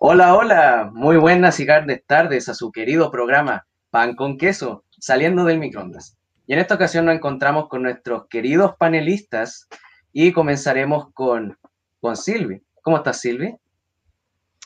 Hola, 0.00 0.34
hola, 0.34 0.90
muy 0.92 1.16
buenas 1.16 1.58
y 1.60 1.64
grandes 1.64 2.04
tardes 2.04 2.50
a 2.50 2.54
su 2.54 2.70
querido 2.70 3.10
programa 3.10 3.66
Pan 3.88 4.14
con 4.14 4.36
Queso, 4.36 4.84
saliendo 4.98 5.44
del 5.44 5.58
microondas. 5.58 6.17
Y 6.48 6.54
en 6.54 6.60
esta 6.60 6.76
ocasión 6.76 7.04
nos 7.04 7.14
encontramos 7.14 7.68
con 7.68 7.82
nuestros 7.82 8.26
queridos 8.26 8.74
panelistas 8.78 9.68
y 10.14 10.32
comenzaremos 10.32 11.12
con, 11.12 11.58
con 12.00 12.16
Silvi. 12.16 12.62
¿Cómo 12.80 12.96
estás, 12.96 13.20
Silvi? 13.20 13.54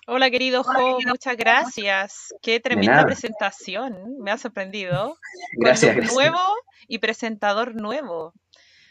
Hola, 0.07 0.31
querido 0.31 0.63
Jo, 0.63 1.01
muchas 1.05 1.37
gracias. 1.37 2.33
Qué 2.41 2.61
tremenda 2.61 3.05
presentación, 3.05 4.17
me 4.21 4.31
ha 4.31 4.39
sorprendido. 4.39 5.17
Gracias, 5.59 5.97
gracias. 5.97 6.15
Nuevo 6.15 6.39
y 6.87 6.99
presentador 6.99 7.75
nuevo. 7.75 8.33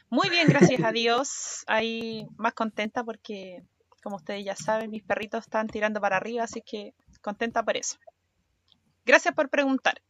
Muy 0.09 0.29
bien, 0.29 0.47
gracias 0.49 0.83
a 0.83 0.91
Dios. 0.91 1.63
Ahí 1.67 2.27
más 2.35 2.53
contenta 2.53 3.05
porque 3.05 3.63
como 4.03 4.17
ustedes 4.17 4.43
ya 4.43 4.57
saben, 4.57 4.89
mis 4.89 5.03
perritos 5.03 5.45
están 5.45 5.67
tirando 5.67 6.01
para 6.01 6.17
arriba, 6.17 6.43
así 6.43 6.61
que 6.61 6.93
contenta 7.21 7.63
por 7.63 7.77
eso. 7.77 7.95
Gracias 9.05 9.33
por 9.33 9.49
preguntar. 9.49 10.01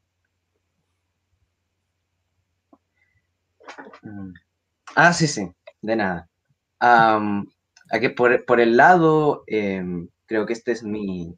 Ah, 4.96 5.14
sí, 5.14 5.28
sí, 5.28 5.50
de 5.82 5.96
nada. 5.96 6.30
aquí 7.90 8.10
por, 8.10 8.60
el 8.60 8.78
lado, 8.78 9.44
em, 9.48 10.08
creo 10.26 10.46
que 10.46 10.54
este 10.54 10.72
es 10.72 10.84
mi, 10.84 11.36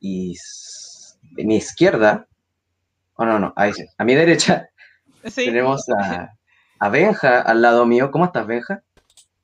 mi 0.00 1.56
izquierda. 1.56 2.26
Oh, 3.14 3.24
no, 3.24 3.38
no, 3.38 3.52
ahí 3.56 3.72
sí. 3.72 3.84
A 3.96 4.04
mi 4.04 4.14
derecha 4.14 4.68
tenemos 5.34 5.88
a, 5.88 6.32
a 6.78 6.88
Benja 6.88 7.40
al 7.40 7.62
lado 7.62 7.84
mío. 7.86 8.10
¿Cómo 8.10 8.24
estás, 8.24 8.46
Benja? 8.46 8.82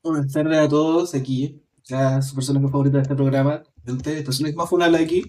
Buenas 0.03 0.33
tardes 0.33 0.58
a 0.58 0.69
todos 0.69 1.14
aquí 1.14 1.64
sea, 1.84 2.23
su 2.23 2.34
personaje 2.34 2.67
favorito 2.69 2.97
de 2.97 3.03
este 3.03 3.14
programa, 3.14 3.62
de 3.83 3.92
ustedes, 3.92 4.25
personaje 4.25 4.56
más 4.56 4.69
funable 4.69 4.98
aquí. 4.98 5.25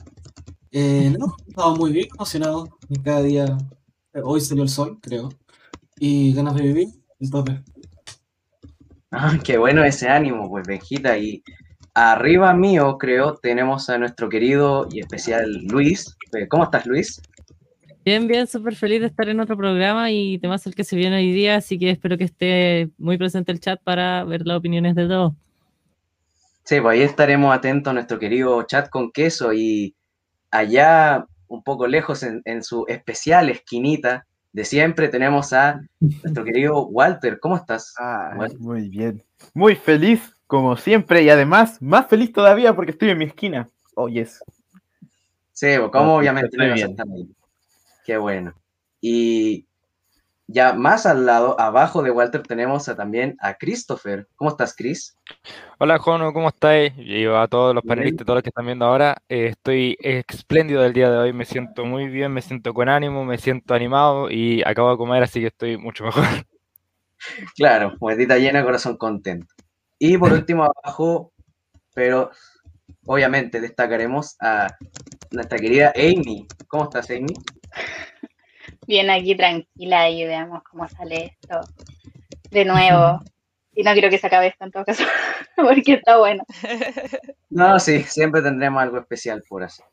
Eh, 0.71 1.13
no, 1.17 1.35
estaba 1.47 1.75
muy 1.75 1.91
bien, 1.91 2.07
emocionado. 2.13 2.77
Cada 3.03 3.21
día, 3.21 3.57
eh, 4.13 4.21
hoy 4.23 4.41
salió 4.41 4.63
el 4.63 4.69
sol, 4.69 4.97
creo. 5.01 5.29
Y 5.99 6.33
ganas 6.33 6.55
de 6.55 6.63
vivir, 6.63 6.87
el 7.19 7.29
tope. 7.29 7.61
Ah, 9.11 9.37
qué 9.43 9.57
bueno 9.57 9.83
ese 9.83 10.09
ánimo, 10.09 10.49
pues, 10.49 10.67
Benjita. 10.67 11.17
Y 11.17 11.41
arriba 11.93 12.53
mío, 12.53 12.97
creo, 12.97 13.35
tenemos 13.35 13.89
a 13.89 13.97
nuestro 13.97 14.27
querido 14.29 14.87
y 14.91 14.99
especial 14.99 15.49
Luis. 15.67 16.17
Eh, 16.37 16.47
¿Cómo 16.47 16.65
estás, 16.65 16.85
Luis? 16.85 17.21
Bien, 18.05 18.27
bien, 18.27 18.45
súper 18.45 18.75
feliz 18.75 19.01
de 19.01 19.07
estar 19.07 19.27
en 19.29 19.39
otro 19.39 19.57
programa 19.57 20.11
y 20.11 20.37
temas 20.37 20.67
el 20.67 20.75
que 20.75 20.83
se 20.83 20.95
viene 20.95 21.15
hoy 21.15 21.31
día, 21.31 21.55
así 21.55 21.79
que 21.79 21.89
espero 21.89 22.19
que 22.19 22.25
esté 22.25 22.91
muy 22.99 23.17
presente 23.17 23.51
el 23.51 23.59
chat 23.59 23.81
para 23.81 24.23
ver 24.25 24.45
las 24.45 24.57
opiniones 24.57 24.93
de 24.93 25.07
todos. 25.07 25.33
Sí, 26.65 26.81
pues 26.81 26.93
ahí 26.93 27.01
estaremos 27.01 27.55
atentos 27.55 27.89
a 27.89 27.93
nuestro 27.95 28.19
querido 28.19 28.61
chat 28.63 28.89
con 28.89 29.11
queso 29.11 29.53
y 29.53 29.95
allá 30.51 31.25
un 31.47 31.63
poco 31.63 31.87
lejos 31.87 32.21
en, 32.23 32.63
su 32.63 32.85
especial 32.87 33.49
esquinita 33.49 34.27
de 34.55 34.63
siempre 34.63 35.09
tenemos 35.09 35.51
a 35.51 35.81
nuestro 35.99 36.43
querido 36.45 36.87
Walter. 36.87 37.41
¿Cómo 37.41 37.57
estás? 37.57 37.93
Ah, 37.99 38.47
muy 38.57 38.87
bien. 38.87 39.21
Muy 39.53 39.75
feliz, 39.75 40.33
como 40.47 40.77
siempre, 40.77 41.23
y 41.23 41.29
además 41.29 41.81
más 41.81 42.07
feliz 42.07 42.31
todavía 42.31 42.73
porque 42.73 42.91
estoy 42.91 43.09
en 43.09 43.17
mi 43.17 43.25
esquina. 43.25 43.67
Oh, 43.95 44.07
yes. 44.07 44.41
Sí, 45.51 45.75
como 45.91 46.15
obviamente 46.15 46.55
no 46.57 47.05
Qué 48.05 48.15
bueno. 48.15 48.53
Y 49.01 49.65
ya 50.47 50.73
más 50.73 51.05
al 51.05 51.25
lado, 51.25 51.59
abajo 51.59 52.03
de 52.03 52.11
Walter, 52.11 52.43
tenemos 52.43 52.85
también 52.85 53.35
a 53.39 53.55
Christopher. 53.55 54.27
¿Cómo 54.35 54.51
estás, 54.51 54.75
Chris? 54.75 55.17
Hola, 55.79 55.97
Jono, 55.97 56.33
¿cómo 56.33 56.49
estáis? 56.49 56.93
Y 56.97 57.25
a 57.25 57.47
todos 57.47 57.73
los 57.73 57.83
panelistas, 57.83 58.25
todos 58.25 58.37
los 58.37 58.43
que 58.43 58.49
están 58.49 58.65
viendo 58.65 58.85
ahora. 58.85 59.17
Eh, 59.27 59.47
estoy 59.47 59.97
espléndido 59.99 60.83
del 60.83 60.93
día 60.93 61.09
de 61.09 61.17
hoy, 61.17 61.33
me 61.33 61.45
siento 61.45 61.85
muy 61.85 62.07
bien, 62.07 62.31
me 62.31 62.41
siento 62.41 62.73
con 62.73 62.89
ánimo, 62.89 63.25
me 63.25 63.37
siento 63.37 63.73
animado 63.73 64.29
y 64.29 64.61
acabo 64.63 64.91
de 64.91 64.97
comer, 64.97 65.23
así 65.23 65.39
que 65.41 65.47
estoy 65.47 65.77
mucho 65.77 66.05
mejor. 66.05 66.23
Claro, 67.55 67.93
muetita 68.01 68.37
llena, 68.37 68.63
corazón 68.63 68.97
contento. 68.97 69.47
Y 69.97 70.17
por 70.17 70.31
último, 70.33 70.65
abajo, 70.65 71.31
pero 71.95 72.29
obviamente 73.07 73.61
destacaremos 73.61 74.35
a 74.39 74.67
nuestra 75.31 75.57
querida 75.57 75.91
Amy. 75.95 76.45
¿Cómo 76.67 76.83
estás, 76.83 77.09
Amy? 77.09 77.33
Bien 78.87 79.09
aquí 79.09 79.35
tranquila 79.35 80.09
y 80.09 80.25
veamos 80.25 80.63
cómo 80.63 80.87
sale 80.87 81.37
esto 81.41 81.61
de 82.51 82.65
nuevo. 82.65 83.21
Y 83.73 83.83
no 83.83 83.91
quiero 83.91 84.09
que 84.09 84.17
se 84.17 84.27
acabe 84.27 84.47
esto 84.47 84.63
en 84.63 84.71
todo 84.71 84.85
caso, 84.85 85.03
porque 85.55 85.93
está 85.93 86.17
bueno. 86.17 86.43
No, 87.49 87.79
sí, 87.79 88.03
siempre 88.03 88.41
tendremos 88.41 88.81
algo 88.81 88.97
especial 88.97 89.43
por 89.47 89.63
así. 89.63 89.83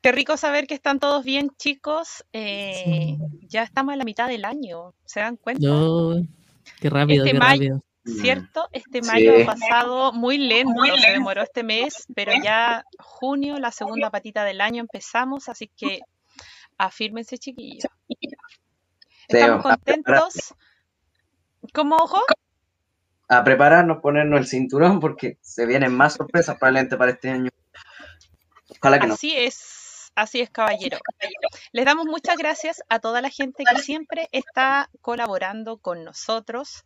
Qué 0.00 0.10
rico 0.10 0.36
saber 0.36 0.66
que 0.66 0.74
están 0.74 0.98
todos 0.98 1.24
bien, 1.24 1.50
chicos. 1.56 2.24
Eh, 2.32 3.16
ya 3.42 3.62
estamos 3.62 3.92
en 3.92 3.98
la 3.98 4.04
mitad 4.04 4.28
del 4.28 4.44
año, 4.44 4.94
¿se 5.04 5.20
dan 5.20 5.36
cuenta? 5.36 5.64
No, 5.64 6.14
qué 6.80 6.90
rápido, 6.90 7.24
este 7.24 7.38
qué 7.38 7.44
rápido. 7.44 7.82
¿Cierto? 8.04 8.68
Este 8.72 9.00
mayo 9.02 9.32
ha 9.40 9.46
pasado 9.46 10.12
muy 10.12 10.38
lento, 10.38 10.82
se 11.00 11.12
demoró 11.12 11.42
este 11.42 11.62
mes, 11.62 12.06
pero 12.16 12.32
ya 12.42 12.84
junio, 12.98 13.58
la 13.58 13.70
segunda 13.70 14.10
patita 14.10 14.42
del 14.42 14.60
año 14.60 14.80
empezamos, 14.80 15.48
así 15.48 15.68
que 15.68 16.00
Afírmense, 16.78 17.38
chiquillos. 17.38 17.86
Estamos 19.28 19.62
contentos. 19.62 20.54
¿Cómo, 21.72 21.96
ojo? 21.96 22.20
A 23.28 23.44
prepararnos, 23.44 24.00
ponernos 24.02 24.40
el 24.40 24.46
cinturón, 24.46 25.00
porque 25.00 25.38
se 25.40 25.64
vienen 25.64 25.94
más 25.94 26.14
sorpresas 26.14 26.56
probablemente 26.58 26.96
para 26.96 27.12
este 27.12 27.30
año. 27.30 27.50
Ojalá 28.80 28.98
que 28.98 29.06
así 29.06 29.36
es, 29.36 30.12
así 30.14 30.40
es, 30.40 30.50
caballero. 30.50 30.98
Les 31.72 31.84
damos 31.84 32.06
muchas 32.06 32.36
gracias 32.36 32.82
a 32.88 32.98
toda 32.98 33.22
la 33.22 33.30
gente 33.30 33.64
que 33.64 33.80
siempre 33.80 34.28
está 34.32 34.90
colaborando 35.00 35.78
con 35.78 36.04
nosotros 36.04 36.84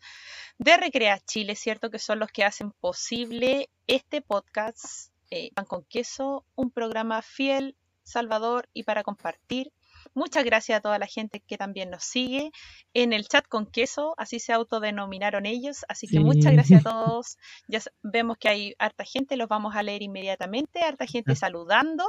de 0.59 0.77
Recrea 0.77 1.19
Chile, 1.21 1.57
¿cierto? 1.57 1.91
Que 1.91 1.99
son 1.99 2.19
los 2.19 2.31
que 2.31 2.45
hacen 2.45 2.71
posible 2.73 3.71
este 3.87 4.21
podcast, 4.21 5.11
eh, 5.31 5.51
Pan 5.55 5.65
con 5.65 5.85
Queso, 5.85 6.45
un 6.55 6.71
programa 6.71 7.23
fiel, 7.23 7.77
salvador 8.07 8.69
y 8.73 8.85
para 8.85 9.03
compartir 9.03 9.73
Muchas 10.15 10.45
gracias 10.45 10.79
a 10.79 10.81
toda 10.81 10.99
la 10.99 11.07
gente 11.07 11.43
que 11.47 11.59
también 11.59 11.91
nos 11.91 12.05
sigue 12.05 12.51
en 12.95 13.13
el 13.13 13.27
chat 13.27 13.47
con 13.47 13.67
queso, 13.67 14.15
así 14.17 14.39
se 14.39 14.53
autodenominaron 14.53 15.47
ellos. 15.47 15.85
Así 15.89 16.07
que 16.07 16.21
muchas 16.21 16.53
gracias 16.53 16.87
a 16.87 16.91
todos. 16.91 17.37
Ya 17.69 17.81
vemos 18.03 18.39
que 18.39 18.49
hay 18.49 18.75
harta 18.79 19.05
gente, 19.05 19.37
los 19.37 19.49
vamos 19.49 19.75
a 19.77 19.83
leer 19.83 20.03
inmediatamente. 20.03 20.81
Harta 20.81 21.07
gente 21.07 21.33
ah. 21.33 21.37
saludando. 21.37 22.05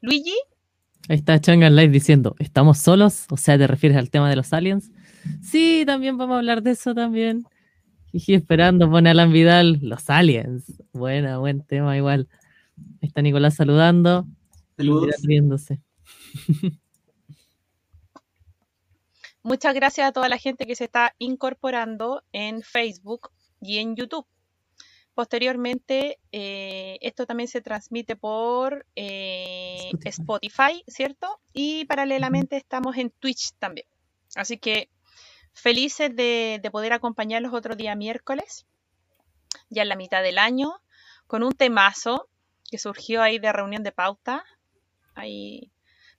Luigi. 0.00 0.36
Ahí 1.08 1.16
está 1.16 1.40
Changa 1.40 1.70
Live 1.70 1.88
diciendo, 1.88 2.34
¿estamos 2.38 2.78
solos? 2.78 3.26
O 3.30 3.36
sea, 3.36 3.56
¿te 3.56 3.66
refieres 3.66 3.96
al 3.96 4.10
tema 4.10 4.28
de 4.28 4.36
los 4.36 4.52
aliens? 4.52 4.90
Sí, 5.40 5.84
también 5.86 6.18
vamos 6.18 6.34
a 6.34 6.38
hablar 6.38 6.62
de 6.62 6.72
eso 6.72 6.94
también. 6.94 7.44
Y 8.12 8.34
esperando, 8.34 8.90
pone 8.90 9.10
Alan 9.10 9.32
Vidal, 9.32 9.78
los 9.82 10.10
aliens. 10.10 10.82
Buena, 10.92 11.38
buen 11.38 11.62
tema 11.62 11.96
igual. 11.96 12.28
Ahí 13.00 13.08
está 13.08 13.22
Nicolás 13.22 13.54
saludando. 13.54 14.26
Saludos. 14.76 15.14
Riéndose. 15.22 15.80
Muchas 19.42 19.74
gracias 19.74 20.08
a 20.08 20.12
toda 20.12 20.28
la 20.28 20.38
gente 20.38 20.66
que 20.66 20.74
se 20.74 20.84
está 20.84 21.14
incorporando 21.18 22.22
en 22.32 22.62
Facebook 22.62 23.30
y 23.60 23.78
en 23.78 23.94
YouTube. 23.94 24.26
Posteriormente, 25.14 26.18
eh, 26.32 26.98
esto 27.00 27.26
también 27.26 27.48
se 27.48 27.62
transmite 27.62 28.16
por 28.16 28.84
eh, 28.96 29.92
Spotify. 30.04 30.82
¿cierto? 30.88 31.40
Y 31.52 31.86
paralelamente 31.86 32.56
estamos 32.56 32.96
en 32.98 33.10
Twitch 33.10 33.52
también. 33.58 33.86
Así 34.34 34.58
que 34.58 34.90
felices 35.52 36.14
de, 36.14 36.60
de 36.62 36.70
poder 36.70 36.92
acompañarlos 36.92 37.54
otro 37.54 37.76
día 37.76 37.94
miércoles, 37.94 38.66
ya 39.70 39.82
en 39.82 39.88
la 39.88 39.96
mitad 39.96 40.22
del 40.22 40.38
año, 40.38 40.82
con 41.26 41.42
un 41.42 41.52
temazo 41.52 42.28
que 42.70 42.78
surgió 42.78 43.22
ahí 43.22 43.38
de 43.38 43.52
reunión 43.52 43.82
de 43.82 43.92
pauta. 43.92 44.44
Ahí 45.16 45.72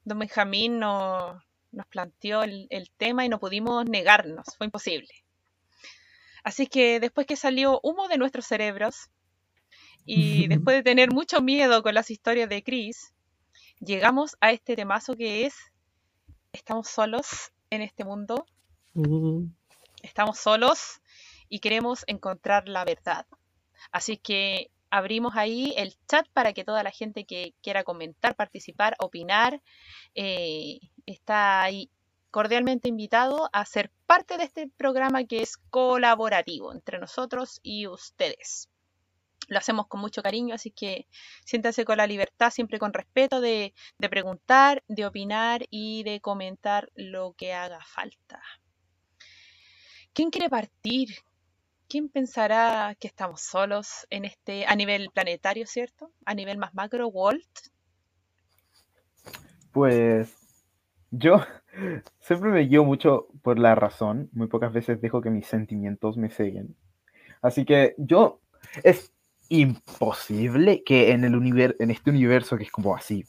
don 0.04 0.20
Benjamín 0.20 0.80
nos, 0.80 1.42
nos 1.72 1.88
planteó 1.88 2.44
el, 2.44 2.92
tema 2.98 3.24
y 3.24 3.30
no 3.30 3.40
pudimos 3.40 3.86
negarnos, 3.86 4.46
fue 4.58 4.66
imposible. 4.66 5.14
Así 6.44 6.68
que 6.68 7.00
después 7.00 7.26
que 7.26 7.38
salió 7.38 7.80
humo 7.84 8.10
de 8.10 8.18
nuestros 8.18 8.46
cerebros 8.46 9.10
y 10.06 10.48
después 10.50 10.76
de 10.76 10.84
tener 10.84 11.12
mucho 11.12 11.42
miedo 11.42 11.82
con 11.84 11.94
las 11.94 12.12
historias 12.12 12.50
de 12.50 12.64
Chris, 12.64 13.14
llegamos 13.80 14.36
a 14.42 14.52
este 14.52 14.76
temazo 14.76 15.16
que 15.16 15.46
es 15.46 15.56
estamos 16.52 16.90
solos 16.90 17.54
en 17.70 17.82
este 17.82 18.04
mundo, 18.04 18.46
Uh, 18.98 19.48
estamos 20.02 20.40
solos 20.40 21.04
y 21.50 21.60
queremos 21.60 22.04
encontrar 22.08 22.68
la 22.68 22.84
verdad. 22.84 23.28
Así 23.92 24.18
que 24.18 24.72
abrimos 24.90 25.36
ahí 25.36 25.74
el 25.78 25.96
chat 26.08 26.28
para 26.34 26.54
que 26.54 26.64
toda 26.64 26.84
la 26.84 26.92
gente 26.92 27.26
que 27.26 27.54
quiera 27.62 27.84
comentar, 27.84 28.36
participar, 28.36 28.96
opinar, 29.00 29.62
eh, 30.16 30.80
está 31.06 31.64
ahí 31.64 31.90
cordialmente 32.32 32.90
invitado 32.90 33.50
a 33.54 33.66
ser 33.66 33.92
parte 34.06 34.38
de 34.38 34.44
este 34.44 34.68
programa 34.68 35.24
que 35.24 35.42
es 35.42 35.58
colaborativo 35.70 36.72
entre 36.72 37.00
nosotros 37.00 37.60
y 37.64 37.88
ustedes. 37.88 38.70
Lo 39.48 39.60
hacemos 39.60 39.88
con 39.88 40.02
mucho 40.02 40.22
cariño, 40.22 40.56
así 40.56 40.72
que 40.72 41.08
siéntanse 41.46 41.86
con 41.86 41.98
la 41.98 42.08
libertad, 42.08 42.52
siempre 42.52 42.80
con 42.80 42.94
respeto 42.94 43.40
de, 43.40 43.74
de 43.98 44.10
preguntar, 44.10 44.84
de 44.88 45.06
opinar 45.06 45.66
y 45.70 46.04
de 46.04 46.20
comentar 46.20 46.90
lo 46.96 47.34
que 47.34 47.54
haga 47.54 47.80
falta. 47.86 48.42
¿Quién 50.14 50.32
quiere 50.32 50.50
partir? 50.50 51.10
¿Quién 51.90 52.10
pensará 52.10 52.96
que 53.00 53.08
estamos 53.08 53.42
solos 53.42 54.06
en 54.10 54.26
este, 54.26 54.66
a 54.66 54.76
nivel 54.76 55.10
planetario, 55.14 55.66
cierto? 55.66 56.12
A 56.26 56.34
nivel 56.34 56.58
más 56.58 56.74
macro, 56.74 57.08
Walt. 57.08 57.48
Pues 59.72 60.36
yo 61.12 61.42
siempre 62.20 62.50
me 62.50 62.62
guío 62.62 62.84
mucho 62.84 63.28
por 63.42 63.58
la 63.60 63.76
razón, 63.76 64.30
muy 64.34 64.48
pocas 64.48 64.74
veces 64.74 65.02
dejo 65.02 65.22
que 65.22 65.30
mis 65.30 65.48
sentimientos 65.48 66.18
me 66.18 66.30
ceguen. 66.30 66.76
Así 67.42 67.66
que 67.66 67.96
yo 67.98 68.42
es 68.84 69.14
imposible 69.50 70.84
que 70.84 71.12
en 71.12 71.24
el 71.24 71.36
universo, 71.36 71.78
en 71.80 71.92
este 71.92 72.10
universo 72.10 72.58
que 72.58 72.64
es 72.64 72.72
como 72.72 72.96
así 72.96 73.24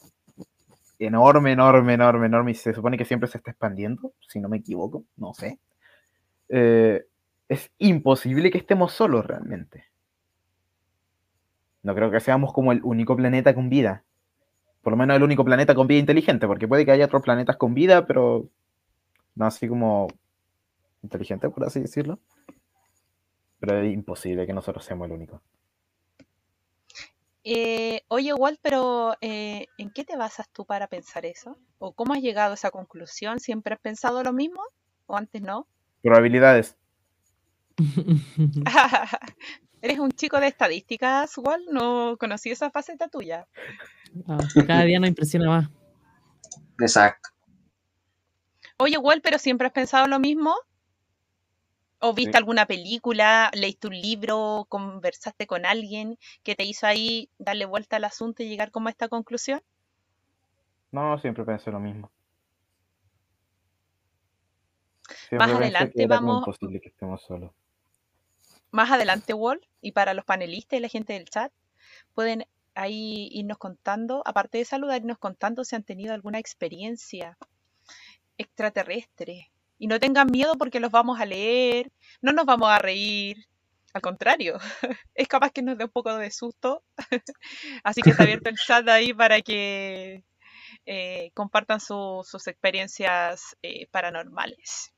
enorme, 0.99 1.53
enorme, 1.53 1.93
enorme, 1.93 2.25
enorme 2.27 2.51
y 2.51 2.55
se 2.55 2.73
supone 2.73 2.97
que 2.97 3.05
siempre 3.05 3.29
se 3.29 3.37
está 3.37 3.51
expandiendo, 3.51 4.13
si 4.27 4.39
no 4.39 4.49
me 4.49 4.57
equivoco, 4.57 5.05
no 5.15 5.33
sé. 5.33 5.59
eh, 6.49 7.05
es 7.49 7.71
imposible 7.79 8.51
que 8.51 8.59
estemos 8.59 8.93
solos 8.93 9.25
realmente. 9.25 9.85
No 11.81 11.95
creo 11.95 12.11
que 12.11 12.19
seamos 12.19 12.53
como 12.53 12.71
el 12.71 12.81
único 12.83 13.15
planeta 13.15 13.55
con 13.55 13.69
vida. 13.69 14.03
Por 14.81 14.93
lo 14.93 14.97
menos 14.97 15.17
el 15.17 15.23
único 15.23 15.43
planeta 15.43 15.75
con 15.75 15.87
vida 15.87 15.99
inteligente, 15.99 16.47
porque 16.47 16.67
puede 16.67 16.85
que 16.85 16.91
haya 16.91 17.05
otros 17.05 17.23
planetas 17.23 17.57
con 17.57 17.73
vida, 17.73 18.05
pero 18.05 18.47
no 19.35 19.45
así 19.45 19.67
como 19.67 20.07
inteligente, 21.01 21.49
por 21.49 21.65
así 21.65 21.79
decirlo. 21.79 22.19
Pero 23.59 23.81
es 23.81 23.93
imposible 23.93 24.45
que 24.45 24.53
nosotros 24.53 24.85
seamos 24.85 25.07
el 25.07 25.13
único. 25.13 25.41
Eh, 27.43 28.03
oye, 28.09 28.33
Walt, 28.33 28.59
pero 28.61 29.15
eh, 29.21 29.65
¿en 29.77 29.89
qué 29.91 30.03
te 30.03 30.15
basas 30.17 30.49
tú 30.49 30.65
para 30.65 30.87
pensar 30.87 31.25
eso? 31.25 31.57
¿O 31.79 31.93
cómo 31.93 32.13
has 32.13 32.21
llegado 32.21 32.51
a 32.51 32.55
esa 32.55 32.69
conclusión? 32.69 33.39
¿Siempre 33.39 33.73
has 33.73 33.79
pensado 33.79 34.21
lo 34.23 34.33
mismo? 34.33 34.61
¿O 35.07 35.17
antes 35.17 35.41
no? 35.41 35.65
Probabilidades. 36.01 36.77
¿Eres 39.81 39.99
un 39.99 40.11
chico 40.11 40.39
de 40.39 40.47
estadísticas, 40.47 41.37
Walt? 41.37 41.69
No 41.71 42.17
conocí 42.17 42.49
esa 42.51 42.69
faceta 42.69 43.07
tuya. 43.07 43.47
ah, 44.27 44.37
cada 44.67 44.83
día 44.83 44.99
nos 44.99 45.09
impresiona 45.09 45.47
más. 45.49 45.69
Exacto. 46.79 47.29
Oye, 48.77 48.97
Walt, 48.97 49.23
pero 49.23 49.37
¿siempre 49.39 49.67
has 49.67 49.73
pensado 49.73 50.07
lo 50.07 50.19
mismo? 50.19 50.53
¿O 52.01 52.13
viste 52.13 52.31
Sí. 52.33 52.37
alguna 52.37 52.65
película, 52.65 53.51
leíste 53.53 53.87
un 53.87 53.93
libro, 53.99 54.65
conversaste 54.69 55.47
con 55.47 55.65
alguien 55.65 56.17
que 56.43 56.55
te 56.55 56.63
hizo 56.63 56.87
ahí 56.87 57.29
darle 57.37 57.65
vuelta 57.65 57.97
al 57.97 58.05
asunto 58.05 58.41
y 58.41 58.47
llegar 58.49 58.71
como 58.71 58.87
a 58.87 58.91
esta 58.91 59.09
conclusión? 59.09 59.61
No, 60.91 61.17
siempre 61.19 61.43
pensé 61.43 61.71
lo 61.71 61.79
mismo. 61.79 62.09
Más 65.07 65.17
Siempre 65.27 65.53
adelante 65.57 66.07
vamos- 66.07 66.39
imposible 66.39 66.79
que 66.79 66.87
estemos 66.89 67.21
solos. 67.23 67.51
Más 68.71 68.91
adelante, 68.91 69.33
Walt, 69.33 69.63
y 69.81 69.91
para 69.91 70.13
los 70.13 70.25
panelistas 70.25 70.77
y 70.77 70.81
la 70.81 70.89
gente 70.89 71.13
del 71.13 71.29
chat, 71.29 71.51
pueden 72.13 72.45
ahí 72.75 73.29
irnos 73.31 73.57
contando, 73.57 74.23
aparte 74.25 74.57
de 74.59 74.65
saludar, 74.65 75.01
irnos 75.01 75.19
contando 75.19 75.63
si 75.63 75.75
han 75.75 75.83
tenido 75.83 76.13
alguna 76.13 76.39
experiencia 76.39 77.37
extraterrestre. 78.37 79.51
Y 79.77 79.87
no 79.87 79.99
tengan 79.99 80.27
miedo 80.31 80.55
porque 80.57 80.79
los 80.79 80.91
vamos 80.91 81.19
a 81.19 81.25
leer, 81.25 81.91
no 82.21 82.33
nos 82.33 82.45
vamos 82.45 82.69
a 82.69 82.79
reír. 82.79 83.37
Al 83.93 84.01
contrario, 84.01 84.59
es 85.15 85.27
capaz 85.27 85.51
que 85.51 85.61
nos 85.63 85.77
dé 85.77 85.85
un 85.85 85.91
poco 85.91 86.15
de 86.15 86.31
susto. 86.31 86.83
Así 87.83 88.03
que 88.03 88.11
está 88.11 88.23
abierto 88.23 88.49
el 88.49 88.57
chat 88.57 88.87
ahí 88.89 89.13
para 89.13 89.41
que 89.41 90.23
eh, 90.85 91.31
compartan 91.33 91.79
su- 91.79 92.23
sus 92.25 92.47
experiencias 92.47 93.57
eh, 93.63 93.87
paranormales. 93.91 94.93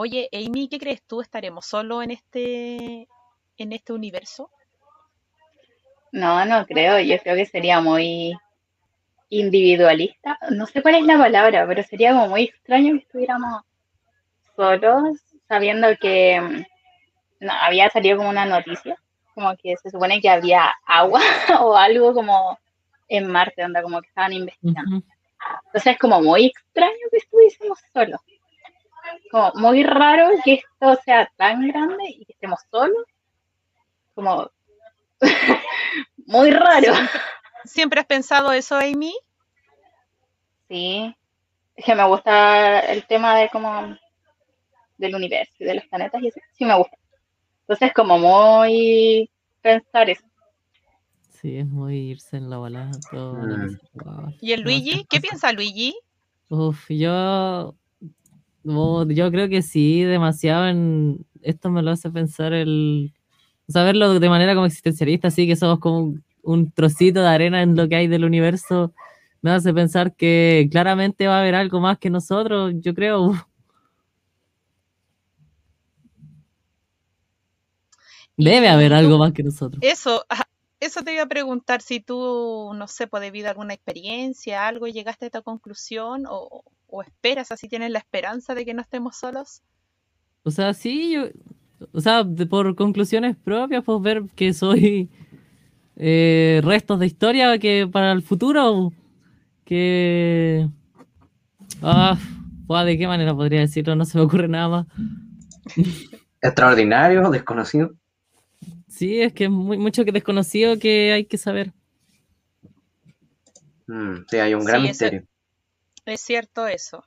Oye, 0.00 0.28
Amy, 0.32 0.68
¿qué 0.68 0.78
crees 0.78 1.02
tú? 1.02 1.20
¿Estaremos 1.20 1.66
solo 1.66 2.04
en 2.04 2.12
este, 2.12 3.08
en 3.56 3.72
este 3.72 3.92
universo? 3.92 4.48
No, 6.12 6.44
no 6.44 6.64
creo. 6.66 7.00
Yo 7.00 7.18
creo 7.18 7.34
que 7.34 7.46
sería 7.46 7.80
muy 7.80 8.32
individualista. 9.28 10.38
No 10.52 10.66
sé 10.66 10.82
cuál 10.82 10.94
es 10.94 11.02
la 11.02 11.18
palabra, 11.18 11.66
pero 11.66 11.82
sería 11.82 12.12
como 12.12 12.28
muy 12.28 12.44
extraño 12.44 12.92
que 12.92 13.00
estuviéramos 13.00 13.64
solos, 14.54 15.18
sabiendo 15.48 15.88
que 16.00 16.40
mm, 16.40 16.64
no, 17.40 17.52
había 17.54 17.90
salido 17.90 18.18
como 18.18 18.30
una 18.30 18.44
noticia, 18.44 18.96
como 19.34 19.56
que 19.56 19.76
se 19.78 19.90
supone 19.90 20.20
que 20.20 20.30
había 20.30 20.72
agua 20.86 21.20
o 21.60 21.76
algo 21.76 22.14
como 22.14 22.56
en 23.08 23.26
Marte, 23.26 23.64
onda 23.64 23.82
como 23.82 24.00
que 24.00 24.06
estaban 24.06 24.32
investigando. 24.32 25.02
Entonces 25.66 25.92
es 25.94 25.98
como 25.98 26.22
muy 26.22 26.46
extraño 26.46 26.94
que 27.10 27.16
estuviésemos 27.16 27.80
solos. 27.92 28.20
Como 29.30 29.52
muy 29.54 29.82
raro 29.82 30.30
que 30.44 30.54
esto 30.54 31.00
sea 31.04 31.30
tan 31.36 31.66
grande 31.68 32.04
y 32.08 32.24
que 32.24 32.32
estemos 32.32 32.60
solos. 32.70 33.04
Como 34.14 34.50
muy 36.26 36.50
raro. 36.50 36.94
¿Siempre 37.64 38.00
has 38.00 38.06
pensado 38.06 38.52
eso, 38.52 38.76
Amy? 38.76 39.14
Sí. 40.68 41.14
Es 41.76 41.84
que 41.84 41.94
me 41.94 42.06
gusta 42.06 42.80
el 42.80 43.06
tema 43.06 43.36
de 43.36 43.48
como 43.50 43.96
del 44.96 45.14
universo 45.14 45.54
y 45.60 45.64
de 45.64 45.74
los 45.76 45.84
planetas 45.86 46.22
y 46.22 46.28
eso. 46.28 46.40
Sí 46.52 46.64
me 46.64 46.76
gusta. 46.76 46.96
Entonces 47.60 47.92
como 47.94 48.18
muy 48.18 49.30
pensar 49.62 50.10
eso. 50.10 50.24
Sí, 51.40 51.58
es 51.58 51.66
muy 51.66 52.10
irse 52.10 52.36
en 52.36 52.50
la 52.50 52.56
todo 52.56 53.00
que 53.10 53.16
Mm. 53.16 53.78
¿Y 54.40 54.52
el 54.52 54.62
Luigi? 54.62 55.04
¿Qué 55.08 55.20
piensa 55.20 55.52
Luigi? 55.52 55.94
Uf, 56.48 56.86
yo. 56.88 57.76
Oh, 58.68 59.06
yo 59.08 59.30
creo 59.30 59.48
que 59.48 59.62
sí, 59.62 60.02
demasiado 60.02 60.68
en. 60.68 61.26
Esto 61.42 61.70
me 61.70 61.82
lo 61.82 61.90
hace 61.90 62.10
pensar 62.10 62.52
el. 62.52 63.12
Saberlo 63.68 64.18
de 64.18 64.28
manera 64.28 64.54
como 64.54 64.66
existencialista, 64.66 65.28
así 65.28 65.46
que 65.46 65.56
somos 65.56 65.78
como 65.78 65.98
un, 65.98 66.24
un 66.42 66.70
trocito 66.72 67.20
de 67.20 67.28
arena 67.28 67.62
en 67.62 67.76
lo 67.76 67.88
que 67.88 67.96
hay 67.96 68.06
del 68.06 68.24
universo. 68.24 68.92
Me 69.42 69.50
hace 69.50 69.72
pensar 69.74 70.14
que 70.14 70.68
claramente 70.70 71.26
va 71.26 71.36
a 71.36 71.40
haber 71.40 71.54
algo 71.54 71.80
más 71.80 71.98
que 71.98 72.10
nosotros, 72.10 72.72
yo 72.80 72.94
creo. 72.94 73.34
Debe 78.38 78.68
haber 78.68 78.94
algo 78.94 79.18
más 79.18 79.32
que 79.32 79.42
nosotros. 79.42 79.82
Eso, 79.82 80.24
eso 80.80 81.02
te 81.02 81.12
iba 81.14 81.22
a 81.24 81.26
preguntar 81.26 81.82
si 81.82 82.00
tú, 82.00 82.72
no 82.74 82.86
sé, 82.88 83.06
pues 83.06 83.22
debido 83.22 83.48
a 83.48 83.50
alguna 83.50 83.74
experiencia, 83.74 84.66
algo, 84.66 84.86
llegaste 84.86 85.26
a 85.26 85.28
esta 85.28 85.42
conclusión 85.42 86.24
o, 86.28 86.62
o 86.88 87.02
esperas, 87.02 87.50
así 87.52 87.68
tienes 87.68 87.90
la 87.90 87.98
esperanza 88.00 88.54
de 88.54 88.64
que 88.64 88.74
no 88.74 88.82
estemos 88.82 89.16
solos. 89.16 89.62
O 90.44 90.50
sea, 90.50 90.72
sí, 90.74 91.12
yo, 91.12 91.24
o 91.92 92.00
sea, 92.00 92.24
de- 92.24 92.46
por 92.46 92.74
conclusiones 92.74 93.36
propias, 93.36 93.84
pues 93.84 94.00
ver 94.02 94.22
que 94.34 94.52
soy 94.52 95.10
eh, 95.96 96.60
restos 96.64 97.00
de 97.00 97.06
historia 97.06 97.58
que 97.58 97.88
para 97.90 98.12
el 98.12 98.22
futuro, 98.22 98.92
que... 99.64 100.68
Ah, 101.82 102.18
¿de 102.84 102.98
qué 102.98 103.06
manera 103.06 103.34
podría 103.34 103.60
decirlo? 103.60 103.96
No 103.96 104.04
se 104.04 104.18
me 104.18 104.24
ocurre 104.24 104.48
nada 104.48 104.68
más. 104.68 104.86
Extraordinario, 106.40 107.30
desconocido. 107.30 107.92
Sí, 108.98 109.20
es 109.22 109.32
que 109.32 109.44
es 109.44 109.50
muy, 109.50 109.78
mucho 109.78 110.04
que 110.04 110.10
desconocido 110.10 110.76
que 110.76 111.12
hay 111.12 111.24
que 111.24 111.38
saber. 111.38 111.72
Mm, 113.86 114.24
sí, 114.28 114.36
hay 114.38 114.54
un 114.54 114.64
gran 114.64 114.80
Sí, 114.82 114.88
eso- 114.88 115.04
misterio. 115.04 115.28
Es 116.04 116.20
cierto 116.20 116.66
eso. 116.66 117.04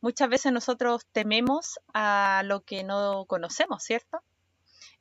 Muchas 0.00 0.28
veces 0.28 0.50
nosotros 0.52 1.06
tememos 1.12 1.78
a 1.94 2.42
lo 2.44 2.62
que 2.62 2.82
no 2.82 3.24
conocemos, 3.26 3.84
¿cierto? 3.84 4.18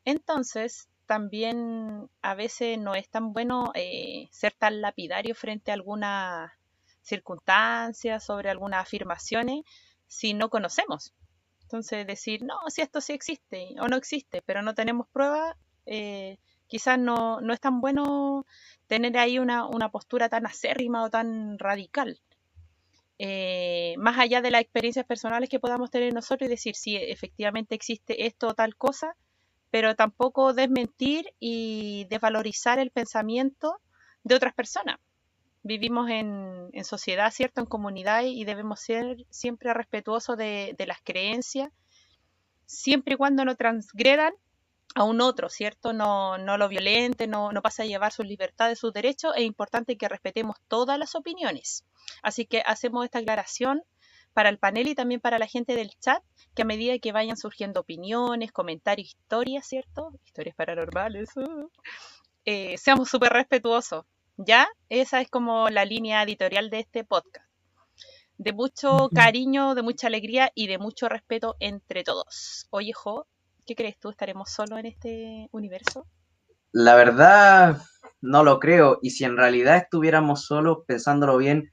Entonces, 0.05 0.89
también 1.07 2.07
a 2.21 2.35
veces 2.35 2.77
no 2.77 2.93
es 2.93 3.09
tan 3.09 3.33
bueno 3.33 3.71
eh, 3.73 4.27
ser 4.31 4.53
tan 4.53 4.79
lapidario 4.79 5.33
frente 5.33 5.71
a 5.71 5.73
alguna 5.73 6.53
circunstancia, 7.01 8.19
sobre 8.19 8.51
algunas 8.51 8.83
afirmaciones, 8.83 9.63
si 10.05 10.35
no 10.35 10.51
conocemos. 10.51 11.15
Entonces, 11.63 12.05
decir, 12.05 12.43
no, 12.43 12.59
si 12.67 12.81
esto 12.83 13.01
sí 13.01 13.13
existe 13.13 13.73
o 13.79 13.87
no 13.87 13.95
existe, 13.97 14.43
pero 14.43 14.61
no 14.61 14.75
tenemos 14.75 15.07
pruebas, 15.07 15.55
eh, 15.85 16.37
quizás 16.67 16.99
no, 16.99 17.41
no 17.41 17.53
es 17.53 17.59
tan 17.61 17.81
bueno 17.81 18.45
tener 18.87 19.17
ahí 19.17 19.39
una, 19.39 19.65
una 19.67 19.89
postura 19.91 20.29
tan 20.29 20.45
acérrima 20.45 21.03
o 21.03 21.09
tan 21.09 21.57
radical. 21.59 22.19
eh, 23.19 23.95
más 23.97 24.17
allá 24.19 24.41
de 24.41 24.51
las 24.51 24.61
experiencias 24.61 25.05
personales 25.05 25.49
que 25.49 25.59
podamos 25.59 25.91
tener 25.91 26.13
nosotros 26.13 26.47
y 26.47 26.49
decir 26.49 26.75
si 26.75 26.95
efectivamente 26.95 27.75
existe 27.75 28.25
esto 28.25 28.47
o 28.49 28.53
tal 28.55 28.75
cosa, 28.75 29.15
pero 29.71 29.95
tampoco 29.95 30.53
desmentir 30.53 31.33
y 31.39 32.05
desvalorizar 32.09 32.79
el 32.79 32.91
pensamiento 32.91 33.79
de 34.23 34.35
otras 34.35 34.53
personas. 34.53 34.99
Vivimos 35.63 36.09
en, 36.09 36.69
en 36.73 36.85
sociedad, 36.85 37.31
¿cierto? 37.31 37.61
En 37.61 37.67
comunidad 37.67 38.23
y 38.25 38.45
debemos 38.45 38.79
ser 38.81 39.25
siempre 39.29 39.73
respetuosos 39.73 40.37
de, 40.37 40.75
de 40.77 40.87
las 40.87 41.01
creencias, 41.03 41.71
siempre 42.65 43.13
y 43.15 43.17
cuando 43.17 43.45
no 43.45 43.55
transgredan 43.55 44.33
a 44.95 45.03
un 45.03 45.21
otro, 45.21 45.49
¿cierto? 45.49 45.93
No, 45.93 46.37
no 46.37 46.57
lo 46.57 46.67
violente, 46.67 47.27
no, 47.27 47.51
no 47.51 47.61
pase 47.61 47.83
a 47.83 47.85
llevar 47.85 48.11
sus 48.11 48.25
libertades, 48.25 48.79
sus 48.79 48.93
derechos. 48.93 49.33
Es 49.35 49.43
importante 49.43 49.97
que 49.97 50.09
respetemos 50.09 50.57
todas 50.67 50.97
las 50.99 51.15
opiniones. 51.15 51.85
Así 52.21 52.45
que 52.45 52.61
hacemos 52.65 53.05
esta 53.05 53.19
aclaración 53.19 53.83
para 54.33 54.49
el 54.49 54.57
panel 54.57 54.87
y 54.87 54.95
también 54.95 55.19
para 55.19 55.39
la 55.39 55.47
gente 55.47 55.75
del 55.75 55.91
chat, 55.99 56.23
que 56.55 56.61
a 56.61 56.65
medida 56.65 56.97
que 56.99 57.11
vayan 57.11 57.37
surgiendo 57.37 57.81
opiniones, 57.81 58.51
comentarios, 58.51 59.09
historias, 59.09 59.65
¿cierto? 59.67 60.11
Historias 60.25 60.55
paranormales, 60.55 61.35
uh, 61.35 61.69
eh, 62.45 62.77
seamos 62.77 63.09
súper 63.09 63.33
respetuosos, 63.33 64.05
¿ya? 64.37 64.67
Esa 64.89 65.21
es 65.21 65.29
como 65.29 65.69
la 65.69 65.85
línea 65.85 66.23
editorial 66.23 66.69
de 66.69 66.79
este 66.79 67.03
podcast. 67.03 67.45
De 68.37 68.53
mucho 68.53 69.09
cariño, 69.13 69.75
de 69.75 69.83
mucha 69.83 70.07
alegría 70.07 70.51
y 70.55 70.65
de 70.67 70.79
mucho 70.79 71.07
respeto 71.07 71.55
entre 71.59 72.03
todos. 72.03 72.67
Oye, 72.71 72.91
Jo, 72.93 73.27
¿qué 73.65 73.75
crees 73.75 73.99
tú? 73.99 74.09
¿Estaremos 74.09 74.49
solos 74.49 74.79
en 74.79 74.85
este 74.85 75.49
universo? 75.51 76.05
La 76.71 76.95
verdad, 76.95 77.81
no 78.21 78.43
lo 78.43 78.59
creo. 78.59 78.99
Y 79.01 79.11
si 79.11 79.25
en 79.25 79.37
realidad 79.37 79.77
estuviéramos 79.77 80.45
solos, 80.45 80.79
pensándolo 80.87 81.37
bien, 81.37 81.71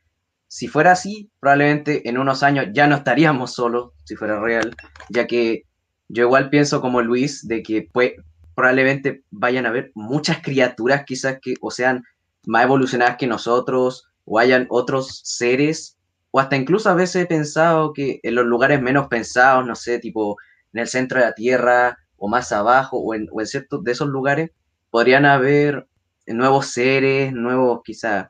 si 0.49 0.67
fuera 0.67 0.93
así, 0.93 1.31
probablemente 1.41 2.09
en 2.09 2.19
unos 2.19 2.43
años 2.43 2.67
ya 2.73 2.87
no 2.87 2.97
estaríamos 2.97 3.53
solos, 3.53 3.93
si 4.05 4.17
fuera 4.17 4.41
real, 4.41 4.75
ya 5.11 5.27
que 5.27 5.65
yo 6.09 6.25
igual 6.25 6.49
pienso 6.49 6.81
como 6.81 7.03
Luis, 7.03 7.47
de 7.47 7.63
que 7.63 7.89
pues, 7.93 8.13
probablemente 8.55 9.23
vayan 9.31 9.67
a 9.67 9.69
haber 9.69 9.93
muchas 9.95 10.41
criaturas 10.43 11.05
quizás 11.07 11.39
que 11.41 11.55
o 11.61 11.71
sean 11.71 12.03
más 12.47 12.65
evolucionadas 12.65 13.17
que 13.19 13.27
nosotros, 13.27 14.09
o 14.25 14.39
hayan 14.39 14.67
otros 14.71 15.21
seres, 15.25 15.99
o 16.31 16.41
hasta 16.41 16.57
incluso 16.57 16.89
a 16.89 16.95
veces 16.95 17.25
he 17.25 17.27
pensado 17.27 17.93
que 17.93 18.21
en 18.23 18.35
los 18.35 18.47
lugares 18.47 18.81
menos 18.81 19.09
pensados, 19.09 19.67
no 19.67 19.75
sé, 19.75 19.99
tipo 19.99 20.37
en 20.73 20.81
el 20.81 20.89
centro 20.89 21.19
de 21.21 21.27
la 21.27 21.35
Tierra, 21.35 21.99
o 22.17 22.29
más 22.29 22.53
abajo, 22.53 22.99
o 22.99 23.15
en, 23.15 23.27
o 23.33 23.41
en 23.41 23.47
ciertos 23.47 23.83
de 23.85 23.93
esos 23.93 24.09
lugares, 24.09 24.51
podrían 24.91 25.25
haber 25.27 25.89
nuevos 26.27 26.67
seres, 26.69 27.33
nuevos 27.33 27.81
quizás 27.85 28.29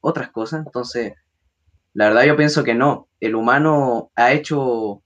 otras 0.00 0.30
cosas, 0.30 0.64
entonces 0.66 1.14
la 1.94 2.08
verdad 2.08 2.24
yo 2.24 2.36
pienso 2.36 2.64
que 2.64 2.74
no. 2.74 3.08
El 3.20 3.34
humano 3.34 4.10
ha 4.14 4.32
hecho 4.32 5.02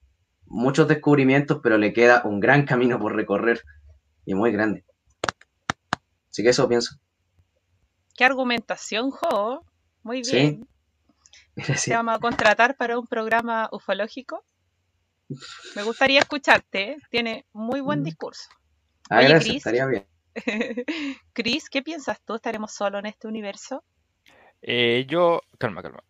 muchos 0.47 0.89
descubrimientos, 0.89 1.61
pero 1.62 1.79
le 1.79 1.93
queda 1.93 2.23
un 2.25 2.41
gran 2.41 2.65
camino 2.67 2.99
por 2.99 3.15
recorrer 3.17 3.62
y 4.27 4.35
muy 4.35 4.53
grande. 4.53 4.85
Así 6.31 6.43
que 6.43 6.49
eso 6.51 6.69
pienso. 6.69 6.97
¿Qué 8.17 8.25
argumentación, 8.25 9.11
Jo? 9.11 9.65
Muy 10.03 10.23
Sí. 10.23 10.37
bien. 10.37 10.69
Te 11.55 11.62
Gracias. 11.67 11.97
vamos 11.97 12.15
a 12.17 12.19
contratar 12.21 12.77
para 12.77 12.99
un 12.99 13.07
programa 13.07 13.69
ufológico. 13.73 14.45
Me 15.77 15.83
gustaría 15.83 16.21
escucharte, 16.21 16.93
¿eh? 16.93 16.97
tiene 17.11 17.47
muy 17.53 17.81
buen 17.81 18.01
Mm. 18.01 18.05
discurso. 18.05 18.49
Ah, 19.11 19.19
Oye, 19.19 19.29
gracias, 19.29 19.45
Chris. 19.45 19.57
estaría 19.67 19.87
bien. 19.87 20.07
Chris, 21.33 21.69
¿qué 21.69 21.83
piensas 21.83 22.21
tú? 22.25 22.35
¿Estaremos 22.35 22.73
solos 22.73 23.01
en 23.01 23.07
este 23.07 23.29
universo? 23.29 23.85
Eh, 24.62 25.05
yo, 25.09 25.41
calma, 25.59 25.83
calma. 25.83 26.03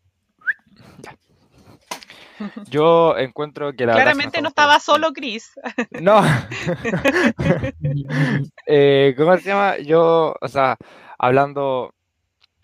Yo 2.67 3.17
encuentro 3.19 3.73
que 3.73 3.87
la 3.87 3.93
Claramente 3.95 4.43
no 4.43 4.49
estaba 4.49 4.81
solo 4.81 5.13
Chris. 5.13 5.53
No. 6.01 6.23
Eh, 8.67 9.15
¿cómo 9.17 9.37
se 9.39 9.45
llama? 9.45 9.79
Yo, 9.79 10.35
o 10.41 10.49
sea, 10.49 10.77
hablando 11.19 11.95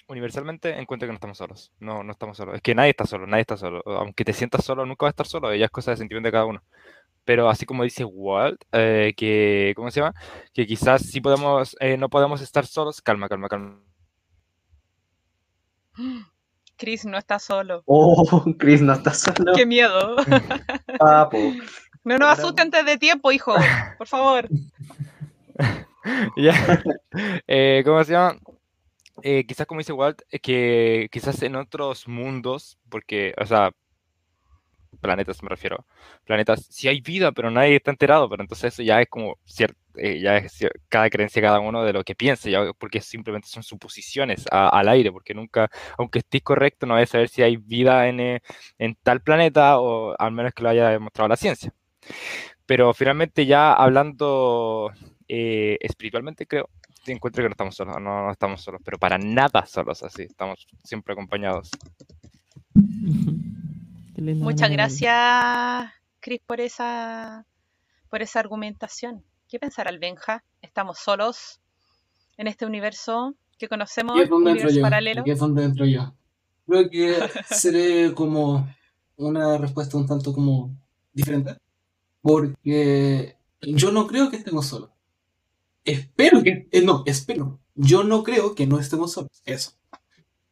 universalmente, 0.09 0.79
encuentro 0.79 1.07
que 1.07 1.13
no 1.13 1.17
estamos 1.17 1.39
solos. 1.39 1.73
No, 1.79 2.03
no 2.03 2.13
estamos 2.13 2.37
solos. 2.37 2.57
Es 2.57 2.63
que 2.63 2.75
nadie 2.75 2.91
está 2.91 3.07
solo, 3.07 3.27
nadie 3.27 3.43
está 3.43 3.57
solo. 3.57 3.83
Aunque 3.87 4.25
te 4.25 4.33
sientas 4.33 4.65
solo, 4.65 4.85
nunca 4.87 5.07
vas 5.07 5.11
a 5.11 5.15
estar 5.15 5.27
solo. 5.27 5.55
Ya 5.55 5.67
es 5.67 5.71
cosa 5.71 5.93
de 5.93 5.99
sentimiento 5.99 6.27
de 6.27 6.33
cada 6.33 6.47
uno. 6.47 6.63
Pero 7.25 7.49
así 7.51 7.67
como 7.67 7.85
dice 7.85 8.05
Walt, 8.05 8.63
eh, 8.73 9.13
que, 9.17 9.75
¿cómo 9.77 9.91
se 9.91 10.01
llama? 10.01 10.15
Que 10.55 10.67
quizás 10.67 11.03
sí 11.03 11.21
podemos, 11.21 11.77
eh, 11.81 11.97
no 11.97 12.09
podemos 12.09 12.41
estar 12.41 12.67
solos. 12.67 13.03
Calma, 13.03 13.29
calma, 13.29 13.49
calma. 13.49 13.81
Chris 16.77 17.05
no 17.05 17.19
está 17.19 17.39
solo. 17.39 17.83
Oh, 17.85 18.45
Chris 18.59 18.81
no 18.81 18.95
está 18.95 19.13
solo. 19.13 19.53
¡Qué 19.55 19.67
miedo! 19.67 20.17
Papo. 20.99 21.39
No 22.05 22.17
nos 22.17 22.39
asuste 22.39 22.63
antes 22.63 22.87
de 22.87 22.97
tiempo, 22.97 23.31
hijo. 23.31 23.55
Por 23.99 24.07
favor. 24.07 24.49
Ya. 26.37 26.55
Eh, 27.47 27.83
¿cómo 27.85 28.03
se 28.03 28.13
llama? 28.13 28.39
Eh, 29.23 29.45
quizás 29.47 29.67
como 29.67 29.81
dice 29.81 29.93
Walt, 29.93 30.23
eh, 30.31 30.39
que 30.41 31.09
quizás 31.11 31.43
en 31.43 31.57
otros 31.57 32.07
mundos, 32.09 32.79
porque, 32.89 33.35
o 33.41 33.47
sea, 33.47 33.73
planetas 35.01 35.43
me 35.43 35.49
refiero, 35.51 35.87
planetas, 36.25 36.67
sí 36.71 36.89
hay 36.89 37.01
vida, 37.01 37.31
pero 37.33 37.51
nadie 37.51 37.77
está 37.77 37.91
enterado, 37.91 38.29
pero 38.29 38.43
entonces 38.43 38.73
eso 38.75 38.83
ya 38.83 39.01
es 39.01 39.09
como 39.09 39.39
cierto, 39.45 39.79
ya 39.95 40.39
es 40.39 40.59
cada 40.89 41.11
creencia 41.11 41.43
cada 41.43 41.61
uno 41.61 41.85
de 41.85 41.93
lo 41.93 42.03
que 42.05 42.15
piense, 42.15 42.51
ya, 42.51 42.73
porque 42.79 43.01
simplemente 43.01 43.49
son 43.49 43.63
suposiciones 43.63 44.45
a- 44.51 44.69
al 44.71 44.89
aire, 44.89 45.13
porque 45.13 45.35
nunca, 45.35 45.71
aunque 45.99 46.21
estés 46.21 46.43
correcto, 46.43 46.87
no 46.87 46.95
vas 46.95 47.05
a 47.05 47.07
saber 47.07 47.29
si 47.29 47.43
hay 47.43 47.57
vida 47.57 48.09
en, 48.09 48.21
eh, 48.21 48.41
en 48.79 48.97
tal 49.03 49.21
planeta 49.23 49.79
o 49.81 50.15
al 50.19 50.33
menos 50.33 50.53
que 50.55 50.63
lo 50.63 50.71
haya 50.71 50.89
demostrado 50.91 51.29
la 51.29 51.37
ciencia. 51.37 51.73
Pero 52.67 52.93
finalmente 52.95 53.47
ya 53.47 53.73
hablando 53.73 54.91
eh, 55.29 55.79
espiritualmente, 55.81 56.47
creo, 56.47 56.69
encuentro 57.13 57.43
que 57.43 57.49
no 57.49 57.53
estamos 57.53 57.75
solos, 57.75 57.97
no, 58.01 58.25
no 58.25 58.31
estamos 58.31 58.63
solos, 58.63 58.81
pero 58.85 58.99
para 58.99 59.19
nada 59.19 59.67
solos 59.67 60.03
así, 60.03 60.23
estamos 60.23 60.67
siempre 60.85 61.13
acompañados. 61.13 61.71
Qué 64.15 64.23
Muchas 64.35 64.71
gracias, 64.71 65.93
Chris, 66.19 66.41
por 66.45 66.61
esa, 66.61 67.47
por 68.11 68.21
esa 68.21 68.41
argumentación. 68.41 69.25
¿Qué 69.49 69.61
pensará 69.61 69.91
el 69.91 70.01
Benja? 70.01 70.43
¿Estamos 70.61 70.99
solos 70.99 71.61
en 72.37 72.49
este 72.49 72.67
universo 72.67 73.37
que 73.59 73.69
conocemos, 73.69 74.17
Aquí 74.17 74.25
es 74.25 74.29
donde 74.29 74.51
entro 74.51 74.63
universo 74.67 74.77
yo. 74.77 74.83
paralelo? 74.83 75.21
Aquí 75.21 75.31
es 75.31 75.39
donde 75.39 75.65
entro 75.65 75.87
yo. 75.87 76.15
Creo 76.67 76.91
que 76.91 77.17
seré 77.49 78.13
como 78.13 78.69
una 79.17 79.57
respuesta 79.59 79.97
un 79.97 80.07
tanto 80.07 80.33
como 80.33 80.77
diferente. 81.13 81.57
Porque 82.21 83.37
yo 83.61 83.93
no 83.93 84.07
creo 84.07 84.31
que 84.31 84.37
estemos 84.37 84.67
solos. 84.67 84.91
Espero 85.89 86.43
que... 86.43 86.69
eh, 86.71 86.83
no, 86.83 87.03
espero. 87.07 87.61
Yo 87.75 88.05
no 88.05 88.23
creo 88.23 88.55
que 88.55 88.67
no 88.67 88.79
estemos 88.79 89.13
solos. 89.13 89.43
Eso. 89.45 89.73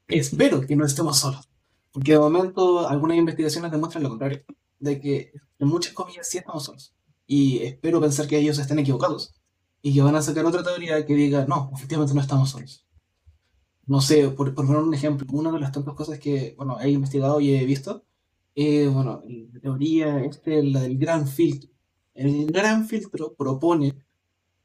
Espero 0.08 0.60
que 0.62 0.76
no 0.76 0.84
estemos 0.84 1.18
solos. 1.18 1.48
Porque 1.92 2.12
de 2.12 2.18
momento 2.18 2.88
algunas 2.88 3.18
investigaciones 3.18 3.70
demuestran 3.70 4.02
lo 4.02 4.10
contrario. 4.10 4.44
De 4.78 5.00
que 5.00 5.32
en 5.58 5.68
muchas 5.68 5.92
comillas 5.92 6.28
sí 6.28 6.38
estamos 6.38 6.64
solos. 6.64 6.94
Y 7.26 7.58
espero 7.58 8.00
pensar 8.00 8.26
que 8.26 8.38
ellos 8.38 8.58
estén 8.58 8.78
equivocados. 8.78 9.34
Y 9.82 9.94
que 9.94 10.02
van 10.02 10.16
a 10.16 10.22
sacar 10.22 10.44
otra 10.46 10.62
teoría 10.62 11.04
que 11.04 11.14
diga, 11.14 11.44
no, 11.46 11.70
efectivamente 11.74 12.14
no 12.14 12.20
estamos 12.20 12.50
solos 12.50 12.86
no 13.86 14.00
sé, 14.00 14.28
por, 14.30 14.54
por 14.54 14.66
poner 14.66 14.82
un 14.82 14.94
ejemplo, 14.94 15.26
una 15.32 15.52
de 15.52 15.60
las 15.60 15.72
tantas 15.72 15.94
cosas 15.94 16.18
que, 16.18 16.54
bueno, 16.56 16.80
he 16.80 16.90
investigado 16.90 17.40
y 17.40 17.54
he 17.54 17.64
visto, 17.64 18.04
eh, 18.54 18.88
bueno, 18.88 19.22
la 19.26 19.60
teoría 19.60 20.20
este, 20.24 20.62
la 20.64 20.80
del 20.80 20.98
gran 20.98 21.28
filtro. 21.28 21.70
El 22.14 22.46
gran 22.46 22.86
filtro 22.88 23.34
propone 23.34 23.94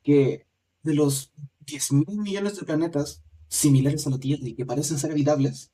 que 0.03 0.47
de 0.83 0.95
los 0.95 1.31
10.000 1.65 2.21
millones 2.21 2.57
de 2.57 2.65
planetas 2.65 3.23
similares 3.47 4.07
a 4.07 4.09
la 4.09 4.19
Tierra 4.19 4.47
y 4.47 4.53
que 4.53 4.65
parecen 4.65 4.97
ser 4.97 5.11
habitables, 5.11 5.71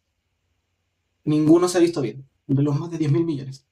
ninguno 1.23 1.67
se 1.67 1.77
ha 1.77 1.81
visto 1.81 2.01
bien, 2.01 2.27
de 2.47 2.63
los 2.63 2.77
más 2.79 2.91
de 2.91 2.99
10.000 2.99 3.25
millones. 3.25 3.65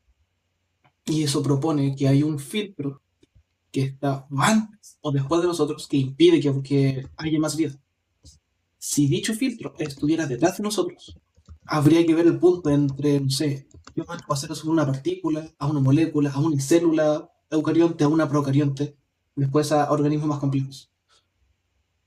Y 1.06 1.24
eso 1.24 1.44
propone 1.44 1.96
que 1.96 2.08
hay 2.08 2.24
un 2.24 2.40
filtro 2.40 3.02
que 3.72 3.84
está 3.84 4.28
antes 4.38 4.98
o 5.02 5.12
después 5.12 5.42
de 5.42 5.48
nosotros 5.48 5.88
que 5.88 5.98
impide 5.98 6.40
que, 6.64 7.08
haya 7.18 7.40
más 7.40 7.56
vida. 7.56 7.78
Si 8.78 9.08
dicho 9.08 9.34
filtro 9.34 9.74
estuviera 9.78 10.26
detrás 10.26 10.58
de 10.58 10.64
nosotros, 10.64 11.18
habría 11.66 12.06
que 12.06 12.14
ver 12.14 12.28
el 12.28 12.40
punto 12.40 12.70
entre, 12.70 13.20
no 13.20 13.30
sé, 13.30 13.68
yo 13.96 14.06
puedo 14.06 14.22
hacer 14.30 14.52
eso 14.52 14.70
una 14.70 14.86
partícula, 14.86 15.52
a 15.58 15.68
una 15.68 15.80
molécula, 15.80 16.32
a 16.32 16.40
una 16.40 16.62
célula 16.62 17.30
eucarionte, 17.50 18.04
a 18.04 18.08
una 18.08 18.30
procarionte, 18.30 18.96
después 19.36 19.72
a 19.72 19.92
organismos 19.92 20.28
más 20.28 20.40
complejos. 20.40 20.92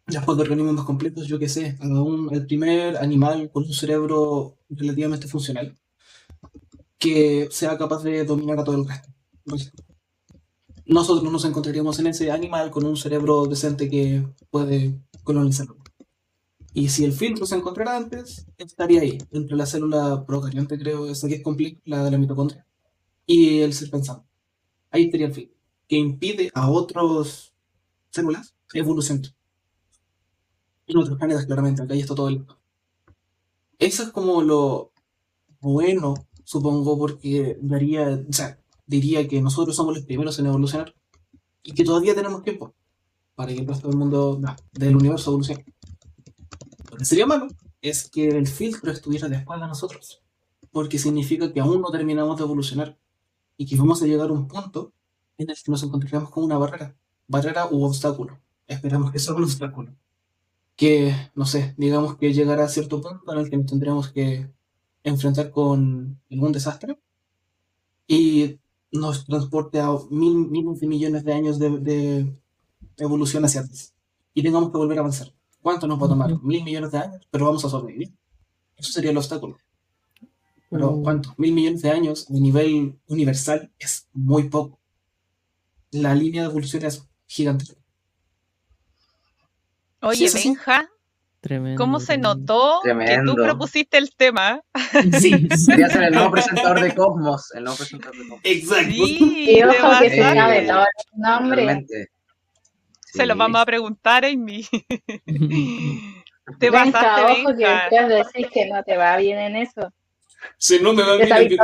Después 0.08 0.38
de 0.38 0.42
organismos 0.42 0.72
más 0.72 0.84
complejos, 0.86 1.26
yo 1.26 1.38
qué 1.38 1.50
sé, 1.50 1.76
un, 1.82 2.30
el 2.32 2.46
primer 2.46 2.96
animal 2.96 3.50
con 3.52 3.64
un 3.64 3.74
cerebro 3.74 4.56
relativamente 4.70 5.28
funcional 5.28 5.76
que 6.98 7.48
sea 7.50 7.76
capaz 7.76 8.02
de 8.02 8.24
dominar 8.24 8.58
a 8.58 8.64
todo 8.64 8.76
el 8.76 8.88
resto. 8.88 9.10
Nosotros 10.86 11.30
nos 11.30 11.44
encontraríamos 11.44 11.98
en 11.98 12.06
ese 12.06 12.30
animal 12.30 12.70
con 12.70 12.86
un 12.86 12.96
cerebro 12.96 13.46
decente 13.46 13.90
que 13.90 14.26
puede 14.50 14.98
colonizarlo. 15.24 15.76
Y 16.72 16.88
si 16.88 17.04
el 17.04 17.12
filtro 17.12 17.44
se 17.44 17.56
encontrara 17.56 17.96
antes, 17.96 18.46
estaría 18.56 19.02
ahí, 19.02 19.18
entre 19.30 19.56
la 19.56 19.66
célula 19.66 20.24
procarionte, 20.26 20.78
creo, 20.78 21.06
esa 21.06 21.28
que 21.28 21.34
es 21.34 21.42
completa, 21.42 21.80
la 21.84 22.04
de 22.04 22.10
la 22.12 22.18
mitocondria, 22.18 22.66
y 23.26 23.58
el 23.58 23.74
ser 23.74 23.90
pensante. 23.90 24.26
Ahí 24.90 25.04
estaría 25.04 25.26
el 25.26 25.34
filtro, 25.34 25.56
que 25.86 25.96
impide 25.96 26.50
a 26.54 26.70
otras 26.70 27.52
células 28.10 28.54
evolucionar. 28.72 29.37
En 30.88 30.96
otros 30.96 31.18
planetas, 31.18 31.46
claramente, 31.46 31.82
acá 31.82 31.94
ya 31.94 32.02
está 32.02 32.14
todo 32.14 32.28
el... 32.28 32.44
Eso 33.78 34.02
es 34.02 34.10
como 34.10 34.42
lo 34.42 34.90
bueno, 35.60 36.14
supongo, 36.44 36.98
porque 36.98 37.58
daría, 37.60 38.24
o 38.28 38.32
sea, 38.32 38.58
diría 38.86 39.28
que 39.28 39.40
nosotros 39.40 39.76
somos 39.76 39.94
los 39.94 40.04
primeros 40.04 40.38
en 40.38 40.46
evolucionar 40.46 40.94
y 41.62 41.72
que 41.72 41.84
todavía 41.84 42.14
tenemos 42.14 42.42
tiempo 42.42 42.74
para 43.34 43.52
que 43.52 43.60
el 43.60 43.68
resto 43.68 43.88
del 43.88 43.96
mundo, 43.96 44.38
no, 44.40 44.56
del 44.72 44.96
universo 44.96 45.30
evolucione. 45.30 45.64
Lo 46.90 46.96
que 46.96 47.04
sería 47.04 47.26
malo 47.26 47.48
es 47.82 48.08
que 48.08 48.28
el 48.28 48.48
filtro 48.48 48.90
estuviera 48.90 49.28
después 49.28 49.60
de 49.60 49.66
nosotros, 49.66 50.22
porque 50.72 50.98
significa 50.98 51.52
que 51.52 51.60
aún 51.60 51.80
no 51.80 51.90
terminamos 51.90 52.36
de 52.38 52.44
evolucionar 52.44 52.98
y 53.56 53.66
que 53.66 53.76
vamos 53.76 54.02
a 54.02 54.06
llegar 54.06 54.30
a 54.30 54.32
un 54.32 54.48
punto 54.48 54.92
en 55.36 55.50
el 55.50 55.56
que 55.56 55.70
nos 55.70 55.82
encontraremos 55.82 56.30
con 56.30 56.44
una 56.44 56.58
barrera, 56.58 56.96
barrera 57.28 57.68
u 57.70 57.84
obstáculo. 57.84 58.40
Esperamos 58.66 59.12
que 59.12 59.18
sea 59.18 59.34
un 59.34 59.44
obstáculo. 59.44 59.94
Que, 60.78 61.14
no 61.34 61.44
sé, 61.44 61.74
digamos 61.76 62.16
que 62.16 62.32
llegará 62.32 62.64
a 62.64 62.68
cierto 62.68 63.02
punto 63.02 63.32
en 63.32 63.38
el 63.38 63.50
que 63.50 63.58
nos 63.58 63.66
tendremos 63.66 64.08
que 64.10 64.48
enfrentar 65.02 65.50
con 65.50 66.18
algún 66.30 66.52
desastre 66.52 66.98
y 68.06 68.58
nos 68.92 69.26
transporte 69.26 69.80
a 69.80 69.90
mil, 70.10 70.48
miles 70.48 70.80
de 70.80 70.86
millones 70.86 71.24
de 71.24 71.32
años 71.34 71.58
de, 71.58 71.68
de 71.78 72.32
evolución 72.96 73.44
hacia 73.44 73.62
atrás 73.62 73.92
y 74.34 74.42
tengamos 74.42 74.70
que 74.70 74.78
volver 74.78 74.98
a 74.98 75.00
avanzar. 75.00 75.34
¿Cuánto 75.60 75.86
nos 75.88 76.00
va 76.00 76.06
a 76.06 76.10
tomar? 76.10 76.42
Mil 76.42 76.62
millones 76.64 76.92
de 76.92 76.98
años, 76.98 77.26
pero 77.30 77.46
vamos 77.46 77.64
a 77.64 77.68
sobrevivir. 77.68 78.14
Eso 78.76 78.92
sería 78.92 79.10
el 79.10 79.16
obstáculo. 79.16 79.58
Pero. 80.70 81.00
¿cuánto? 81.02 81.34
Mil 81.36 81.52
millones 81.52 81.82
de 81.82 81.90
años 81.90 82.28
de 82.28 82.40
nivel 82.40 82.98
universal 83.08 83.72
es 83.78 84.06
muy 84.12 84.48
poco. 84.48 84.78
La 85.90 86.14
línea 86.14 86.42
de 86.42 86.50
evolución 86.50 86.84
es 86.84 87.06
gigantesca. 87.26 87.77
Oye, 90.00 90.28
Sí. 90.28 90.48
Benja, 90.50 90.88
Tremendo. 91.40 91.78
¿cómo 91.80 92.00
se 92.00 92.06
tremendo. 92.18 92.34
notó 92.34 92.80
que 92.82 93.20
tú 93.24 93.34
propusiste 93.36 93.98
el 93.98 94.14
tema? 94.14 94.60
Sí, 95.20 95.48
Sería 95.56 95.88
ser 95.88 96.02
el 96.04 96.14
nuevo 96.14 96.30
presentador 96.32 96.80
de 96.80 96.94
Cosmos. 96.94 97.52
El 97.54 97.64
nuevo 97.64 97.76
presentador 97.78 98.16
de 98.16 98.22
Cosmos. 98.22 98.40
exacto. 98.44 98.90
Sí, 98.92 99.44
Y 99.50 99.62
ojo 99.62 99.98
que 100.00 100.10
se 100.10 100.22
sabe 100.22 100.62
todo 100.66 100.80
el 100.82 101.20
nombre. 101.20 101.64
Realmente. 101.64 102.08
se 103.04 103.26
lo 103.26 103.36
vamos 103.36 103.60
a 103.60 103.66
preguntar, 103.66 104.24
Amy. 104.24 104.66
Te 106.58 106.70
Benja, 106.70 106.92
pasaste, 106.92 107.42
ojo 107.42 107.56
que 107.56 107.66
después 107.66 108.08
decís 108.08 108.46
que 108.52 108.66
no 108.70 108.82
te 108.82 108.96
va 108.96 109.16
bien 109.18 109.38
en 109.38 109.56
eso. 109.56 109.92
Si 110.56 110.80
no 110.80 110.92
me 110.94 111.02
va 111.02 111.16
bien. 111.16 111.28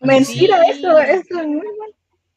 Mentira, 0.00 0.58
Sí. 0.64 0.70
eso, 0.70 0.98
eso 0.98 1.40
es 1.40 1.46
muy 1.46 1.56
mal. 1.78 1.94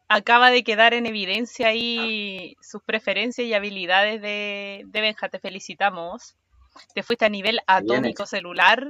Acaba 0.09 0.51
de 0.51 0.63
quedar 0.63 0.93
en 0.93 1.05
evidencia 1.05 1.67
ahí 1.67 2.55
sus 2.61 2.81
preferencias 2.83 3.47
y 3.47 3.53
habilidades 3.53 4.21
de, 4.21 4.83
de 4.85 5.01
Benja. 5.01 5.29
Te 5.29 5.39
felicitamos. 5.39 6.35
Te 6.93 7.03
fuiste 7.03 7.25
a 7.25 7.29
nivel 7.29 7.59
atómico 7.67 8.25
celular 8.25 8.87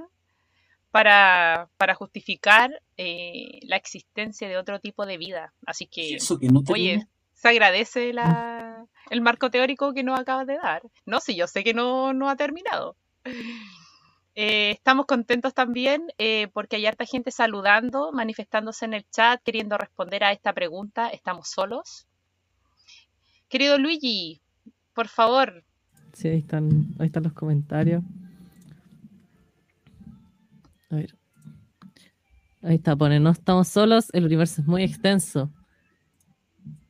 para, 0.92 1.70
para 1.78 1.96
justificar 1.96 2.82
eh, 2.98 3.60
la 3.64 3.78
existencia 3.78 4.48
de 4.48 4.58
otro 4.58 4.80
tipo 4.80 5.06
de 5.06 5.18
vida. 5.18 5.54
Así 5.66 5.88
que, 5.88 6.16
Eso 6.16 6.38
que 6.38 6.48
no 6.48 6.64
oye, 6.70 7.08
se 7.34 7.50
agradece 7.50 8.14
la, 8.14 8.86
el 9.10 9.22
marco 9.22 9.50
teórico 9.50 9.94
que 9.94 10.04
nos 10.04 10.20
acabas 10.20 10.48
de 10.48 10.58
dar. 10.58 10.82
No, 11.06 11.20
sí, 11.20 11.36
yo 11.36 11.48
sé 11.48 11.64
que 11.64 11.74
no, 11.74 12.14
no 12.14 12.30
ha 12.30 12.36
terminado. 12.36 12.96
Eh, 14.40 14.70
estamos 14.70 15.08
contentos 15.08 15.56
también 15.56 16.04
eh, 16.20 16.48
porque 16.54 16.76
hay 16.76 16.86
harta 16.86 17.06
gente 17.06 17.32
saludando, 17.32 18.12
manifestándose 18.12 18.86
en 18.86 18.94
el 18.94 19.10
chat, 19.10 19.42
queriendo 19.42 19.80
responder 19.80 20.24
a 20.24 20.32
esta 20.32 20.54
pregunta. 20.54 21.10
¿Estamos 21.10 21.50
solos? 21.50 22.06
Querido 23.50 23.80
Luigi, 23.80 24.40
por 24.94 25.08
favor, 25.08 25.64
Sí, 26.18 26.28
ahí 26.30 26.40
están, 26.40 26.96
ahí 26.98 27.06
están 27.06 27.22
los 27.24 27.34
comentarios. 27.34 28.04
A 30.90 30.96
ver. 30.96 31.16
Ahí 32.64 32.76
está, 32.76 32.96
pone, 32.96 33.20
no 33.20 33.30
estamos 33.30 33.68
solos, 33.68 34.10
el 34.14 34.26
universo 34.26 34.62
es 34.62 34.68
muy 34.68 34.84
extenso. 34.84 35.52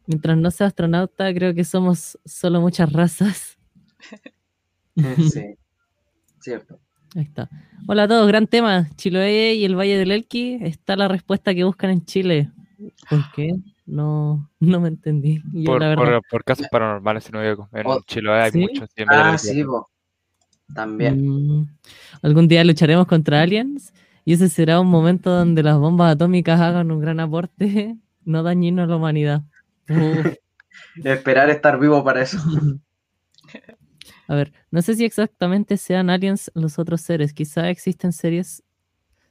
Mientras 0.05 0.37
no 0.37 0.49
sea 0.49 0.67
astronauta, 0.67 1.33
creo 1.33 1.53
que 1.53 1.65
somos 1.65 2.17
solo 2.25 2.61
muchas 2.61 2.91
razas. 2.91 3.57
Sí. 5.31 5.55
Cierto. 6.39 6.79
Ahí 7.15 7.23
está. 7.23 7.49
Hola 7.87 8.03
a 8.03 8.07
todos, 8.07 8.27
gran 8.27 8.47
tema. 8.47 8.89
Chiloé 8.95 9.55
y 9.55 9.65
el 9.65 9.75
Valle 9.75 9.97
del 9.97 10.11
Elqui. 10.11 10.59
Está 10.61 10.95
la 10.95 11.07
respuesta 11.07 11.53
que 11.55 11.63
buscan 11.63 11.89
en 11.89 12.05
Chile. 12.05 12.51
¿Por 13.09 13.31
qué? 13.33 13.55
No, 13.85 14.49
no 14.59 14.79
me 14.81 14.89
entendí. 14.89 15.41
Yo, 15.53 15.71
Por, 15.71 15.81
la 15.81 15.89
verdad, 15.89 16.03
por, 16.05 16.21
por 16.29 16.43
casos 16.43 16.67
paranormales, 16.69 17.23
si 17.23 17.31
no 17.31 17.39
me 17.39 17.49
equivoco. 17.49 17.69
En 17.75 17.87
Oh, 17.87 18.01
Chiloé 18.05 18.41
hay 18.41 18.51
¿sí? 18.51 18.59
muchos. 18.59 18.89
en 18.95 19.07
Ah, 19.09 19.37
sí, 19.37 19.63
po. 19.63 19.87
También. 20.73 21.25
Mm, 21.25 21.67
Algún 22.21 22.47
día 22.47 22.63
lucharemos 22.65 23.07
contra 23.07 23.41
aliens 23.41 23.93
y 24.25 24.33
ese 24.33 24.49
será 24.49 24.81
un 24.81 24.87
momento 24.87 25.29
donde 25.31 25.63
las 25.63 25.77
bombas 25.77 26.13
atómicas 26.13 26.59
hagan 26.59 26.91
un 26.91 26.99
gran 26.99 27.19
aporte 27.21 27.95
no 28.25 28.43
dañino 28.43 28.83
a 28.83 28.87
la 28.87 28.97
humanidad. 28.97 29.43
Esperar 31.03 31.49
estar 31.49 31.79
vivo 31.79 32.03
para 32.03 32.21
eso. 32.21 32.37
A 34.27 34.35
ver, 34.35 34.51
no 34.71 34.81
sé 34.81 34.95
si 34.95 35.05
exactamente 35.05 35.77
sean 35.77 36.09
aliens 36.09 36.51
los 36.53 36.79
otros 36.79 37.01
seres, 37.01 37.33
quizá 37.33 37.69
existen 37.69 38.11
series, 38.11 38.63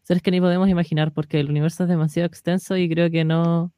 seres 0.02 0.22
que 0.22 0.30
ni 0.30 0.40
podemos 0.40 0.68
imaginar 0.68 1.12
porque 1.12 1.38
el 1.40 1.50
universo 1.50 1.82
es 1.82 1.88
demasiado 1.88 2.26
extenso 2.26 2.76
y 2.76 2.88
creo 2.88 3.10
que 3.10 3.24
no, 3.24 3.72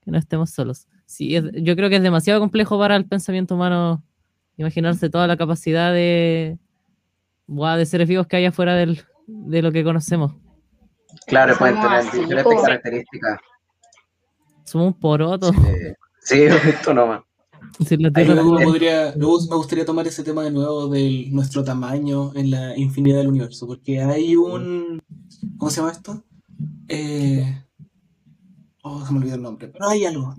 que 0.00 0.10
no 0.10 0.18
estemos 0.18 0.50
solos. 0.50 0.86
Sí, 1.04 1.36
es- 1.36 1.44
yo 1.52 1.76
creo 1.76 1.90
que 1.90 1.96
es 1.96 2.02
demasiado 2.02 2.40
complejo 2.40 2.78
para 2.78 2.96
el 2.96 3.04
pensamiento 3.06 3.54
humano 3.54 4.02
imaginarse 4.56 5.10
toda 5.10 5.26
la 5.26 5.36
capacidad 5.36 5.92
de, 5.92 6.58
buah, 7.46 7.76
de 7.76 7.84
seres 7.86 8.08
vivos 8.08 8.26
que 8.26 8.36
hay 8.36 8.46
afuera 8.46 8.74
del, 8.76 9.02
de 9.26 9.60
lo 9.62 9.72
que 9.72 9.84
conocemos. 9.84 10.32
Claro, 11.26 11.54
pueden 11.58 11.80
tener 11.80 11.98
así, 11.98 12.18
diferentes 12.18 12.62
características. 12.62 13.40
Somos 14.64 14.86
un 14.88 15.00
poroto. 15.00 15.50
Eh, 15.66 15.94
Sí, 16.22 16.42
esto 16.42 16.94
nomás. 16.94 17.22
La 17.78 18.10
Tierra 18.12 18.34
luego 18.34 18.54
me, 18.54 18.64
podría, 18.64 19.14
luego 19.16 19.40
me 19.48 19.56
gustaría 19.56 19.84
tomar 19.84 20.06
ese 20.06 20.22
tema 20.22 20.42
de 20.44 20.50
nuevo 20.50 20.88
de 20.88 21.28
nuestro 21.30 21.64
tamaño 21.64 22.32
en 22.34 22.50
la 22.50 22.76
infinidad 22.76 23.18
del 23.18 23.28
universo, 23.28 23.66
porque 23.66 24.00
hay 24.00 24.36
un... 24.36 25.00
¿Cómo 25.56 25.70
se 25.70 25.80
llama 25.80 25.92
esto? 25.92 26.22
Eh... 26.88 27.64
Oh, 28.82 29.04
se 29.06 29.12
me 29.12 29.18
olvidó 29.18 29.34
el 29.36 29.42
nombre, 29.42 29.68
pero 29.68 29.88
hay 29.88 30.04
algo. 30.06 30.34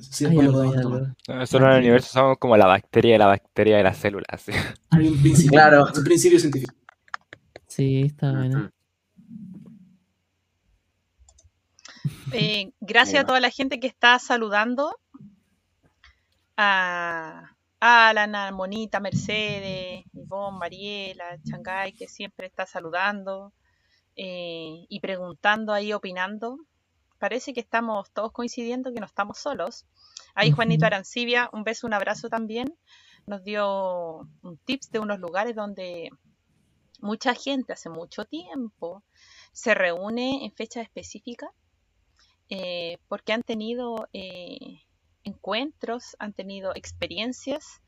Sí, 0.00 0.24
Hay 0.26 0.36
algo, 0.38 0.52
podemos 0.52 0.76
hay 0.76 0.82
tomar. 0.82 1.00
algo. 1.02 1.14
Nosotros 1.28 1.68
en 1.68 1.74
el 1.74 1.80
universo 1.82 2.12
somos 2.12 2.38
como 2.38 2.56
la 2.56 2.66
bacteria 2.66 3.12
de 3.12 3.18
la 3.18 3.26
bacteria 3.26 3.76
de 3.76 3.82
las 3.84 3.96
células. 3.96 4.42
sí. 4.42 4.52
Hay 4.90 5.08
un 5.08 5.20
principio, 5.20 5.50
Claro. 5.52 5.86
un 5.96 6.04
principio 6.04 6.38
científico. 6.40 6.74
Sí, 7.68 8.02
está 8.02 8.32
bueno. 8.32 8.70
Eh, 12.32 12.72
gracias 12.80 13.22
a 13.22 13.26
toda 13.26 13.40
la 13.40 13.50
gente 13.50 13.80
que 13.80 13.86
está 13.86 14.18
saludando. 14.18 14.99
A 16.62 17.56
Alan, 17.80 18.34
a 18.34 18.52
Monita, 18.52 19.00
Mercedes, 19.00 20.04
Ivonne, 20.12 20.58
Mariela, 20.58 21.38
Changay, 21.42 21.94
que 21.94 22.06
siempre 22.06 22.46
está 22.48 22.66
saludando 22.66 23.54
eh, 24.14 24.84
y 24.86 25.00
preguntando 25.00 25.72
ahí, 25.72 25.94
opinando. 25.94 26.58
Parece 27.18 27.54
que 27.54 27.60
estamos 27.60 28.10
todos 28.10 28.32
coincidiendo 28.32 28.92
que 28.92 29.00
no 29.00 29.06
estamos 29.06 29.38
solos. 29.38 29.86
Ahí 30.34 30.50
Juanito. 30.50 30.84
Arancibia, 30.84 31.48
un 31.54 31.64
beso, 31.64 31.86
un 31.86 31.94
abrazo 31.94 32.28
también. 32.28 32.76
Nos 33.26 33.42
dio 33.42 34.28
un 34.42 34.58
tips 34.66 34.90
de 34.90 34.98
unos 34.98 35.18
lugares 35.18 35.56
donde 35.56 36.10
mucha 37.00 37.32
gente 37.32 37.72
hace 37.72 37.88
mucho 37.88 38.26
tiempo 38.26 39.02
se 39.52 39.72
reúne 39.72 40.44
en 40.44 40.52
fechas 40.52 40.82
específicas 40.82 41.48
eh, 42.50 42.98
porque 43.08 43.32
han 43.32 43.42
tenido 43.42 44.08
eh, 44.12 44.82
encuentros, 45.30 46.16
han 46.18 46.32
tenido 46.32 46.72
experiencias 46.74 47.80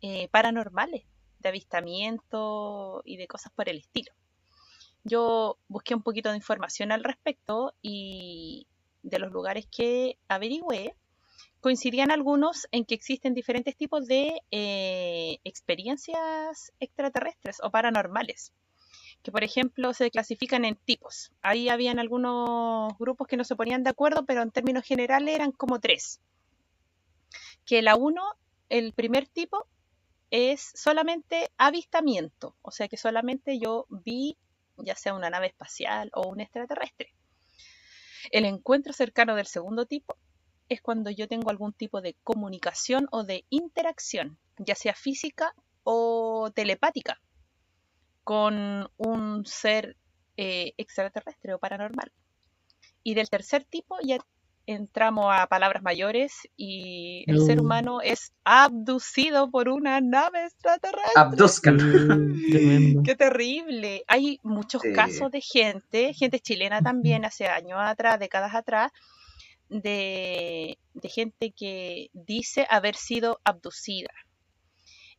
eh, 0.00 0.28
paranormales, 0.28 1.04
de 1.40 1.48
avistamiento 1.48 3.02
y 3.04 3.16
de 3.16 3.26
cosas 3.26 3.52
por 3.54 3.68
el 3.68 3.78
estilo. 3.78 4.12
Yo 5.04 5.58
busqué 5.68 5.94
un 5.94 6.02
poquito 6.02 6.30
de 6.30 6.36
información 6.36 6.92
al 6.92 7.04
respecto 7.04 7.74
y 7.82 8.66
de 9.02 9.18
los 9.18 9.30
lugares 9.30 9.66
que 9.66 10.18
averigüé, 10.28 10.96
coincidían 11.60 12.10
algunos 12.10 12.66
en 12.72 12.84
que 12.84 12.94
existen 12.94 13.34
diferentes 13.34 13.76
tipos 13.76 14.06
de 14.06 14.40
eh, 14.50 15.38
experiencias 15.44 16.72
extraterrestres 16.80 17.58
o 17.62 17.70
paranormales 17.70 18.52
que 19.24 19.32
por 19.32 19.42
ejemplo 19.42 19.94
se 19.94 20.10
clasifican 20.10 20.66
en 20.66 20.76
tipos. 20.76 21.32
Ahí 21.40 21.70
habían 21.70 21.98
algunos 21.98 22.92
grupos 22.98 23.26
que 23.26 23.38
no 23.38 23.44
se 23.44 23.56
ponían 23.56 23.82
de 23.82 23.90
acuerdo, 23.90 24.26
pero 24.26 24.42
en 24.42 24.50
términos 24.50 24.84
generales 24.84 25.34
eran 25.34 25.50
como 25.50 25.80
tres. 25.80 26.20
Que 27.66 27.82
la 27.82 27.96
uno, 27.96 28.22
el 28.68 28.92
primer 28.92 29.26
tipo, 29.28 29.66
es 30.30 30.72
solamente 30.74 31.50
avistamiento, 31.58 32.56
o 32.62 32.70
sea 32.70 32.88
que 32.88 32.96
solamente 32.96 33.58
yo 33.58 33.86
vi 33.88 34.36
ya 34.78 34.96
sea 34.96 35.14
una 35.14 35.30
nave 35.30 35.46
espacial 35.46 36.10
o 36.14 36.28
un 36.28 36.40
extraterrestre. 36.40 37.14
El 38.30 38.44
encuentro 38.44 38.92
cercano 38.92 39.36
del 39.36 39.46
segundo 39.46 39.86
tipo 39.86 40.16
es 40.68 40.80
cuando 40.80 41.10
yo 41.10 41.28
tengo 41.28 41.50
algún 41.50 41.72
tipo 41.72 42.00
de 42.00 42.16
comunicación 42.24 43.06
o 43.12 43.22
de 43.22 43.44
interacción, 43.50 44.38
ya 44.58 44.74
sea 44.74 44.94
física 44.94 45.54
o 45.82 46.50
telepática, 46.54 47.20
con 48.24 48.90
un 48.96 49.46
ser 49.46 49.96
eh, 50.36 50.72
extraterrestre 50.78 51.54
o 51.54 51.58
paranormal. 51.58 52.10
Y 53.02 53.14
del 53.14 53.28
tercer 53.28 53.64
tipo 53.64 53.98
ya 54.02 54.18
entramos 54.66 55.26
a 55.30 55.46
palabras 55.46 55.82
mayores 55.82 56.32
y 56.56 57.24
el 57.26 57.40
ser 57.44 57.56
No. 57.56 57.62
humano 57.64 58.00
es 58.00 58.32
abducido 58.44 59.50
por 59.50 59.68
una 59.68 60.00
nave 60.00 60.44
extraterrestre. 60.46 61.12
Abduzcan. 61.16 61.76
Mm. 61.76 63.02
Qué 63.02 63.14
terrible. 63.14 64.04
Hay 64.08 64.40
muchos 64.42 64.82
Sí. 64.82 64.92
casos 64.92 65.30
de 65.30 65.40
gente, 65.40 66.14
gente 66.14 66.40
chilena 66.40 66.80
también, 66.80 67.24
hace 67.24 67.46
años 67.46 67.78
atrás, 67.80 68.18
décadas 68.18 68.54
atrás, 68.54 68.90
de, 69.68 70.78
de 70.94 71.08
gente 71.08 71.52
que 71.52 72.10
dice 72.12 72.66
haber 72.70 72.96
sido 72.96 73.40
abducida 73.44 74.10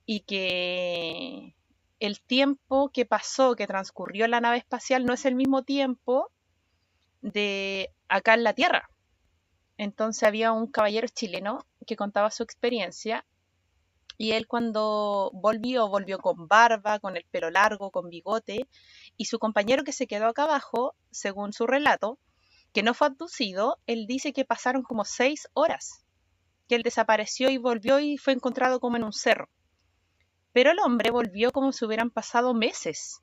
y 0.05 0.21
que 0.21 1.55
el 1.99 2.21
tiempo 2.21 2.89
que 2.93 3.05
pasó, 3.05 3.55
que 3.55 3.67
transcurrió 3.67 4.25
en 4.25 4.31
la 4.31 4.41
nave 4.41 4.57
espacial, 4.57 5.05
no 5.05 5.13
es 5.13 5.25
el 5.25 5.35
mismo 5.35 5.63
tiempo 5.63 6.31
de 7.21 7.89
acá 8.07 8.33
en 8.35 8.43
la 8.43 8.53
Tierra. 8.53 8.89
Entonces 9.77 10.23
había 10.23 10.51
un 10.51 10.67
caballero 10.67 11.07
chileno 11.07 11.65
que 11.85 11.95
contaba 11.95 12.31
su 12.31 12.43
experiencia 12.43 13.25
y 14.17 14.31
él 14.31 14.47
cuando 14.47 15.31
volvió, 15.33 15.87
volvió 15.89 16.19
con 16.19 16.47
barba, 16.47 16.99
con 16.99 17.17
el 17.17 17.25
pelo 17.31 17.49
largo, 17.49 17.91
con 17.91 18.09
bigote, 18.09 18.67
y 19.17 19.25
su 19.25 19.39
compañero 19.39 19.83
que 19.83 19.91
se 19.91 20.07
quedó 20.07 20.27
acá 20.27 20.43
abajo, 20.43 20.95
según 21.11 21.53
su 21.53 21.67
relato, 21.67 22.19
que 22.73 22.83
no 22.83 22.93
fue 22.93 23.07
abducido, 23.07 23.79
él 23.87 24.05
dice 24.07 24.33
que 24.33 24.45
pasaron 24.45 24.83
como 24.83 25.05
seis 25.05 25.47
horas, 25.53 26.05
que 26.67 26.75
él 26.75 26.83
desapareció 26.83 27.49
y 27.49 27.57
volvió 27.57 27.99
y 27.99 28.17
fue 28.17 28.33
encontrado 28.33 28.79
como 28.79 28.97
en 28.97 29.03
un 29.03 29.13
cerro. 29.13 29.49
Pero 30.53 30.71
el 30.71 30.79
hombre 30.79 31.11
volvió 31.11 31.51
como 31.51 31.71
si 31.71 31.85
hubieran 31.85 32.09
pasado 32.09 32.53
meses, 32.53 33.21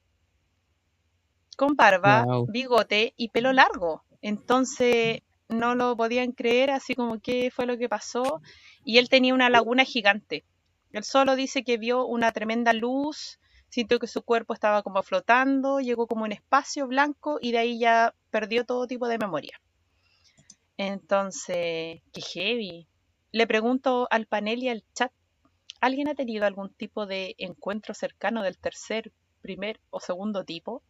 con 1.57 1.75
barba, 1.77 2.25
Wow. 2.25 2.47
bigote 2.47 3.15
y 3.17 3.29
pelo 3.31 3.53
largo. 3.53 4.05
Entonces 4.21 5.21
no 5.53 5.75
lo 5.75 5.97
podían 5.97 6.33
creer, 6.33 6.71
así 6.71 6.95
como 6.95 7.21
qué 7.21 7.51
fue 7.51 7.67
lo 7.67 7.79
que 7.79 7.89
pasó. 7.89 8.41
Y 8.85 8.99
él 8.99 9.09
tenía 9.09 9.35
una 9.35 9.51
laguna 9.51 9.85
gigante. 9.85 10.45
Él 10.93 11.05
solo 11.05 11.37
dice 11.37 11.65
que 11.65 11.79
vio 11.79 12.07
una 12.07 12.33
tremenda 12.33 12.73
luz, 12.73 13.39
sintió 13.69 13.99
que 13.99 14.07
su 14.07 14.23
cuerpo 14.23 14.53
estaba 14.53 14.83
como 14.83 15.03
flotando, 15.03 15.81
llegó 15.81 16.07
como 16.07 16.25
un 16.25 16.33
espacio 16.33 16.87
blanco 16.87 17.39
y 17.41 17.53
de 17.53 17.59
ahí 17.59 17.79
ya 17.79 18.15
perdió 18.31 18.65
todo 18.65 18.87
tipo 18.87 19.09
de 19.09 19.19
memoria. 19.19 19.61
Entonces, 20.77 22.03
qué 22.13 22.21
heavy. 22.21 22.87
Le 23.31 23.47
pregunto 23.47 24.07
al 24.11 24.27
panel 24.27 24.63
y 24.63 24.69
al 24.69 24.85
chat, 24.95 25.13
¿alguien 25.81 26.09
ha 26.09 26.15
tenido 26.15 26.45
algún 26.45 26.71
tipo 26.75 27.07
de 27.07 27.35
encuentro 27.39 27.95
cercano 27.95 28.43
del 28.43 28.59
tercer, 28.59 29.13
primer 29.41 29.81
o 29.91 30.01
segundo 30.01 30.45
tipo? 30.45 30.83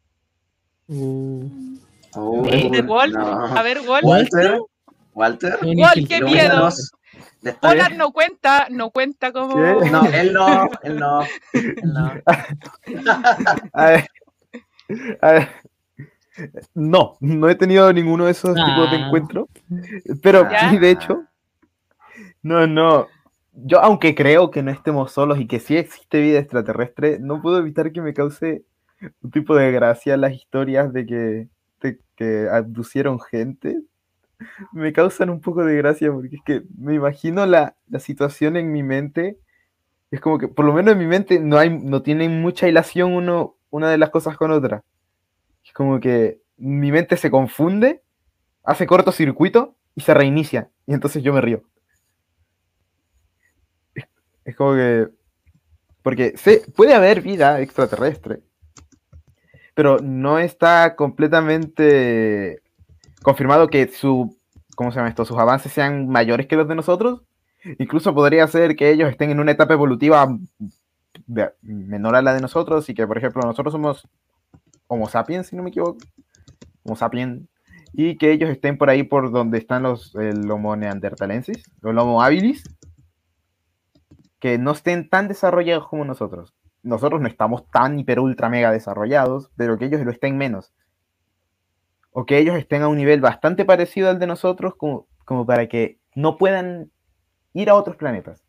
Uh, 0.88 1.78
Oh, 2.14 2.42
¿De 2.42 2.80
Walt? 2.82 3.14
no. 3.14 3.46
A 3.46 3.62
ver, 3.62 3.78
Walt. 3.86 4.04
Walter, 4.04 4.58
Walter, 5.14 5.58
qué 5.60 5.74
Walt, 5.76 6.08
qué 6.08 6.20
miedo. 6.22 6.70
Después- 7.42 7.72
Polar 7.72 7.96
no 7.96 8.12
cuenta, 8.12 8.66
no 8.70 8.90
cuenta 8.90 9.32
como... 9.32 9.56
¿Qué? 9.56 9.90
No, 9.90 10.04
él 10.06 10.32
no, 10.32 10.68
él 10.82 10.96
no, 10.98 11.22
él 11.24 11.82
no. 11.84 12.12
A 13.72 13.86
ver, 13.86 14.08
a 15.20 15.32
ver. 15.32 15.48
No, 16.74 17.16
no 17.20 17.48
he 17.48 17.54
tenido 17.54 17.92
ninguno 17.92 18.24
de 18.26 18.30
esos 18.30 18.54
tipos 18.54 18.90
de 18.90 18.96
Ah. 18.96 19.06
encuentros. 19.06 19.48
Pero 20.22 20.50
¿Ya? 20.50 20.70
sí, 20.70 20.78
de 20.78 20.90
hecho, 20.90 21.24
no, 22.42 22.66
no. 22.66 23.08
Yo, 23.54 23.80
aunque 23.82 24.14
creo 24.14 24.50
que 24.50 24.62
no 24.62 24.70
estemos 24.70 25.12
solos 25.12 25.38
y 25.38 25.46
que 25.46 25.60
sí 25.60 25.76
existe 25.76 26.20
vida 26.22 26.38
extraterrestre, 26.38 27.18
no 27.20 27.42
puedo 27.42 27.58
evitar 27.58 27.92
que 27.92 28.00
me 28.00 28.14
cause 28.14 28.62
un 29.20 29.30
tipo 29.30 29.54
de 29.56 29.70
gracia 29.72 30.16
las 30.16 30.32
historias 30.32 30.90
de 30.92 31.06
que, 31.06 31.48
que 32.16 32.48
abducieron 32.50 33.20
gente. 33.20 33.80
Me 34.72 34.92
causan 34.92 35.30
un 35.30 35.40
poco 35.40 35.64
de 35.64 35.76
gracia 35.76 36.12
porque 36.12 36.36
es 36.36 36.42
que 36.44 36.62
me 36.76 36.94
imagino 36.94 37.46
la, 37.46 37.76
la 37.88 38.00
situación 38.00 38.56
en 38.56 38.72
mi 38.72 38.82
mente. 38.82 39.38
Es 40.10 40.20
como 40.20 40.38
que, 40.38 40.48
por 40.48 40.64
lo 40.64 40.72
menos 40.72 40.92
en 40.92 40.98
mi 40.98 41.06
mente, 41.06 41.40
no, 41.40 41.58
hay, 41.58 41.70
no 41.70 42.02
tiene 42.02 42.28
mucha 42.28 42.68
hilación 42.68 43.12
uno, 43.12 43.56
una 43.70 43.90
de 43.90 43.98
las 43.98 44.10
cosas 44.10 44.36
con 44.36 44.50
otra. 44.50 44.84
Es 45.64 45.72
como 45.72 46.00
que 46.00 46.40
mi 46.56 46.92
mente 46.92 47.16
se 47.16 47.30
confunde, 47.30 48.02
hace 48.62 48.86
cortocircuito 48.86 49.76
y 49.94 50.02
se 50.02 50.14
reinicia. 50.14 50.70
Y 50.86 50.94
entonces 50.94 51.22
yo 51.22 51.32
me 51.32 51.40
río. 51.40 51.62
Es, 54.44 54.56
como 54.56 54.74
que. 54.74 55.08
Porque 56.02 56.36
sé, 56.36 56.62
puede 56.74 56.94
haber 56.94 57.20
vida 57.22 57.60
extraterrestre, 57.60 58.42
pero 59.74 59.98
no 59.98 60.38
está 60.38 60.96
completamente 60.96 62.60
confirmado 63.22 63.68
que 63.68 63.88
su. 63.88 64.36
¿Cómo 64.74 64.90
se 64.90 64.96
llama 64.96 65.08
esto? 65.08 65.24
Sus 65.24 65.38
avances 65.38 65.72
sean 65.72 66.08
mayores 66.08 66.46
que 66.46 66.56
los 66.56 66.68
de 66.68 66.74
nosotros. 66.74 67.22
Incluso 67.78 68.14
podría 68.14 68.46
ser 68.48 68.74
que 68.74 68.90
ellos 68.90 69.10
estén 69.10 69.30
en 69.30 69.40
una 69.40 69.52
etapa 69.52 69.74
evolutiva 69.74 70.36
menor 71.62 72.16
a 72.16 72.22
la 72.22 72.34
de 72.34 72.40
nosotros 72.40 72.88
y 72.88 72.94
que, 72.94 73.06
por 73.06 73.18
ejemplo, 73.18 73.42
nosotros 73.42 73.72
somos 73.72 74.08
Homo 74.88 75.08
sapiens, 75.08 75.46
si 75.46 75.56
no 75.56 75.62
me 75.62 75.70
equivoco. 75.70 75.98
Homo 76.82 76.96
sapiens. 76.96 77.48
Y 77.92 78.16
que 78.16 78.32
ellos 78.32 78.50
estén 78.50 78.78
por 78.78 78.88
ahí 78.90 79.02
por 79.02 79.30
donde 79.30 79.58
están 79.58 79.82
los 79.82 80.14
el 80.14 80.50
Homo 80.50 80.74
neandertalensis, 80.76 81.62
el 81.82 81.98
Homo 81.98 82.22
habilis, 82.22 82.64
que 84.40 84.58
no 84.58 84.72
estén 84.72 85.08
tan 85.08 85.28
desarrollados 85.28 85.86
como 85.88 86.04
nosotros. 86.04 86.54
Nosotros 86.82 87.20
no 87.20 87.28
estamos 87.28 87.68
tan 87.70 87.98
hiper 87.98 88.18
ultra 88.20 88.48
mega 88.48 88.70
desarrollados, 88.72 89.50
pero 89.56 89.78
que 89.78 89.84
ellos 89.86 90.00
lo 90.02 90.10
estén 90.10 90.36
menos. 90.36 90.72
O 92.10 92.26
que 92.26 92.38
ellos 92.38 92.56
estén 92.56 92.82
a 92.82 92.88
un 92.88 92.96
nivel 92.96 93.20
bastante 93.20 93.64
parecido 93.64 94.10
al 94.10 94.18
de 94.18 94.26
nosotros, 94.26 94.74
como, 94.76 95.06
como 95.24 95.46
para 95.46 95.68
que 95.68 95.98
no 96.14 96.36
puedan 96.36 96.90
ir 97.54 97.70
a 97.70 97.74
otros 97.74 97.96
planetas. 97.96 98.42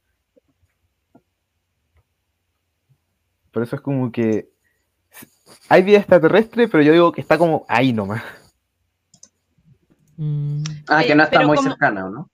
Por 3.52 3.64
eso 3.64 3.76
es 3.76 3.82
como 3.82 4.12
que 4.12 4.50
hay 5.70 5.84
vida 5.84 6.00
extraterrestre, 6.00 6.68
pero 6.68 6.84
yo 6.84 6.92
digo 6.92 7.12
que 7.12 7.22
está 7.22 7.38
como 7.38 7.66
ahí 7.70 7.94
nomás. 7.94 8.24
Mm, 10.18 10.64
Ah, 10.88 11.04
que 11.04 11.16
no 11.16 11.24
está 11.24 11.38
pero 11.38 11.48
muy 11.48 11.58
como- 11.58 11.70
cercana, 11.70 12.10
¿no? 12.10 12.30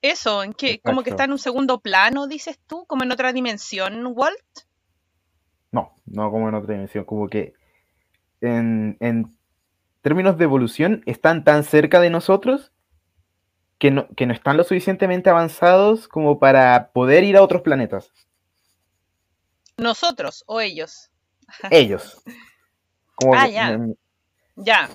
Eso, 0.00 0.42
¿en 0.42 0.52
qué? 0.52 0.80
¿Como 0.82 1.04
que 1.04 1.10
está 1.10 1.24
en 1.24 1.32
un 1.32 1.38
segundo 1.38 1.80
plano, 1.80 2.26
dices 2.26 2.58
tú? 2.66 2.84
¿Como 2.86 3.04
en 3.04 3.12
otra 3.12 3.32
dimensión, 3.32 4.04
Walt? 4.16 4.36
No, 5.72 5.94
no 6.06 6.30
como 6.30 6.48
en 6.48 6.54
otra 6.54 6.72
dimensión, 6.74 7.04
como 7.04 7.28
que 7.28 7.54
en, 8.40 8.96
en 9.00 9.36
términos 10.02 10.36
de 10.38 10.44
evolución 10.44 11.02
están 11.06 11.44
tan 11.44 11.64
cerca 11.64 12.00
de 12.00 12.10
nosotros 12.10 12.72
que 13.78 13.90
no, 13.90 14.06
que 14.14 14.26
no 14.26 14.32
están 14.32 14.56
lo 14.56 14.64
suficientemente 14.64 15.30
avanzados 15.30 16.06
como 16.08 16.38
para 16.38 16.90
poder 16.92 17.24
ir 17.24 17.36
a 17.36 17.42
otros 17.42 17.62
planetas. 17.62 18.10
¿Nosotros 19.76 20.44
o 20.46 20.60
ellos? 20.60 21.10
Ellos. 21.70 22.22
Como 23.14 23.34
Ah, 23.34 23.46
que- 23.46 23.52
ya. 23.52 23.78
Ya. 24.56 24.90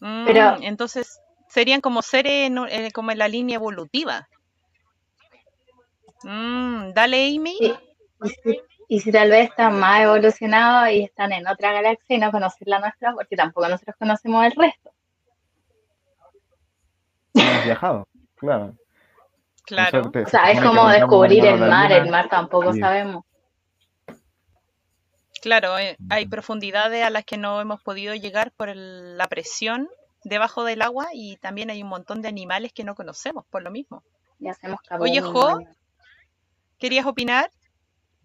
Mm, 0.00 0.24
Pero- 0.26 0.56
entonces 0.62 1.18
serían 1.48 1.80
como 1.80 2.02
seres 2.02 2.46
en- 2.48 2.58
eh, 2.68 2.90
como 2.92 3.10
en 3.10 3.18
la 3.18 3.28
línea 3.28 3.56
evolutiva. 3.56 4.28
Mm, 6.22 6.92
dale, 6.92 7.26
Amy. 7.36 7.56
Sí. 8.42 8.60
Y 8.88 9.00
si, 9.00 9.10
tal 9.10 9.30
vez 9.30 9.50
están 9.50 9.78
más 9.80 10.02
evolucionados 10.02 10.90
y 10.90 11.02
están 11.04 11.32
en 11.32 11.46
otra 11.48 11.72
galaxia 11.72 12.16
y 12.16 12.18
no 12.20 12.30
conocen 12.30 12.68
la 12.70 12.78
nuestra, 12.78 13.12
porque 13.12 13.34
tampoco 13.36 13.68
nosotros 13.68 13.96
conocemos 13.98 14.44
el 14.46 14.52
resto. 14.52 14.90
hemos 17.34 17.64
viajado, 17.64 18.08
claro. 18.36 18.74
Claro. 19.64 20.00
Eso 20.00 20.10
te- 20.10 20.22
O 20.22 20.28
sea, 20.28 20.46
se 20.46 20.52
es 20.52 20.60
como 20.62 20.88
descubrir 20.88 21.44
el 21.44 21.58
mar, 21.60 21.90
el 21.92 22.08
mar 22.08 22.28
tampoco 22.28 22.72
Sí. 22.72 22.80
sabemos. 22.80 23.24
Claro, 25.42 25.78
eh, 25.78 25.96
hay 26.08 26.26
profundidades 26.26 27.04
a 27.04 27.10
las 27.10 27.24
que 27.24 27.36
no 27.36 27.60
hemos 27.60 27.82
podido 27.82 28.14
llegar 28.14 28.52
por 28.52 28.68
el- 28.68 29.16
la 29.18 29.26
presión 29.26 29.88
debajo 30.24 30.64
del 30.64 30.82
agua 30.82 31.08
y 31.12 31.36
también 31.36 31.70
hay 31.70 31.82
un 31.82 31.88
montón 31.88 32.22
de 32.22 32.28
animales 32.28 32.72
que 32.72 32.84
no 32.84 32.94
conocemos 32.94 33.44
por 33.50 33.62
lo 33.62 33.70
mismo. 33.70 34.02
Y 34.40 34.48
hacemos 34.48 34.78
Oye, 34.98 35.20
Jo. 35.20 35.60
¿Querías 36.78 37.06
opinar? 37.06 37.50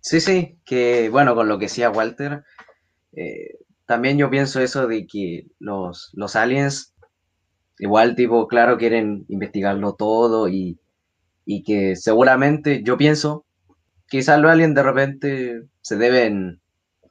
Sí, 0.02 0.20
sí, 0.20 0.60
que 0.66 1.10
bueno, 1.10 1.36
con 1.36 1.48
lo 1.48 1.60
que 1.60 1.66
decía 1.66 1.90
Walter, 1.92 2.44
eh, 3.14 3.60
también 3.88 4.18
yo 4.18 4.30
pienso 4.30 4.62
eso 4.62 4.88
de 4.88 5.08
que 5.08 5.48
los, 5.60 6.12
los 6.14 6.36
aliens, 6.36 6.96
igual 7.80 8.16
tipo, 8.16 8.48
claro, 8.48 8.78
quieren 8.78 9.26
investigarlo 9.30 9.96
todo 9.96 10.50
y, 10.50 10.80
y 11.46 11.64
que 11.64 11.96
seguramente, 11.98 12.84
yo 12.84 12.98
pienso 12.98 13.46
quizás 14.08 14.40
los 14.42 14.52
aliens 14.52 14.76
de 14.76 14.84
repente 14.84 15.64
se 15.82 15.98
deben 15.98 16.62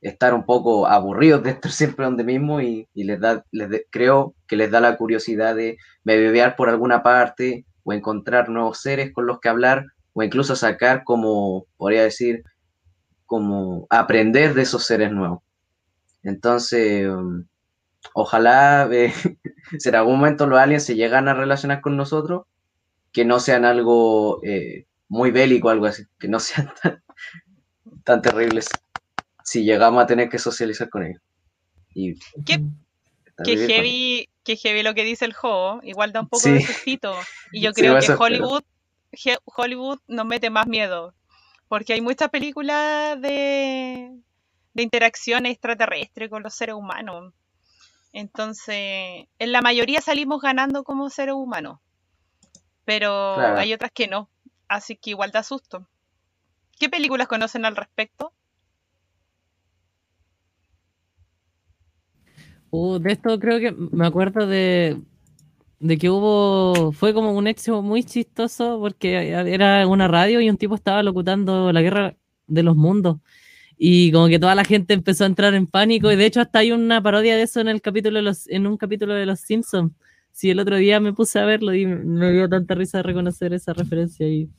estar 0.00 0.34
un 0.34 0.44
poco 0.46 0.86
aburridos 0.86 1.42
de 1.42 1.50
estar 1.50 1.72
siempre 1.72 2.04
donde 2.04 2.24
mismo 2.24 2.60
y, 2.60 2.88
les 2.94 3.20
da, 3.20 3.44
les 3.52 3.84
creo 3.90 4.34
que 4.46 4.56
les 4.56 4.70
da 4.70 4.80
la 4.80 4.96
curiosidad 4.96 5.54
de 5.54 5.76
bebear 6.04 6.56
por 6.56 6.68
alguna 6.68 7.02
parte 7.02 7.66
o 7.84 7.92
encontrar 7.92 8.48
nuevos 8.48 8.80
seres 8.80 9.12
con 9.12 9.26
los 9.26 9.40
que 9.40 9.48
hablar 9.48 9.86
o 10.12 10.22
incluso 10.22 10.56
sacar 10.56 11.04
como, 11.04 11.66
podría 11.76 12.02
decir, 12.02 12.42
como 13.30 13.86
aprender 13.90 14.54
de 14.54 14.62
esos 14.62 14.84
seres 14.84 15.12
nuevos. 15.12 15.38
Entonces, 16.24 17.06
um, 17.06 17.44
ojalá 18.12 18.88
eh, 18.92 19.14
si 19.78 19.88
en 19.88 19.94
algún 19.94 20.16
momento 20.16 20.48
los 20.48 20.58
aliens 20.58 20.84
se 20.84 20.96
llegan 20.96 21.28
a 21.28 21.34
relacionar 21.34 21.80
con 21.80 21.96
nosotros, 21.96 22.46
que 23.12 23.24
no 23.24 23.38
sean 23.38 23.64
algo 23.64 24.40
eh, 24.42 24.86
muy 25.08 25.30
bélico, 25.30 25.70
algo 25.70 25.86
así, 25.86 26.02
que 26.18 26.26
no 26.26 26.40
sean 26.40 26.72
tan, 28.02 28.20
terribles 28.20 28.68
si 29.44 29.62
llegamos 29.62 30.02
a 30.02 30.08
tener 30.08 30.28
que 30.28 30.40
socializar 30.40 30.90
con 30.90 31.04
ellos. 31.04 31.22
Y, 31.94 32.16
¿Qué, 32.44 32.58
heavy, 33.44 34.28
qué 34.42 34.56
heavy 34.56 34.82
lo 34.82 34.92
que 34.92 35.04
dice 35.04 35.24
el 35.24 35.34
juego, 35.34 35.78
igual 35.84 36.10
da 36.10 36.22
un 36.22 36.28
poco 36.28 36.48
de 36.48 36.62
sustito. 36.62 37.14
Y 37.52 37.60
yo 37.60 37.72
creo 37.74 37.96
que 38.00 38.12
Hollywood, 38.12 38.64
Hollywood 39.44 40.00
nos 40.08 40.26
mete 40.26 40.50
más 40.50 40.66
miedo, 40.66 41.14
porque 41.70 41.92
hay 41.92 42.00
muchas 42.00 42.30
películas 42.30 43.20
de, 43.22 44.10
de 44.74 44.82
interacción 44.82 45.46
extraterrestre 45.46 46.28
con 46.28 46.42
los 46.42 46.52
seres 46.52 46.74
humanos. 46.74 47.32
Entonces, 48.12 49.28
en 49.38 49.52
la 49.52 49.62
mayoría 49.62 50.00
salimos 50.00 50.42
ganando 50.42 50.82
como 50.82 51.08
seres 51.10 51.36
humanos, 51.36 51.78
pero 52.84 53.36
hay 53.56 53.72
otras 53.72 53.92
que 53.92 54.08
no, 54.08 54.28
así 54.66 54.96
que 54.96 55.10
igual 55.10 55.30
da 55.30 55.44
susto. 55.44 55.86
¿Qué 56.76 56.88
películas 56.88 57.28
conocen 57.28 57.64
al 57.64 57.76
respecto? 57.76 58.32
Uh, 62.70 62.98
de 62.98 63.12
esto 63.12 63.38
creo 63.38 63.60
que 63.60 63.70
me 63.70 64.08
acuerdo 64.08 64.48
de, 64.48 65.00
de 65.80 65.96
que 65.98 66.10
hubo, 66.10 66.92
fue 66.92 67.14
como 67.14 67.32
un 67.32 67.46
éxito 67.46 67.82
muy 67.82 68.04
chistoso 68.04 68.78
porque 68.80 69.30
era 69.30 69.86
una 69.86 70.08
radio 70.08 70.40
y 70.40 70.50
un 70.50 70.58
tipo 70.58 70.74
estaba 70.74 71.02
locutando 71.02 71.72
la 71.72 71.82
guerra 71.82 72.16
de 72.46 72.62
los 72.62 72.76
mundos. 72.76 73.16
Y 73.78 74.12
como 74.12 74.28
que 74.28 74.38
toda 74.38 74.54
la 74.54 74.64
gente 74.64 74.92
empezó 74.92 75.24
a 75.24 75.26
entrar 75.26 75.54
en 75.54 75.66
pánico. 75.66 76.12
Y 76.12 76.16
de 76.16 76.26
hecho, 76.26 76.42
hasta 76.42 76.58
hay 76.58 76.70
una 76.72 77.02
parodia 77.02 77.34
de 77.34 77.42
eso 77.42 77.60
en 77.60 77.68
el 77.68 77.80
capítulo 77.80 78.18
de 78.18 78.22
los, 78.22 78.46
en 78.48 78.66
un 78.66 78.76
capítulo 78.76 79.14
de 79.14 79.24
Los 79.24 79.40
Simpsons. 79.40 79.92
Sí, 80.32 80.50
el 80.50 80.60
otro 80.60 80.76
día 80.76 81.00
me 81.00 81.14
puse 81.14 81.38
a 81.38 81.46
verlo 81.46 81.74
y 81.74 81.86
me 81.86 82.30
dio 82.30 82.46
tanta 82.48 82.74
risa 82.74 83.02
reconocer 83.02 83.54
esa 83.54 83.72
referencia. 83.72 84.28
Y 84.28 84.50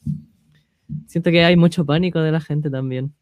siento 1.05 1.29
que 1.29 1.43
hay 1.43 1.55
mucho 1.55 1.85
pánico 1.85 2.19
de 2.19 2.31
la 2.31 2.41
gente 2.41 2.71
también. 2.71 3.13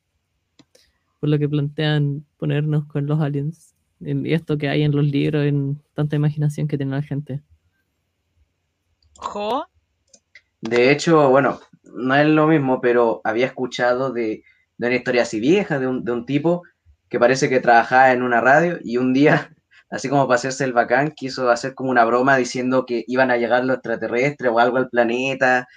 Por 1.19 1.29
lo 1.29 1.37
que 1.37 1.49
plantean 1.49 2.25
ponernos 2.37 2.85
con 2.85 3.05
los 3.05 3.19
aliens. 3.19 3.75
Y 3.99 4.31
esto 4.33 4.57
que 4.57 4.69
hay 4.69 4.83
en 4.83 4.93
los 4.93 5.05
libros, 5.05 5.45
en 5.45 5.81
tanta 5.95 6.15
imaginación 6.15 6.69
que 6.69 6.77
tiene 6.77 6.93
la 6.93 7.01
gente. 7.01 7.41
De 10.61 10.91
hecho, 10.91 11.29
bueno, 11.29 11.59
no 11.83 12.15
es 12.15 12.27
lo 12.27 12.47
mismo, 12.47 12.81
pero 12.81 13.21
había 13.23 13.45
escuchado 13.45 14.11
de 14.11 14.43
de 14.79 14.87
una 14.87 14.95
historia 14.95 15.21
así 15.23 15.39
vieja, 15.39 15.77
de 15.77 15.87
un, 15.87 16.03
de 16.03 16.11
un 16.13 16.25
tipo 16.25 16.63
que 17.09 17.19
parece 17.19 17.49
que 17.49 17.59
trabajaba 17.59 18.11
en 18.11 18.23
una 18.23 18.41
radio 18.41 18.79
y 18.81 18.97
un 18.97 19.13
día, 19.13 19.51
así 19.91 20.09
como 20.09 20.25
para 20.27 20.37
hacerse 20.37 20.63
el 20.63 20.73
bacán, 20.73 21.11
quiso 21.11 21.51
hacer 21.51 21.75
como 21.75 21.91
una 21.91 22.05
broma 22.05 22.37
diciendo 22.37 22.85
que 22.85 23.03
iban 23.07 23.29
a 23.29 23.37
llegar 23.37 23.65
los 23.65 23.75
extraterrestres 23.75 24.51
o 24.51 24.57
algo 24.57 24.77
al 24.77 24.89
planeta, 24.89 25.67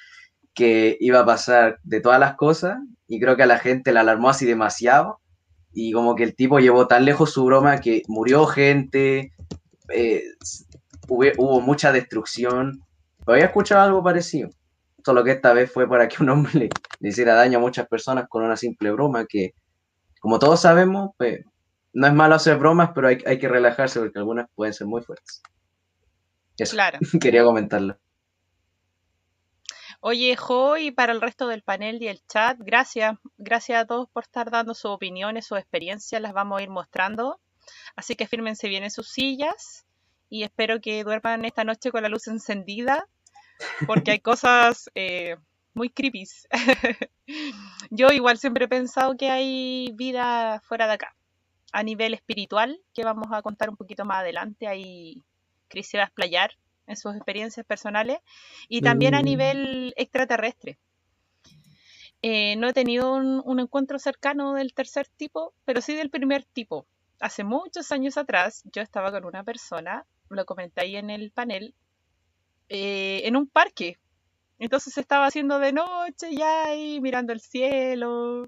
que 0.55 0.97
iba 1.01 1.21
a 1.21 1.27
pasar 1.27 1.79
de 1.83 2.01
todas 2.01 2.21
las 2.21 2.35
cosas 2.37 2.79
y 3.09 3.21
creo 3.21 3.37
que 3.37 3.43
a 3.43 3.47
la 3.47 3.59
gente 3.59 3.93
la 3.93 4.01
alarmó 4.01 4.31
así 4.31 4.47
demasiado 4.47 5.21
y 5.73 5.93
como 5.93 6.15
que 6.15 6.23
el 6.23 6.37
tipo 6.37 6.61
llevó 6.61 6.87
tan 6.87 7.05
lejos 7.05 7.33
su 7.33 7.45
broma 7.45 7.81
que 7.81 8.03
murió 8.07 8.47
gente, 8.47 9.33
eh, 9.89 10.23
hubo, 11.09 11.61
mucha 11.61 11.91
destrucción. 11.91 12.83
Había 13.27 13.47
escuchado 13.47 13.83
algo 13.83 14.03
parecido 14.03 14.51
solo 15.05 15.25
que 15.25 15.33
esta 15.33 15.53
vez 15.53 15.71
fue 15.71 15.89
para 15.89 16.09
que 16.09 16.23
un 16.23 16.31
hombre 16.31 16.53
le, 17.01 17.09
hiciera 17.09 17.35
daño 17.35 17.59
a 17.59 17.61
muchas 17.61 17.87
personas 17.89 18.29
con 18.29 18.43
una 18.43 18.57
simple 18.57 18.91
broma 18.91 19.27
que, 19.27 19.55
como 20.21 20.39
todos 20.39 20.61
sabemos, 20.61 21.11
pues, 21.17 21.45
no 21.93 22.07
es 22.07 22.15
malo 22.15 22.35
hacer 22.35 22.57
bromas, 22.57 22.91
pero 22.95 23.09
hay, 23.09 23.39
que 23.39 23.49
relajarse 23.49 24.01
porque 24.01 24.19
algunas 24.19 24.49
pueden 24.55 24.73
ser 24.73 24.87
muy 24.87 25.03
fuertes. 25.03 25.43
Eso, 26.57 26.73
claro. 26.73 26.99
quería 27.21 27.45
comentarlo. 27.45 27.99
Oye, 30.01 30.35
Jo, 30.37 30.79
y 30.79 30.91
para 30.91 31.13
el 31.13 31.21
resto 31.21 31.47
del 31.47 31.63
panel 31.63 32.03
y 32.03 32.09
el 32.09 32.25
chat, 32.27 32.57
gracias. 32.59 33.17
Gracias 33.37 33.83
a 33.83 33.87
todos 33.87 34.09
por 34.11 34.25
estar 34.25 34.51
dando 34.51 34.75
sus 34.75 34.91
opiniones, 34.91 35.47
sus 35.47 35.59
experiencias, 35.59 36.21
las 36.21 36.33
vamos 36.33 36.59
a 36.59 36.63
ir 36.63 36.71
mostrando. 36.71 37.41
Así 37.95 38.17
que 38.17 38.27
fírmense 38.27 38.69
bien 38.69 38.83
en 38.83 38.91
sus 38.91 39.09
sillas 39.11 39.87
y 40.33 40.45
espero 40.45 40.81
que 40.81 41.05
duerman 41.05 41.45
esta 41.45 41.63
noche 41.63 41.91
con 41.91 42.03
la 42.03 42.09
luz 42.09 42.27
encendida 42.27 43.07
porque 43.87 44.13
hay 44.13 44.21
cosas 44.21 44.91
eh, 44.95 45.37
muy 45.75 45.91
creepy. 45.91 46.27
Yo 47.91 48.09
igual 48.13 48.39
siempre 48.39 48.65
he 48.65 48.69
pensado 48.69 49.15
que 49.19 49.31
hay 49.31 49.93
vida 49.93 50.61
fuera 50.61 50.87
de 50.87 50.95
acá. 50.95 51.15
A 51.71 51.83
nivel 51.83 52.15
espiritual, 52.15 52.81
que 52.95 53.05
vamos 53.05 53.29
a 53.31 53.43
contar 53.43 53.69
un 53.69 53.77
poquito 53.77 54.07
más 54.07 54.21
adelante, 54.21 54.67
ahí 54.67 55.23
quisiera 55.69 56.07
explayar 56.07 56.53
en 56.87 56.97
sus 56.97 57.15
experiencias 57.15 57.67
personales, 57.67 58.17
y 58.71 58.81
también 58.81 59.15
a 59.15 59.21
mm. 59.21 59.25
nivel 59.25 59.95
extraterrestre. 59.99 60.79
Eh, 62.23 62.57
no 62.57 62.69
he 62.69 62.73
tenido 62.73 63.13
un, 63.13 63.43
un, 63.45 63.61
encuentro 63.61 63.99
cercano 63.99 64.55
del 64.55 64.73
tercer 64.73 65.09
tipo, 65.09 65.53
pero 65.67 65.83
sí 65.83 65.95
del 65.95 66.09
primer 66.09 66.45
tipo. 66.45 66.87
Hace 67.21 67.45
muchos 67.45 67.93
años 67.93 68.17
atrás 68.17 68.63
yo 68.73 68.81
estaba 68.81 69.11
con 69.11 69.27
una 69.27 69.45
persona, 69.45 70.07
lo 70.35 70.47
comenté 70.47 70.83
ahí 70.83 70.97
en 70.97 71.11
el 71.11 71.31
panel, 71.31 71.75
eh, 72.69 73.23
en 73.25 73.37
un 73.37 73.47
parque. 73.47 73.99
Entonces 74.59 74.97
estaba 74.97 75.27
haciendo 75.27 75.59
de 75.59 75.73
noche 75.73 76.35
ya 76.35 76.67
ahí 76.67 77.01
mirando 77.01 77.33
el 77.33 77.41
cielo. 77.41 78.47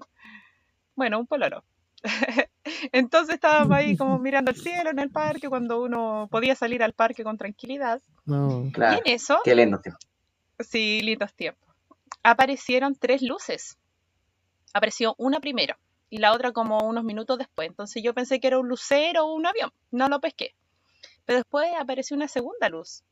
Bueno, 0.95 1.19
un 1.19 1.27
pololo. 1.27 1.63
Entonces 2.91 3.35
estábamos 3.35 3.75
ahí 3.75 3.97
como 3.97 4.17
mirando 4.19 4.51
el 4.51 4.57
cielo 4.57 4.89
en 4.89 4.99
el 4.99 5.09
parque 5.09 5.49
cuando 5.49 5.81
uno 5.81 6.27
podía 6.31 6.55
salir 6.55 6.83
al 6.83 6.93
parque 6.93 7.23
con 7.23 7.37
tranquilidad. 7.37 8.01
No, 8.25 8.69
claro. 8.73 8.95
Y 8.95 9.09
en 9.09 9.15
eso. 9.15 9.39
Qué 9.43 9.55
lindo 9.55 9.79
tiempo. 9.79 9.99
Sí, 10.59 11.01
lindos 11.01 11.33
tiempos. 11.33 11.75
Aparecieron 12.23 12.95
tres 12.95 13.21
luces. 13.21 13.77
Apareció 14.73 15.15
una 15.17 15.39
primero 15.39 15.75
y 16.09 16.17
la 16.17 16.33
otra 16.33 16.51
como 16.51 16.79
unos 16.79 17.03
minutos 17.03 17.37
después. 17.37 17.67
Entonces 17.67 18.01
yo 18.03 18.13
pensé 18.13 18.39
que 18.39 18.47
era 18.47 18.59
un 18.59 18.67
lucero 18.67 19.25
o 19.25 19.33
un 19.33 19.45
avión. 19.45 19.71
No 19.91 20.07
lo 20.07 20.19
pesqué. 20.19 20.55
Pero 21.25 21.39
después 21.39 21.67
apareció 21.77 22.15
una 22.15 22.27
segunda 22.27 22.69
luz 22.69 23.03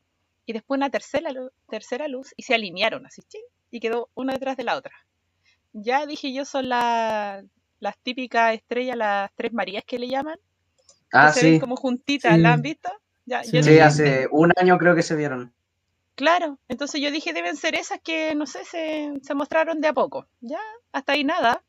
y 0.46 0.52
después 0.52 0.78
una 0.78 0.90
tercera, 0.90 1.30
tercera 1.68 2.08
luz 2.08 2.32
y 2.36 2.42
se 2.42 2.54
alinearon 2.54 3.06
así, 3.06 3.22
y 3.70 3.80
quedó 3.80 4.10
una 4.14 4.34
detrás 4.34 4.56
de 4.56 4.64
la 4.64 4.76
otra. 4.76 4.92
Ya 5.72 6.06
dije 6.06 6.32
yo, 6.32 6.44
son 6.44 6.68
las 6.68 7.44
típicas 8.02 8.54
estrellas, 8.54 8.96
las 8.96 9.32
tres 9.34 9.52
Marías 9.52 9.84
que 9.84 9.98
le 9.98 10.08
llaman. 10.08 10.38
Ah, 11.12 11.32
que 11.32 11.40
se 11.40 11.50
ven 11.50 11.60
como 11.60 11.76
juntitas, 11.76 12.38
¿la 12.38 12.52
han 12.52 12.62
visto? 12.62 12.90
Ya, 13.26 13.42
sí, 13.42 13.58
hace 13.78 14.28
un 14.30 14.52
año 14.56 14.78
creo 14.78 14.94
que 14.94 15.02
se 15.02 15.16
vieron. 15.16 15.52
Claro, 16.14 16.58
entonces 16.68 17.00
yo 17.00 17.10
dije, 17.10 17.32
deben 17.32 17.56
ser 17.56 17.74
esas 17.74 18.00
que, 18.00 18.34
no 18.36 18.46
sé, 18.46 18.64
se, 18.64 19.12
se 19.22 19.34
mostraron 19.34 19.80
de 19.80 19.88
a 19.88 19.92
poco. 19.92 20.28
Ya, 20.40 20.60
hasta 20.92 21.12
ahí 21.12 21.24
nada. 21.24 21.64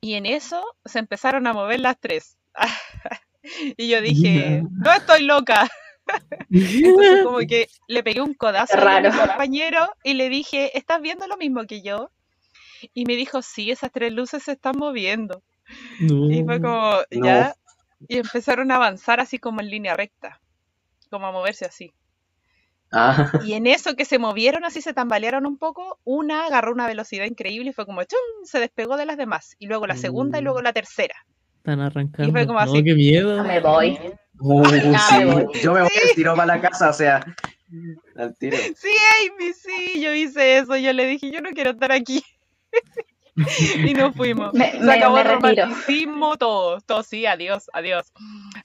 Y 0.00 0.14
en 0.14 0.26
eso 0.26 0.64
se 0.84 1.00
empezaron 1.00 1.46
a 1.48 1.52
mover 1.52 1.80
las 1.80 1.98
tres. 1.98 2.36
y 3.76 3.88
yo 3.88 4.00
dije, 4.00 4.62
no 4.70 4.92
estoy 4.92 5.24
loca. 5.24 5.68
Entonces 6.50 7.24
como 7.24 7.38
que 7.38 7.68
le 7.86 8.02
pegué 8.02 8.20
un 8.20 8.34
codazo 8.34 8.78
a 8.78 9.00
mi 9.00 9.10
compañero 9.10 9.88
y 10.02 10.14
le 10.14 10.28
dije, 10.28 10.76
¿estás 10.76 11.00
viendo 11.00 11.26
lo 11.26 11.36
mismo 11.36 11.64
que 11.66 11.82
yo? 11.82 12.10
Y 12.94 13.04
me 13.04 13.16
dijo, 13.16 13.42
sí, 13.42 13.70
esas 13.70 13.90
tres 13.92 14.12
luces 14.12 14.42
se 14.44 14.52
están 14.52 14.76
moviendo. 14.78 15.42
Y 16.00 16.44
fue 16.44 16.60
como, 16.60 16.98
ya. 17.10 17.54
Y 18.06 18.18
empezaron 18.18 18.70
a 18.70 18.76
avanzar 18.76 19.20
así 19.20 19.38
como 19.38 19.60
en 19.60 19.70
línea 19.70 19.96
recta, 19.96 20.40
como 21.10 21.26
a 21.26 21.32
moverse 21.32 21.64
así. 21.64 21.92
Ah. 22.92 23.32
Y 23.44 23.52
en 23.52 23.66
eso 23.66 23.96
que 23.96 24.04
se 24.04 24.18
movieron 24.18 24.64
así, 24.64 24.80
se 24.80 24.94
tambalearon 24.94 25.44
un 25.44 25.58
poco, 25.58 25.98
una 26.04 26.46
agarró 26.46 26.72
una 26.72 26.86
velocidad 26.86 27.26
increíble 27.26 27.70
y 27.70 27.72
fue 27.72 27.84
como, 27.84 28.02
¡chum! 28.04 28.44
se 28.44 28.60
despegó 28.60 28.96
de 28.96 29.06
las 29.06 29.16
demás. 29.16 29.56
Y 29.58 29.66
luego 29.66 29.86
la 29.86 29.96
segunda 29.96 30.38
y 30.38 30.42
luego 30.42 30.62
la 30.62 30.72
tercera. 30.72 31.26
Están 31.68 31.84
arrancando. 31.84 32.30
Y 32.30 32.32
fue 32.32 32.46
como 32.46 32.58
así. 32.60 32.82
qué 32.82 32.94
miedo. 32.94 33.44
me 33.44 33.60
voy. 33.60 33.98
Uh, 34.40 34.64
yo 35.62 35.74
me 35.74 35.82
voy 35.82 35.90
al 36.02 36.14
tiro 36.14 36.34
para 36.34 36.56
la 36.56 36.60
casa, 36.62 36.88
o 36.88 36.92
sea, 36.94 37.22
al 38.16 38.34
tiro. 38.38 38.56
Sí, 38.56 38.88
Amy, 39.20 39.52
sí, 39.52 40.00
yo 40.00 40.14
hice 40.14 40.56
eso. 40.56 40.78
Yo 40.78 40.94
le 40.94 41.04
dije, 41.04 41.30
yo 41.30 41.42
no 41.42 41.50
quiero 41.50 41.72
estar 41.72 41.92
aquí. 41.92 42.22
y 43.86 43.92
nos 43.92 44.16
fuimos. 44.16 44.52
Se 44.54 44.90
acabó 44.90 45.18
el 45.18 45.28
romanticismo, 45.28 46.38
todo, 46.38 46.80
todo, 46.80 47.02
sí, 47.02 47.26
adiós, 47.26 47.68
adiós. 47.74 48.14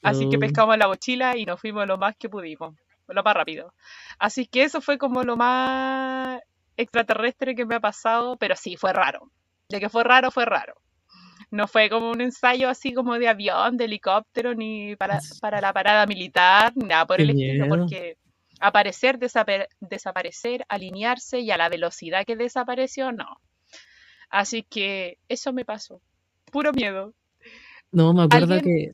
Así 0.02 0.30
que 0.30 0.38
pescamos 0.38 0.78
la 0.78 0.88
mochila 0.88 1.36
y 1.36 1.46
nos 1.46 1.60
fuimos 1.60 1.86
lo 1.86 1.98
más 1.98 2.16
que 2.16 2.30
pudimos, 2.30 2.74
lo 3.10 3.22
más 3.22 3.34
rápido. 3.34 3.74
Así 4.18 4.46
que 4.46 4.64
eso 4.64 4.80
fue 4.80 4.98
como 4.98 5.24
lo 5.24 5.36
más 5.36 6.40
extraterrestre 6.78 7.54
que 7.54 7.66
me 7.66 7.76
ha 7.76 7.82
pasado, 7.82 8.38
pero 8.38 8.56
sí, 8.56 8.78
fue 8.78 8.94
raro. 8.94 9.30
De 9.68 9.82
que 9.82 9.90
fue 9.90 10.06
raro, 10.06 10.32
fue 10.32 10.46
raro. 10.46 10.76
No 11.54 11.68
fue 11.68 11.88
como 11.88 12.10
un 12.10 12.20
ensayo 12.20 12.68
así 12.68 12.94
como 12.94 13.20
de 13.20 13.28
avión, 13.28 13.78
de 13.78 13.86
helicóptero, 13.86 14.56
ni 14.56 14.96
para, 14.96 15.20
para 15.42 15.62
la 15.62 15.72
parada 15.72 16.08
militar, 16.08 16.74
ni 16.76 16.88
nada 16.88 17.06
por 17.06 17.18
Qué 17.18 17.24
el 17.24 17.30
estilo, 17.30 17.66
miedo. 17.66 17.78
porque 17.78 18.18
aparecer, 18.60 19.20
desape- 19.20 19.68
desaparecer, 19.80 20.66
alinearse 20.68 21.42
y 21.42 21.52
a 21.52 21.58
la 21.58 21.70
velocidad 21.70 22.26
que 22.26 22.36
desapareció, 22.36 23.12
no. 23.12 23.38
Así 24.32 24.64
que 24.64 25.20
eso 25.30 25.54
me 25.54 25.64
pasó. 25.64 26.02
Puro 26.52 26.72
miedo. 26.74 27.14
No, 27.92 28.14
me 28.14 28.24
acuerdo 28.24 28.56
¿Alguien? 28.56 28.62
que. 28.64 28.92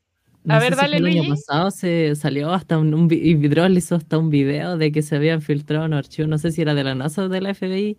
A 0.50 0.56
No 0.56 0.60
ver, 0.60 0.70
sé 0.70 0.76
si 0.76 0.82
dale, 0.82 0.98
el 0.98 1.06
año 1.06 1.30
pasado 1.30 1.72
se 1.72 2.16
salió 2.16 2.52
hasta 2.52 2.78
un, 2.78 2.94
un 2.94 3.08
vi- 3.08 3.22
y 3.22 3.36
Vidrol 3.36 3.78
hizo 3.78 3.96
hasta 3.96 4.18
un 4.18 4.30
video 4.30 4.78
de 4.78 4.92
que 4.92 5.02
se 5.02 5.16
habían 5.16 5.42
filtrado 5.42 5.86
un 5.86 5.94
archivo, 5.94 6.28
no 6.28 6.38
sé 6.38 6.52
si 6.52 6.62
era 6.62 6.74
de 6.74 6.84
la 6.84 6.96
NASA 6.96 7.24
o 7.24 7.30
de 7.30 7.40
la 7.42 7.54
FBI, 7.54 7.98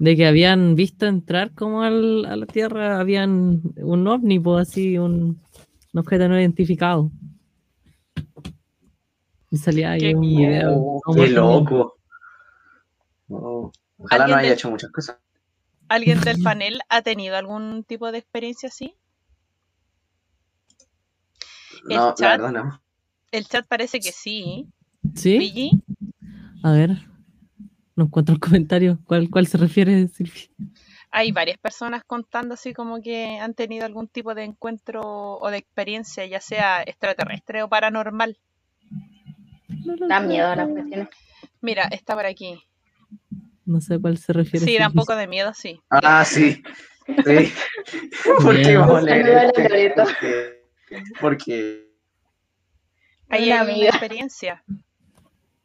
de 0.00 0.16
que 0.16 0.26
habían 0.26 0.74
visto 0.76 1.06
entrar 1.06 1.52
como 1.54 1.82
al- 1.82 2.24
a 2.24 2.34
la 2.34 2.46
Tierra, 2.46 2.98
habían 2.98 3.60
un 3.76 4.08
ovni, 4.08 4.40
pues 4.40 4.68
así, 4.68 4.96
un, 4.98 5.38
un 5.92 5.98
objeto 6.00 6.26
no 6.26 6.40
identificado. 6.40 7.10
Y 9.50 9.58
salía 9.58 9.90
ahí 9.92 10.00
Qué 10.00 10.14
un 10.14 10.20
miedo. 10.20 10.70
video. 10.70 11.00
Qué 11.14 11.28
loco. 11.28 11.96
Oh, 13.28 13.70
Ojalá 13.98 14.18
no 14.18 14.22
¿Alguien 14.24 14.38
haya 14.38 14.48
del- 14.48 14.58
hecho 14.58 14.70
muchas 14.70 14.90
cosas. 14.90 15.18
¿Alguien 15.88 16.20
del 16.22 16.38
panel 16.42 16.80
ha 16.88 17.02
tenido 17.02 17.36
algún 17.36 17.84
tipo 17.84 18.10
de 18.10 18.18
experiencia 18.18 18.68
así? 18.70 18.94
El 21.88 21.96
No, 21.96 22.06
la 22.06 22.14
chat. 22.14 22.40
verdad 22.40 22.52
no. 22.52 22.82
El 23.32 23.46
chat 23.46 23.66
parece 23.66 24.00
que 24.00 24.12
sí. 24.12 24.66
¿Sí? 25.14 25.36
Luigi, 25.36 25.70
A 26.62 26.72
ver, 26.72 26.90
no 28.00 28.06
encuentro 28.06 28.34
el 28.34 28.40
comentario. 28.40 28.98
¿Cuál, 29.04 29.28
cuál 29.30 29.46
se 29.46 29.58
refiere, 29.58 30.08
Silvia? 30.08 30.42
hay 31.12 31.32
varias 31.32 31.58
personas 31.58 32.04
contando 32.06 32.54
así 32.54 32.72
como 32.72 33.02
que 33.02 33.38
han 33.40 33.52
tenido 33.54 33.84
algún 33.84 34.06
tipo 34.06 34.32
de 34.34 34.44
encuentro 34.44 35.02
o 35.02 35.50
de 35.50 35.58
experiencia, 35.58 36.24
ya 36.24 36.40
sea 36.40 36.82
extraterrestre 36.82 37.62
o 37.64 37.68
paranormal. 37.68 38.38
Da 40.08 40.20
miedo 40.20 40.54
las 40.54 40.68
cuestiones. 40.68 41.08
Mira, 41.60 41.84
está 41.90 42.14
por 42.14 42.26
aquí. 42.26 42.62
No 43.66 43.80
sé 43.80 43.94
a 43.94 43.98
cuál 43.98 44.18
se 44.18 44.32
refiere. 44.32 44.64
Sí, 44.64 44.78
da 44.78 44.86
un 44.86 44.94
poco 44.94 45.16
de 45.16 45.26
miedo, 45.26 45.52
sí. 45.52 45.80
Ah, 45.90 46.24
sí. 46.24 46.62
Sí. 47.06 47.52
¿Por 48.42 48.54
qué 48.54 48.68
Bien. 48.68 48.80
vamos 48.80 48.98
a 48.98 49.02
leer 49.02 49.26
a 49.26 49.42
este? 49.46 49.90
Porque, 49.96 50.62
porque 51.20 51.90
hay 53.28 53.50
una 53.50 53.60
amiga. 53.62 53.88
experiencia. 53.88 54.62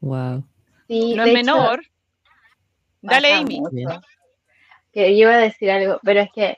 Wow. 0.02 0.44
Sí, 0.88 1.14
No 1.16 1.24
es 1.24 1.30
hecho, 1.30 1.38
menor. 1.38 1.82
Dale, 3.06 3.34
Amy. 3.34 3.62
Que 4.92 5.12
yo 5.18 5.28
iba 5.28 5.34
a 5.36 5.40
decir 5.40 5.70
algo, 5.72 6.00
pero 6.04 6.22
es 6.22 6.32
que, 6.32 6.58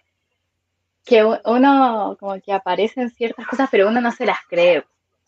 que 1.04 1.24
uno 1.24 2.16
como 2.20 2.40
que 2.40 2.54
aparecen 2.54 3.10
ciertas 3.10 3.48
cosas, 3.48 3.68
pero 3.72 3.88
uno 3.88 4.00
no 4.02 4.12
se 4.12 4.26
las 4.26 4.40
cree. 4.48 4.86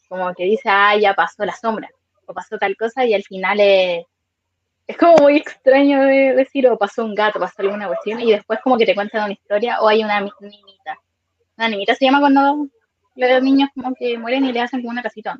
Como 0.07 0.33
que 0.33 0.43
dice, 0.43 0.69
ah, 0.69 0.95
ya 0.97 1.13
pasó 1.13 1.45
la 1.45 1.55
sombra, 1.55 1.89
o 2.25 2.33
pasó 2.33 2.57
tal 2.57 2.75
cosa, 2.77 3.05
y 3.05 3.13
al 3.13 3.23
final 3.23 3.59
es, 3.59 4.05
es 4.87 4.97
como 4.97 5.17
muy 5.17 5.37
extraño 5.37 6.01
de 6.01 6.33
decir, 6.35 6.67
o 6.67 6.77
pasó 6.77 7.05
un 7.05 7.13
gato, 7.13 7.39
pasó 7.39 7.61
alguna 7.61 7.87
cuestión, 7.87 8.19
y 8.21 8.31
después 8.31 8.59
como 8.63 8.77
que 8.77 8.85
te 8.85 8.95
cuentan 8.95 9.25
una 9.25 9.33
historia, 9.33 9.81
o 9.81 9.87
hay 9.87 10.03
una 10.03 10.19
nimita. 10.19 10.97
Una 11.57 11.69
nimita 11.69 11.93
se 11.95 12.05
llama 12.05 12.19
cuando 12.19 12.67
los 13.15 13.43
niños 13.43 13.69
como 13.75 13.93
que 13.93 14.17
mueren 14.17 14.45
y 14.45 14.51
le 14.51 14.61
hacen 14.61 14.81
como 14.81 14.91
una 14.91 15.03
casita. 15.03 15.37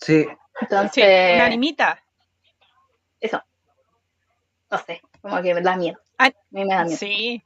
sí, 0.00 0.26
Entonces, 0.60 1.04
Sí, 1.04 1.34
una 1.34 1.46
animita. 1.46 2.02
eso. 3.20 3.42
No 4.70 4.78
sé, 4.78 5.00
como 5.20 5.40
que 5.42 5.54
me 5.54 5.60
da 5.62 5.76
miedo. 5.76 5.98
Ah, 6.18 6.26
A 6.26 6.30
mí 6.50 6.64
me 6.64 6.74
da 6.74 6.84
miedo. 6.84 6.96
Sí. 6.98 7.42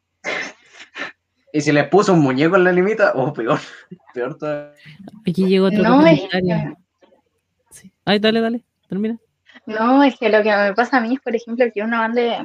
y 1.53 1.61
si 1.61 1.73
les 1.73 1.89
puso 1.89 2.13
un 2.15 2.21
muñeco 2.21 2.57
en 2.57 2.65
la 2.65 2.73
limita, 2.73 3.13
o 3.15 3.33
peor, 3.33 3.61
peor 4.15 4.37
todavía. 4.39 4.75
Aquí 5.27 5.47
llegó 5.47 5.67
otro 5.67 5.83
No, 5.83 6.07
es 6.07 6.21
que, 6.23 6.75
Sí. 7.71 7.91
Ay, 8.05 8.19
dale, 8.19 8.41
dale. 8.41 8.65
Termina. 8.89 9.19
no, 9.67 10.03
es 10.03 10.19
que 10.19 10.29
lo 10.29 10.43
que 10.43 10.55
me 10.55 10.75
pasa 10.75 10.99
a 10.99 11.01
mí 11.01 11.15
es, 11.15 11.21
por 11.21 11.35
ejemplo, 11.35 11.65
que 11.73 11.83
uno 11.83 11.97
ande, 11.99 12.39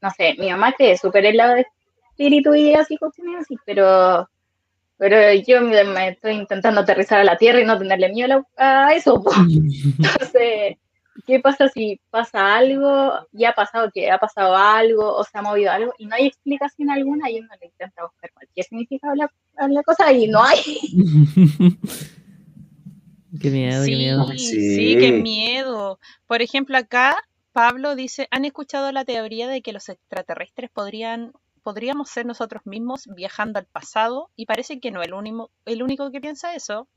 no 0.00 0.10
sé, 0.16 0.34
mi 0.38 0.50
mamá 0.50 0.72
cree 0.72 0.96
súper 0.96 1.26
en 1.26 1.36
lado 1.36 1.54
de 1.54 1.66
espíritu 2.10 2.54
y 2.54 2.72
así, 2.74 2.96
cuestiones 2.96 3.40
así, 3.42 3.56
pero, 3.66 4.28
pero 4.96 5.32
yo 5.46 5.60
me, 5.60 5.84
me 5.84 6.08
estoy 6.10 6.34
intentando 6.34 6.80
aterrizar 6.80 7.20
a 7.20 7.24
la 7.24 7.36
tierra 7.36 7.60
y 7.60 7.64
no 7.66 7.78
tenerle 7.78 8.08
miedo 8.10 8.46
a 8.56 8.94
eso. 8.94 9.22
Entonces, 9.98 10.76
¿qué 11.26 11.40
pasa 11.40 11.68
si 11.68 12.00
pasa 12.10 12.56
algo? 12.56 13.12
Ya 13.32 13.50
ha 13.50 13.54
pasado 13.54 13.90
que 13.92 14.10
ha 14.10 14.18
pasado 14.18 14.56
algo 14.56 15.14
o 15.16 15.24
se 15.24 15.36
ha 15.38 15.42
movido 15.42 15.70
algo 15.72 15.92
y 15.98 16.06
no 16.06 16.14
hay 16.16 16.26
explicación 16.26 16.90
alguna 16.90 17.30
y 17.30 17.40
uno 17.40 17.48
le 17.60 17.66
intenta 17.66 18.02
buscar 18.04 18.32
cualquier 18.32 18.66
significado 18.66 19.12
a 19.12 19.16
la, 19.16 19.32
a 19.56 19.68
la 19.68 19.82
cosa 19.82 20.12
y 20.12 20.28
no 20.28 20.42
hay. 20.42 20.60
qué 23.40 23.50
miedo, 23.50 23.84
qué 23.84 23.84
Sí, 23.84 23.96
miedo. 23.96 24.26
sí, 24.36 24.38
Sí. 24.38 24.96
qué 24.98 25.12
miedo. 25.12 25.98
Por 26.26 26.42
ejemplo, 26.42 26.76
acá 26.78 27.16
Pablo 27.52 27.94
dice, 27.94 28.28
¿han 28.30 28.44
escuchado 28.44 28.90
la 28.92 29.04
teoría 29.04 29.48
de 29.48 29.62
que 29.62 29.72
los 29.72 29.88
extraterrestres 29.88 30.70
podrían, 30.70 31.32
podríamos 31.62 32.10
ser 32.10 32.26
nosotros 32.26 32.62
mismos 32.66 33.08
viajando 33.14 33.58
al 33.58 33.66
pasado? 33.66 34.30
Y 34.36 34.46
parece 34.46 34.80
que 34.80 34.90
no 34.90 35.02
el 35.02 35.14
único, 35.14 35.50
el 35.64 35.82
único 35.82 36.10
que 36.10 36.20
piensa 36.20 36.54
eso. 36.54 36.88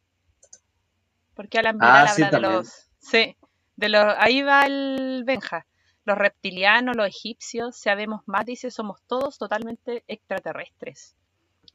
Porque 1.36 1.60
Alan 1.60 1.78
Ah, 1.80 2.02
Vidal 2.02 2.08
sí, 2.08 2.24
habla 2.24 2.24
de 2.24 2.32
también. 2.32 2.42
los, 2.42 2.90
sí, 3.00 3.36
de 3.78 3.90
los, 3.90 4.06
ahí 4.18 4.42
va 4.42 4.66
el 4.66 5.24
Benja. 5.26 5.66
Los 6.04 6.18
reptilianos, 6.18 6.96
los 6.96 7.08
egipcios, 7.08 7.78
sabemos 7.78 8.22
más, 8.26 8.46
dice, 8.46 8.72
somos 8.72 9.02
todos 9.08 9.38
totalmente 9.38 10.04
extraterrestres. 10.08 11.16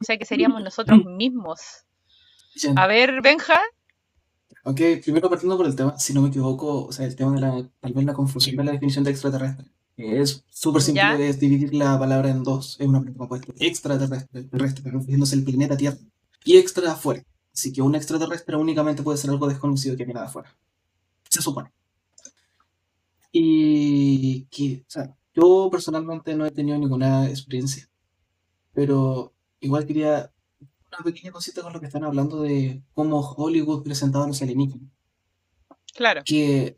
O 0.01 0.03
sea 0.03 0.17
que 0.17 0.25
seríamos 0.25 0.61
nosotros 0.63 1.03
mismos. 1.05 1.85
Bien. 2.55 2.77
A 2.77 2.87
ver, 2.87 3.21
Benja, 3.21 3.59
Ok, 4.65 4.79
primero 5.03 5.29
partiendo 5.29 5.57
por 5.57 5.65
el 5.65 5.75
tema, 5.75 5.99
si 5.99 6.13
no 6.13 6.21
me 6.21 6.29
equivoco, 6.29 6.85
o 6.85 6.91
sea, 6.93 7.05
el 7.05 7.17
tema 7.17 7.33
de 7.33 7.41
la, 7.41 7.69
tal 7.81 7.93
vez 7.93 8.05
la 8.05 8.13
confusión 8.13 8.55
de 8.55 8.63
la 8.63 8.71
definición 8.71 9.03
de 9.03 9.11
extraterrestre. 9.11 9.65
Es 9.97 10.43
súper 10.49 10.81
simple, 10.81 11.01
¿Ya? 11.03 11.19
es 11.19 11.39
dividir 11.39 11.73
la 11.73 11.99
palabra 11.99 12.29
en 12.29 12.43
dos, 12.43 12.77
es 12.79 12.87
una 12.87 12.99
palabra 12.99 13.17
compuesta. 13.17 13.53
Extraterrestre, 13.59 14.43
terrestre, 14.43 14.89
refiriéndose 14.89 15.35
al 15.35 15.43
planeta 15.43 15.75
Tierra, 15.75 15.97
y 16.45 16.57
extra 16.57 16.93
afuera. 16.93 17.23
Así 17.53 17.73
que 17.73 17.81
un 17.81 17.93
extraterrestre 17.93 18.55
únicamente 18.55 19.03
puede 19.03 19.17
ser 19.17 19.31
algo 19.31 19.47
desconocido 19.47 19.97
que 19.97 20.05
viene 20.05 20.21
de 20.21 20.27
afuera. 20.27 20.55
Se 21.29 21.41
supone. 21.41 21.69
Y 23.35 24.45
que, 24.45 24.85
o 24.87 24.89
sea, 24.89 25.17
yo 25.33 25.67
personalmente 25.71 26.35
no 26.35 26.45
he 26.45 26.51
tenido 26.51 26.77
ninguna 26.77 27.27
experiencia, 27.27 27.89
pero 28.73 29.33
igual 29.59 29.85
quería 29.87 30.31
una 30.61 31.03
pequeña 31.03 31.31
cosita 31.31 31.63
con 31.63 31.73
lo 31.73 31.79
que 31.79 31.87
están 31.87 32.03
hablando 32.03 32.43
de 32.43 32.83
cómo 32.93 33.19
Hollywood 33.19 33.83
presentaba 33.83 34.25
a 34.25 34.27
los 34.27 34.41
alienígenas. 34.41 34.87
claro. 35.95 36.21
Que, 36.23 36.77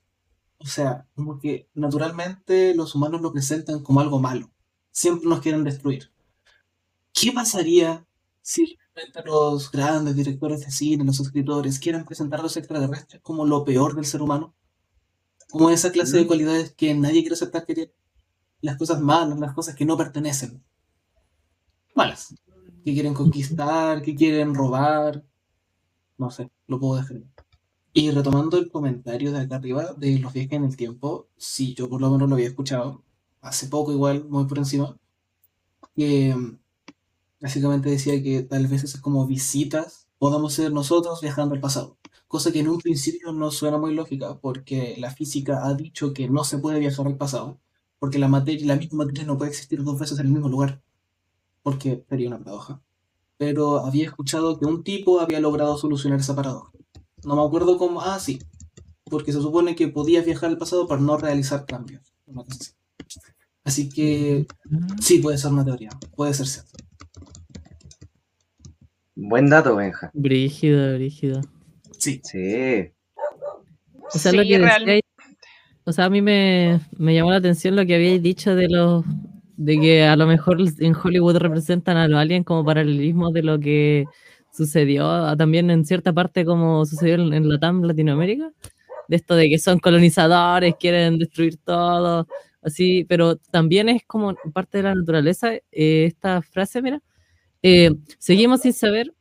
o 0.58 0.66
sea, 0.66 1.06
como 1.14 1.38
que 1.40 1.70
naturalmente 1.74 2.74
los 2.74 2.96
humanos 2.96 3.22
lo 3.22 3.34
presentan 3.34 3.84
como 3.84 4.00
algo 4.00 4.20
malo. 4.20 4.50
Siempre 4.92 5.28
nos 5.28 5.42
quieren 5.42 5.66
destruir. 5.66 6.10
¿Qué 7.12 7.32
pasaría 7.34 8.06
si 8.42 8.78
realmente 8.94 9.22
los 9.26 9.70
grandes 9.72 10.16
directores 10.16 10.62
de 10.62 10.72
cine, 10.72 11.04
los 11.04 11.20
escritores, 11.20 11.80
quieren 11.80 12.06
presentar 12.06 12.40
a 12.40 12.44
los 12.44 12.56
extraterrestres 12.56 13.22
como 13.22 13.46
lo 13.46 13.66
peor 13.66 13.96
del 13.96 14.06
ser 14.06 14.22
humano? 14.22 14.56
Como 15.50 15.70
esa 15.70 15.92
clase 15.92 16.18
de 16.18 16.28
cualidades 16.28 16.74
que 16.74 16.94
nadie 16.94 17.22
quiere 17.22 17.36
aceptar 17.36 17.66
que 17.66 17.76
tiene. 17.76 17.92
Las 18.62 18.78
cosas 18.78 19.02
malas, 19.02 19.40
las 19.40 19.54
cosas 19.54 19.76
que 19.76 19.86
no 19.86 19.98
pertenecen. 19.98 20.64
Malas. 21.94 22.36
Que 22.84 22.94
quieren 22.94 23.14
conquistar, 23.14 24.02
que 24.02 24.16
quieren 24.16 24.54
robar. 24.54 25.24
No 26.18 26.32
sé, 26.32 26.50
lo 26.68 26.80
puedo 26.80 27.02
ahí. 27.02 27.26
Y 27.98 28.12
retomando 28.12 28.58
el 28.58 28.70
comentario 28.70 29.32
de 29.32 29.40
acá 29.40 29.56
arriba 29.56 29.94
de 29.94 30.20
los 30.20 30.34
viajes 30.34 30.52
en 30.52 30.66
el 30.66 30.76
tiempo, 30.76 31.30
sí, 31.38 31.74
yo 31.76 31.88
por 31.90 32.02
lo 32.02 32.12
menos 32.12 32.28
lo 32.28 32.36
había 32.36 32.50
escuchado 32.50 33.06
hace 33.40 33.68
poco 33.68 33.94
igual, 33.94 34.26
muy 34.26 34.46
por 34.46 34.58
encima, 34.58 34.98
que 35.96 36.36
mm, 36.36 36.60
básicamente 37.40 37.90
decía 37.90 38.22
que 38.22 38.44
tal 38.44 38.68
vez 38.68 38.84
esas 38.84 39.00
como 39.00 39.26
visitas 39.26 40.10
podamos 40.18 40.54
ser 40.54 40.74
nosotros 40.74 41.22
viajando 41.22 41.56
al 41.56 41.62
pasado, 41.62 41.98
cosa 42.28 42.52
que 42.52 42.60
en 42.60 42.70
un 42.70 42.80
principio 42.80 43.32
no 43.32 43.52
suena 43.52 43.78
muy 43.78 43.94
lógica, 43.94 44.40
porque 44.40 44.96
la 44.98 45.12
física 45.12 45.66
ha 45.66 45.74
dicho 45.74 46.14
que 46.14 46.30
no 46.30 46.44
se 46.44 46.58
puede 46.58 46.80
viajar 46.80 47.08
al 47.08 47.18
pasado, 47.18 47.60
porque 48.00 48.20
la 48.20 48.28
materia, 48.28 48.68
la 48.68 48.76
misma 48.76 49.06
materia 49.06 49.26
no 49.26 49.38
puede 49.38 49.52
existir 49.52 49.84
dos 49.84 50.00
veces 50.00 50.20
en 50.20 50.28
el 50.28 50.34
mismo 50.34 50.50
lugar, 50.50 50.82
porque 51.64 52.04
sería 52.10 52.28
una 52.28 52.40
paradoja. 52.40 52.82
Pero 53.38 53.80
había 53.80 54.06
escuchado 54.06 54.60
que 54.60 54.66
un 54.66 54.84
tipo 54.84 55.20
había 55.20 55.40
logrado 55.40 55.78
solucionar 55.78 56.20
esa 56.20 56.36
paradoja. 56.36 56.72
No 57.26 57.36
me 57.36 57.44
acuerdo 57.44 57.78
cómo. 57.78 58.02
Ah, 58.02 58.20
sí. 58.20 58.40
Porque 59.06 59.34
se 59.34 59.42
supone 59.42 59.76
que 59.76 59.88
podías 59.88 60.26
viajar 60.26 60.50
al 60.50 60.58
pasado 60.58 60.88
para 60.88 61.02
no 61.02 61.18
realizar 61.18 61.66
cambios. 61.66 62.14
Así 63.64 63.90
que 63.90 64.46
sí, 65.02 65.20
puede 65.20 65.38
ser 65.38 65.52
una 65.52 65.66
teoría. 65.66 65.90
Puede 66.16 66.34
ser 66.34 66.48
cierto. 66.48 66.78
Buen 69.16 69.50
dato, 69.50 69.76
Benja. 69.76 70.12
Brígido, 70.14 70.94
brígido. 70.96 71.42
Sí. 72.06 72.22
Sí. 72.24 72.92
O 74.14 74.18
sea, 74.20 74.32
Sí, 74.32 74.38
lo 74.38 74.44
que 74.44 74.60
decíais- 74.60 75.02
o 75.86 75.92
sea, 75.92 76.06
a 76.06 76.10
mí 76.10 76.22
me, 76.22 76.80
me 76.98 77.14
llamó 77.14 77.32
la 77.32 77.38
atención 77.38 77.76
lo 77.76 77.86
que 77.86 77.96
habíais 77.96 78.22
dicho 78.22 78.56
de 78.56 78.68
los 78.70 79.04
de 79.58 79.80
que 79.80 80.04
a 80.04 80.16
lo 80.18 80.28
mejor 80.28 80.58
en 80.80 80.94
Hollywood 80.96 81.38
representan 81.38 81.96
a 81.98 82.08
los 82.10 82.20
aliens 82.20 82.46
como 82.46 82.66
paralelismo 82.66 83.32
de 83.32 83.42
lo 83.44 83.58
que 83.60 84.06
sucedió 84.52 85.36
también 85.38 85.70
en 85.72 85.86
cierta 85.86 86.12
parte 86.14 86.44
como 86.46 86.86
sucedió 86.86 87.16
en, 87.16 87.34
en 87.34 87.48
Latam, 87.50 87.82
Latinoamérica, 87.84 88.52
de 89.08 89.16
esto 89.16 89.36
de 89.36 89.50
que 89.50 89.58
son 89.60 89.80
colonizadores, 89.80 90.76
quieren 90.80 91.18
destruir 91.20 91.58
todo, 91.58 92.28
así, 92.62 93.06
pero 93.06 93.38
también 93.38 93.88
es 93.90 94.04
como 94.06 94.36
parte 94.54 94.80
de 94.80 94.84
la 94.86 94.96
naturaleza 94.96 95.54
eh, 95.54 96.06
esta 96.08 96.42
frase, 96.42 96.82
mira, 96.82 97.02
eh, 97.64 97.92
seguimos 98.20 98.62
sin 98.62 98.74
saber 98.74 99.14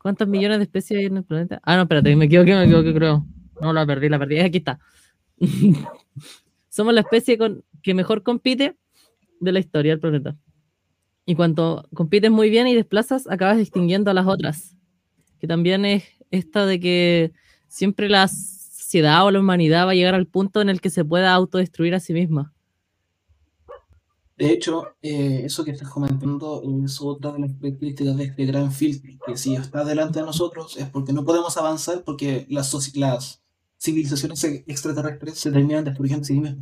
cuántos 0.00 0.26
millones 0.28 0.58
de 0.58 0.64
especies 0.64 0.98
hay 0.98 1.06
en 1.06 1.18
el 1.18 1.24
planeta. 1.24 1.60
Ah, 1.62 1.76
no, 1.76 1.82
espérate, 1.82 2.14
me 2.16 2.24
equivoqué, 2.24 2.54
me 2.54 2.64
equivoqué, 2.64 2.94
creo. 2.94 3.26
No, 3.60 3.72
la 3.72 3.86
perdí, 3.86 4.08
la 4.08 4.18
perdí, 4.18 4.38
aquí 4.38 4.58
está. 4.58 4.78
Somos 6.68 6.94
la 6.94 7.00
especie 7.00 7.36
con, 7.36 7.64
que 7.82 7.94
mejor 7.94 8.22
compite 8.22 8.76
de 9.40 9.52
la 9.52 9.58
historia 9.58 9.92
del 9.92 10.00
planeta. 10.00 10.36
Y 11.26 11.34
cuando 11.34 11.88
compites 11.94 12.30
muy 12.30 12.50
bien 12.50 12.66
y 12.66 12.74
desplazas, 12.74 13.28
acabas 13.28 13.58
extinguiendo 13.58 14.10
a 14.10 14.14
las 14.14 14.26
otras. 14.26 14.76
Que 15.38 15.46
también 15.46 15.84
es 15.84 16.04
esta 16.30 16.66
de 16.66 16.80
que 16.80 17.32
siempre 17.68 18.08
la 18.08 18.28
sociedad 18.28 19.24
o 19.24 19.30
la 19.30 19.40
humanidad 19.40 19.86
va 19.86 19.92
a 19.92 19.94
llegar 19.94 20.14
al 20.14 20.26
punto 20.26 20.60
en 20.60 20.68
el 20.68 20.80
que 20.80 20.90
se 20.90 21.04
pueda 21.04 21.32
autodestruir 21.32 21.94
a 21.94 22.00
sí 22.00 22.12
misma. 22.12 22.52
De 24.40 24.50
hecho, 24.52 24.84
eh, 25.02 25.42
eso 25.44 25.64
que 25.64 25.70
estás 25.72 25.90
comentando 25.90 26.62
es 26.84 26.98
otra 27.00 27.30
de 27.32 27.40
las 27.40 27.52
características 27.60 28.16
de 28.16 28.24
este 28.24 28.46
gran 28.46 28.72
filtro, 28.72 29.12
que 29.26 29.36
si 29.36 29.54
está 29.54 29.84
delante 29.84 30.20
de 30.20 30.24
nosotros 30.26 30.76
es 30.78 30.88
porque 30.88 31.12
no 31.12 31.24
podemos 31.24 31.56
avanzar 31.58 32.02
porque 32.04 32.46
las, 32.48 32.72
las 32.96 33.42
civilizaciones 33.78 34.42
extraterrestres 34.66 35.38
se 35.38 35.50
terminan 35.52 35.84
destruyendo 35.84 36.22
a 36.22 36.24
sí 36.24 36.32
mismas. 36.34 36.56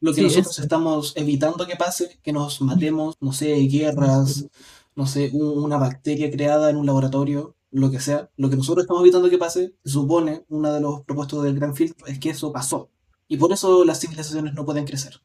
Lo 0.00 0.10
que 0.12 0.16
Sí, 0.16 0.22
nosotros 0.24 0.58
es- 0.58 0.64
estamos 0.64 1.14
evitando 1.16 1.66
que 1.66 1.76
pase, 1.76 2.18
que 2.22 2.32
nos 2.34 2.60
matemos, 2.60 3.14
no 3.20 3.32
sé, 3.32 3.54
guerras, 3.66 4.46
no 4.94 5.06
sé, 5.06 5.30
un- 5.32 5.64
una 5.64 5.78
bacteria 5.78 6.30
creada 6.30 6.68
en 6.68 6.76
un 6.76 6.84
laboratorio, 6.84 7.56
lo 7.70 7.90
que 7.90 7.98
sea, 8.00 8.30
lo 8.36 8.50
que 8.50 8.56
nosotros 8.56 8.84
estamos 8.84 9.02
evitando 9.02 9.30
que 9.30 9.38
pase, 9.38 9.74
se 9.84 9.90
supone, 9.90 10.44
uno 10.50 10.70
de 10.72 10.80
los 10.82 11.00
propuestos 11.02 11.42
del 11.44 11.54
gran 11.54 11.74
filtro 11.74 12.06
es 12.08 12.18
que 12.18 12.28
eso 12.30 12.52
pasó. 12.52 12.90
Y 13.26 13.38
por 13.38 13.52
eso 13.54 13.86
las 13.86 14.00
civilizaciones 14.00 14.52
no 14.54 14.66
pueden 14.66 14.84
crecer. 14.84 15.20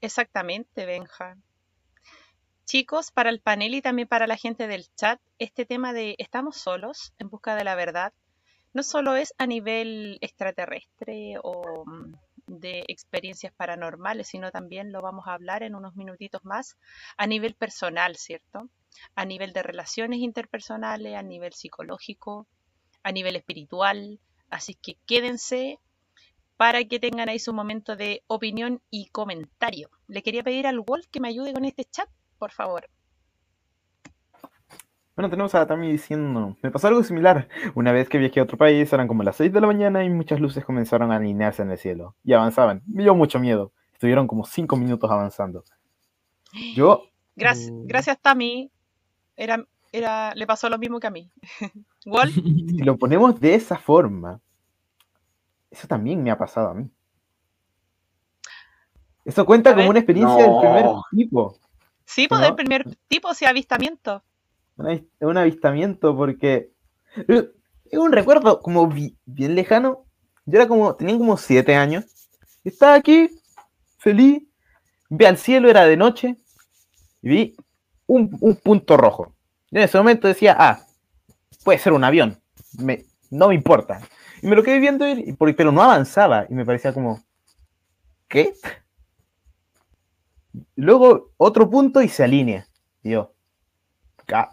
Exactamente, 0.00 0.86
Benja. 0.86 1.36
Chicos, 2.64 3.10
para 3.10 3.30
el 3.30 3.40
panel 3.40 3.74
y 3.74 3.82
también 3.82 4.08
para 4.08 4.26
la 4.26 4.36
gente 4.36 4.66
del 4.66 4.86
chat, 4.94 5.20
este 5.38 5.64
tema 5.64 5.92
de 5.92 6.14
estamos 6.18 6.56
solos 6.56 7.14
en 7.18 7.30
busca 7.30 7.56
de 7.56 7.64
la 7.64 7.74
verdad 7.74 8.12
no 8.72 8.82
solo 8.82 9.16
es 9.16 9.34
a 9.38 9.46
nivel 9.46 10.18
extraterrestre 10.20 11.36
o 11.42 11.84
mm, 11.86 12.14
de 12.46 12.84
experiencias 12.88 13.52
paranormales, 13.52 14.28
sino 14.28 14.50
también 14.50 14.92
lo 14.92 15.02
vamos 15.02 15.26
a 15.26 15.34
hablar 15.34 15.62
en 15.62 15.74
unos 15.74 15.96
minutitos 15.96 16.44
más 16.44 16.76
a 17.16 17.26
nivel 17.26 17.54
personal, 17.54 18.16
¿cierto? 18.16 18.68
A 19.14 19.24
nivel 19.24 19.52
de 19.52 19.62
relaciones 19.62 20.20
interpersonales, 20.20 21.16
a 21.16 21.22
nivel 21.22 21.52
psicológico, 21.52 22.46
a 23.02 23.12
nivel 23.12 23.36
espiritual. 23.36 24.20
Así 24.50 24.74
que 24.74 24.96
quédense 25.06 25.78
para 26.58 26.84
que 26.84 26.98
tengan 26.98 27.30
ahí 27.30 27.38
su 27.38 27.54
momento 27.54 27.96
de 27.96 28.24
opinión 28.26 28.82
y 28.90 29.06
comentario. 29.06 29.88
Le 30.08 30.22
quería 30.22 30.42
pedir 30.42 30.66
al 30.66 30.80
Wolf 30.80 31.06
que 31.10 31.20
me 31.20 31.28
ayude 31.28 31.54
con 31.54 31.64
este 31.64 31.84
chat, 31.84 32.10
por 32.36 32.50
favor. 32.50 32.90
Bueno, 35.16 35.30
tenemos 35.30 35.54
a 35.54 35.66
Tami 35.66 35.90
diciendo, 35.90 36.56
me 36.62 36.70
pasó 36.70 36.88
algo 36.88 37.02
similar. 37.02 37.48
Una 37.74 37.92
vez 37.92 38.08
que 38.08 38.18
viajé 38.18 38.40
a 38.40 38.42
otro 38.42 38.56
país, 38.58 38.92
eran 38.92 39.08
como 39.08 39.22
las 39.22 39.36
6 39.36 39.52
de 39.52 39.60
la 39.60 39.66
mañana 39.66 40.04
y 40.04 40.10
muchas 40.10 40.40
luces 40.40 40.64
comenzaron 40.64 41.10
a 41.10 41.16
alinearse 41.16 41.62
en 41.62 41.70
el 41.70 41.78
cielo. 41.78 42.14
Y 42.22 42.32
avanzaban. 42.34 42.82
Me 42.86 43.02
dio 43.04 43.14
mucho 43.14 43.38
miedo. 43.40 43.72
Estuvieron 43.92 44.26
como 44.26 44.44
5 44.44 44.76
minutos 44.76 45.10
avanzando. 45.10 45.64
Yo, 46.74 47.02
Gracias, 47.36 47.70
Oh. 47.70 47.82
gracias 47.86 48.20
Tami. 48.20 48.70
Era, 49.36 49.64
era, 49.92 50.34
le 50.34 50.44
pasó 50.46 50.68
lo 50.68 50.78
mismo 50.78 50.98
que 50.98 51.06
a 51.06 51.10
mí. 51.10 51.30
Wolf, 52.04 52.34
si 52.34 52.82
lo 52.82 52.96
ponemos 52.98 53.38
de 53.40 53.54
esa 53.54 53.76
forma, 53.78 54.40
eso 55.70 55.86
también 55.86 56.22
me 56.22 56.30
ha 56.30 56.38
pasado 56.38 56.68
a 56.68 56.74
mí. 56.74 56.88
Eso 59.24 59.44
cuenta 59.44 59.70
A 59.70 59.74
como 59.74 59.90
una 59.90 59.98
experiencia 59.98 60.42
del 60.44 60.58
primer 60.58 60.86
tipo. 61.10 61.58
sí, 62.06 62.28
pues 62.28 62.40
¿No? 62.40 62.46
del 62.46 62.54
primer 62.56 62.96
tipo, 63.08 63.34
sí, 63.34 63.44
avistamiento. 63.44 64.22
Un 64.76 64.86
avis- 64.86 65.06
un 65.20 65.36
avistamiento 65.36 66.16
porque 66.16 66.70
eh, 67.28 67.50
es 67.90 67.98
un 67.98 68.12
recuerdo 68.12 68.60
como 68.60 68.86
bi- 68.86 69.16
bien 69.26 69.54
lejano. 69.54 70.06
Yo 70.46 70.58
era 70.58 70.68
como, 70.68 70.94
tenía 70.94 71.18
como 71.18 71.36
siete 71.36 71.74
años. 71.74 72.04
Estaba 72.64 72.94
aquí, 72.94 73.28
feliz. 73.98 74.42
Vi 75.10 75.24
al 75.26 75.36
cielo, 75.36 75.68
era 75.68 75.84
de 75.84 75.96
noche. 75.96 76.36
Y 77.20 77.28
vi 77.28 77.56
un, 78.06 78.34
un 78.40 78.56
punto 78.56 78.96
rojo. 78.96 79.34
Yo 79.70 79.80
en 79.80 79.84
ese 79.84 79.98
momento 79.98 80.26
decía, 80.28 80.56
ah, 80.58 80.80
puede 81.64 81.78
ser 81.78 81.92
un 81.92 82.04
avión. 82.04 82.40
Me, 82.78 83.04
no 83.30 83.48
me 83.48 83.54
importa. 83.54 84.00
Y 84.42 84.46
me 84.46 84.56
lo 84.56 84.62
quedé 84.62 84.78
viendo, 84.78 85.08
y 85.08 85.34
pero 85.56 85.72
no 85.72 85.82
avanzaba. 85.82 86.46
Y 86.48 86.54
me 86.54 86.64
parecía 86.64 86.92
como, 86.92 87.22
¿qué? 88.28 88.54
Luego 90.76 91.32
otro 91.36 91.68
punto 91.70 92.02
y 92.02 92.08
se 92.08 92.24
alinea. 92.24 92.66
Y 93.02 93.10
yo, 93.10 93.32
"Ah". 94.32 94.50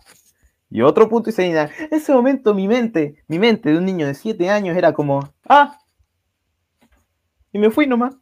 Y 0.70 0.82
otro 0.82 1.08
punto 1.10 1.30
y 1.30 1.34
se 1.34 1.44
alinea. 1.44 1.70
En 1.80 1.98
ese 1.98 2.14
momento 2.14 2.54
mi 2.54 2.68
mente, 2.68 3.24
mi 3.28 3.40
mente 3.40 3.72
de 3.72 3.78
un 3.78 3.86
niño 3.86 4.08
de 4.08 4.16
7 4.16 4.50
años 4.50 4.76
era 4.78 4.94
como, 4.94 5.34
ah. 5.48 5.78
Y 7.52 7.60
me 7.60 7.70
fui 7.70 7.88
nomás. 7.88 8.16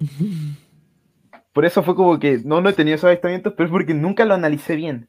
Por 1.52 1.64
eso 1.64 1.84
fue 1.84 1.94
como 1.94 2.18
que 2.18 2.38
no, 2.44 2.60
no 2.60 2.68
he 2.68 2.72
tenido 2.72 2.96
esos 2.96 3.06
avistamientos, 3.08 3.54
pero 3.56 3.66
es 3.68 3.70
porque 3.70 3.94
nunca 3.94 4.24
lo 4.24 4.34
analicé 4.34 4.74
bien. 4.74 5.08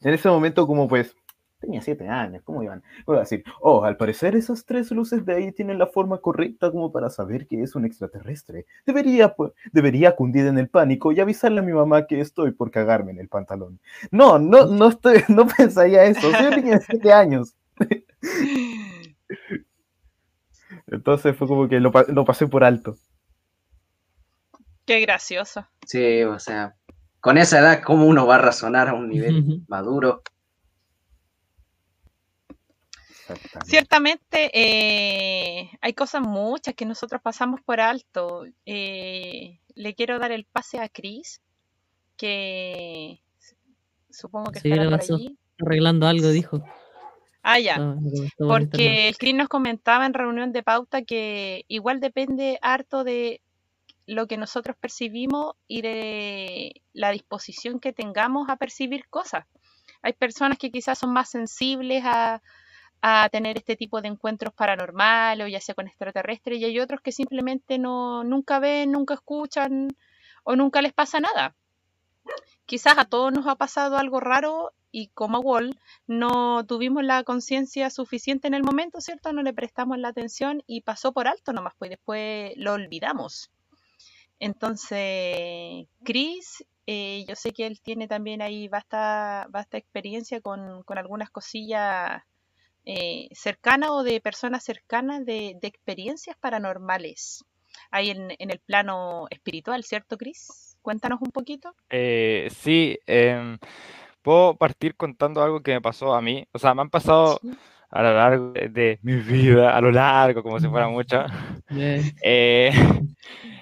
En 0.00 0.14
ese 0.14 0.28
momento 0.28 0.66
como 0.66 0.88
pues, 0.88 1.14
tenía 1.58 1.80
7 1.80 2.08
años, 2.08 2.42
¿cómo 2.44 2.62
iban? 2.62 2.82
Voy 3.06 3.16
a 3.16 3.20
decir, 3.20 3.44
oh, 3.60 3.84
al 3.84 3.96
parecer 3.96 4.36
esas 4.36 4.64
tres 4.64 4.90
luces 4.90 5.24
de 5.24 5.34
ahí 5.34 5.52
tienen 5.52 5.78
la 5.78 5.86
forma 5.86 6.18
correcta 6.18 6.70
como 6.70 6.92
para 6.92 7.10
saber 7.10 7.46
que 7.46 7.62
es 7.62 7.74
un 7.74 7.84
extraterrestre. 7.84 8.66
Debería, 8.84 9.34
pues, 9.34 9.52
debería 9.72 10.14
cundir 10.16 10.46
en 10.46 10.58
el 10.58 10.68
pánico 10.68 11.12
y 11.12 11.20
avisarle 11.20 11.60
a 11.60 11.62
mi 11.62 11.72
mamá 11.72 12.06
que 12.06 12.20
estoy 12.20 12.52
por 12.52 12.70
cagarme 12.70 13.12
en 13.12 13.20
el 13.20 13.28
pantalón. 13.28 13.80
No, 14.10 14.38
no, 14.38 14.66
no 14.66 14.88
estoy, 14.88 15.22
no 15.28 15.46
pensaría 15.46 16.04
eso. 16.04 16.30
Soy 16.30 16.46
un 16.46 16.56
niño 16.56 16.72
de 16.72 16.80
7 16.80 17.12
años. 17.12 17.54
Entonces 20.88 21.36
fue 21.36 21.48
como 21.48 21.68
que 21.68 21.80
lo 21.80 22.24
pasé 22.24 22.46
por 22.46 22.62
alto. 22.64 22.96
Qué 24.86 25.00
gracioso. 25.00 25.66
Sí, 25.84 26.22
o 26.22 26.38
sea, 26.38 26.76
con 27.20 27.38
esa 27.38 27.58
edad, 27.58 27.82
¿cómo 27.82 28.06
uno 28.06 28.24
va 28.24 28.36
a 28.36 28.38
razonar 28.38 28.88
a 28.88 28.94
un 28.94 29.08
nivel 29.08 29.64
maduro? 29.66 30.22
Exactamente. 33.28 33.70
Ciertamente 33.70 34.50
eh, 34.54 35.70
hay 35.80 35.92
cosas 35.94 36.22
muchas 36.22 36.74
que 36.74 36.84
nosotros 36.84 37.20
pasamos 37.22 37.60
por 37.60 37.80
alto. 37.80 38.44
Eh, 38.64 39.60
le 39.74 39.94
quiero 39.94 40.18
dar 40.18 40.32
el 40.32 40.44
pase 40.44 40.78
a 40.78 40.88
Chris, 40.88 41.42
que 42.16 43.20
supongo 44.10 44.52
que 44.52 44.60
Sí, 44.60 44.70
estará 44.70 44.90
por 44.90 45.00
allí. 45.00 45.38
Arreglando 45.60 46.06
algo, 46.06 46.28
dijo. 46.28 46.62
Ah, 47.42 47.58
ya. 47.58 47.96
Porque 48.38 49.08
el 49.08 49.16
Chris 49.16 49.34
nos 49.34 49.48
comentaba 49.48 50.06
en 50.06 50.14
reunión 50.14 50.52
de 50.52 50.62
pauta 50.62 51.02
que 51.02 51.64
igual 51.68 52.00
depende 52.00 52.58
harto 52.60 53.04
de 53.04 53.40
lo 54.06 54.26
que 54.26 54.36
nosotros 54.36 54.76
percibimos 54.78 55.54
y 55.66 55.82
de 55.82 56.82
la 56.92 57.10
disposición 57.10 57.80
que 57.80 57.92
tengamos 57.92 58.48
a 58.48 58.56
percibir 58.56 59.08
cosas. 59.08 59.46
Hay 60.02 60.12
personas 60.12 60.58
que 60.58 60.70
quizás 60.70 60.98
son 60.98 61.12
más 61.12 61.30
sensibles 61.30 62.04
a, 62.04 62.42
a 63.02 63.28
tener 63.30 63.56
este 63.58 63.76
tipo 63.76 64.00
de 64.00 64.08
encuentros 64.08 64.54
paranormales 64.54 65.44
o 65.44 65.48
ya 65.48 65.60
sea 65.60 65.74
con 65.74 65.86
extraterrestres 65.86 66.58
y 66.58 66.64
hay 66.64 66.80
otros 66.80 67.00
que 67.00 67.12
simplemente 67.12 67.78
no 67.78 68.24
nunca 68.24 68.58
ven, 68.58 68.92
nunca 68.92 69.14
escuchan 69.14 69.88
o 70.44 70.56
nunca 70.56 70.82
les 70.82 70.92
pasa 70.92 71.20
nada. 71.20 71.54
Quizás 72.64 72.98
a 72.98 73.04
todos 73.04 73.32
nos 73.32 73.46
ha 73.46 73.54
pasado 73.54 73.96
algo 73.96 74.20
raro 74.20 74.72
y 74.90 75.08
como 75.08 75.36
a 75.36 75.40
Wall 75.40 75.78
no 76.06 76.64
tuvimos 76.66 77.04
la 77.04 77.22
conciencia 77.22 77.90
suficiente 77.90 78.48
en 78.48 78.54
el 78.54 78.62
momento, 78.62 79.00
¿cierto? 79.00 79.32
No 79.32 79.42
le 79.42 79.52
prestamos 79.52 79.98
la 79.98 80.08
atención 80.08 80.62
y 80.66 80.80
pasó 80.80 81.12
por 81.12 81.28
alto 81.28 81.52
nomás, 81.52 81.74
pues 81.78 81.90
después 81.90 82.52
lo 82.56 82.72
olvidamos. 82.72 83.50
Entonces, 84.40 85.86
Chris, 86.02 86.64
eh, 86.86 87.24
yo 87.28 87.36
sé 87.36 87.52
que 87.52 87.66
él 87.66 87.80
tiene 87.80 88.08
también 88.08 88.42
ahí 88.42 88.68
vasta, 88.68 89.46
vasta 89.50 89.76
experiencia 89.76 90.40
con, 90.40 90.82
con 90.84 90.98
algunas 90.98 91.30
cosillas 91.30 92.22
eh, 92.86 93.28
cercanas 93.32 93.90
o 93.90 94.02
de 94.02 94.20
personas 94.20 94.64
cercanas 94.64 95.26
de, 95.26 95.56
de 95.60 95.68
experiencias 95.68 96.36
paranormales. 96.38 97.44
Ahí 97.90 98.10
en, 98.10 98.30
en 98.38 98.50
el 98.50 98.60
plano 98.60 99.26
espiritual, 99.30 99.84
¿cierto, 99.84 100.16
Chris? 100.16 100.76
Cuéntanos 100.82 101.20
un 101.20 101.30
poquito. 101.30 101.74
Eh, 101.90 102.48
sí, 102.50 102.98
em, 103.06 103.58
puedo 104.22 104.56
partir 104.56 104.96
contando 104.96 105.42
algo 105.42 105.60
que 105.62 105.72
me 105.72 105.80
pasó 105.82 106.14
a 106.14 106.22
mí. 106.22 106.46
O 106.52 106.58
sea, 106.58 106.74
me 106.74 106.82
han 106.82 106.90
pasado 106.90 107.40
Sí. 107.40 107.50
a 107.90 108.02
lo 108.02 108.14
largo 108.14 108.52
de, 108.52 108.68
de 108.68 108.98
mi 109.02 109.16
vida, 109.16 109.76
a 109.76 109.80
lo 109.80 109.90
largo, 109.92 110.42
como 110.42 110.58
si 110.60 110.68
fuera 110.68 110.88
mucho. 110.88 111.24
Eh, 111.70 112.12
Eh, 112.22 112.70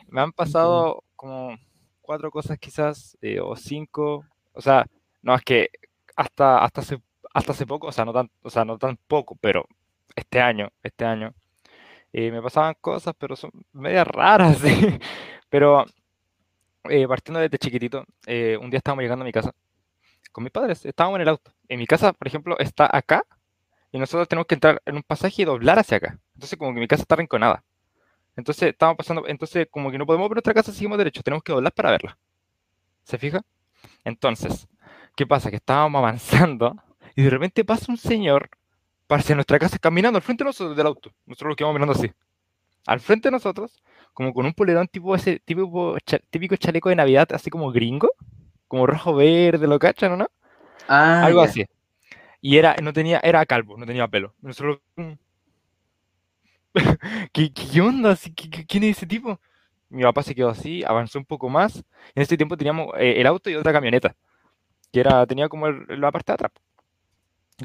me 0.09 0.21
han 0.21 0.33
pasado 0.33 1.05
como 1.17 1.57
cuatro 2.01 2.31
cosas 2.31 2.59
quizás, 2.59 3.17
eh, 3.23 3.41
o 3.41 3.57
cinco. 3.57 4.25
O 4.53 4.61
sea, 4.61 4.87
no, 5.23 5.35
es 5.35 5.43
que 5.43 5.71
hasta, 6.17 6.59
hasta, 6.59 6.81
hace, 6.83 6.99
hasta 7.35 7.53
hace 7.53 7.67
poco, 7.67 7.89
o 7.89 7.93
sea, 7.93 8.05
no 8.05 8.13
tan, 8.13 8.31
o 8.43 8.51
sea, 8.51 8.65
no 8.65 8.79
tan 8.79 8.97
poco, 8.97 9.37
pero 9.41 9.67
este 10.17 10.41
año, 10.41 10.71
este 10.83 11.05
año, 11.05 11.35
eh, 12.13 12.31
me 12.31 12.41
pasaban 12.41 12.75
cosas, 12.81 13.15
pero 13.19 13.37
son 13.37 13.51
medias 13.73 14.07
raras, 14.07 14.59
¿sí? 14.63 14.99
Pero 15.51 15.85
eh, 16.85 17.07
partiendo 17.09 17.41
desde 17.41 17.59
chiquitito, 17.59 18.05
eh, 18.27 18.57
un 18.61 18.71
día 18.71 18.79
estábamos 18.79 19.03
llegando 19.03 19.25
a 19.25 19.27
mi 19.27 19.33
casa 19.33 19.53
con 20.33 20.45
mis 20.45 20.53
padres, 20.53 20.85
estábamos 20.85 21.17
en 21.17 21.23
el 21.23 21.29
auto. 21.29 21.53
En 21.69 21.79
mi 21.79 21.87
casa, 21.87 22.13
por 22.13 22.27
ejemplo, 22.27 22.59
está 22.59 22.89
acá 22.93 23.25
y 23.93 23.99
nosotros 23.99 24.29
tenemos 24.29 24.47
que 24.47 24.55
entrar 24.57 24.83
en 24.85 24.97
un 24.97 25.03
pasaje 25.03 25.43
y 25.43 25.45
doblar 25.45 25.79
hacia 25.79 25.99
acá. 25.99 26.19
Entonces, 26.35 26.59
como 26.59 26.75
que 26.75 26.81
mi 26.81 26.89
casa 26.89 27.03
está 27.03 27.17
rinconada. 27.17 27.65
Entonces, 28.37 28.71
estamos 28.71 28.97
pasando, 28.97 29.27
entonces, 29.29 29.69
como 29.71 29.91
que 29.93 29.99
no 29.99 30.07
podemos 30.07 30.29
ver 30.29 30.37
nuestra 30.37 30.55
casa, 30.55 30.73
seguimos 30.73 30.99
derecho, 30.99 31.23
tenemos 31.23 31.45
que 31.45 31.53
doblar 31.53 31.73
para 31.73 31.93
verla. 31.93 32.19
¿Se 33.05 33.19
fija? 33.19 33.43
Entonces, 34.05 34.69
¿qué 35.17 35.27
pasa? 35.27 35.51
Que 35.51 35.57
estábamos 35.57 35.99
avanzando 36.01 36.77
y 37.17 37.23
de 37.23 37.31
repente 37.31 37.65
pasa 37.65 37.87
un 37.91 37.97
señor 37.99 38.51
hacia 39.09 39.35
nuestra 39.35 39.59
casa 39.59 39.79
caminando 39.79 40.17
al 40.17 40.23
frente 40.23 40.43
de 40.45 40.49
nosotros 40.49 40.77
del 40.77 40.87
auto. 40.87 41.11
Nosotros 41.27 41.51
lo 41.51 41.57
quedamos 41.57 41.75
mirando 41.75 41.93
así. 41.95 42.11
Al 42.87 43.01
frente 43.01 43.29
de 43.29 43.33
nosotros, 43.33 43.83
como 44.13 44.33
con 44.35 44.45
un 44.47 44.53
polerón 44.55 44.89
tipo 44.89 45.15
ese 45.15 45.39
típico, 45.41 45.97
típico 46.31 46.57
chaleco 46.57 46.89
de 46.89 46.97
Navidad, 46.97 47.29
así 47.33 47.51
como 47.51 47.71
gringo, 47.73 48.11
como 48.69 48.87
rojo 48.87 49.15
verde, 49.15 49.67
lo 49.67 49.79
cachan, 49.79 50.13
¿o 50.13 50.17
no? 50.17 50.29
Ah, 50.89 51.25
Algo 51.25 51.43
ya. 51.45 51.49
así. 51.51 51.65
Y 52.41 52.59
era, 52.59 52.77
no 52.83 52.93
tenía, 52.93 53.21
era 53.21 53.47
calvo, 53.47 53.77
no 53.79 53.87
tenía 53.87 54.07
pelo. 54.09 54.35
Nosotros. 54.43 54.81
¿Qué, 57.33 57.53
qué 57.53 57.81
onda? 57.81 58.17
¿qué- 58.35 58.51
qué- 58.51 58.67
¿Quién 58.67 58.85
es 58.85 58.97
ese 58.97 59.07
tipo? 59.07 59.41
Mi 59.89 60.03
papá 60.03 60.23
se 60.23 60.35
quedó 60.35 60.49
así, 60.51 60.83
avanzó 60.85 61.19
un 61.19 61.25
poco 61.25 61.49
más. 61.49 61.77
En 62.15 62.23
ese 62.23 62.37
tiempo 62.37 62.57
teníamos 62.57 62.89
eh, 62.99 63.15
el 63.21 63.27
auto 63.27 63.49
y 63.49 63.55
otra 63.55 63.73
camioneta, 63.73 64.15
que 64.93 65.01
era, 65.01 65.27
tenía 65.27 65.49
como 65.49 65.69
el- 65.69 65.87
la 66.01 66.11
parte 66.11 66.33
de 66.33 66.35
atrás. 66.35 66.53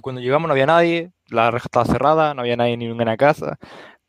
Cuando 0.01 0.21
llegamos 0.21 0.47
no 0.47 0.53
había 0.53 0.67
nadie, 0.67 1.11
la 1.29 1.49
reja 1.51 1.65
estaba 1.65 1.85
cerrada, 1.85 2.33
no 2.33 2.41
había 2.41 2.55
nadie 2.55 2.77
ni 2.77 2.87
la 2.93 3.17
casa, 3.17 3.57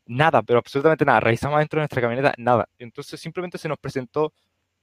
nada, 0.05 0.43
pero 0.43 0.59
absolutamente 0.59 1.05
nada. 1.05 1.19
Revisamos 1.21 1.59
dentro 1.59 1.79
de 1.79 1.83
nuestra 1.83 2.01
camioneta, 2.01 2.33
nada. 2.37 2.69
Entonces 2.79 3.19
simplemente 3.19 3.57
se 3.57 3.67
nos 3.69 3.79
presentó 3.79 4.33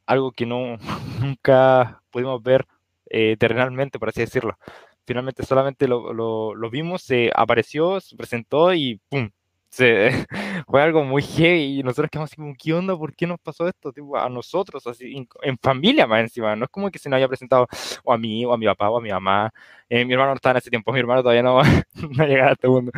algo 0.07 0.33
que 0.33 0.47
no 0.47 0.79
nunca 1.21 2.03
pudimos 2.11 2.43
ver 2.43 2.67
eh, 3.11 3.37
terrenalmente, 3.39 3.99
por 3.99 4.11
así 4.11 4.23
decirlo. 4.23 4.59
Finalmente 5.07 5.45
solamente 5.47 5.89
lo- 6.15 6.55
lo 6.57 6.71
vimos, 6.71 7.03
se 7.03 7.31
apareció, 7.35 8.01
se 8.01 8.17
presentó 8.17 8.75
y 8.75 9.01
¡pum! 9.11 9.31
Fue 10.67 10.83
algo 10.83 11.05
muy 11.05 11.23
heavy 11.23 11.81
y 11.81 11.83
nosotros 11.83 12.11
quedamos 12.11 12.31
así 12.31 12.37
como, 12.37 12.55
¿qué 12.59 12.73
onda? 12.75 12.97
¿Por 12.97 13.15
qué 13.15 13.27
nos 13.27 13.39
pasó 13.41 13.69
esto? 13.69 13.93
Tipo, 13.93 14.17
a 14.19 14.29
nosotros, 14.29 14.87
así, 14.87 15.17
en, 15.17 15.29
en 15.43 15.59
familia 15.59 16.07
más 16.07 16.21
encima. 16.21 16.57
No 16.57 16.65
es 16.65 16.71
como 16.71 16.91
que 16.91 16.99
se 16.99 17.09
nos 17.09 17.19
haya 17.19 17.29
presentado 17.29 17.67
o 18.05 18.13
a 18.13 18.19
mí, 18.19 18.45
o 18.45 18.53
a 18.53 18.59
mi 18.59 18.67
papá, 18.67 18.91
o 18.91 18.99
a 18.99 19.01
mi 19.01 19.11
mamá. 19.11 19.51
Eh, 19.89 20.05
mi 20.05 20.13
hermano 20.15 20.31
no 20.33 20.37
estaba 20.37 20.53
en 20.53 20.57
ese 20.59 20.71
tiempo, 20.71 20.93
mi 20.93 20.99
hermano 21.01 21.23
todavía 21.23 21.43
no, 21.43 21.61
no 22.17 22.27
llegaba 22.27 22.51
a 22.51 22.53
este 22.53 22.69
mundo. 22.69 22.93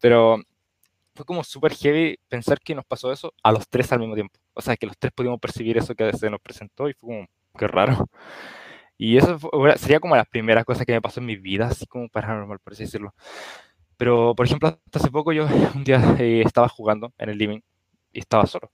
Pero 0.00 0.38
fue 1.14 1.24
como 1.26 1.44
súper 1.44 1.74
heavy 1.74 2.18
pensar 2.28 2.60
que 2.60 2.74
nos 2.74 2.84
pasó 2.86 3.12
eso 3.12 3.34
a 3.42 3.52
los 3.52 3.68
tres 3.68 3.92
al 3.92 4.00
mismo 4.00 4.14
tiempo. 4.14 4.38
O 4.54 4.62
sea, 4.62 4.76
que 4.76 4.86
los 4.86 4.98
tres 4.98 5.12
pudimos 5.14 5.40
percibir 5.40 5.78
eso 5.78 5.94
que 5.94 6.12
se 6.14 6.30
nos 6.30 6.40
presentó 6.40 6.88
y 6.88 6.94
fue 6.94 7.08
como, 7.10 7.26
qué 7.58 7.68
raro. 7.68 8.08
Y 8.98 9.16
eso 9.16 9.38
fue- 9.38 9.78
sería 9.78 10.00
como 10.00 10.16
las 10.16 10.28
primeras 10.28 10.64
cosas 10.64 10.84
que 10.86 10.92
me 10.92 11.00
pasó 11.02 11.20
en 11.20 11.26
mi 11.26 11.36
vida, 11.36 11.68
así 11.68 11.86
como 11.86 12.08
paranormal, 12.08 12.58
por 12.60 12.72
así 12.74 12.84
decirlo. 12.84 13.14
Pero, 14.00 14.34
por 14.34 14.46
ejemplo, 14.46 14.68
hasta 14.68 14.98
hace 14.98 15.10
poco 15.10 15.30
yo 15.30 15.44
un 15.74 15.84
día 15.84 16.16
eh, 16.18 16.42
estaba 16.42 16.70
jugando 16.70 17.12
en 17.18 17.28
el 17.28 17.36
living 17.36 17.60
y 18.14 18.20
estaba 18.20 18.46
solo. 18.46 18.72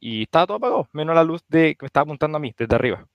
Y 0.00 0.22
estaba 0.22 0.44
todo 0.48 0.56
apagado, 0.56 0.88
menos 0.92 1.14
la 1.14 1.22
luz 1.22 1.44
de, 1.46 1.76
que 1.76 1.84
me 1.84 1.86
estaba 1.86 2.02
apuntando 2.02 2.36
a 2.36 2.40
mí 2.40 2.52
desde 2.58 2.74
arriba. 2.74 3.06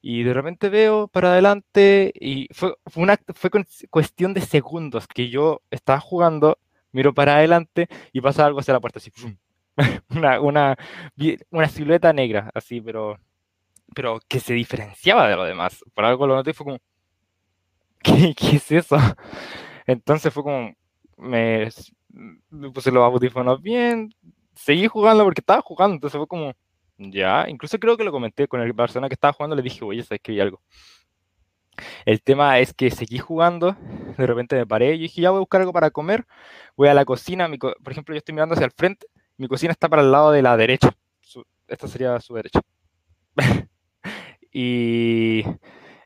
Y 0.00 0.22
de 0.22 0.32
repente 0.32 0.70
veo 0.70 1.06
para 1.08 1.32
adelante 1.32 2.14
y 2.18 2.48
fue, 2.54 2.74
fue, 2.86 3.02
una, 3.02 3.18
fue 3.34 3.50
cuestión 3.90 4.32
de 4.32 4.40
segundos 4.40 5.06
que 5.06 5.28
yo 5.28 5.60
estaba 5.70 6.00
jugando, 6.00 6.58
miro 6.92 7.12
para 7.12 7.36
adelante 7.36 7.86
y 8.14 8.22
pasa 8.22 8.46
algo 8.46 8.60
hacia 8.60 8.72
la 8.72 8.80
puerta, 8.80 9.00
así. 9.00 9.12
Una, 10.08 10.40
una, 10.40 10.76
una 11.50 11.68
silueta 11.68 12.12
negra, 12.14 12.50
así, 12.54 12.80
pero, 12.80 13.20
pero 13.94 14.18
que 14.26 14.40
se 14.40 14.54
diferenciaba 14.54 15.28
de 15.28 15.36
lo 15.36 15.44
demás. 15.44 15.84
Por 15.92 16.06
algo 16.06 16.26
lo 16.26 16.36
noté 16.36 16.52
y 16.52 16.54
fue 16.54 16.64
como, 16.64 16.78
¿qué, 18.02 18.34
qué 18.34 18.56
es 18.56 18.72
eso? 18.72 18.96
Entonces 19.88 20.34
fue 20.34 20.44
como, 20.44 20.74
me, 21.18 21.70
me 22.50 22.72
puse 22.72 22.92
los 22.92 23.04
audífonos 23.04 23.62
bien, 23.62 24.10
seguí 24.56 24.88
jugando 24.88 25.24
porque 25.24 25.42
estaba 25.42 25.62
jugando, 25.62 25.96
entonces 25.96 26.18
fue 26.18 26.28
como, 26.28 26.54
ya, 26.98 27.46
incluso 27.48 27.78
creo 27.80 27.98
que 27.98 28.04
lo 28.04 28.12
comenté 28.12 28.48
con 28.48 28.66
la 28.66 28.74
persona 28.74 29.08
que 29.08 29.14
estaba 29.16 29.34
jugando, 29.34 29.56
le 29.56 29.62
dije, 29.62 29.84
oye, 29.84 30.04
sabes 30.04 30.22
que 30.22 30.40
algo. 30.42 30.62
El 32.04 32.22
tema 32.22 32.58
es 32.58 32.74
que 32.74 32.90
seguí 32.90 33.18
jugando, 33.18 33.76
de 34.16 34.26
repente 34.26 34.56
me 34.56 34.66
paré 34.66 34.94
y 34.94 34.98
dije, 35.00 35.20
ya 35.22 35.30
voy 35.30 35.38
a 35.38 35.40
buscar 35.40 35.60
algo 35.60 35.72
para 35.72 35.90
comer, 35.90 36.26
voy 36.76 36.88
a 36.88 36.94
la 36.94 37.04
cocina, 37.04 37.48
mi 37.48 37.58
co- 37.58 37.74
por 37.82 37.92
ejemplo, 37.92 38.14
yo 38.14 38.18
estoy 38.18 38.34
mirando 38.34 38.54
hacia 38.54 38.66
el 38.66 38.72
frente, 38.72 39.06
mi 39.36 39.48
cocina 39.48 39.72
está 39.72 39.88
para 39.88 40.02
el 40.02 40.10
lado 40.12 40.30
de 40.32 40.42
la 40.42 40.56
derecha, 40.56 40.90
su- 41.20 41.44
esta 41.68 41.88
sería 41.88 42.18
su 42.20 42.34
derecha. 42.34 42.60
y 44.52 45.40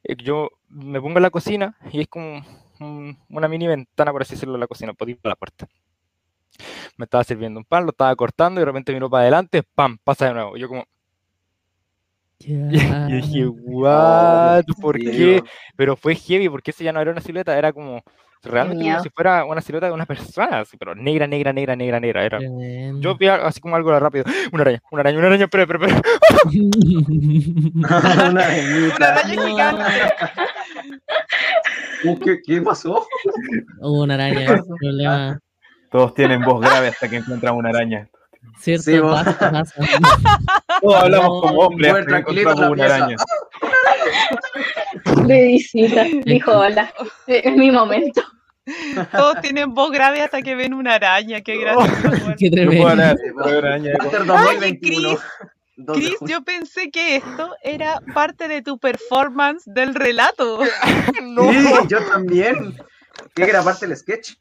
eh, 0.05 0.17
yo 0.25 0.51
me 0.69 1.01
pongo 1.01 1.19
en 1.19 1.23
la 1.25 1.31
cocina 1.31 1.77
y 1.93 2.01
es 2.03 2.09
como 2.09 2.43
una 3.29 3.49
mini 3.49 3.67
ventana, 3.67 4.13
por 4.13 4.23
así 4.23 4.35
decirlo, 4.35 4.55
en 4.55 4.61
la 4.61 4.67
cocina, 4.67 4.93
por 4.95 5.09
ir 5.09 5.19
a 5.25 5.29
la 5.29 5.37
puerta. 5.37 5.67
Me 6.97 7.05
estaba 7.05 7.25
sirviendo 7.25 7.59
un 7.59 7.65
pan, 7.65 7.85
lo 7.85 7.91
estaba 7.91 8.15
cortando 8.15 8.61
y 8.61 8.63
de 8.63 8.67
repente 8.67 8.93
miro 8.93 9.09
para 9.09 9.23
adelante, 9.23 9.63
¡pam! 9.63 9.99
pasa 10.05 10.27
de 10.27 10.35
nuevo. 10.35 10.57
Yo 10.57 10.69
como, 10.69 10.85
Ya. 12.39 12.71
y 13.09 13.13
dije, 13.21 13.47
Oh, 13.47 13.53
¿what? 13.63 14.65
¿Por 14.81 14.99
qué? 14.99 15.43
Pero 15.77 15.97
fue 15.97 16.15
heavy 16.15 16.49
porque 16.49 16.71
ese 16.73 16.85
ya 16.85 16.93
no 16.93 17.01
era 17.01 17.11
una 17.11 17.21
silueta, 17.21 17.57
era 17.57 17.73
como 17.73 18.03
realmente 18.43 18.85
como 18.85 19.03
si 19.03 19.11
fuera 19.11 19.45
una 19.45 19.61
silueta 19.61 19.87
de 19.87 19.93
una 19.93 20.05
persona, 20.05 20.61
así, 20.61 20.77
pero 20.77 20.95
negra, 20.95 21.27
negra, 21.27 21.53
negra, 21.53 21.77
negra, 21.77 22.01
negra. 22.01 22.25
Era. 22.25 22.39
Yo 22.99 23.17
vi 23.17 23.29
así 23.29 23.61
como 23.61 23.77
algo 23.77 23.97
rápido. 23.99 24.25
Una 24.53 24.63
araña, 24.63 24.83
una 24.91 25.01
araña, 25.01 25.19
una 25.19 25.27
araña, 25.29 25.45
espera, 25.45 25.63
espera, 25.63 25.87
espera. 25.87 26.03
Una 28.97 29.09
araña 29.09 29.47
gigante. 29.47 29.85
¿Qué, 32.25 32.41
qué 32.45 32.61
pasó? 32.63 33.07
Hubo 33.81 34.03
una 34.03 34.15
araña, 34.15 34.63
problema. 34.81 35.39
Todos 35.91 36.15
tienen 36.15 36.43
voz 36.43 36.61
grave 36.61 36.89
hasta 36.89 37.09
que 37.09 37.17
encuentran 37.17 37.55
una 37.55 37.69
araña. 37.71 38.09
Cierto, 38.59 38.83
Sí, 38.85 38.99
vos. 38.99 39.23
pasa, 39.23 39.51
pasa. 39.51 39.75
Todos 40.83 41.03
hablamos 41.03 41.29
No, 41.29 41.41
como 41.49 41.61
hombres 41.61 41.93
hasta 41.95 42.23
que 42.25 42.41
encontramos 42.41 42.71
una 42.71 42.75
pieza. 42.75 42.95
araña. 42.97 43.17
De 45.27 45.43
visita, 45.47 46.05
dijo 46.25 46.51
hola. 46.59 46.93
Es 47.27 47.57
mi 47.57 47.71
momento. 47.71 48.23
Todos 49.13 49.41
tienen 49.41 49.75
voz 49.75 49.91
grave 49.91 50.23
hasta 50.23 50.41
que 50.43 50.55
ven 50.55 50.75
una 50.75 50.95
araña. 50.95 51.41
Qué 51.41 51.57
gracioso. 51.61 51.91
weón. 52.25 52.35
Qué 52.39 52.51
tremendo. 52.51 52.87
araña 52.89 53.93
Master 53.99 54.21
Oye, 54.23 54.27
2021. 54.29 55.19
Chris, 55.77 55.87
2 55.87 56.03
de 56.03 56.03
Chris, 56.07 56.19
junio. 56.19 56.39
yo 56.39 56.45
pensé 56.45 56.91
que 56.91 57.17
esto 57.17 57.55
era 57.63 58.01
parte 58.15 58.49
de 58.49 58.63
tu 58.63 58.79
performance 58.79 59.63
del 59.67 59.95
relato. 59.95 60.61
Sí, 61.17 61.69
yo 61.89 62.05
también. 62.07 62.77
¿Qué 63.35 63.45
era 63.45 63.63
parte 63.63 63.87
del 63.87 63.97
sketch? 63.97 64.35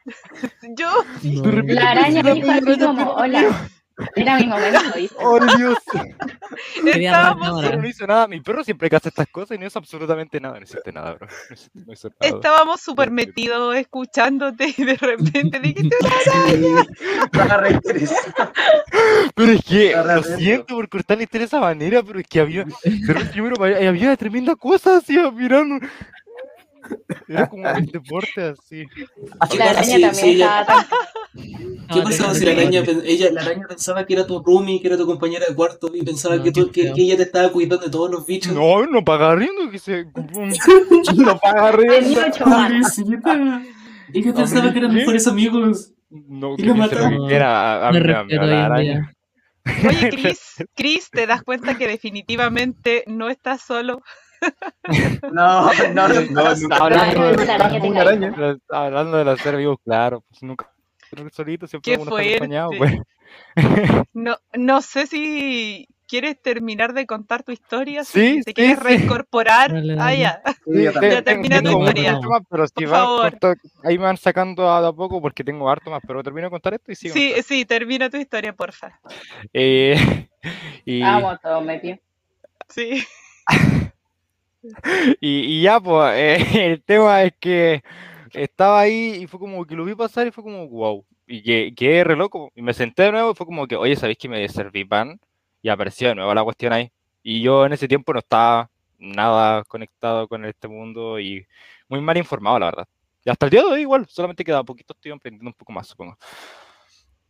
Yo, 0.78 0.90
No. 1.22 1.62
La 1.68 1.92
araña 1.92 2.24
me 2.24 2.34
dijo 2.34 2.52
así 2.52 2.80
como 2.80 3.12
hola. 3.14 3.70
Era 4.16 4.38
mi 4.38 4.48
momento, 4.48 4.80
¿viste? 4.96 5.16
¡Oh, 5.20 5.40
Dios! 5.58 5.78
Estábamos. 6.86 7.62
Pero 7.62 7.82
no 7.82 7.88
hizo 7.88 8.08
nada. 8.08 8.28
Mi 8.28 8.42
perro 8.42 8.64
siempre 8.64 8.90
hace 8.96 9.10
estas 9.10 9.28
cosas 9.28 9.58
y 9.58 9.60
no 9.60 9.68
hizo 9.68 9.80
absolutamente 9.80 10.40
nada. 10.40 10.58
No 10.58 10.64
hiciste 10.64 10.92
nada, 10.92 11.14
bro. 11.14 11.28
No 11.28 11.56
hizo, 11.56 11.70
no 11.74 11.94
hizo 11.94 12.10
nada. 12.10 12.36
estábamos 12.36 12.82
súper 12.82 13.12
metidos 13.12 13.76
escuchándote 13.76 14.74
y 14.76 14.84
de 14.84 14.96
repente 14.96 15.60
dijiste 15.60 15.96
re 17.58 17.72
interesante. 17.72 18.54
Pero 19.36 19.52
es 19.52 19.64
que, 19.64 19.96
lo 19.96 20.24
siento 20.24 20.76
por 20.76 20.90
cortar 20.90 21.18
la 21.18 21.24
historia 21.24 21.42
de 21.46 21.48
esa 21.48 21.60
manera, 21.60 22.04
pero 22.04 22.20
es 22.20 22.28
que 22.28 22.40
había, 22.40 22.64
allá 22.64 23.82
y 23.82 23.86
había 23.86 24.16
tremenda 24.18 24.56
cosa 24.56 24.98
así, 24.98 25.18
mirando. 25.34 25.86
Era 27.28 27.48
como 27.50 27.68
el 27.70 27.86
deporte 27.88 28.42
así. 28.42 28.86
¿Qué 29.50 29.58
La 29.58 29.70
araña 29.72 29.84
si- 29.86 30.02
también 30.02 30.14
si 30.16 30.30
ella- 30.32 30.46
estaba 30.62 30.66
tan... 30.66 30.86
¿Qué 31.34 32.00
Ah, 32.00 32.04
pasaba 32.04 32.34
si 32.34 32.46
la 32.46 32.52
araña, 32.54 32.84
pen- 32.84 33.02
ella, 33.06 33.32
la 33.32 33.42
araña 33.42 33.68
pensaba 33.68 34.06
que 34.06 34.14
era 34.14 34.26
tu 34.26 34.42
roomie, 34.42 34.82
que 34.82 34.88
era 34.88 34.98
tu 34.98 35.06
compañera 35.06 35.46
de 35.48 35.56
cuarto 35.56 35.92
y 35.94 36.02
pensaba 36.04 36.38
No, 36.38 36.44
que, 36.44 36.52
tú, 36.52 36.72
que, 36.72 36.94
ella 36.96 37.18
te 37.18 37.24
estaba 37.24 37.52
cuidando 37.52 37.78
de 37.78 37.90
todos 37.90 38.10
los 38.10 38.26
bichos? 38.26 38.54
No, 38.54 38.86
no 38.86 39.04
paga 39.04 39.36
riendo, 39.36 39.70
que 39.70 39.80
se. 39.80 40.06
No 41.18 41.38
paga. 41.40 41.72
Pobrecita. 41.72 43.62
Ella 44.14 44.34
pensaba 44.34 44.72
que 44.72 44.80
eran 44.80 44.94
mejores 44.94 45.28
amigos. 45.28 45.94
No, 46.10 46.54
Y 46.58 46.64
que 46.64 46.74
mataron. 46.74 47.28
quiera. 47.28 47.88
A, 47.88 47.92
la 47.92 48.66
araña. 48.66 49.14
Oye, 49.88 50.10
Chris, 50.10 50.56
Chris, 50.76 51.10
¿te 51.12 51.28
das 51.28 51.44
cuenta 51.44 51.78
que 51.78 51.88
definitivamente 51.88 53.04
no 53.08 53.30
estás 53.30 53.62
solo? 53.62 54.02
No, 55.32 55.72
no, 55.94 56.08
no. 56.08 56.22
No, 56.30 56.56
no, 56.56 56.76
hablando, 56.76 57.32
de. 57.32 58.32
Pero 58.32 58.58
hablando 58.70 59.18
de 59.18 59.26
los 59.26 59.40
seres 59.40 59.60
vivos, 59.60 59.78
claro, 59.84 60.24
pues 60.30 60.44
nunca. 60.44 60.72
solito 61.32 61.68
siempre 61.68 61.94
Qué 61.94 62.02
uno 62.02 62.18
está 62.18 62.30
acompañado, 62.30 62.72
pues. 62.78 62.94
No, 64.14 64.38
no 64.54 64.82
sé 64.82 65.08
si 65.08 65.88
¿Quieres 66.12 66.42
terminar 66.42 66.92
de 66.92 67.06
contar 67.06 67.42
tu 67.42 67.54
historia? 67.54 68.04
Sí, 68.04 68.42
¿Te 68.44 68.50
sí, 68.50 68.54
quieres 68.54 68.80
sí. 68.80 68.84
reincorporar? 68.84 69.74
Ah, 69.98 70.14
ya. 70.14 70.42
Sí, 70.66 70.84
yo 70.84 70.92
también. 70.92 71.14
Ya 71.14 71.22
termina 71.22 71.62
tu 71.62 71.70
historia. 71.70 72.20
más, 72.20 72.42
pero 72.50 72.68
si 72.68 72.74
Por 72.74 72.88
favor. 72.90 73.32
corto- 73.40 73.56
ahí 73.86 73.98
me 73.98 74.04
van 74.04 74.18
sacando 74.18 74.70
a, 74.70 74.82
de 74.82 74.88
a 74.90 74.92
poco 74.92 75.22
porque 75.22 75.42
tengo 75.46 75.70
harto 75.70 75.90
más, 75.90 76.02
pero 76.06 76.22
termino 76.22 76.48
de 76.48 76.52
contar 76.52 76.74
esto 76.74 76.92
y 76.92 76.96
sigo. 76.96 77.14
Sí, 77.14 77.34
sí, 77.44 77.64
termina 77.64 78.10
tu 78.10 78.18
historia, 78.18 78.52
porfa. 78.52 79.00
Eh, 79.54 80.28
y, 80.86 81.02
Vamos, 81.02 81.40
todo 81.42 81.62
metido. 81.62 81.98
Sí. 82.68 83.02
y, 85.22 85.60
y 85.60 85.62
ya, 85.64 85.80
pues, 85.80 86.14
eh, 86.16 86.38
el 86.74 86.84
tema 86.84 87.24
es 87.24 87.34
que 87.40 87.84
estaba 88.34 88.82
ahí 88.82 89.22
y 89.24 89.28
fue 89.28 89.40
como 89.40 89.66
que 89.66 89.76
lo 89.76 89.86
vi 89.86 89.96
pasar 89.96 90.28
y 90.28 90.32
fue 90.32 90.44
como, 90.44 90.68
wow. 90.68 91.06
Y 91.28 91.44
que 91.44 91.74
quedé 91.76 92.04
re 92.04 92.16
loco. 92.16 92.52
Y 92.56 92.62
me 92.62 92.74
senté 92.74 93.04
de 93.04 93.12
nuevo 93.14 93.32
y 93.32 93.36
fue 93.36 93.46
como 93.46 93.68
que, 93.68 93.76
oye, 93.76 93.96
¿sabéis 93.96 94.18
que 94.18 94.30
me 94.30 94.48
serví 94.50 94.86
pan? 94.86 95.20
Y 95.62 95.70
apareció 95.70 96.10
de 96.10 96.16
nuevo 96.16 96.34
la 96.34 96.44
cuestión 96.44 96.74
ahí. 96.74 96.92
Y 97.24 97.42
yo 97.42 97.66
en 97.66 97.74
ese 97.74 97.88
tiempo 97.88 98.14
no 98.14 98.20
estaba 98.20 98.70
nada 98.98 99.64
conectado 99.66 100.28
con 100.28 100.46
este 100.46 100.68
mundo 100.68 101.20
y 101.20 101.46
muy 101.88 102.02
mal 102.02 102.18
informado, 102.18 102.60
la 102.60 102.66
verdad. 102.68 102.88
Y 103.24 103.30
hasta 103.30 103.46
el 103.46 103.52
día 103.52 103.62
de 103.62 103.68
hoy 103.68 103.82
igual, 103.82 104.08
solamente 104.10 104.44
queda 104.44 104.64
poquito 104.64 104.94
estoy 104.94 105.12
aprendiendo 105.12 105.50
un 105.50 105.54
poco 105.54 105.72
más, 105.72 105.88
supongo. 105.88 106.18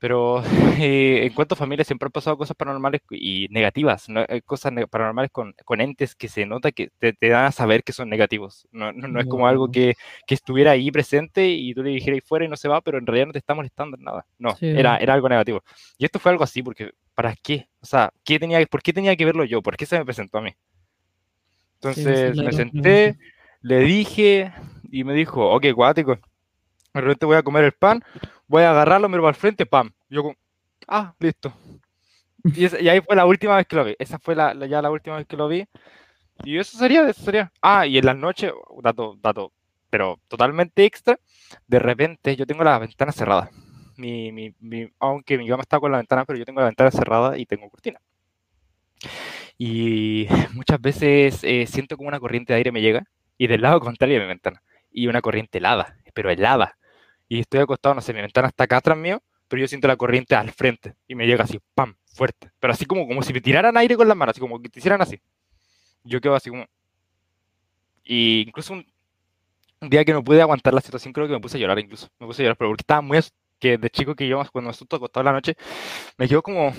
Pero 0.02 0.42
eh, 0.82 1.28
en 1.28 1.34
cuanto 1.34 1.54
a 1.54 1.58
familia 1.58 1.86
siempre 1.86 2.08
han 2.08 2.12
pasado 2.12 2.36
cosas 2.36 2.58
paranormales 2.58 3.02
y 3.12 3.48
negativas, 3.52 4.10
¿no? 4.10 4.22
Eh, 4.28 4.42
cosas 4.42 4.74
paranormales 4.90 5.30
con, 5.30 5.54
con 5.64 5.80
entes 5.80 6.16
que 6.16 6.28
se 6.28 6.48
nota 6.48 6.72
que 6.72 6.90
te, 6.98 7.14
te 7.14 7.30
dan 7.30 7.46
a 7.46 7.52
saber 7.52 7.84
que 7.84 7.94
son 7.94 8.10
negativos. 8.10 8.68
No, 8.72 8.92
no, 8.92 9.08
no 9.08 9.20
es 9.20 9.28
como 9.28 9.48
algo 9.48 9.70
que, 9.70 9.94
que 10.26 10.34
estuviera 10.34 10.72
ahí 10.72 10.90
presente 10.90 11.48
y 11.50 11.76
tú 11.76 11.84
le 11.84 11.92
dijeras 11.92 12.16
ahí 12.16 12.22
fuera 12.22 12.46
y 12.46 12.48
no 12.48 12.58
se 12.58 12.68
va, 12.68 12.82
pero 12.82 12.98
en 12.98 13.06
realidad 13.06 13.28
no 13.28 13.34
te 13.34 13.38
está 13.40 13.54
molestando 13.54 13.96
en 13.96 14.04
nada. 14.04 14.26
No, 14.40 14.56
Sí. 14.56 14.66
era, 14.68 14.98
era 14.98 15.14
algo 15.14 15.30
negativo. 15.30 15.64
Y 16.00 16.06
esto 16.06 16.18
fue 16.18 16.32
algo 16.32 16.44
así, 16.44 16.64
porque 16.64 16.92
¿para 17.14 17.36
qué? 17.36 17.70
O 17.80 17.86
sea, 17.86 18.12
¿qué 18.24 18.40
tenía, 18.40 18.66
¿por 18.66 18.82
qué 18.82 18.94
tenía 18.94 19.16
que 19.16 19.26
verlo 19.26 19.46
yo? 19.46 19.62
¿Por 19.62 19.78
qué 19.78 19.86
se 19.86 20.00
me 20.00 20.06
presentó 20.06 20.40
a 20.40 20.42
mí? 20.42 20.50
esa 20.50 21.92
es 21.92 22.32
Entonces 22.32 22.38
la 22.38 22.44
me 22.44 22.54
senté, 22.54 23.18
le 23.62 23.80
dije 23.82 24.52
y 24.92 25.04
me 25.04 25.14
dijo, 25.14 25.48
ok, 25.54 25.68
cuático, 25.76 26.18
de 26.94 27.02
repente 27.02 27.26
voy 27.26 27.38
a 27.38 27.44
comer 27.44 27.64
el 27.66 27.72
pan, 27.74 28.04
voy 28.48 28.64
a 28.64 28.72
agarrarlo, 28.72 29.10
me 29.10 29.18
lo 29.18 29.28
al 29.28 29.36
frente, 29.36 29.66
pam. 29.66 29.92
Yo 30.10 30.24
como, 30.24 30.36
ah, 30.88 31.14
listo. 31.20 31.54
Y, 32.54 32.66
y 32.84 32.90
ahí 32.90 33.02
fue 33.02 33.16
la 33.16 33.26
última 33.26 33.56
vez 33.58 33.68
que 33.68 33.76
lo 33.76 33.84
vi. 33.86 33.96
Esa 34.00 34.20
fue 34.20 34.36
la, 34.36 34.54
ya 34.68 34.82
la 34.82 34.92
última 34.92 35.18
vez 35.18 35.28
que 35.28 35.38
lo 35.38 35.48
vi. 35.48 35.66
Y 36.46 36.58
eso 36.60 36.78
sería, 36.78 37.08
eso 37.10 37.24
sería. 37.24 37.52
Ah, 37.62 37.88
y 37.88 37.98
en 37.98 38.06
las 38.06 38.18
noches, 38.18 38.52
dato, 38.84 39.18
dato, 39.22 39.54
pero 39.90 40.20
totalmente 40.28 40.86
extra, 40.86 41.20
de 41.68 41.80
repente 41.80 42.36
yo 42.36 42.48
tengo 42.48 42.64
la 42.64 42.80
ventana 42.80 43.12
cerrada. 43.12 43.52
Mi, 43.98 44.32
mi, 44.32 44.54
mi- 44.60 44.90
aunque 45.00 45.38
mi 45.38 45.48
cama 45.48 45.62
está 45.64 45.80
con 45.80 45.92
la 45.92 45.98
ventana, 46.00 46.26
pero 46.26 46.40
yo 46.40 46.46
tengo 46.46 46.62
la 46.62 46.68
ventana 46.68 46.92
cerrada 46.92 47.38
y 47.38 47.46
tengo 47.46 47.70
cortina. 47.70 48.00
Y 49.58 50.28
muchas 50.54 50.82
veces 50.82 51.40
eh, 51.44 51.66
siento 51.68 51.98
como 51.98 52.08
una 52.10 52.20
corriente 52.20 52.54
de 52.54 52.58
aire 52.58 52.72
me 52.72 52.82
llega 52.82 53.04
y 53.38 53.48
del 53.48 53.62
lado 53.62 53.80
contrario 53.80 54.16
de 54.16 54.22
mi 54.22 54.28
ventana. 54.28 54.62
Y 54.92 55.08
una 55.08 55.22
corriente 55.22 55.58
helada, 55.60 55.96
pero 56.14 56.30
helada. 56.30 56.78
Y 57.32 57.40
estoy 57.40 57.62
acostado, 57.62 57.96
no 57.96 58.02
sé, 58.02 58.14
mi 58.14 58.20
ventana 58.20 58.50
está 58.50 58.66
acá 58.66 58.76
atrás 58.76 58.98
mío, 58.98 59.24
pero 59.48 59.62
yo 59.62 59.68
siento 59.70 59.88
la 59.88 59.96
corriente 59.96 60.36
al 60.36 60.52
frente 60.52 60.96
y 61.08 61.16
me 61.16 61.26
llega 61.26 61.46
así, 61.46 61.62
pam, 61.74 61.96
fuerte. 62.14 62.52
Pero 62.60 62.74
así 62.74 62.86
como, 62.86 63.08
como 63.08 63.24
si 63.24 63.32
me 63.32 63.40
tiraran 63.40 63.78
aire 63.78 63.96
con 63.96 64.06
las 64.10 64.18
manos, 64.18 64.34
así 64.34 64.42
como 64.42 64.62
que 64.62 64.68
te 64.68 64.80
hicieran 64.80 65.02
así. 65.02 65.18
Yo 66.04 66.20
quedo 66.20 66.36
así 66.36 66.50
como... 66.50 66.66
Y 68.04 68.42
incluso 68.42 68.74
un, 68.74 68.86
día 69.80 70.04
que 70.04 70.12
no 70.12 70.22
pude 70.22 70.42
aguantar 70.42 70.74
la 70.74 70.82
situación, 70.82 71.14
creo 71.14 71.26
que 71.26 71.32
me 71.32 71.40
puse 71.40 71.56
a 71.56 71.62
llorar 71.62 71.80
incluso. 71.80 72.10
Me 72.20 72.28
puse 72.28 72.42
a 72.42 72.44
llorar, 72.44 72.58
pero 72.58 72.70
porque 72.72 72.82
estaba 72.82 73.00
muy... 73.00 73.18
que 73.60 73.78
de 73.78 73.90
chico 73.90 74.14
que 74.14 74.28
yo, 74.28 74.44
cuando 74.52 74.68
me 74.68 74.72
asusto 74.72 74.98
acostado 74.98 75.22
en 75.22 75.26
la 75.28 75.32
noche, 75.32 75.56
me 76.18 76.28
quedo 76.28 76.44
como... 76.44 76.74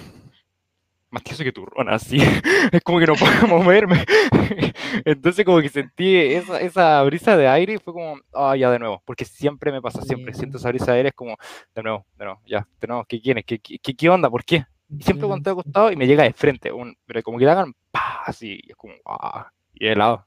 Más 1.13 1.23
tieso 1.23 1.45
que 1.45 1.53
turrón, 1.53 1.89
así. 1.91 2.17
Es 2.73 2.83
como 2.83 2.99
que 2.99 3.07
no 3.07 3.15
puedo 3.15 3.47
moverme. 3.49 4.05
Entonces 5.05 5.45
como 5.45 5.61
que 5.61 5.69
sentí 5.69 6.17
esa, 6.17 6.61
esa 6.61 7.03
brisa 7.05 7.37
de 7.37 7.47
aire 7.49 7.75
y 7.75 7.79
fue 7.79 7.93
como, 7.93 8.17
ah, 8.35 8.57
ya 8.57 8.71
de 8.71 8.79
nuevo. 8.81 9.03
Porque 9.05 9.25
siempre 9.27 9.71
me 9.71 9.83
pasa, 9.83 10.03
siempre 10.03 10.33
siento 10.35 10.57
esa 10.57 10.71
brisa 10.71 10.93
de 10.93 10.97
aire, 10.99 11.09
es 11.11 11.15
como, 11.15 11.37
de 11.75 11.83
nuevo, 11.83 12.07
de 12.19 12.25
nuevo, 12.25 12.41
ya, 12.47 12.67
de 12.81 12.89
nuevo, 12.89 13.05
¿qué 13.07 13.21
quieres? 13.21 13.45
¿Qué, 13.45 13.59
qué, 13.61 13.79
qué- 13.79 14.09
onda? 14.09 14.31
¿Por 14.31 14.45
qué? 14.45 14.65
Y 14.89 15.03
siempre 15.05 15.27
cuando 15.27 15.43
estoy 15.43 15.53
acostado 15.53 15.93
y 15.93 15.97
me 15.97 16.07
llega 16.07 16.25
de 16.25 16.33
frente, 16.33 16.73
un, 16.73 16.97
pero 17.07 17.23
como 17.23 17.39
que 17.39 17.45
le 17.45 17.51
hagan, 17.51 17.75
pa, 17.91 18.23
así, 18.27 18.59
y 18.63 18.71
es 18.71 18.77
como, 18.77 18.95
ah, 19.07 19.51
y 19.75 19.87
helado. 19.89 20.27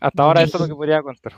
Hasta 0.00 0.22
ahora 0.22 0.42
eso 0.42 0.56
es 0.56 0.62
lo 0.62 0.68
que 0.68 0.74
podría 0.74 1.02
contar. 1.02 1.34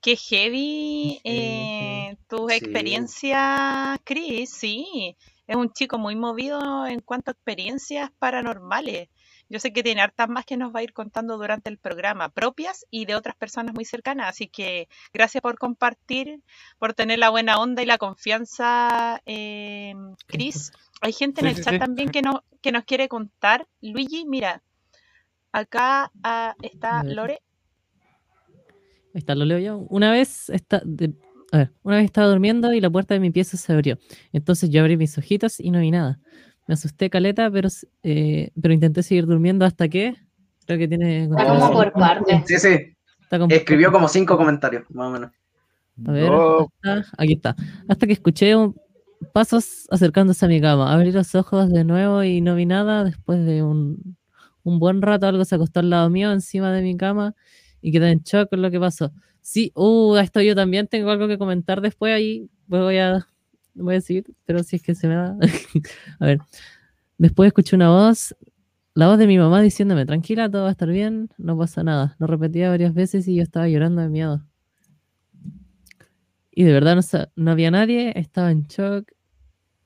Qué 0.00 0.16
heavy 0.16 1.20
eh, 1.24 2.16
tu 2.28 2.48
Sí. 2.48 2.54
experiencia, 2.56 4.00
Chris, 4.04 4.50
sí. 4.50 5.16
Es 5.46 5.56
un 5.56 5.72
chico 5.72 5.98
muy 5.98 6.16
movido 6.16 6.86
en 6.86 7.00
cuanto 7.00 7.30
a 7.30 7.34
experiencias 7.34 8.10
paranormales. 8.18 9.08
Yo 9.48 9.58
sé 9.58 9.72
que 9.72 9.82
tiene 9.82 10.00
hartas 10.00 10.28
más 10.28 10.46
que 10.46 10.56
nos 10.56 10.74
va 10.74 10.80
a 10.80 10.82
ir 10.82 10.92
contando 10.92 11.36
durante 11.36 11.68
el 11.68 11.76
programa, 11.76 12.30
propias 12.30 12.86
y 12.90 13.04
de 13.04 13.14
otras 13.14 13.36
personas 13.36 13.74
muy 13.74 13.84
cercanas. 13.84 14.28
Así 14.28 14.48
que 14.48 14.88
gracias 15.12 15.42
por 15.42 15.58
compartir, 15.58 16.40
por 16.78 16.94
tener 16.94 17.18
la 17.18 17.28
buena 17.28 17.58
onda 17.58 17.82
y 17.82 17.86
la 17.86 17.98
confianza, 17.98 19.20
eh, 19.26 19.94
Chris. 20.26 20.72
Hay 21.02 21.12
gente 21.12 21.42
en 21.42 21.48
el 21.48 21.56
sí, 21.56 21.62
chat 21.62 21.74
sí. 21.74 21.78
también 21.80 22.10
que, 22.10 22.22
no, 22.22 22.44
que 22.62 22.72
nos 22.72 22.84
quiere 22.84 23.08
contar. 23.08 23.66
Luigi, 23.82 24.24
mira, 24.24 24.62
acá 25.50 26.10
ah, 26.22 26.54
está. 26.62 27.02
Lore. 27.02 27.42
Ahí 29.14 29.18
está, 29.18 29.34
lo 29.34 29.44
leo. 29.44 29.86
Una 29.90 30.12
vez 30.12 30.48
está, 30.48 30.80
de- 30.84 31.12
a 31.52 31.58
ver, 31.58 31.72
una 31.82 31.96
vez 31.96 32.06
estaba 32.06 32.26
durmiendo 32.28 32.72
y 32.72 32.80
la 32.80 32.90
puerta 32.90 33.14
de 33.14 33.20
mi 33.20 33.30
pieza 33.30 33.56
se 33.56 33.72
abrió. 33.72 33.98
Entonces 34.32 34.70
yo 34.70 34.80
abrí 34.80 34.96
mis 34.96 35.16
ojitos 35.18 35.60
y 35.60 35.70
no 35.70 35.78
vi 35.80 35.90
nada. 35.90 36.18
Me 36.66 36.74
asusté 36.74 37.10
caleta, 37.10 37.50
pero, 37.50 37.68
eh, 38.02 38.50
pero 38.60 38.74
intenté 38.74 39.02
seguir 39.02 39.26
durmiendo 39.26 39.64
hasta 39.64 39.88
que 39.88 40.14
creo 40.66 40.78
que 40.78 40.88
tiene 40.88 41.24
Está 41.24 41.46
como 41.46 41.72
por 41.72 41.92
partes. 41.92 42.42
Sí, 42.46 42.56
sí. 42.58 42.96
Está 43.20 43.38
como- 43.38 43.54
Escribió 43.54 43.92
como 43.92 44.08
cinco 44.08 44.36
comentarios, 44.36 44.84
más 44.90 45.08
o 45.08 45.10
menos. 45.10 45.30
A 46.06 46.12
ver, 46.12 46.32
hasta- 46.32 47.12
aquí 47.18 47.34
está. 47.34 47.54
Hasta 47.88 48.06
que 48.06 48.12
escuché 48.14 48.56
un- 48.56 48.74
pasos 49.32 49.86
acercándose 49.90 50.44
a 50.44 50.48
mi 50.48 50.60
cama. 50.60 50.92
Abrí 50.92 51.12
los 51.12 51.34
ojos 51.34 51.70
de 51.70 51.84
nuevo 51.84 52.24
y 52.24 52.40
no 52.40 52.54
vi 52.56 52.66
nada. 52.66 53.04
Después 53.04 53.44
de 53.44 53.62
un, 53.62 54.16
un 54.64 54.78
buen 54.78 55.02
rato, 55.02 55.26
algo 55.26 55.44
se 55.44 55.54
acostó 55.56 55.80
al 55.80 55.90
lado 55.90 56.08
mío, 56.10 56.32
encima 56.32 56.72
de 56.72 56.82
mi 56.82 56.96
cama, 56.96 57.34
y 57.80 57.92
quedé 57.92 58.10
en 58.10 58.20
shock 58.20 58.48
con 58.50 58.62
lo 58.62 58.70
que 58.70 58.80
pasó. 58.80 59.12
Sí, 59.42 59.72
uh, 59.74 60.16
esto 60.16 60.40
yo 60.40 60.54
también 60.54 60.86
tengo 60.86 61.10
algo 61.10 61.28
que 61.28 61.36
comentar 61.36 61.80
después 61.80 62.14
ahí. 62.14 62.48
Voy 62.68 62.98
a, 62.98 63.26
voy 63.74 63.94
a 63.94 63.96
decir, 63.96 64.24
pero 64.46 64.62
si 64.62 64.76
es 64.76 64.82
que 64.82 64.94
se 64.94 65.08
me 65.08 65.16
da. 65.16 65.36
a 66.20 66.26
ver. 66.26 66.38
Después 67.18 67.48
escuché 67.48 67.76
una 67.76 67.90
voz, 67.90 68.34
la 68.94 69.08
voz 69.08 69.18
de 69.18 69.26
mi 69.26 69.38
mamá 69.38 69.60
diciéndome, 69.62 70.06
tranquila, 70.06 70.50
todo 70.50 70.62
va 70.62 70.68
a 70.68 70.72
estar 70.72 70.88
bien, 70.88 71.30
no 71.38 71.58
pasa 71.58 71.82
nada. 71.82 72.16
Lo 72.18 72.26
repetía 72.26 72.70
varias 72.70 72.94
veces 72.94 73.28
y 73.28 73.36
yo 73.36 73.42
estaba 73.42 73.68
llorando 73.68 74.02
de 74.02 74.08
miedo. 74.08 74.44
Y 76.50 76.64
de 76.64 76.72
verdad 76.72 76.96
no, 76.96 77.02
no 77.36 77.50
había 77.50 77.70
nadie, 77.70 78.12
estaba 78.16 78.50
en 78.50 78.64
shock 78.66 79.10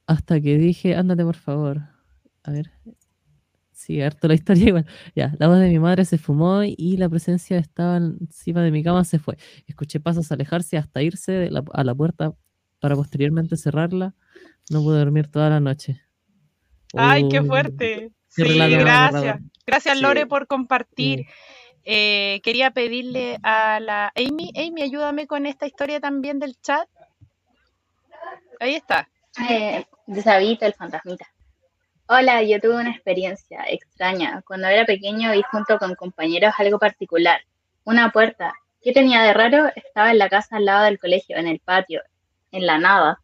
hasta 0.07 0.41
que 0.41 0.59
dije, 0.59 0.95
ándate 0.97 1.25
por 1.25 1.37
favor. 1.37 1.83
A 2.43 2.53
ver. 2.53 2.71
Sí, 3.87 4.03
harto 4.03 4.27
la 4.27 4.35
historia 4.35 4.67
igual. 4.67 4.87
Ya, 5.15 5.33
la 5.39 5.47
voz 5.47 5.61
de 5.61 5.69
mi 5.69 5.79
madre 5.79 6.05
se 6.05 6.19
fumó 6.19 6.65
y 6.65 6.97
la 6.97 7.09
presencia 7.09 7.57
estaba 7.57 7.99
encima 7.99 8.61
de 8.63 8.73
mi 8.73 8.83
cama 8.83 9.05
se 9.05 9.21
fue. 9.21 9.37
Escuché 9.69 10.01
pasos 10.01 10.33
alejarse 10.33 10.77
hasta 10.77 11.03
irse 11.03 11.31
de 11.31 11.51
la- 11.53 11.63
a 11.73 11.85
la 11.85 11.95
puerta 11.95 12.35
para 12.81 12.97
posteriormente 12.97 13.57
cerrarla. 13.57 14.13
No 14.71 14.83
pude 14.83 14.99
dormir 14.99 15.29
toda 15.31 15.51
la 15.51 15.61
noche. 15.61 16.01
¡Ay, 16.97 17.29
qué 17.29 17.39
Oh, 17.39 17.45
fuerte! 17.45 18.11
qué 18.35 18.45
Sí, 18.45 18.59
gracias. 18.59 19.39
Gracias, 19.65 19.97
Sí. 19.99 20.03
Lore, 20.03 20.27
por 20.27 20.49
compartir. 20.49 21.21
Sí. 21.21 21.27
Eh, 21.85 22.41
quería 22.43 22.73
pedirle 22.73 23.39
a 23.45 23.79
la 23.79 24.13
Amy, 24.17 24.51
Amy, 24.57 24.83
ayúdame 24.83 25.29
con 25.29 25.47
esta 25.47 25.67
historia 25.69 26.01
también 26.01 26.41
del 26.41 26.57
chat. 26.61 26.89
Ahí 28.59 28.75
está. 28.75 29.09
Eh, 29.49 29.85
de 30.09 30.23
Sabito, 30.23 30.67
el 30.67 30.75
fantasmita. 30.75 31.27
Hola, 32.09 32.41
yo 32.45 32.61
tuve 32.61 32.77
una 32.77 32.93
experiencia 32.93 33.65
extraña. 33.69 34.41
Cuando 34.47 34.69
era 34.69 34.85
pequeño 34.85 35.33
vi 35.33 35.43
junto 35.51 35.77
con 35.77 35.97
compañeros 35.97 36.55
algo 36.57 36.79
particular. 36.79 37.41
Una 37.83 38.13
puerta. 38.13 38.55
¿Qué 38.81 38.93
tenía 38.93 39.23
de 39.25 39.33
raro? 39.33 39.73
Estaba 39.75 40.13
en 40.13 40.19
la 40.19 40.29
casa 40.29 40.59
al 40.59 40.67
lado 40.67 40.85
del 40.85 41.01
colegio, 41.01 41.37
en 41.37 41.49
el 41.49 41.59
patio, 41.59 42.03
en 42.53 42.65
la 42.65 42.79
nada. 42.79 43.21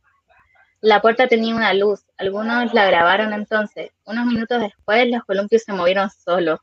La 0.80 1.00
puerta 1.00 1.28
tenía 1.28 1.54
una 1.54 1.72
luz. 1.74 2.00
Algunos 2.18 2.74
la 2.74 2.84
grabaron 2.86 3.32
entonces. 3.32 3.92
Unos 4.04 4.26
minutos 4.26 4.60
después 4.60 5.08
los 5.08 5.22
columpios 5.26 5.62
se 5.62 5.72
movieron 5.72 6.10
solos. 6.10 6.58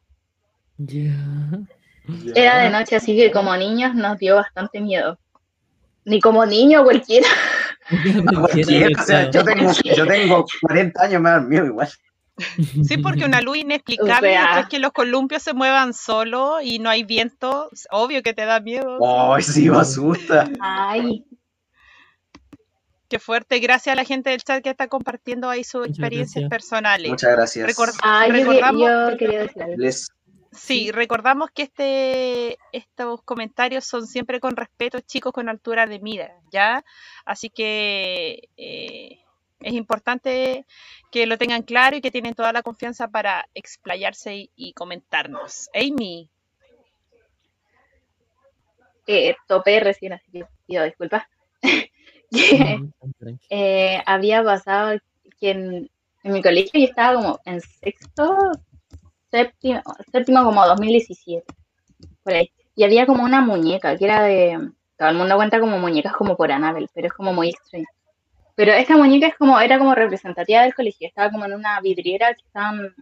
Era 2.35 2.57
de 2.63 2.69
noche, 2.69 2.97
así 2.97 3.15
que 3.15 3.31
como 3.31 3.55
niños 3.55 3.95
nos 3.95 4.17
dio 4.17 4.35
bastante 4.35 4.81
miedo. 4.81 5.17
Ni 6.03 6.19
como 6.19 6.45
niño 6.45 6.83
cualquiera. 6.83 7.29
Cualquiera, 8.39 9.01
o 9.01 9.03
sea, 9.03 9.31
yo 9.31 9.43
tengo, 9.43 9.71
yo 9.83 10.05
tengo 10.05 10.45
40 10.61 11.01
años, 11.01 11.21
me 11.21 11.29
da 11.29 11.39
miedo 11.39 11.65
igual. 11.65 11.89
Sí, 12.83 12.97
porque 12.97 13.25
una 13.25 13.41
luz 13.41 13.57
inexplicable 13.57 14.29
O 14.29 14.41
sea- 14.41 14.67
que 14.69 14.79
los 14.79 14.91
columpios 14.91 15.43
se 15.43 15.53
muevan 15.53 15.93
solo 15.93 16.61
y 16.61 16.79
no 16.79 16.89
hay 16.89 17.03
viento, 17.03 17.69
obvio 17.91 18.21
que 18.23 18.33
te 18.33 18.45
da 18.45 18.59
miedo. 18.59 18.97
Ay, 19.33 19.43
sí, 19.43 19.69
me 19.69 19.77
asusta. 19.77 20.49
Ay, 20.59 21.25
Qué 23.07 23.17
fuerte. 23.17 23.57
Gracias 23.59 23.93
a 23.93 23.95
la 23.95 24.05
gente 24.05 24.29
del 24.29 24.43
chat 24.43 24.63
que 24.63 24.69
está 24.69 24.87
compartiendo 24.87 25.49
ahí 25.49 25.63
sus 25.63 25.81
Muchas 25.81 25.89
experiencias 25.97 26.33
gracias. 26.43 26.49
personales. 26.49 27.09
Muchas 27.09 27.31
gracias. 27.31 27.67
Record- 27.67 27.99
Ah, 28.03 28.27
yo, 28.27 28.33
Recordamos- 28.33 28.81
yo 29.11 29.17
quería 29.17 29.39
decir 29.41 29.63
algo. 29.63 29.75
Les- 29.77 30.09
Sí, 30.51 30.91
recordamos 30.91 31.49
que 31.51 31.61
este, 31.63 32.57
estos 32.71 33.21
comentarios 33.23 33.85
son 33.85 34.07
siempre 34.07 34.39
con 34.39 34.55
respeto, 34.55 34.99
chicos, 34.99 35.31
con 35.31 35.47
altura 35.47 35.85
de 35.85 35.99
mira, 35.99 36.33
¿ya? 36.51 36.83
Así 37.23 37.49
que 37.51 38.49
eh, 38.57 39.19
es 39.59 39.73
importante 39.73 40.65
que 41.11 41.25
lo 41.25 41.37
tengan 41.37 41.63
claro 41.63 41.97
y 41.97 42.01
que 42.01 42.11
tienen 42.11 42.35
toda 42.35 42.53
la 42.53 42.63
confianza 42.63 43.09
para 43.09 43.47
explayarse 43.53 44.35
y, 44.35 44.51
y 44.55 44.73
comentarnos. 44.73 45.69
Amy, 45.73 46.29
Eh, 49.11 49.35
topé 49.47 49.79
recién, 49.79 50.13
así 50.13 50.29
que 50.31 50.45
pido 50.67 50.83
disculpas. 50.83 51.23
Eh, 53.49 53.99
había 54.05 54.43
pasado 54.43 54.99
que 55.39 55.49
en, 55.49 55.89
en 56.21 56.31
mi 56.31 56.43
colegio 56.43 56.79
yo 56.79 56.85
estaba 56.85 57.15
como 57.15 57.39
en 57.43 57.59
sexto, 57.59 58.37
séptimo, 59.31 59.81
séptimo 60.11 60.43
como 60.43 60.63
2017, 60.63 61.43
por 62.21 62.33
ahí. 62.33 62.51
Y 62.75 62.83
había 62.83 63.07
como 63.07 63.23
una 63.23 63.41
muñeca 63.41 63.97
que 63.97 64.05
era 64.05 64.21
de, 64.21 64.59
todo 64.95 65.09
el 65.09 65.15
mundo 65.17 65.37
cuenta 65.37 65.59
como 65.59 65.79
muñecas 65.79 66.13
como 66.13 66.37
por 66.37 66.51
Annabelle, 66.51 66.89
pero 66.93 67.07
es 67.07 67.13
como 67.13 67.33
muy 67.33 67.49
extraño. 67.49 67.87
Pero 68.59 68.73
esta 68.73 68.97
muñeca 68.97 69.27
es 69.27 69.37
como, 69.37 69.57
era 69.57 69.79
como 69.79 69.95
representativa 69.95 70.63
del 70.63 70.73
colegio, 70.73 71.07
estaba 71.07 71.31
como 71.31 71.45
en 71.45 71.53
una 71.53 71.79
vidriera 71.79 72.33
que 72.33 72.41
estaban 72.45 72.93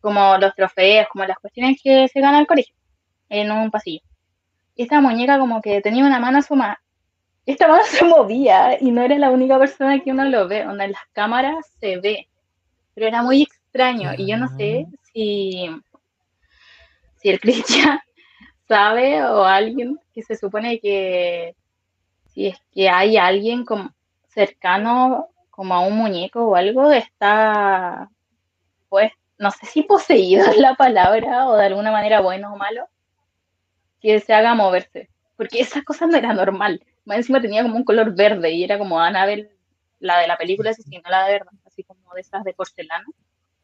como 0.00 0.38
los 0.38 0.54
trofeos, 0.54 1.08
como 1.12 1.26
las 1.26 1.36
cuestiones 1.36 1.78
que 1.84 2.08
se 2.08 2.20
ganan 2.22 2.36
al 2.36 2.46
colegio, 2.46 2.74
en 3.28 3.52
un 3.52 3.70
pasillo. 3.70 4.00
Y 4.74 4.84
esta 4.84 5.02
muñeca 5.02 5.38
como 5.38 5.60
que 5.60 5.82
tenía 5.82 6.06
una 6.06 6.18
mano 6.18 6.38
asomada. 6.38 6.80
Y 7.44 7.52
esta 7.52 7.68
mano 7.68 7.82
se 7.90 8.02
movía 8.02 8.78
y 8.80 8.90
no 8.92 9.02
era 9.02 9.18
la 9.18 9.30
única 9.30 9.58
persona 9.58 10.00
que 10.00 10.10
uno 10.10 10.24
lo 10.24 10.48
ve, 10.48 10.64
donde 10.64 10.84
en 10.84 10.92
las 10.92 11.06
cámaras 11.12 11.66
se 11.78 11.98
ve. 11.98 12.26
Pero 12.94 13.06
era 13.06 13.22
muy 13.22 13.42
extraño 13.42 14.12
y 14.16 14.26
yo 14.26 14.38
no 14.38 14.48
sé 14.56 14.86
si, 15.12 15.68
si 17.16 17.28
el 17.28 17.40
Cristian 17.42 18.00
sabe 18.66 19.22
o 19.22 19.44
alguien 19.44 20.00
que 20.14 20.22
se 20.22 20.34
supone 20.34 20.80
que 20.80 21.54
si 22.32 22.46
es 22.46 22.58
que 22.72 22.88
hay 22.88 23.18
alguien 23.18 23.66
como 23.66 23.92
cercano 24.34 25.28
como 25.50 25.74
a 25.74 25.80
un 25.80 25.96
muñeco 25.96 26.44
o 26.44 26.56
algo, 26.56 26.90
está 26.92 28.10
pues 28.88 29.10
no 29.38 29.50
sé 29.50 29.66
si 29.66 29.82
poseído 29.82 30.44
es 30.44 30.56
la 30.58 30.74
palabra 30.74 31.48
o 31.48 31.56
de 31.56 31.66
alguna 31.66 31.90
manera 31.90 32.20
bueno 32.20 32.52
o 32.52 32.56
malo, 32.56 32.86
que 34.00 34.20
se 34.20 34.34
haga 34.34 34.54
moverse. 34.54 35.08
Porque 35.36 35.60
esa 35.60 35.82
cosa 35.82 36.06
no 36.06 36.16
era 36.16 36.32
normal. 36.32 36.80
Más 37.04 37.18
encima 37.18 37.40
tenía 37.40 37.62
como 37.62 37.76
un 37.76 37.84
color 37.84 38.14
verde 38.14 38.52
y 38.52 38.62
era 38.62 38.78
como 38.78 39.00
Annabelle, 39.00 39.50
la 39.98 40.18
de 40.18 40.28
la 40.28 40.36
película, 40.36 40.72
sí, 40.72 40.82
sí, 40.82 40.96
no 40.96 41.10
la 41.10 41.26
de 41.26 41.32
verdad, 41.32 41.52
así 41.66 41.82
como 41.82 42.14
de 42.14 42.20
esas 42.20 42.44
de 42.44 42.54
porcelana. 42.54 43.04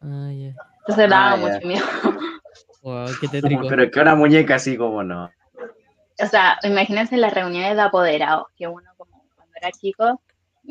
Ah, 0.01 0.31
ya. 0.33 0.55
Entonces 0.81 1.09
daba 1.11 1.33
Ah, 1.33 1.37
mucho 1.37 1.67
miedo. 1.67 1.85
Wow, 2.83 3.09
qué 3.21 3.29
tétrico. 3.29 3.69
Pero 3.69 3.91
que 3.91 4.01
una 4.01 4.15
muñeca 4.15 4.55
así 4.55 4.75
como 4.75 5.03
no. 5.03 5.31
O 6.19 6.27
sea, 6.27 6.59
imagínense 6.63 7.19
las 7.19 7.35
reuniones 7.35 7.77
de 7.77 7.83
apoderados, 7.83 8.47
que 8.57 8.67
uno 8.67 8.91
como 8.97 9.23
cuando 9.37 9.53
era 9.57 9.71
chico, 9.71 10.21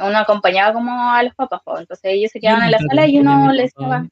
uno 0.02 0.18
acompañaba 0.18 0.74
como 0.74 1.12
a 1.12 1.24
los 1.24 1.34
papás, 1.36 1.62
po, 1.64 1.80
entonces 1.80 2.06
ellos 2.14 2.32
se 2.32 2.39
quedaban 2.39 2.64
en 2.64 2.72
la 2.72 2.80
sala 2.80 3.08
y 3.08 3.20
uno 3.20 3.52
les 3.52 3.74
daba... 3.74 4.06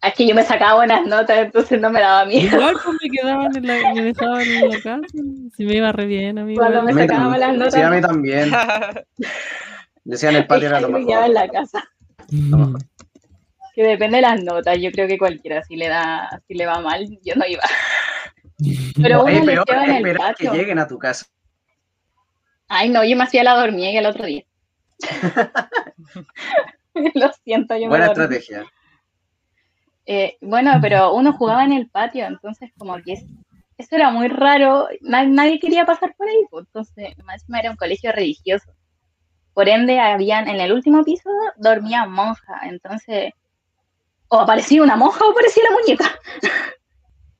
Es 0.00 0.14
que 0.14 0.28
yo 0.28 0.34
me 0.34 0.44
sacaba 0.44 0.74
buenas 0.76 1.04
notas, 1.06 1.38
entonces 1.38 1.80
no 1.80 1.90
me 1.90 2.00
daba 2.00 2.24
miedo. 2.24 2.56
Igual 2.56 2.76
pues 2.84 2.96
me 3.02 3.10
quedaban 3.10 3.56
en 3.56 3.66
la, 3.66 3.94
me 3.94 4.02
dejaban 4.04 4.42
en 4.42 4.68
la 4.70 4.76
casa. 4.80 5.00
Si 5.56 5.64
me 5.64 5.74
iba 5.74 5.90
re 5.90 6.06
bien, 6.06 6.38
amigo. 6.38 6.60
Cuando 6.60 6.82
me 6.82 6.92
A 6.92 6.94
mí 6.94 7.00
sacaba 7.02 7.20
también. 7.36 7.40
las 7.40 7.56
notas, 7.56 7.74
Sí, 7.74 7.80
a 7.80 7.90
mí 7.90 8.00
también. 8.00 8.50
Decían 10.04 10.36
el 10.36 10.46
patio 10.46 10.68
era 10.68 10.80
lo 10.80 10.88
yo 10.88 10.98
me 10.98 11.04
quedaba 11.04 11.26
en 11.26 11.32
mejor. 11.32 11.46
la 11.48 11.52
casa. 11.52 11.84
Mm. 12.30 12.76
Que 13.74 13.82
depende 13.82 14.16
de 14.16 14.22
las 14.22 14.42
notas, 14.44 14.78
yo 14.78 14.90
creo 14.92 15.08
que 15.08 15.18
cualquiera, 15.18 15.62
si 15.64 15.74
le 15.76 15.88
da, 15.88 16.28
si 16.46 16.54
le 16.54 16.66
va 16.66 16.80
mal, 16.80 17.06
yo 17.24 17.34
no 17.34 17.44
iba. 17.46 17.62
Pero 19.02 19.26
Es 19.28 19.34
uno 19.36 19.44
les 19.44 19.54
peor 19.56 19.66
lleva 19.66 19.84
en 19.84 19.90
el 19.90 19.96
esperar 19.96 20.34
que 20.36 20.48
lleguen 20.50 20.78
a 20.78 20.86
tu 20.88 20.98
casa. 20.98 21.26
Ay, 22.68 22.88
no, 22.90 23.04
yo 23.04 23.16
me 23.16 23.24
hacía 23.24 23.44
la 23.44 23.56
dormida 23.56 23.90
el 23.90 24.06
otro 24.06 24.26
día. 24.26 24.44
Lo 27.14 27.30
siento, 27.44 27.76
yo 27.76 27.88
Buena 27.88 28.08
me 28.08 28.14
dormí. 28.14 28.24
estrategia. 28.36 28.70
Eh, 30.06 30.36
bueno, 30.40 30.72
pero 30.80 31.12
uno 31.14 31.32
jugaba 31.32 31.64
en 31.64 31.72
el 31.72 31.88
patio, 31.90 32.26
entonces 32.26 32.70
como 32.78 32.96
que 33.02 33.12
es- 33.14 33.24
eso 33.76 33.94
era 33.94 34.10
muy 34.10 34.28
raro, 34.28 34.88
na- 35.02 35.24
nadie 35.24 35.60
quería 35.60 35.84
pasar 35.86 36.14
por 36.16 36.28
ahí, 36.28 36.46
pues, 36.50 36.66
entonces 36.66 37.16
más 37.24 37.44
era 37.48 37.70
un 37.70 37.76
colegio 37.76 38.10
religioso. 38.12 38.72
Por 39.54 39.68
ende, 39.68 40.00
habían, 40.00 40.48
en 40.48 40.60
el 40.60 40.72
último 40.72 41.04
piso 41.04 41.28
dormía 41.56 42.06
monja, 42.06 42.60
entonces 42.64 43.32
o 44.28 44.40
aparecía 44.40 44.82
una 44.82 44.96
monja 44.96 45.24
o 45.24 45.30
aparecía 45.30 45.64
la 45.64 45.70
muñeca. 45.76 46.18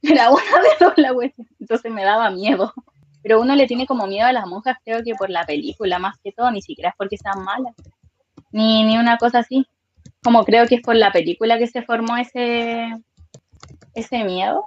Era 0.20 0.30
una 0.30 0.42
de 0.62 0.68
dos 0.84 0.92
la 0.96 1.12
cuestión, 1.12 1.46
entonces 1.60 1.90
me 1.92 2.04
daba 2.04 2.30
miedo. 2.30 2.72
Pero 3.28 3.42
uno 3.42 3.54
le 3.54 3.66
tiene 3.66 3.86
como 3.86 4.06
miedo 4.06 4.26
a 4.26 4.32
las 4.32 4.46
monjas, 4.46 4.78
creo 4.82 5.02
que 5.04 5.14
por 5.14 5.28
la 5.28 5.44
película, 5.44 5.98
más 5.98 6.16
que 6.24 6.32
todo, 6.32 6.50
ni 6.50 6.62
siquiera 6.62 6.88
es 6.88 6.94
porque 6.96 7.18
sean 7.18 7.44
malas, 7.44 7.74
ni, 8.52 8.84
ni 8.84 8.96
una 8.96 9.18
cosa 9.18 9.40
así 9.40 9.66
como 10.22 10.46
creo 10.46 10.66
que 10.66 10.76
es 10.76 10.80
por 10.80 10.96
la 10.96 11.12
película 11.12 11.58
que 11.58 11.66
se 11.66 11.82
formó 11.82 12.16
ese, 12.16 12.88
ese 13.94 14.24
miedo. 14.24 14.66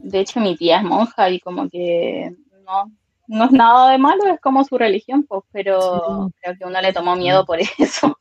De 0.00 0.20
hecho, 0.20 0.40
mi 0.40 0.56
tía 0.56 0.78
es 0.78 0.82
monja 0.84 1.28
y 1.28 1.40
como 1.40 1.68
que 1.68 2.34
no, 2.64 2.90
no 3.28 3.44
es 3.44 3.50
nada 3.52 3.90
de 3.90 3.98
malo, 3.98 4.24
es 4.28 4.40
como 4.40 4.64
su 4.64 4.78
religión, 4.78 5.24
pues, 5.24 5.42
pero 5.52 6.28
Sí. 6.28 6.34
creo 6.40 6.56
que 6.58 6.64
uno 6.64 6.80
le 6.80 6.94
tomó 6.94 7.16
miedo 7.16 7.44
por 7.44 7.58
eso. 7.78 8.16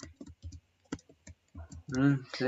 Mm, 1.87 2.15
sí. 2.37 2.45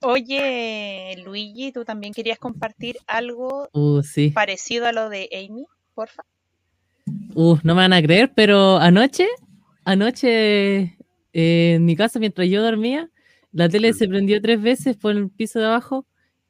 Oye, 0.00 1.16
Luigi, 1.24 1.72
¿tú 1.72 1.84
también 1.84 2.12
querías 2.12 2.38
compartir 2.38 2.96
algo 3.06 3.68
Uh, 3.72 4.02
sí. 4.02 4.30
parecido 4.30 4.86
a 4.86 4.92
lo 4.92 5.08
de 5.08 5.28
Amy? 5.32 5.66
Porfa. 5.94 6.22
Uh, 7.34 7.56
no 7.62 7.74
me 7.74 7.82
van 7.82 7.92
a 7.92 8.02
creer, 8.02 8.32
pero 8.34 8.78
anoche, 8.78 9.26
anoche 9.84 10.96
eh, 11.32 11.74
en 11.74 11.84
mi 11.84 11.96
casa, 11.96 12.18
mientras 12.18 12.48
yo 12.48 12.62
dormía, 12.62 13.10
la 13.52 13.68
tele 13.68 13.92
se 13.92 14.08
prendió 14.08 14.40
tres 14.40 14.60
veces 14.60 14.96
por 14.96 15.12
el 15.16 15.30
piso 15.30 15.58
de 15.58 15.66
abajo 15.66 16.06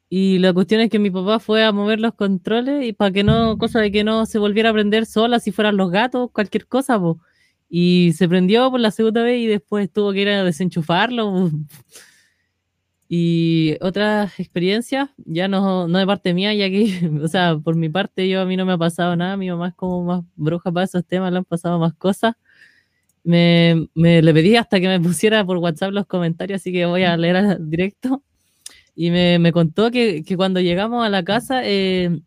y 0.09 0.39
la 0.39 0.53
cuestión 0.53 0.81
es 0.81 0.89
que 0.89 0.99
mi 0.99 1.09
papá 1.09 1.39
fue 1.39 1.63
a 1.63 1.71
mover 1.71 1.99
los 1.99 2.13
controles 2.13 2.85
y 2.85 2.93
para 2.93 3.11
que 3.11 3.23
no, 3.23 3.57
cosa 3.57 3.79
de 3.79 3.91
que 3.91 4.03
no 4.03 4.25
se 4.25 4.37
volviera 4.39 4.69
a 4.69 4.73
prender 4.73 5.05
sola, 5.05 5.39
si 5.39 5.51
fueran 5.51 5.77
los 5.77 5.91
gatos, 5.91 6.29
cualquier 6.31 6.67
cosa, 6.67 6.99
po. 6.99 7.19
Y 7.69 8.13
se 8.13 8.27
prendió 8.27 8.69
por 8.71 8.79
la 8.79 8.91
segunda 8.91 9.21
vez 9.23 9.39
y 9.39 9.45
después 9.47 9.91
tuvo 9.91 10.11
que 10.11 10.21
ir 10.21 10.29
a 10.29 10.43
desenchufarlo. 10.43 11.31
po. 11.31 11.51
Y 13.11 13.75
otras 13.81 14.39
experiencias, 14.39 15.09
ya 15.25 15.47
no, 15.47 15.87
no 15.87 15.97
de 15.97 16.05
parte 16.05 16.31
mía, 16.35 16.53
ya 16.53 16.69
que, 16.69 17.09
o 17.23 17.27
sea, 17.27 17.57
por 17.57 17.75
mi 17.75 17.89
parte, 17.89 18.29
yo 18.29 18.41
a 18.41 18.45
mí 18.45 18.55
no 18.55 18.65
me 18.65 18.73
ha 18.73 18.77
pasado 18.77 19.15
nada, 19.15 19.35
mi 19.35 19.49
mamá 19.49 19.69
es 19.69 19.73
como 19.73 20.03
más 20.03 20.23
bruja 20.35 20.71
para 20.71 20.85
esos 20.85 21.03
temas, 21.05 21.31
le 21.31 21.39
han 21.39 21.45
pasado 21.45 21.79
más 21.79 21.95
cosas. 21.95 22.35
Me, 23.23 23.87
le 23.95 24.33
pedí 24.33 24.55
hasta 24.55 24.79
que 24.79 24.87
me 24.87 24.99
pusiera 24.99 25.45
por 25.45 25.57
WhatsApp 25.57 25.91
los 25.91 26.05
comentarios, 26.07 26.61
así 26.61 26.71
que 26.71 26.85
voy 26.85 27.03
a 27.03 27.17
leer 27.17 27.57
directo. 27.59 28.23
Y 28.95 29.11
me, 29.11 29.39
me 29.39 29.51
contó 29.53 29.91
que, 29.91 30.23
que 30.23 30.37
cuando 30.37 30.59
llegamos 30.61 31.05
a 31.05 31.09
la 31.09 31.23
casa, 31.23 31.61
eh, 31.65 32.21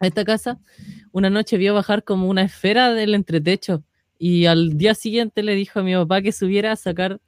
a 0.00 0.06
esta 0.06 0.24
casa, 0.24 0.60
una 1.12 1.30
noche 1.30 1.56
vio 1.58 1.74
bajar 1.74 2.04
como 2.04 2.28
una 2.28 2.42
esfera 2.42 2.92
del 2.94 3.14
entretecho. 3.14 3.84
Y 4.18 4.46
al 4.46 4.78
día 4.78 4.94
siguiente 4.94 5.42
le 5.42 5.54
dijo 5.54 5.80
a 5.80 5.82
mi 5.82 5.94
papá 5.94 6.22
que 6.22 6.32
subiera 6.32 6.72
a 6.72 6.76
sacar 6.76 7.20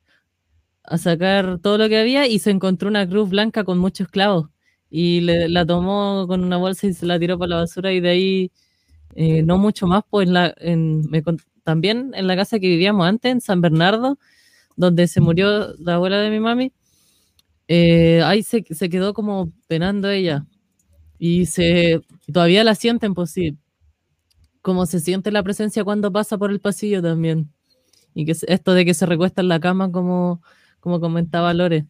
a 0.89 0.99
sacar 0.99 1.59
todo 1.61 1.79
lo 1.79 1.89
que 1.89 1.99
había 1.99 2.27
y 2.27 2.39
se 2.39 2.51
encontró 2.51 2.89
una 2.89 3.09
cruz 3.09 3.29
blanca 3.31 3.65
con 3.65 3.79
muchos 3.79 4.09
clavos. 4.09 4.49
Y 4.91 5.21
la 5.21 5.67
tomó 5.67 6.27
con 6.27 6.43
una 6.43 6.57
bolsa 6.57 6.87
y 6.87 6.95
se 6.95 7.05
la 7.07 7.19
tiró 7.19 7.39
para 7.39 7.51
la 7.51 7.57
basura 7.57 7.93
y 7.93 8.01
de 8.01 8.09
ahí 8.09 8.53
eh, 9.15 9.43
no 9.43 9.59
mucho 9.59 9.87
más, 9.87 10.05
pues 10.09 10.29
también 11.65 12.13
en 12.15 12.27
la 12.27 12.37
casa 12.37 12.59
que 12.59 12.69
vivíamos 12.69 13.07
antes, 13.07 13.33
en 13.33 13.41
San 13.41 13.61
Bernardo, 13.61 14.19
donde 14.77 15.09
se 15.09 15.21
murió 15.21 15.75
la 15.79 15.97
abuela 15.97 16.19
de 16.21 16.31
mi 16.31 16.41
mami, 16.41 16.73
eh, 17.69 18.23
ahí 18.25 18.43
se, 18.43 18.63
quedó 18.63 19.13
como 19.13 19.53
penando 19.67 20.09
ella. 20.09 20.47
Y 21.19 21.47
se 21.47 22.01
todavía 22.33 22.65
la 22.65 22.75
sienten, 22.75 23.15
pues 23.15 23.31
sí, 23.31 23.59
como 24.63 24.87
se 24.87 25.01
siente 25.01 25.33
la 25.33 25.43
presencia 25.43 25.85
cuando 25.85 26.13
pasa 26.13 26.39
por 26.39 26.51
el 26.51 26.61
pasillo 26.61 27.03
también. 27.03 27.53
Y 28.15 28.25
que 28.25 28.33
esto 28.33 28.75
de 28.75 28.85
que 28.85 28.95
se 28.95 29.07
recuesta 29.07 29.43
en 29.43 29.49
la 29.49 29.61
cama 29.61 29.93
como, 29.93 30.43
como 30.81 31.01
comentaba 31.01 31.53
Lore. 31.55 31.87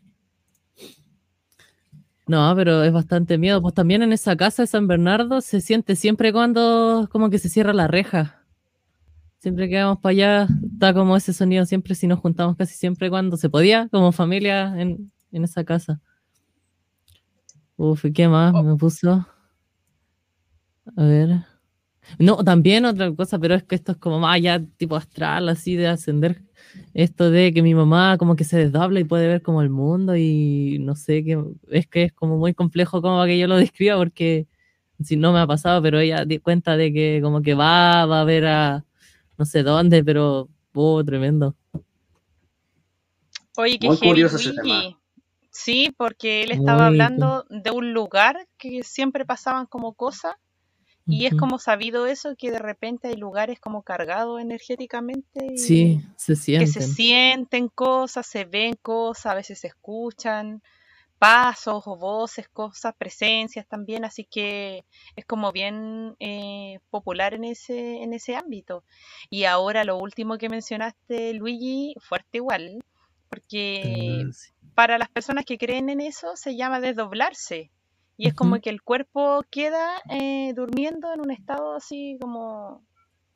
No, 2.26 2.52
pero 2.54 2.84
es 2.84 2.92
bastante 2.92 3.38
miedo. 3.38 3.62
Pues 3.62 3.74
también 3.74 4.02
en 4.02 4.12
esa 4.12 4.36
casa 4.36 4.62
de 4.62 4.66
San 4.66 4.86
Bernardo 4.86 5.40
se 5.40 5.60
siente 5.60 5.96
siempre 5.96 6.32
cuando 6.32 7.08
como 7.10 7.30
que 7.30 7.38
se 7.38 7.48
cierra 7.48 7.72
la 7.72 7.88
reja. 7.88 8.44
Siempre 9.38 9.68
que 9.68 9.80
vamos 9.82 9.98
para 10.00 10.10
allá, 10.10 10.48
está 10.72 10.92
como 10.92 11.16
ese 11.16 11.32
sonido 11.32 11.64
siempre 11.64 11.94
si 11.94 12.06
nos 12.06 12.18
juntamos 12.18 12.56
casi 12.56 12.74
siempre 12.74 13.08
cuando 13.08 13.36
se 13.36 13.48
podía, 13.48 13.88
como 13.88 14.12
familia 14.12 14.74
en, 14.80 15.10
en 15.32 15.44
esa 15.44 15.64
casa. 15.64 16.00
Uf, 17.76 18.04
¿y 18.04 18.12
qué 18.12 18.28
más 18.28 18.52
me 18.52 18.76
puso? 18.76 19.26
A 20.96 21.02
ver. 21.04 21.57
No, 22.18 22.42
también 22.42 22.84
otra 22.84 23.12
cosa, 23.14 23.38
pero 23.38 23.54
es 23.54 23.62
que 23.64 23.74
esto 23.74 23.92
es 23.92 23.98
como 23.98 24.18
más 24.18 24.40
ya 24.40 24.60
tipo 24.76 24.96
astral, 24.96 25.48
así 25.48 25.76
de 25.76 25.88
ascender. 25.88 26.42
Esto 26.94 27.30
de 27.30 27.52
que 27.52 27.62
mi 27.62 27.74
mamá 27.74 28.16
como 28.18 28.36
que 28.36 28.44
se 28.44 28.58
desdobla 28.58 29.00
y 29.00 29.04
puede 29.04 29.26
ver 29.26 29.42
como 29.42 29.62
el 29.62 29.70
mundo 29.70 30.16
y 30.16 30.78
no 30.80 30.96
sé, 30.96 31.24
que 31.24 31.38
es 31.70 31.86
que 31.86 32.04
es 32.04 32.12
como 32.12 32.36
muy 32.36 32.54
complejo 32.54 33.02
como 33.02 33.24
que 33.24 33.38
yo 33.38 33.46
lo 33.46 33.56
describa 33.56 33.96
porque 33.96 34.46
si 35.02 35.16
no 35.16 35.32
me 35.32 35.40
ha 35.40 35.46
pasado, 35.46 35.80
pero 35.82 36.00
ella 36.00 36.24
di 36.24 36.38
cuenta 36.38 36.76
de 36.76 36.92
que 36.92 37.20
como 37.22 37.42
que 37.42 37.54
va, 37.54 38.04
va 38.06 38.20
a 38.20 38.24
ver 38.24 38.46
a 38.46 38.84
no 39.36 39.44
sé 39.44 39.62
dónde, 39.62 40.02
pero 40.04 40.48
oh, 40.74 41.04
tremendo. 41.04 41.54
Oye, 43.56 43.78
qué 43.78 43.88
curioso 43.88 44.36
ese 44.36 44.52
tema. 44.52 44.98
Sí, 45.50 45.92
porque 45.96 46.44
él 46.44 46.52
estaba 46.52 46.78
Muy 46.78 46.86
hablando 46.86 47.44
de 47.48 47.70
un 47.70 47.92
lugar 47.92 48.46
que 48.58 48.82
siempre 48.84 49.24
pasaban 49.24 49.66
como 49.66 49.94
cosas 49.94 50.34
y 51.08 51.26
es 51.26 51.34
como 51.34 51.58
sabido 51.58 52.06
eso 52.06 52.34
que 52.36 52.50
de 52.50 52.58
repente 52.58 53.08
hay 53.08 53.16
lugares 53.16 53.58
como 53.60 53.82
cargados 53.82 54.40
energéticamente 54.40 55.46
y 55.46 55.56
Sí, 55.56 56.00
se 56.16 56.34
que 56.34 56.66
se 56.66 56.80
sienten. 56.80 56.82
sienten 56.82 57.68
cosas, 57.68 58.26
se 58.26 58.44
ven 58.44 58.74
cosas, 58.82 59.26
a 59.26 59.34
veces 59.34 59.60
se 59.60 59.68
escuchan 59.68 60.62
pasos 61.18 61.82
o 61.86 61.96
voces, 61.96 62.48
cosas, 62.48 62.94
presencias 62.96 63.66
también, 63.66 64.04
así 64.04 64.24
que 64.24 64.84
es 65.16 65.24
como 65.24 65.50
bien 65.52 66.14
eh, 66.20 66.78
popular 66.90 67.34
en 67.34 67.44
ese, 67.44 68.02
en 68.02 68.12
ese 68.12 68.36
ámbito. 68.36 68.84
Y 69.28 69.44
ahora 69.44 69.84
lo 69.84 69.98
último 69.98 70.38
que 70.38 70.48
mencionaste, 70.48 71.34
Luigi, 71.34 71.94
fuerte 72.00 72.38
igual, 72.38 72.84
porque 73.28 74.22
Ah, 74.26 74.32
sí. 74.32 74.52
para 74.74 74.96
las 74.98 75.08
personas 75.08 75.44
que 75.44 75.58
creen 75.58 75.88
en 75.90 76.00
eso 76.00 76.36
se 76.36 76.56
llama 76.56 76.80
desdoblarse. 76.80 77.70
Y 78.20 78.26
es 78.28 78.34
como 78.34 78.60
que 78.60 78.68
el 78.68 78.82
cuerpo 78.82 79.44
queda 79.48 79.88
eh, 80.10 80.52
durmiendo 80.54 81.14
en 81.14 81.20
un 81.20 81.30
estado 81.30 81.76
así 81.76 82.18
como 82.20 82.84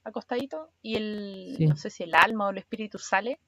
acostadito 0.05 0.70
y 0.83 0.97
el, 0.97 1.55
Sí. 1.57 1.66
no 1.66 1.76
sé 1.76 1.89
si 1.89 2.03
el 2.03 2.14
alma 2.16 2.49
o 2.49 2.51
el 2.51 2.59
espíritu 2.59 2.99
sale 2.99 3.39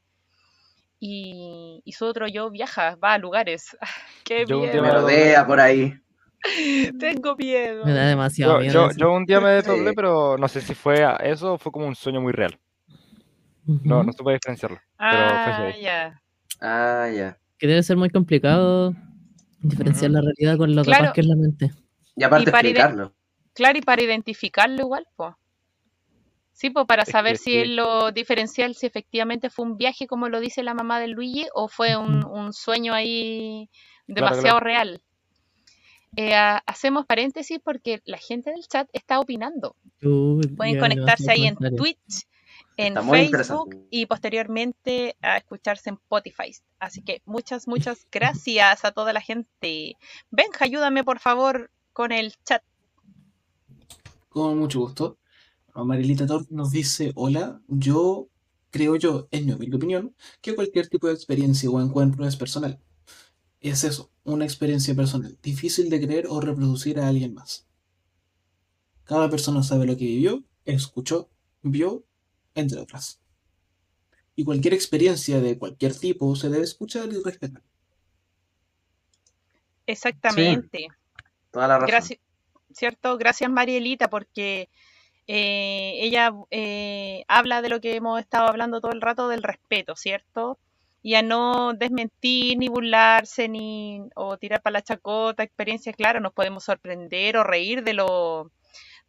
y, 1.00 1.82
y 1.84 1.92
su 1.92 2.06
otro 2.06 2.28
yo 2.28 2.50
viaja, 2.50 2.94
va 2.96 3.14
a 3.14 3.18
lugares. 3.18 3.76
¡Qué 4.24 4.44
Yo 4.46 4.60
miedo! 4.60 4.80
me 4.80 4.88
Melodea 4.88 5.46
por 5.46 5.58
ahí. 5.60 5.94
Tengo 7.00 7.36
miedo. 7.36 7.84
Me 7.84 7.92
da 7.92 8.06
demasiado 8.06 8.54
Yo, 8.54 8.60
miedo 8.60 8.88
yo, 8.96 9.12
un 9.12 9.24
día 9.26 9.40
me 9.40 9.50
desdoblé, 9.50 9.90
Sí. 9.90 9.96
pero 9.96 10.38
no 10.38 10.46
sé 10.48 10.60
si 10.60 10.74
fue 10.74 11.02
a- 11.04 11.16
eso 11.16 11.54
o 11.54 11.58
fue 11.58 11.72
como 11.72 11.86
un 11.86 11.96
sueño 11.96 12.20
muy 12.20 12.32
real. 12.32 12.56
No, 13.66 14.02
no 14.04 14.12
supe 14.12 14.34
diferenciarlo. 14.34 14.78
Ah, 14.98 15.72
ya. 15.80 16.20
Ah, 16.60 17.08
ya. 17.12 17.38
Que 17.58 17.66
debe 17.66 17.82
ser 17.82 17.96
muy 17.96 18.10
complicado 18.10 18.94
diferenciar 19.68 20.10
la 20.10 20.20
realidad 20.20 20.56
con 20.58 20.74
lo 20.74 20.84
Claro. 20.84 21.04
capaz 21.04 21.14
que 21.14 21.20
es 21.22 21.26
la 21.26 21.36
mente. 21.36 21.70
Y 22.16 22.22
aparte 22.22 22.50
Y 22.50 22.52
para 22.52 22.68
ide- 22.68 22.70
explicarlo. 22.78 23.14
Claro, 23.54 23.78
y 23.78 23.82
para 23.82 24.02
identificarlo 24.02 24.80
igual, 24.82 25.06
pues. 25.16 25.34
Sí, 26.52 26.70
pues 26.70 26.86
para 26.86 27.02
Es 27.02 27.06
que 27.06 27.12
saber 27.12 27.36
si 27.36 27.56
él 27.56 27.76
lo 27.76 28.12
diferencial, 28.12 28.74
si 28.76 28.86
efectivamente 28.86 29.50
fue 29.50 29.64
un 29.64 29.76
viaje, 29.76 30.06
como 30.06 30.28
lo 30.28 30.38
dice 30.40 30.62
la 30.62 30.74
mamá 30.74 31.00
de 31.00 31.08
Luigi, 31.08 31.46
o 31.54 31.66
fue 31.68 31.96
un, 31.96 32.52
sueño 32.52 32.94
ahí 32.94 33.68
demasiado 34.06 34.58
claro. 34.60 34.64
real. 34.64 35.02
Eh, 36.16 36.34
ha- 36.34 36.62
hacemos 36.66 37.06
paréntesis 37.06 37.58
porque 37.62 38.00
la 38.04 38.18
gente 38.18 38.50
del 38.52 38.62
chat 38.68 38.88
está 38.92 39.18
opinando. 39.18 39.74
Pueden 40.00 40.78
conectarse 40.78 41.30
ahí 41.30 41.46
en. 41.46 41.56
Twitch, 41.56 42.26
en 42.76 42.94
Facebook 43.08 43.86
y 43.90 44.06
posteriormente 44.06 45.16
a 45.22 45.36
escucharse 45.36 45.90
en 45.90 45.96
Spotify. 45.96 46.54
Así 46.78 47.02
que 47.02 47.22
muchas, 47.24 47.68
muchas 47.68 48.06
gracias 48.10 48.84
a 48.84 48.92
toda 48.92 49.12
la 49.12 49.20
gente. 49.20 49.96
Benja, 50.30 50.64
ayúdame 50.64 51.04
por 51.04 51.18
favor 51.18 51.70
con 51.92 52.12
el 52.12 52.34
chat. 52.44 52.62
Con 54.28 54.58
mucho 54.58 54.80
gusto. 54.80 55.18
Marilita 55.74 56.26
Tor 56.26 56.46
nos 56.50 56.70
dice, 56.70 57.12
hola, 57.16 57.60
yo 57.66 58.28
creo 58.70 58.96
yo, 58.96 59.28
en 59.30 59.46
mi 59.46 59.52
humilde 59.52 59.76
opinión, 59.76 60.16
que 60.40 60.54
cualquier 60.54 60.88
tipo 60.88 61.06
de 61.06 61.14
experiencia 61.14 61.70
o 61.70 61.80
encuentro 61.80 62.26
es 62.26 62.36
personal. 62.36 62.80
Es 63.60 63.84
eso, 63.84 64.10
una 64.24 64.44
experiencia 64.44 64.94
personal, 64.94 65.38
difícil 65.42 65.90
de 65.90 66.00
creer 66.00 66.26
o 66.28 66.40
reproducir 66.40 66.98
a 66.98 67.08
alguien 67.08 67.34
más. 67.34 67.66
Cada 69.04 69.30
persona 69.30 69.62
sabe 69.62 69.86
lo 69.86 69.96
que 69.96 70.04
vivió, 70.04 70.44
escuchó, 70.64 71.30
vio, 71.62 72.04
entre 72.54 72.80
otras. 72.80 73.20
Y 74.36 74.44
cualquier 74.44 74.74
experiencia 74.74 75.40
de 75.40 75.58
cualquier 75.58 75.94
tipo 75.96 76.34
se 76.34 76.48
debe 76.48 76.64
escuchar 76.64 77.08
y 77.12 77.22
respetar. 77.22 77.62
Exactamente. 79.86 80.88
Toda 81.50 81.68
la 81.68 81.74
razón. 81.74 81.88
Gracias, 81.88 82.20
¿cierto? 82.72 83.16
Gracias 83.16 83.50
Marielita 83.50 84.08
porque 84.08 84.68
eh, 85.26 85.98
ella 86.00 86.32
eh, 86.50 87.24
habla 87.28 87.62
de 87.62 87.68
lo 87.68 87.80
que 87.80 87.96
hemos 87.96 88.20
estado 88.20 88.48
hablando 88.48 88.80
todo 88.80 88.92
el 88.92 89.00
rato 89.00 89.28
del 89.28 89.42
respeto, 89.42 89.96
¿cierto? 89.96 90.58
Y 91.02 91.14
a 91.14 91.22
no 91.22 91.74
desmentir, 91.74 92.56
ni 92.58 92.68
burlarse, 92.68 93.48
ni 93.48 94.02
o 94.14 94.38
tirar 94.38 94.62
para 94.62 94.74
la 94.74 94.82
chacota, 94.82 95.42
experiencias, 95.42 95.94
claro, 95.96 96.20
nos 96.20 96.32
podemos 96.32 96.64
sorprender 96.64 97.36
o 97.36 97.44
reír 97.44 97.84
de 97.84 97.92
lo, 97.92 98.50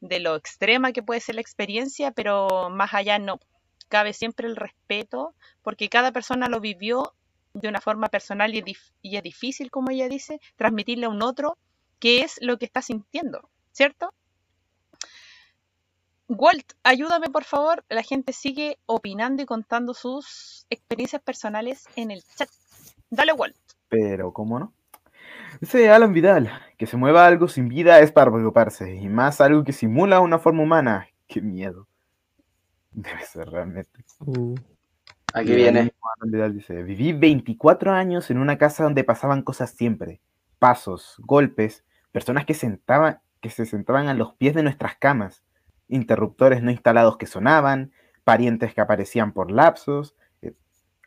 de 0.01 0.19
lo 0.19 0.35
extrema 0.35 0.91
que 0.91 1.03
puede 1.03 1.19
ser 1.19 1.35
la 1.35 1.41
experiencia, 1.41 2.11
pero 2.11 2.69
más 2.69 2.93
allá 2.93 3.19
no. 3.19 3.39
Cabe 3.87 4.13
siempre 4.13 4.47
el 4.47 4.55
respeto, 4.55 5.33
porque 5.61 5.89
cada 5.89 6.11
persona 6.11 6.47
lo 6.47 6.59
vivió 6.59 7.13
de 7.53 7.69
una 7.69 7.81
forma 7.81 8.09
personal 8.09 8.53
y 8.53 8.63
es, 9.03 9.23
difícil, 9.23 9.71
como 9.71 9.91
ella 9.91 10.09
dice, 10.09 10.39
transmitirle 10.57 11.05
a 11.05 11.09
un 11.09 11.21
otro 11.21 11.57
qué 11.99 12.21
es 12.21 12.37
lo 12.41 12.57
que 12.57 12.65
está 12.65 12.81
sintiendo, 12.81 13.49
¿cierto? 13.71 14.13
Walt, 16.27 16.73
ayúdame 16.83 17.29
por 17.29 17.43
favor. 17.43 17.85
La 17.87 18.03
gente 18.03 18.33
sigue 18.33 18.77
opinando 18.87 19.43
y 19.43 19.45
contando 19.45 19.93
sus 19.93 20.65
experiencias 20.69 21.21
personales 21.21 21.85
en 21.95 22.11
el 22.11 22.23
chat. 22.23 22.49
Dale, 23.09 23.33
Walt. 23.33 23.55
Pero, 23.89 24.33
¿cómo 24.33 24.59
no? 24.59 24.73
Dice 25.61 25.89
Alan 25.89 26.13
Vidal, 26.13 26.51
que 26.77 26.85
se 26.85 26.97
mueva 26.97 27.25
algo 27.25 27.47
sin 27.47 27.69
vida 27.69 27.99
es 27.99 28.11
para 28.11 28.31
preocuparse, 28.31 28.95
y 28.95 29.07
más 29.07 29.39
algo 29.41 29.63
que 29.63 29.73
simula 29.73 30.19
una 30.19 30.39
forma 30.39 30.63
humana. 30.63 31.07
¡Qué 31.27 31.41
miedo! 31.41 31.87
Debe 32.91 33.21
ser 33.25 33.49
realmente. 33.49 34.03
Uh, 34.19 34.55
Aquí 35.33 35.51
Y 35.51 35.55
viene. 35.55 35.79
Alan 35.79 36.31
Vidal 36.31 36.53
dice, 36.53 36.83
viví 36.83 37.13
24 37.13 37.91
años 37.91 38.29
en 38.31 38.37
una 38.37 38.57
casa 38.57 38.83
donde 38.83 39.03
pasaban 39.03 39.41
cosas 39.41 39.71
siempre. 39.71 40.21
Pasos, 40.59 41.15
golpes, 41.19 41.83
personas 42.11 42.45
que, 42.45 42.53
sentaban, 42.53 43.19
que 43.41 43.49
se 43.49 43.65
sentaban 43.65 44.07
a 44.07 44.13
los 44.13 44.33
pies 44.33 44.55
de 44.55 44.63
nuestras 44.63 44.95
camas, 44.95 45.43
interruptores 45.87 46.63
no 46.63 46.71
instalados 46.71 47.17
que 47.17 47.27
sonaban, 47.27 47.91
parientes 48.23 48.73
que 48.73 48.81
aparecían 48.81 49.33
por 49.33 49.51
lapsos. 49.51 50.15
Eh, 50.41 50.53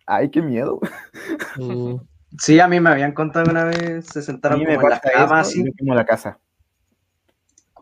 ¡Ay, 0.06 0.30
qué 0.30 0.42
miedo! 0.42 0.80
uh. 1.58 2.00
Sí, 2.36 2.60
a 2.60 2.68
mí 2.68 2.78
me 2.80 2.90
habían 2.90 3.12
contado 3.12 3.50
una 3.50 3.64
vez 3.64 4.06
se 4.06 4.20
sentaron 4.22 4.58
como 4.58 4.68
me 4.68 4.74
en 4.74 4.80
camas 4.80 5.48
eso, 5.48 5.60
así. 5.60 5.64
yo 5.64 5.72
quemo 5.76 5.94
la 5.94 6.04
casa. 6.04 6.38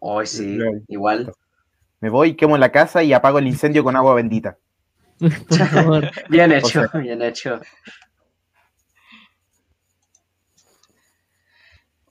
Hoy 0.00 0.26
sí, 0.26 0.56
Yo- 0.58 0.64
igual. 0.88 1.32
Me 2.00 2.10
voy, 2.10 2.34
quemo 2.36 2.56
la 2.58 2.70
casa 2.70 3.02
y 3.02 3.12
apago 3.12 3.38
el 3.38 3.46
incendio 3.48 3.82
con 3.82 3.96
agua 3.96 4.14
bendita. 4.14 4.56
Bien 6.30 6.52
O 6.52 6.54
hecho, 6.54 6.68
sea- 6.86 7.00
bien 7.00 7.22
hecho. 7.22 7.60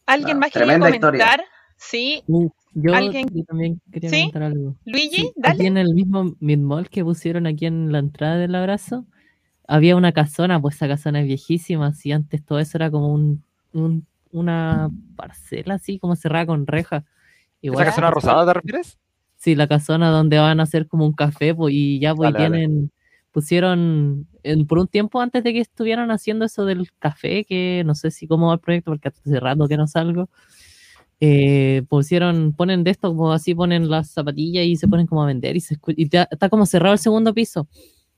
¿Alguien 0.05 0.39
más 0.39 0.51
quiere 0.51 0.67
historia. 0.73 0.99
comentar? 0.99 1.43
Sí, 1.77 2.23
yo, 2.27 2.93
¿Alguien? 2.93 3.27
yo 3.33 3.43
también 3.45 3.81
quería 3.91 4.09
¿Sí? 4.09 4.17
comentar 4.17 4.43
algo. 4.43 4.75
Luigi, 4.85 5.09
Sí, 5.21 5.33
dale. 5.35 5.55
Aquí 5.55 5.65
en 5.67 5.77
el 5.77 5.93
mismo 5.93 6.35
Midmall 6.39 6.89
que 6.89 7.03
pusieron 7.03 7.47
aquí 7.47 7.65
en 7.65 7.91
la 7.91 7.99
entrada 7.99 8.37
del 8.37 8.55
abrazo, 8.55 9.05
había 9.67 9.95
una 9.95 10.11
casona, 10.11 10.61
pues 10.61 10.75
esa 10.75 10.87
casona 10.87 11.21
es 11.21 11.27
viejísima, 11.27 11.93
si 11.93 12.11
antes 12.11 12.43
todo 12.45 12.59
eso 12.59 12.77
era 12.77 12.91
como 12.91 13.13
un, 13.13 13.43
un- 13.73 14.05
una 14.31 14.91
parcela 15.15 15.75
así, 15.75 15.97
como 15.99 16.15
cerrada 16.15 16.45
con 16.47 16.67
reja. 16.67 17.05
¿Esa 17.61 17.85
casona 17.85 18.11
rosada 18.11 18.45
te 18.45 18.53
refieres? 18.53 18.97
Sí, 19.37 19.55
la 19.55 19.67
casona 19.67 20.09
donde 20.09 20.37
van 20.39 20.59
a 20.59 20.63
hacer 20.63 20.87
como 20.87 21.05
un 21.05 21.13
café, 21.13 21.53
pues, 21.55 21.73
y 21.73 21.99
ya 21.99 22.13
pues 22.15 22.31
Dale, 22.33 22.39
dale. 22.43 22.57
tienen, 22.57 22.91
pusieron, 23.31 24.27
en- 24.43 24.65
por 24.67 24.79
un 24.79 24.87
tiempo 24.87 25.21
antes 25.21 25.43
de 25.43 25.53
que 25.53 25.59
estuvieran 25.59 26.11
haciendo 26.11 26.45
eso 26.45 26.65
del 26.65 26.89
café, 26.99 27.45
que 27.45 27.83
no 27.85 27.95
sé 27.95 28.11
si 28.11 28.27
cómo 28.27 28.47
va 28.47 28.53
el 28.55 28.59
proyecto, 28.59 28.91
porque 28.91 29.09
hace 29.09 29.39
rato 29.39 29.67
que 29.67 29.77
no 29.77 29.87
salgo, 29.87 30.29
eh, 31.19 31.83
pusieron, 31.89 32.53
ponen 32.53 32.83
de 32.83 32.91
esto, 32.91 33.09
como 33.15 33.31
así 33.33 33.55
ponen 33.55 33.89
las 33.89 34.11
zapatillas 34.11 34.65
y 34.65 34.75
se 34.75 34.87
ponen 34.87 35.07
como 35.07 35.23
a 35.23 35.27
vender 35.27 35.55
y, 35.55 35.61
se 35.61 35.77
y 35.95 36.07
te- 36.09 36.27
está 36.29 36.49
como 36.49 36.65
cerrado 36.65 36.93
el 36.93 36.99
segundo 36.99 37.33
piso. 37.33 37.67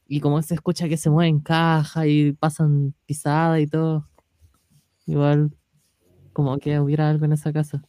Y 0.08 0.20
como 0.22 0.42
se 0.42 0.54
escucha 0.54 0.88
que 0.88 0.98
se 0.98 1.10
mueven 1.10 1.40
cajas 1.40 2.06
y 2.08 2.32
pasan 2.34 2.94
pisadas 3.06 3.60
y 3.60 3.68
todo. 3.68 4.08
Igual, 5.06 5.52
como 6.34 6.58
que 6.58 6.80
hubiera 6.80 7.10
algo 7.10 7.26
en 7.26 7.34
esa 7.34 7.52
casa. 7.52 7.82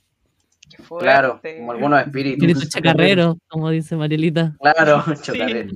Claro, 0.98 1.40
como 1.58 1.72
algunos 1.72 2.00
espíritus. 2.02 2.46
Espíritu 2.46 2.68
chacarrero, 2.68 3.38
como 3.48 3.70
dice 3.70 3.96
Marielita. 3.96 4.54
Claro, 4.60 5.02
chocarreros, 5.22 5.72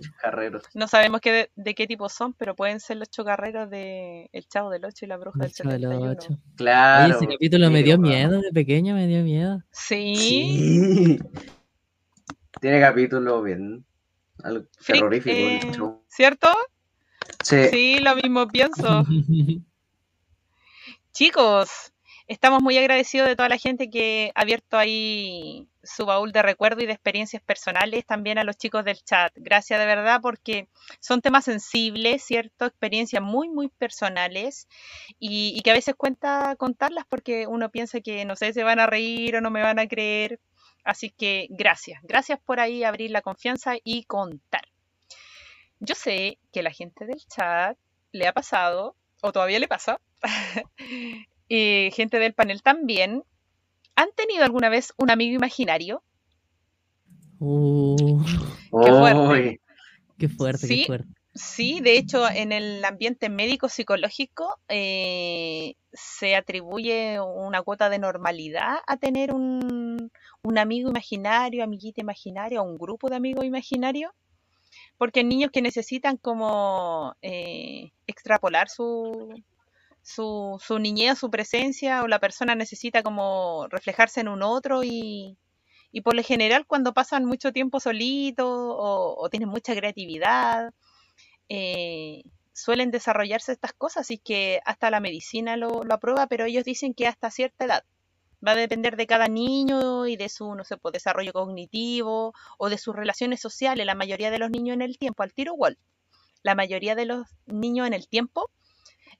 chocarreros. 0.00 0.62
No 0.74 0.86
sabemos 0.86 1.20
qué 1.20 1.32
de, 1.32 1.50
de 1.56 1.74
qué 1.74 1.86
tipo 1.86 2.08
son, 2.08 2.32
pero 2.32 2.54
pueden 2.54 2.78
ser 2.78 2.98
los 2.98 3.10
chocarreros 3.10 3.68
de 3.70 4.30
El 4.32 4.46
Chavo 4.46 4.70
del 4.70 4.84
Ocho 4.84 5.04
y 5.04 5.08
la 5.08 5.16
Bruja 5.16 5.38
del 5.40 5.48
El 5.48 5.52
Chavo 5.52 5.70
del 5.70 5.80
71. 5.82 6.10
Ocho. 6.12 6.28
Oye, 6.32 6.38
Claro. 6.56 7.16
ese 7.16 7.26
capítulo 7.26 7.70
me 7.70 7.82
dio 7.82 7.98
miedo 7.98 8.40
de 8.40 8.52
pequeño, 8.52 8.94
me 8.94 9.06
dio 9.08 9.22
miedo. 9.24 9.62
Sí, 9.72 10.14
Sí. 10.14 11.18
tiene 12.60 12.80
capítulos 12.80 13.42
bien 13.44 13.84
algo 14.42 14.66
Freak, 14.78 15.00
terroríficos. 15.00 15.38
eh. 15.38 15.60
¿Cierto? 16.08 16.48
Sí. 17.42 17.68
Sí, 17.70 17.98
lo 18.00 18.14
mismo 18.16 18.46
pienso. 18.48 19.04
Chicos, 21.12 21.92
estamos 22.26 22.62
muy 22.62 22.76
agradecidos 22.76 23.28
de 23.28 23.36
toda 23.36 23.48
la 23.48 23.58
gente 23.58 23.88
que 23.88 24.32
ha 24.34 24.42
abierto 24.42 24.76
ahí 24.76 25.68
su 25.82 26.04
baúl 26.04 26.32
de 26.32 26.42
recuerdo 26.42 26.82
y 26.82 26.86
de 26.86 26.92
experiencias 26.92 27.42
personales, 27.42 28.04
también 28.04 28.38
a 28.38 28.44
los 28.44 28.56
chicos 28.56 28.84
del 28.84 29.02
chat. 29.02 29.32
Gracias 29.36 29.78
de 29.78 29.86
verdad 29.86 30.20
porque 30.20 30.68
son 31.00 31.22
temas 31.22 31.44
sensibles, 31.44 32.22
¿cierto? 32.24 32.66
Experiencias 32.66 33.22
muy, 33.22 33.48
muy 33.48 33.68
personales 33.68 34.66
y, 35.18 35.54
y 35.56 35.60
que 35.62 35.70
a 35.70 35.74
veces 35.74 35.94
cuenta 35.96 36.56
contarlas 36.56 37.04
porque 37.08 37.46
uno 37.46 37.70
piensa 37.70 38.00
que, 38.00 38.24
no 38.24 38.36
sé, 38.36 38.52
se 38.52 38.64
van 38.64 38.80
a 38.80 38.86
reír 38.86 39.36
o 39.36 39.40
no 39.40 39.50
me 39.50 39.62
van 39.62 39.78
a 39.78 39.86
creer. 39.86 40.40
Así 40.86 41.10
que 41.10 41.48
gracias, 41.50 42.00
gracias 42.04 42.38
por 42.38 42.60
ahí 42.60 42.84
abrir 42.84 43.10
la 43.10 43.20
confianza 43.20 43.74
y 43.82 44.04
contar. 44.04 44.62
Yo 45.80 45.96
sé 45.96 46.38
que 46.52 46.62
la 46.62 46.70
gente 46.70 47.06
del 47.06 47.20
chat 47.26 47.76
le 48.12 48.28
ha 48.28 48.32
pasado, 48.32 48.94
o 49.20 49.32
todavía 49.32 49.58
le 49.58 49.66
pasa, 49.66 50.00
y 51.48 51.90
gente 51.92 52.20
del 52.20 52.34
panel 52.34 52.62
también. 52.62 53.24
¿Han 53.96 54.10
tenido 54.14 54.44
alguna 54.44 54.68
vez 54.68 54.92
un 54.96 55.10
amigo 55.10 55.34
imaginario? 55.34 56.04
Uh, 57.40 58.22
Qué 58.84 58.92
fuerte. 58.92 59.60
Qué 60.18 60.28
fuerte, 60.28 60.66
Sí. 60.68 60.80
qué 60.80 60.86
fuerte. 60.86 61.08
Sí, 61.34 61.80
de 61.80 61.98
hecho, 61.98 62.26
en 62.30 62.52
el 62.52 62.82
ambiente 62.82 63.28
médico-psicológico 63.28 64.58
eh, 64.68 65.74
se 65.92 66.34
atribuye 66.34 67.20
una 67.20 67.60
cuota 67.60 67.90
de 67.90 67.98
normalidad 67.98 68.76
a 68.86 68.96
tener 68.96 69.34
un, 69.34 69.95
un 70.42 70.58
amigo 70.58 70.90
imaginario, 70.90 71.64
amiguita 71.64 72.00
imaginaria, 72.00 72.62
un 72.62 72.78
grupo 72.78 73.08
de 73.08 73.16
amigos 73.16 73.44
imaginarios, 73.44 74.12
porque 74.98 75.20
hay 75.20 75.26
niños 75.26 75.50
que 75.52 75.62
necesitan 75.62 76.16
como 76.16 77.14
eh, 77.22 77.92
extrapolar 78.06 78.68
su, 78.68 79.42
su, 80.02 80.60
su 80.62 80.78
niñez, 80.78 81.18
su 81.18 81.30
presencia, 81.30 82.02
o 82.02 82.08
la 82.08 82.18
persona 82.20 82.54
necesita 82.54 83.02
como 83.02 83.66
reflejarse 83.68 84.20
en 84.20 84.28
un 84.28 84.42
otro 84.42 84.84
y, 84.84 85.36
y 85.92 86.00
por 86.02 86.14
lo 86.14 86.22
general 86.22 86.66
cuando 86.66 86.94
pasan 86.94 87.24
mucho 87.24 87.52
tiempo 87.52 87.80
solitos 87.80 88.46
o, 88.48 89.28
tienen 89.30 89.48
mucha 89.48 89.74
creatividad, 89.74 90.72
eh, 91.48 92.22
suelen 92.52 92.90
desarrollarse 92.90 93.52
estas 93.52 93.72
cosas, 93.72 94.02
así 94.02 94.18
que 94.18 94.60
hasta 94.64 94.90
la 94.90 95.00
medicina 95.00 95.56
lo 95.56 95.82
aprueba, 95.90 96.26
pero 96.26 96.46
ellos 96.46 96.64
dicen 96.64 96.94
que 96.94 97.06
hasta 97.06 97.30
cierta 97.30 97.64
edad. 97.66 97.84
Va 98.46 98.52
a 98.52 98.56
depender 98.56 98.96
de 98.96 99.06
cada 99.06 99.28
niño 99.28 100.06
y 100.06 100.16
de 100.16 100.28
su, 100.28 100.54
no 100.54 100.64
sé, 100.64 100.76
pues, 100.76 100.92
desarrollo 100.92 101.32
cognitivo 101.32 102.32
o 102.58 102.68
de 102.68 102.78
sus 102.78 102.94
relaciones 102.94 103.40
sociales. 103.40 103.86
La 103.86 103.94
mayoría 103.94 104.30
de 104.30 104.38
los 104.38 104.50
niños 104.50 104.74
en 104.74 104.82
el 104.82 104.98
tiempo, 104.98 105.22
al 105.22 105.32
tiro 105.32 105.54
igual, 105.54 105.78
la 106.42 106.54
mayoría 106.54 106.94
de 106.94 107.06
los 107.06 107.26
niños 107.46 107.86
en 107.86 107.92
el 107.94 108.08
tiempo 108.08 108.50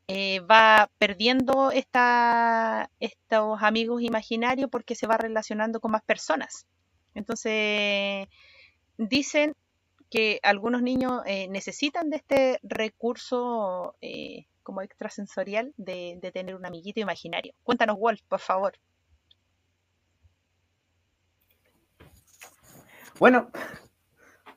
eh, 0.09 0.41
va 0.41 0.91
perdiendo 0.99 1.73
esta, 1.73 2.91
estos 3.01 3.62
amigos 3.62 4.03
imaginarios 4.03 4.71
porque 4.71 4.95
se 4.95 5.07
va 5.07 5.17
relacionando 5.17 5.81
con 5.81 5.91
más 5.91 6.03
personas. 6.05 6.67
Entonces, 7.14 8.29
dicen 8.99 9.55
que 10.11 10.39
algunos 10.43 10.83
niños 10.83 11.23
eh, 11.27 11.49
necesitan 11.49 12.11
de 12.11 12.17
este 12.19 12.61
recurso 12.62 13.97
eh, 14.01 14.47
como 14.62 14.83
extrasensorial 14.83 15.73
de, 15.77 16.19
de 16.21 16.31
tener 16.33 16.55
un 16.55 16.67
amiguito 16.67 17.01
imaginario. 17.01 17.55
Cuéntanos, 17.64 17.99
Wolf, 17.99 18.21
por 18.29 18.41
favor. 18.41 18.75
Bueno, 23.19 23.49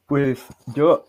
pues 0.06 0.46
yo 0.76 1.06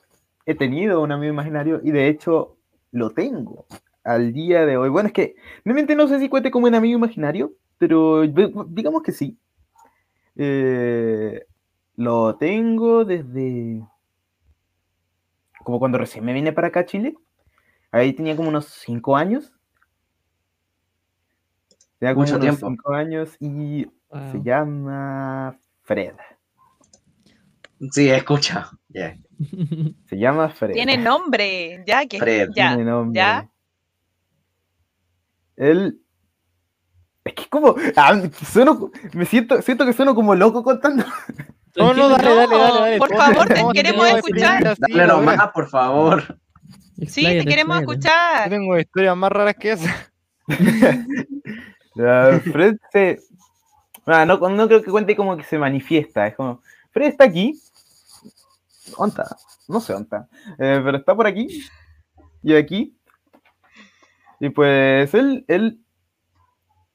he 0.46 0.55
tenido 0.55 1.03
un 1.03 1.12
amigo 1.12 1.32
imaginario 1.32 1.80
y 1.82 1.90
de 1.90 2.09
hecho 2.09 2.57
lo 2.92 3.11
tengo 3.11 3.66
al 4.05 4.32
día 4.32 4.66
de 4.66 4.76
hoy. 4.76 4.88
Bueno, 4.88 5.09
es 5.09 5.12
que 5.12 5.34
realmente 5.64 5.96
no 5.96 6.07
sé 6.07 6.20
si 6.20 6.28
cuente 6.28 6.51
como 6.51 6.66
un 6.66 6.74
amigo 6.74 6.96
imaginario, 6.96 7.53
pero 7.78 8.22
digamos 8.22 9.03
que 9.03 9.12
sí. 9.12 9.38
Eh, 10.36 11.44
lo 11.96 12.36
tengo 12.36 13.05
desde 13.05 13.82
como 15.64 15.78
cuando 15.78 15.98
recién 15.98 16.24
me 16.24 16.32
vine 16.32 16.53
para 16.53 16.68
acá 16.68 16.80
a 16.80 16.86
Chile. 16.86 17.14
Ahí 17.90 18.12
tenía 18.12 18.36
como 18.36 18.48
unos 18.48 18.66
5 18.66 19.16
años. 19.16 19.53
Tenía 21.98 22.14
como 22.14 22.24
Mucho 22.24 22.36
unos 22.36 22.59
tiempo. 22.59 22.68
5 22.68 22.92
años 22.94 23.36
y 23.40 23.86
se 24.32 24.42
llama 24.42 25.59
Fred. 25.82 26.14
Sí, 27.93 28.11
escucha. 28.11 28.70
Se 30.09 30.16
llama 30.18 30.49
Fred. 30.51 30.72
Tiene 30.72 30.99
nombre, 30.99 31.83
ya 31.87 32.07
que 32.07 32.18
Fred, 32.18 32.51
ya, 32.55 32.74
Tiene 32.74 32.91
nombre. 32.91 33.18
ya. 33.18 33.49
Él. 35.57 36.01
Es 37.24 37.35
que 37.35 37.47
como. 37.49 37.74
ah, 37.97 38.20
sueno- 38.51 38.91
me 39.14 39.24
siento, 39.26 39.61
siento 39.62 39.87
que 39.87 39.93
sueno 39.93 40.14
como 40.14 40.35
loco 40.35 40.62
contando. 40.62 41.05
No, 41.76 41.95
no, 41.95 42.09
dale, 42.09 42.24
No, 42.28 42.35
dale, 42.37 42.59
dale, 42.59 42.81
dale. 42.81 42.99
por 42.99 43.14
favor, 43.16 43.49
te 43.49 43.62
queremos 43.72 44.11
no, 44.11 44.16
escuchar. 44.16 44.76
Dale 44.78 45.07
nomás, 45.07 45.51
por 45.53 45.68
favor. 45.68 46.39
Sí, 47.07 47.24
te 47.24 47.45
queremos 47.45 47.78
expláyate. 47.78 47.87
Yo 47.87 47.93
escuchar. 47.93 48.51
tengo 48.51 48.78
historias 48.78 49.16
más 49.16 49.33
raras 49.33 49.55
que 49.55 49.72
esa. 49.72 50.12
Fred 52.53 52.76
se. 52.93 53.18
Ah, 54.07 54.24
no, 54.24 54.39
no 54.39 54.66
creo 54.66 54.83
que 54.83 54.91
cuente 54.91 55.14
como 55.16 55.37
que 55.37 55.45
se 55.45 55.59
manifiesta. 55.59 56.26
Es 56.26 56.35
como. 56.35 56.62
Fred 56.91 57.09
está 57.09 57.24
aquí. 57.24 57.61
¿Onta? 58.97 59.36
No 59.68 59.80
sé 59.80 59.95
onta. 59.95 60.28
Eh, 60.59 60.80
pero 60.84 60.97
está 60.99 61.14
por 61.14 61.26
aquí. 61.26 61.47
Y 62.43 62.55
aquí. 62.55 62.97
Y 64.41 64.51
pues 64.51 65.12
él, 65.14 65.45
él. 65.49 65.80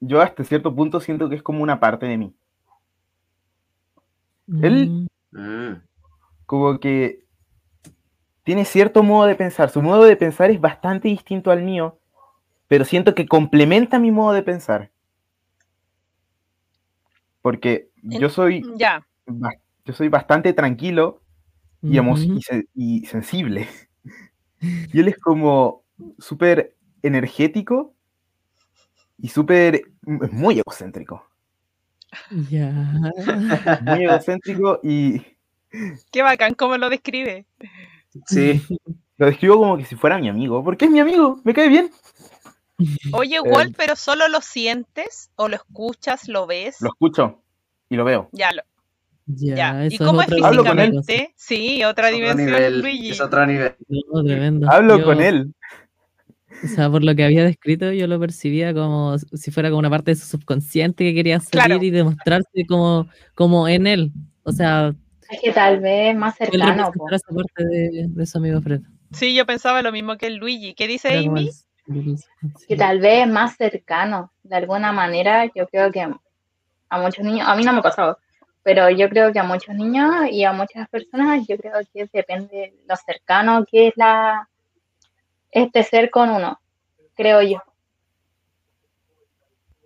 Yo 0.00 0.20
hasta 0.20 0.44
cierto 0.44 0.74
punto 0.74 1.00
siento 1.00 1.28
que 1.28 1.36
es 1.36 1.42
como 1.42 1.62
una 1.62 1.80
parte 1.80 2.06
de 2.06 2.16
mí. 2.18 2.34
Él- 4.62 4.88
Mm, 4.90 5.06
Mm, 5.38 5.82
como 6.46 6.78
que 6.78 7.24
tiene 8.44 8.64
cierto 8.64 9.02
modo 9.02 9.26
de 9.26 9.34
pensar. 9.34 9.68
Su 9.70 9.82
modo 9.82 10.04
de 10.04 10.16
pensar 10.16 10.50
es 10.50 10.60
bastante 10.60 11.08
distinto 11.08 11.50
al 11.50 11.62
mío, 11.62 11.98
pero 12.68 12.84
siento 12.84 13.14
que 13.14 13.26
complementa 13.26 13.98
mi 13.98 14.10
modo 14.10 14.32
de 14.32 14.42
pensar. 14.42 14.90
Porque 17.42 17.90
yo 18.02 18.28
soy, 18.28 18.62
Ya. 18.76 19.06
yo 19.84 19.92
soy 19.92 20.08
bastante 20.08 20.52
tranquilo 20.52 21.20
y, 21.90 21.98
emo- 21.98 22.16
y 22.18 22.42
se- 22.42 22.68
y 22.74 23.06
sensible. 23.06 23.66
Y 24.92 25.00
él 25.00 25.08
es 25.08 25.18
como 25.18 25.84
súper 26.18 26.74
energético 27.02 27.94
y 29.18 29.28
súper, 29.28 29.82
muy 30.02 30.58
egocéntrico. 30.58 31.28
Ya. 32.50 32.72
Muy 33.82 34.04
egocéntrico 34.04 34.80
y 34.82 35.20
Qué 36.12 36.22
bacán 36.22 36.54
cómo 36.54 36.76
lo 36.78 36.88
describe. 36.88 37.44
sí, 38.26 38.62
lo 39.18 39.26
describo 39.26 39.58
como 39.58 39.76
que 39.76 39.84
si 39.84 39.94
fuera 39.96 40.18
mi 40.18 40.28
amigo, 40.28 40.64
porque 40.64 40.86
es 40.86 40.90
mi 40.90 41.00
amigo, 41.00 41.40
me 41.44 41.52
cae 41.52 41.68
bien. 41.68 41.90
Oye, 43.12 43.36
Eh, 43.36 43.40
Wolf, 43.40 43.74
pero 43.76 43.96
solo 43.96 44.28
lo 44.28 44.40
sientes 44.40 45.30
o 45.36 45.48
lo 45.48 45.56
escuchas, 45.56 46.28
lo 46.28 46.46
ves. 46.46 46.80
Lo 46.80 46.88
escucho 46.88 47.42
y 47.90 47.96
lo 47.96 48.04
veo. 48.04 48.28
Ya, 48.32 48.52
lo, 48.52 48.62
Ya, 49.26 49.54
ya. 49.56 49.84
¿Y 49.84 49.94
es 49.94 49.98
cómo 49.98 50.22
es 50.22 50.28
físicamente? 50.28 51.32
Sí, 51.36 51.82
otra 51.84 52.08
es 52.10 52.14
otro 52.14 52.26
dimensión, 52.28 52.46
nivel. 52.46 52.80
Luigi. 52.80 53.10
Es 53.10 53.20
otro 53.20 53.44
nivel. 53.46 53.74
No, 53.88 54.22
tremendo. 54.24 54.70
Hablo 54.70 54.98
Yo- 54.98 55.04
con 55.04 55.20
él. 55.20 55.52
O 56.64 56.68
sea, 56.68 56.88
por 56.88 57.04
lo 57.04 57.14
que 57.14 57.24
había 57.24 57.44
descrito, 57.44 57.92
yo 57.92 58.06
lo 58.06 58.18
percibía 58.18 58.72
como 58.72 59.18
si 59.18 59.50
fuera 59.50 59.68
como 59.68 59.80
una 59.80 59.90
parte 59.90 60.12
de 60.12 60.14
su 60.14 60.26
subconsciente 60.26 61.04
que 61.04 61.12
quería 61.14 61.38
salir 61.40 61.66
Claro. 61.66 61.82
y 61.84 61.90
demostrarse 61.90 62.64
como, 62.66 63.08
como 63.34 63.68
en 63.68 63.86
él. 63.86 64.12
O 64.42 64.52
sea, 64.52 64.94
Es 65.28 65.40
que 65.42 65.52
tal 65.52 65.80
vez 65.80 66.16
más 66.16 66.34
cercano, 66.36 66.90
esa 67.12 67.34
parte 67.34 67.64
de, 67.64 68.06
de 68.08 68.26
su 68.26 68.38
amigo 68.38 68.60
Fred. 68.62 68.80
Sí, 69.12 69.34
yo 69.34 69.44
pensaba 69.44 69.82
lo 69.82 69.92
mismo 69.92 70.16
que 70.16 70.28
el 70.28 70.36
Luigi. 70.36 70.72
¿Qué 70.74 70.86
dice 70.88 71.08
Era 71.08 71.18
Amy? 71.28 71.50
el- 71.88 72.16
sí. 72.18 72.66
que 72.68 72.76
tal 72.76 73.00
vez 73.00 73.28
más 73.28 73.56
cercano. 73.56 74.32
De 74.42 74.56
alguna 74.56 74.92
manera, 74.92 75.44
yo 75.54 75.66
creo 75.66 75.92
que 75.92 76.00
a 76.00 76.98
muchos 77.02 77.22
niños, 77.24 77.46
a 77.48 77.54
mí 77.56 77.64
no 77.64 77.72
me 77.74 77.80
ha 77.80 77.82
pasado, 77.82 78.18
pero 78.66 78.90
yo 78.90 79.08
creo 79.08 79.32
que 79.32 79.38
a 79.38 79.44
muchos 79.44 79.76
niños 79.76 80.26
y 80.28 80.42
a 80.42 80.52
muchas 80.52 80.88
personas, 80.88 81.46
yo 81.46 81.56
creo 81.56 81.74
que 81.92 82.08
depende 82.12 82.48
de 82.56 82.74
lo 82.88 82.96
cercano 82.96 83.64
que 83.64 83.86
es 83.86 83.92
la 83.96 84.48
este 85.52 85.84
ser 85.84 86.10
con 86.10 86.30
uno, 86.30 86.58
creo 87.14 87.42
yo. 87.42 87.62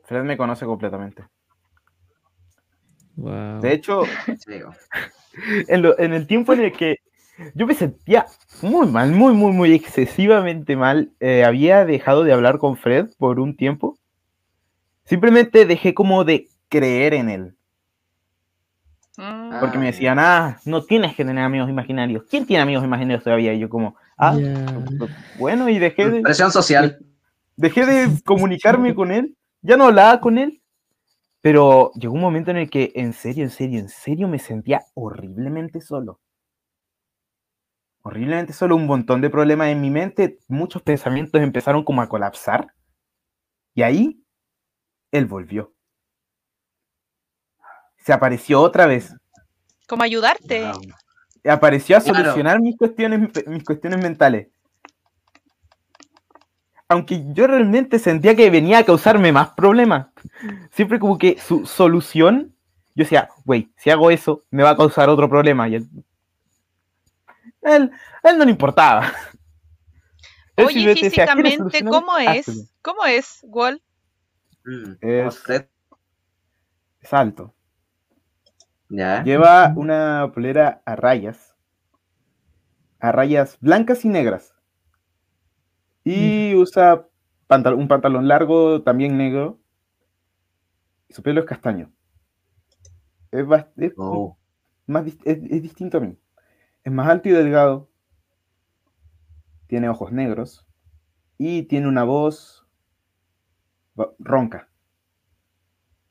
Fred 0.04 0.22
me 0.24 0.38
conoce 0.38 0.64
completamente. 0.64 1.24
Wow. 3.16 3.60
De 3.60 3.74
hecho, 3.74 4.04
en, 5.68 5.82
lo- 5.82 5.98
en 5.98 6.14
el 6.14 6.26
tiempo 6.26 6.54
en 6.54 6.60
el 6.60 6.72
que 6.72 7.00
yo 7.54 7.66
me 7.66 7.74
sentía 7.74 8.24
muy 8.62 8.86
mal, 8.86 9.12
muy, 9.12 9.34
muy, 9.34 9.52
muy 9.52 9.74
excesivamente 9.74 10.74
mal, 10.74 11.12
eh, 11.20 11.44
había 11.44 11.84
dejado 11.84 12.24
de 12.24 12.32
hablar 12.32 12.56
con 12.56 12.78
Fred 12.78 13.10
por 13.18 13.40
un 13.40 13.58
tiempo. 13.58 13.98
Simplemente 15.04 15.66
dejé 15.66 15.92
como 15.92 16.24
de 16.24 16.48
creer 16.70 17.12
en 17.12 17.28
él. 17.28 17.56
Porque 19.60 19.76
me 19.78 19.88
Ah, 19.88 19.90
decían, 19.92 20.18
ah, 20.18 20.60
no 20.64 20.82
tienes 20.84 21.14
que 21.14 21.24
tener 21.24 21.44
amigos 21.44 21.68
imaginarios. 21.68 22.24
¿Quién 22.30 22.46
tiene 22.46 22.62
amigos 22.62 22.84
imaginarios 22.84 23.22
todavía? 23.22 23.52
Y 23.52 23.58
yo 23.58 23.68
como, 23.68 23.96
ah, 24.16 24.34
Ya. 24.38 24.64
bueno, 25.38 25.68
y 25.68 25.78
dejé 25.78 26.08
de, 26.10 26.22
Presión 26.22 26.50
social. 26.50 26.98
dejé 27.56 27.84
de 27.84 28.22
comunicarme 28.24 28.94
con 28.94 29.10
él. 29.10 29.36
Ya 29.62 29.76
no 29.76 29.84
hablaba 29.86 30.20
con 30.20 30.38
él. 30.38 30.62
Pero 31.42 31.90
llegó 31.94 32.14
un 32.14 32.20
momento 32.20 32.50
en 32.50 32.58
el 32.58 32.70
que, 32.70 32.92
en 32.94 33.12
serio, 33.12 33.44
en 33.44 33.50
serio, 33.50 33.78
en 33.80 33.88
serio, 33.88 34.28
me 34.28 34.38
sentía 34.38 34.82
horriblemente 34.94 35.80
solo. 35.80 36.20
Horriblemente 38.02 38.52
solo, 38.52 38.76
un 38.76 38.86
montón 38.86 39.20
de 39.20 39.28
problemas 39.30 39.68
en 39.68 39.80
mi 39.80 39.90
mente, 39.90 40.38
muchos 40.48 40.82
pensamientos 40.82 41.40
empezaron 41.42 41.84
como 41.84 42.00
a 42.02 42.08
colapsar. 42.08 42.72
Y 43.74 43.82
ahí, 43.82 44.22
él 45.12 45.26
volvió. 45.26 45.74
Se 48.04 48.12
apareció 48.12 48.60
otra 48.60 48.86
vez. 48.86 49.14
Como 49.88 50.02
ayudarte. 50.02 50.62
Wow. 50.62 50.80
apareció 51.50 51.96
a 51.96 52.00
Claro. 52.00 52.18
solucionar 52.18 52.60
mis 52.60 52.76
cuestiones, 52.76 53.30
mis 53.46 53.64
cuestiones 53.64 53.98
mentales. 54.02 54.48
Aunque 56.88 57.22
yo 57.32 57.46
realmente 57.46 57.98
sentía 57.98 58.34
que 58.34 58.50
venía 58.50 58.78
a 58.78 58.84
causarme 58.84 59.30
más 59.32 59.50
problemas. 59.50 60.08
Siempre 60.72 60.98
como 60.98 61.18
que 61.18 61.38
su 61.38 61.64
solución, 61.66 62.54
yo 62.94 63.04
decía, 63.04 63.28
güey, 63.44 63.70
si 63.76 63.90
hago 63.90 64.10
eso, 64.10 64.42
me 64.50 64.62
va 64.64 64.70
a 64.70 64.76
causar 64.76 65.08
otro 65.08 65.28
problema. 65.28 65.68
Y 65.68 65.76
él, 65.76 65.88
él, 67.62 67.90
a 68.22 68.30
él 68.30 68.38
no 68.38 68.44
le 68.44 68.50
importaba. 68.50 69.12
Oye, 70.56 70.68
simplemente 70.72 71.04
decía, 71.04 71.26
¿quieres 71.26 71.52
físicamente? 71.52 71.84
¿cómo 71.90 72.18
es? 72.18 72.48
Hazlo. 72.48 72.62
¿Cómo 72.82 73.04
es, 73.06 73.40
Wall? 73.44 73.82
Mm, 74.64 74.92
Es- 75.00 75.38
Fred. 75.38 75.66
Es 77.00 77.12
alto. 77.14 77.54
Ya. 78.90 79.22
Lleva 79.24 79.72
una 79.76 80.30
polera 80.34 80.82
a 80.84 80.96
rayas. 80.96 81.56
A 82.98 83.12
rayas 83.12 83.56
blancas 83.60 84.04
y 84.04 84.08
negras. 84.08 84.54
Y 86.04 86.54
usa 86.54 87.06
pantal- 87.46 87.74
un 87.74 87.88
pantalón 87.88 88.28
largo, 88.28 88.82
también 88.82 89.16
negro. 89.16 89.58
Y 91.08 91.14
su 91.14 91.22
pelo 91.22 91.40
es 91.40 91.46
castaño. 91.46 91.90
Es, 93.30 93.46
Oh. 93.96 94.36
más 94.86 95.06
es- 95.06 95.16
es 95.24 95.62
distinto 95.62 95.98
a 95.98 96.00
mí. 96.00 96.18
Es 96.84 96.92
más 96.92 97.08
alto 97.08 97.28
y 97.28 97.32
delgado. 97.32 97.88
Tiene 99.68 99.88
ojos 99.88 100.10
negros. 100.12 100.66
Y 101.38 101.62
tiene 101.64 101.86
una 101.88 102.02
voz 102.04 102.66
ronca. 104.18 104.68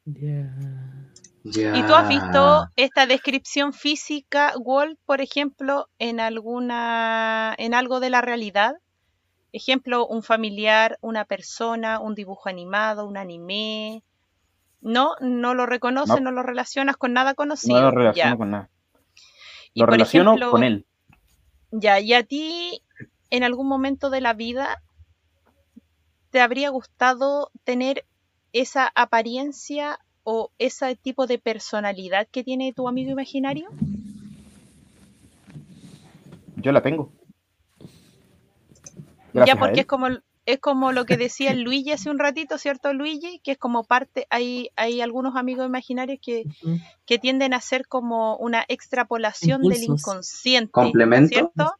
Ya. 0.05 0.55
¿Y 1.43 1.83
tú 1.83 1.93
has 1.93 2.07
visto 2.07 2.67
esta 2.75 3.05
descripción 3.05 3.73
física, 3.73 4.53
Wall, 4.57 4.97
por 5.05 5.21
ejemplo, 5.21 5.87
en 5.97 6.19
alguna, 6.19 7.55
en 7.57 7.73
algo 7.73 7.99
de 7.99 8.09
la 8.09 8.21
realidad? 8.21 8.75
Ejemplo, 9.51 10.05
un 10.05 10.21
familiar, 10.21 10.97
una 11.01 11.25
persona, 11.25 11.99
un 11.99 12.13
dibujo 12.13 12.49
animado, 12.49 13.07
un 13.07 13.17
anime. 13.17 14.03
No, 14.81 15.13
no 15.21 15.53
lo 15.53 15.65
reconoces, 15.65 16.17
No. 16.17 16.21
no, 16.21 16.31
lo 16.31 16.43
relacionas 16.43 16.97
con 16.97 17.13
nada 17.13 17.33
conocido. 17.33 17.79
No 17.79 17.85
lo 17.85 17.91
relaciono 17.91 18.31
Ya. 18.31 18.37
con 18.37 18.51
nada. 18.51 18.69
Lo 19.75 19.85
relaciono 19.85 20.31
ejemplo, 20.31 20.51
con 20.51 20.63
él. 20.63 20.85
Ya, 21.71 21.99
y 21.99 22.13
a 22.13 22.23
ti, 22.23 22.83
en 23.29 23.43
algún 23.43 23.67
momento 23.67 24.09
de 24.09 24.21
la 24.21 24.33
vida, 24.33 24.81
¿te 26.31 26.41
habría 26.41 26.69
gustado 26.69 27.51
tener 27.63 28.05
esa 28.51 28.91
apariencia 28.93 29.99
o 30.31 30.51
ese 30.59 30.95
tipo 30.95 31.25
de 31.25 31.39
personalidad 31.39 32.27
que 32.31 32.43
tiene 32.43 32.71
tu 32.71 32.87
amigo 32.87 33.09
imaginario? 33.09 33.67
Yo 36.57 36.71
la 36.71 36.83
tengo. 36.83 37.11
ya, 37.79 37.87
Gracias 39.33 39.57
porque 39.57 39.79
es 39.79 39.85
como, 39.87 40.07
es 40.45 40.59
como 40.59 40.91
lo 40.91 41.05
que 41.05 41.17
decía 41.25 41.49
el 41.49 41.61
Luigi 41.61 41.93
hace 41.93 42.11
un 42.11 42.19
ratito, 42.19 42.59
¿cierto, 42.59 42.93
Luigi? 42.93 43.39
Que 43.39 43.53
es 43.53 43.57
como 43.57 43.83
parte, 43.85 44.27
hay, 44.29 44.69
hay 44.75 45.01
algunos 45.01 45.35
amigos 45.35 45.65
imaginarios 45.65 46.19
que, 46.21 46.43
que 47.07 47.17
tienden 47.17 47.55
a 47.55 47.59
ser 47.59 47.87
como 47.87 48.37
una 48.37 48.63
extrapolación 48.67 49.63
del 49.63 49.81
inconsciente, 49.81 50.71
¿Complemento? 50.71 51.29
¿cierto? 51.29 51.73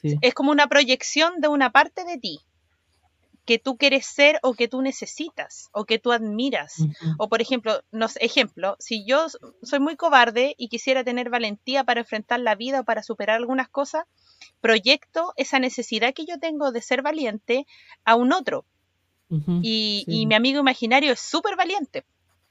Sí. 0.00 0.16
es 0.22 0.32
como 0.32 0.52
una 0.52 0.68
proyección 0.68 1.38
de 1.42 1.48
una 1.48 1.70
parte 1.70 2.04
de 2.04 2.16
ti 2.16 2.40
que 3.44 3.58
tú 3.58 3.76
quieres 3.76 4.06
ser 4.06 4.38
o 4.42 4.54
que 4.54 4.68
tú 4.68 4.80
necesitas 4.82 5.68
o 5.72 5.84
que 5.84 5.98
tú 5.98 6.12
admiras. 6.12 6.76
O 7.18 7.28
por 7.28 7.42
ejemplo, 7.42 7.82
no 7.90 8.08
sé, 8.08 8.24
ejemplo, 8.24 8.76
si 8.78 9.04
yo 9.04 9.26
soy 9.62 9.80
muy 9.80 9.96
cobarde 9.96 10.54
y 10.56 10.68
quisiera 10.68 11.04
tener 11.04 11.30
valentía 11.30 11.84
para 11.84 12.00
enfrentar 12.00 12.40
la 12.40 12.54
vida 12.54 12.80
o 12.80 12.84
para 12.84 13.02
superar 13.02 13.36
algunas 13.36 13.68
cosas, 13.68 14.04
proyecto 14.60 15.32
esa 15.36 15.58
necesidad 15.58 16.14
que 16.14 16.26
yo 16.26 16.38
tengo 16.38 16.72
de 16.72 16.82
ser 16.82 17.02
valiente 17.02 17.66
a 18.04 18.14
un 18.16 18.32
otro. 18.32 18.64
Y, 19.62 20.04
Sí. 20.06 20.20
y 20.20 20.26
mi 20.26 20.34
amigo 20.34 20.60
imaginario 20.60 21.12
es 21.12 21.20
súper 21.20 21.56
valiente. 21.56 22.04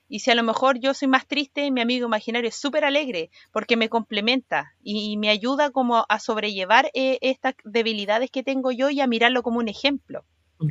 Y 0.10 0.20
si 0.20 0.30
a 0.30 0.36
lo 0.36 0.44
mejor 0.44 0.80
yo 0.80 0.94
soy 0.94 1.08
más 1.08 1.28
triste, 1.28 1.72
mi 1.72 1.82
amigo 1.82 2.06
imaginario 2.06 2.50
es 2.50 2.56
súper 2.56 2.84
alegre 2.86 3.32
porque 3.52 3.78
me 3.78 3.90
complementa 3.90 4.74
y, 4.84 5.18
me 5.18 5.30
ayuda 5.30 5.72
como 5.72 6.06
a 6.08 6.20
sobrellevar 6.20 6.92
eh, 6.94 7.18
estas 7.22 7.56
debilidades 7.64 8.30
que 8.30 8.44
tengo 8.44 8.72
yo 8.72 8.90
y 8.90 9.02
a 9.02 9.08
mirarlo 9.08 9.42
como 9.44 9.60
un 9.60 9.70
ejemplo. 9.70 10.26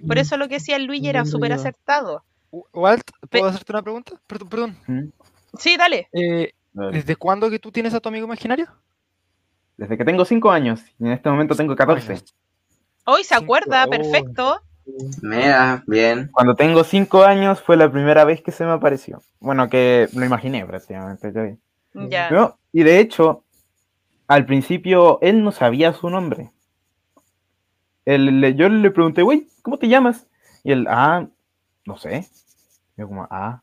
Por 0.06 0.18
eso 0.18 0.36
lo 0.36 0.48
que 0.48 0.54
decía 0.54 0.76
el 0.76 0.84
Luigi 0.84 1.08
era 1.08 1.24
súper 1.24 1.52
acertado. 1.52 2.22
Walt, 2.72 3.02
¿puedo 3.30 3.44
Pe- 3.44 3.48
hacerte 3.50 3.72
una 3.72 3.82
pregunta? 3.82 4.12
Perdón, 4.26 4.48
perdón. 4.48 4.76
¿Mm? 4.86 5.08
Sí, 5.58 5.76
dale. 5.76 6.08
Eh, 6.12 6.52
Dale. 6.74 6.92
¿Desde 6.92 7.16
cuándo 7.16 7.50
que 7.50 7.58
tú 7.58 7.70
tienes 7.70 7.92
a 7.94 8.00
tu 8.00 8.08
amigo 8.08 8.26
imaginario? 8.26 8.66
Desde 9.76 9.96
que 9.98 10.04
tengo 10.04 10.24
5 10.24 10.50
años 10.50 10.80
y 10.98 11.04
en 11.06 11.12
este 11.12 11.28
momento 11.28 11.54
tengo 11.54 11.74
14. 11.76 12.12
Años. 12.12 12.34
Hoy 13.04 13.24
se 13.24 13.34
acuerda, 13.34 13.84
oh. 13.86 13.90
perfecto. 13.90 14.60
Mira, 15.22 15.82
bien. 15.86 16.30
Cuando 16.32 16.54
tengo 16.54 16.82
5 16.84 17.24
años 17.24 17.60
fue 17.60 17.76
la 17.76 17.90
primera 17.90 18.24
vez 18.24 18.42
que 18.42 18.52
se 18.52 18.64
me 18.64 18.72
apareció. 18.72 19.22
Bueno, 19.40 19.68
que 19.68 20.08
lo 20.14 20.24
imaginé 20.24 20.64
prácticamente. 20.66 21.32
yo- 21.34 22.08
Ya. 22.08 22.30
No, 22.30 22.58
y 22.72 22.82
de 22.82 22.98
hecho, 23.00 23.44
al 24.28 24.46
principio 24.46 25.18
él 25.20 25.42
no 25.44 25.52
sabía 25.52 25.92
su 25.92 26.08
nombre. 26.10 26.50
Él, 28.04 28.40
le- 28.40 28.54
yo 28.54 28.68
le 28.68 28.90
pregunté, 28.90 29.22
güey, 29.22 29.48
¿cómo 29.62 29.78
te 29.78 29.88
llamas? 29.88 30.26
Y 30.64 30.72
él, 30.72 30.86
ah, 30.88 31.26
no 31.86 31.96
sé. 31.96 32.26
Yo 32.96 33.06
como, 33.08 33.26
ah, 33.30 33.62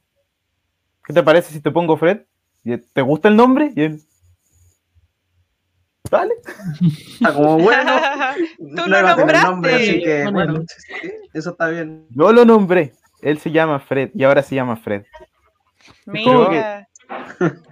¿qué 1.06 1.14
te 1.14 1.24
parece 1.24 1.52
si 1.54 1.62
te 1.62 1.72
pongo 1.72 1.98
Fred? 1.98 2.22
Y 2.64 2.74
él, 2.74 2.86
¿Te 2.94 3.02
gusta 3.02 3.28
el 3.28 3.36
nombre? 3.36 3.72
Y 3.76 3.82
él, 3.84 4.02
vale. 6.12 6.34
Está 7.14 7.34
como 7.34 7.58
bueno. 7.60 7.92
Tú 8.58 8.66
no 8.76 8.88
lo 8.88 9.02
nombraste. 9.16 9.48
nombre, 9.48 9.76
así 9.76 10.02
que 10.02 10.28
bueno, 10.30 10.64
eso 11.34 11.50
está 11.52 11.70
bien. 11.70 12.08
Yo 12.10 12.32
lo 12.32 12.46
nombré. 12.46 12.94
Él 13.22 13.40
se 13.40 13.52
llama 13.52 13.80
Fred 13.80 14.12
y 14.14 14.24
ahora 14.24 14.42
se 14.44 14.56
llama 14.56 14.78
Fred. 14.78 15.04
¿Cómo 16.06 16.50
Mira. 16.50 16.88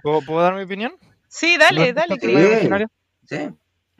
¿Puedo, 0.02 0.20
puedo 0.22 0.40
dar 0.42 0.54
mi 0.54 0.62
opinión? 0.62 0.92
Sí, 1.28 1.56
dale, 1.58 1.92
¿No 1.92 2.00
dale, 2.00 2.16
Sí. 2.20 2.68
Sí. 3.26 3.50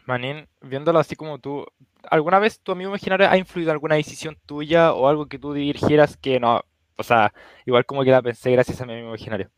Manín, 0.09 0.48
viéndolo 0.62 0.98
así 0.98 1.16
como 1.16 1.39
tú, 1.39 1.66
¿alguna 2.10 2.39
vez 2.39 2.60
tu 2.60 2.72
amigo 2.72 2.89
imaginario 2.89 3.28
ha 3.28 3.36
influido 3.36 3.70
en 3.70 3.74
alguna 3.74 3.97
decisión 3.97 4.39
tuya 4.47 4.94
o 4.94 5.06
algo 5.06 5.26
que 5.26 5.39
tú 5.39 5.52
dirigieras 5.52 6.16
que 6.16 6.40
no, 6.40 6.62
o 6.97 7.02
sea, 7.02 7.35
igual 7.66 7.85
como 7.85 8.02
que 8.02 8.10
la 8.10 8.22
pensé 8.22 8.51
gracias 8.51 8.80
a 8.80 8.86
mi 8.86 8.94
amigo 8.94 9.09
imaginario? 9.09 9.51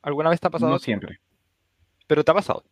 ¿Alguna 0.00 0.30
vez 0.30 0.38
te 0.38 0.46
ha 0.46 0.50
pasado 0.50 0.70
No 0.70 0.78
siempre. 0.78 1.18
Pero 2.06 2.22
te 2.22 2.30
ha 2.30 2.34
pasado. 2.34 2.62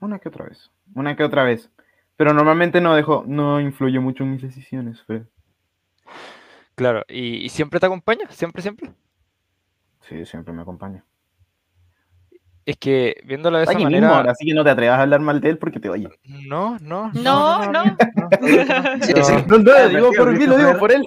Una 0.00 0.18
que 0.18 0.28
otra 0.30 0.46
vez. 0.46 0.70
Una 0.94 1.14
que 1.14 1.24
otra 1.24 1.44
vez. 1.44 1.70
Pero 2.16 2.32
normalmente 2.32 2.80
no 2.80 2.94
dejo, 2.94 3.24
no 3.26 3.60
influye 3.60 4.00
mucho 4.00 4.24
en 4.24 4.32
mis 4.32 4.42
decisiones, 4.42 5.02
Fred. 5.02 5.24
Claro, 6.76 7.04
¿y, 7.08 7.44
y 7.44 7.48
siempre 7.50 7.78
te 7.78 7.86
acompaña? 7.86 8.30
¿Siempre, 8.30 8.62
siempre? 8.62 8.90
Sí, 10.00 10.24
siempre 10.24 10.54
me 10.54 10.62
acompaña. 10.62 11.04
Es 12.68 12.76
que 12.76 13.16
viéndolo 13.24 13.56
de 13.56 13.64
esa 13.64 13.72
aquí 13.72 13.82
manera... 13.82 14.02
mismo 14.02 14.14
ahora, 14.14 14.32
así 14.32 14.44
que 14.44 14.52
no 14.52 14.62
te 14.62 14.68
atrevas 14.68 14.98
a 14.98 15.02
hablar 15.02 15.20
mal 15.20 15.40
de 15.40 15.48
él 15.48 15.56
porque 15.56 15.80
te 15.80 15.88
oye. 15.88 16.10
No, 16.24 16.76
no, 16.80 17.10
No, 17.14 17.64
no. 17.72 17.72
No, 17.72 17.82
no, 17.82 19.72
Ah, 19.72 19.88
digo 19.88 20.10
por 20.14 20.36
mí, 20.36 20.44
lo 20.44 20.58
digo 20.58 20.78
por 20.78 20.92
él. 20.92 21.06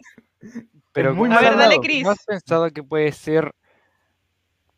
Pero 0.92 1.14
muy 1.14 1.30
¿cómo 1.30 1.38
A 1.40 1.44
ver, 1.44 1.52
has- 1.54 1.60
dale. 1.60 1.80
¿no 2.02 2.10
has 2.10 2.26
pensado 2.26 2.68
que 2.72 2.82
puede 2.82 3.12
ser, 3.12 3.54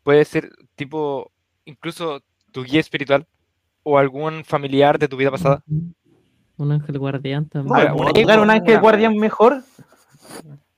puede 0.02 0.26
ser 0.26 0.50
tipo, 0.74 1.32
incluso 1.64 2.20
tu 2.52 2.64
guía 2.64 2.80
espiritual 2.80 3.26
o 3.82 3.96
algún 3.96 4.44
familiar 4.44 4.98
de 4.98 5.08
tu 5.08 5.16
vida 5.16 5.30
pasada? 5.30 5.62
Un 6.58 6.70
ángel 6.70 6.98
guardián 6.98 7.48
también. 7.48 7.74
Bueno, 7.74 7.96
¿Puedo 7.96 8.10
una- 8.10 8.20
llegar 8.20 8.40
un 8.40 8.50
ángel 8.50 8.78
guardián 8.78 9.16
mejor? 9.16 9.62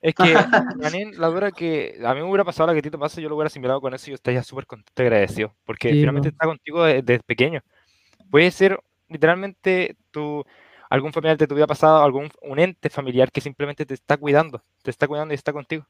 Es 0.07 0.15
que, 0.15 0.37
Janine, 0.81 1.17
la 1.19 1.27
dura 1.27 1.51
que 1.51 1.99
a 2.05 2.15
mí 2.15 2.21
me 2.21 2.27
hubiera 2.29 2.45
pasado 2.45 2.69
la 2.69 2.75
que 2.75 2.79
a 2.79 2.83
ti 2.83 2.91
te 2.91 2.97
pasa, 2.99 3.21
yo 3.21 3.29
lo 3.29 3.35
hubiera 3.35 3.49
asimilado 3.49 3.81
con 3.81 3.93
eso 3.93 4.07
y 4.09 4.11
yo 4.11 4.15
estaría 4.15 4.41
súper 4.45 4.65
contento 4.65 5.03
y 5.03 5.07
agradecido, 5.07 5.53
porque 5.65 5.91
Sí, 5.91 5.99
finalmente 5.99 6.31
po. 6.31 6.35
está 6.35 6.47
contigo 6.47 6.85
de- 6.85 7.03
desde 7.03 7.25
pequeño. 7.25 7.61
Puede 8.31 8.53
ser 8.53 8.79
literalmente 9.09 9.97
tu, 10.13 10.45
algún 10.89 11.13
familiar 11.13 11.37
de 11.37 11.49
tu 11.49 11.57
vida 11.57 11.67
pasada, 11.67 12.05
algún 12.05 12.31
un 12.43 12.61
ente 12.61 12.89
familiar 12.89 13.33
que 13.33 13.41
simplemente 13.41 13.85
te 13.85 13.95
está 13.95 14.17
cuidando, 14.17 14.63
te 14.83 14.93
está 14.93 15.09
cuidando 15.09 15.35
y 15.35 15.37
está 15.37 15.53
contigo. 15.53 15.85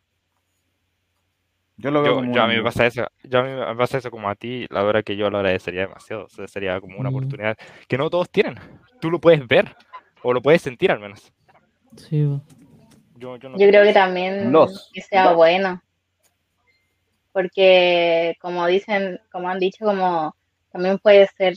Yo 1.77 1.91
lo 1.91 2.01
veo 2.01 2.13
Yo, 2.13 2.21
como 2.23 2.35
yo 2.35 2.43
a 2.43 2.47
mí 2.49 2.55
me 2.57 2.63
pasa 2.63 2.87
eso, 2.87 3.07
yo 3.23 3.39
a 3.41 3.43
mí 3.43 3.51
me 3.51 3.77
pasa 3.77 3.99
eso 3.99 4.11
como 4.11 4.31
a 4.31 4.35
ti, 4.35 4.65
la 4.71 4.83
verdad 4.83 5.05
que 5.05 5.15
yo 5.17 5.29
lo 5.29 5.37
agradecería 5.37 5.83
demasiado, 5.83 6.25
o 6.25 6.29
sea, 6.31 6.49
sería 6.49 6.81
como 6.81 6.99
una 6.99 7.11
Mm. 7.11 7.15
oportunidad 7.15 7.59
que 7.87 7.99
no 7.99 8.09
todos 8.09 8.31
tienen. 8.31 8.55
Tú 8.99 9.11
lo 9.11 9.21
puedes 9.21 9.47
ver, 9.47 9.77
o 10.23 10.33
lo 10.33 10.41
puedes 10.41 10.63
sentir 10.63 10.91
al 10.91 11.01
menos. 11.01 11.31
Sí. 11.99 12.41
Yo, 13.17 13.37
yo 13.37 13.49
no 13.49 13.59
Yo 13.59 13.69
creo 13.69 13.85
que 13.85 13.93
también 13.93 14.53
Los. 14.53 14.91
que 14.93 15.01
sea 15.01 15.33
bueno. 15.33 15.83
Porque 17.33 18.37
como 18.41 18.67
dicen, 18.67 19.21
como 19.31 19.49
han 19.49 19.59
dicho, 19.59 19.85
como 19.85 20.35
también 20.71 20.99
puede 20.99 21.27
ser 21.37 21.55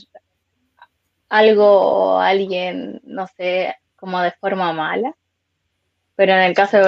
algo 1.28 1.66
o 1.66 2.18
alguien, 2.18 3.00
no 3.04 3.26
sé, 3.28 3.74
como 3.96 4.20
de 4.20 4.32
forma 4.32 4.72
mala. 4.72 5.14
Pero 6.16 6.32
en 6.32 6.40
el 6.40 6.54
caso, 6.54 6.78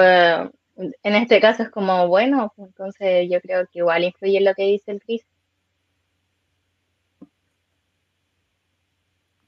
en 0.75 1.15
este 1.15 1.39
caso 1.39 1.63
es 1.63 1.69
como 1.69 2.07
bueno, 2.07 2.53
entonces 2.57 3.27
yo 3.31 3.41
creo 3.41 3.65
que 3.65 3.79
igual 3.79 4.03
influye 4.03 4.37
en 4.37 4.45
lo 4.45 4.53
que 4.53 4.63
dice 4.63 4.91
el 4.91 5.01
Chris. 5.01 5.25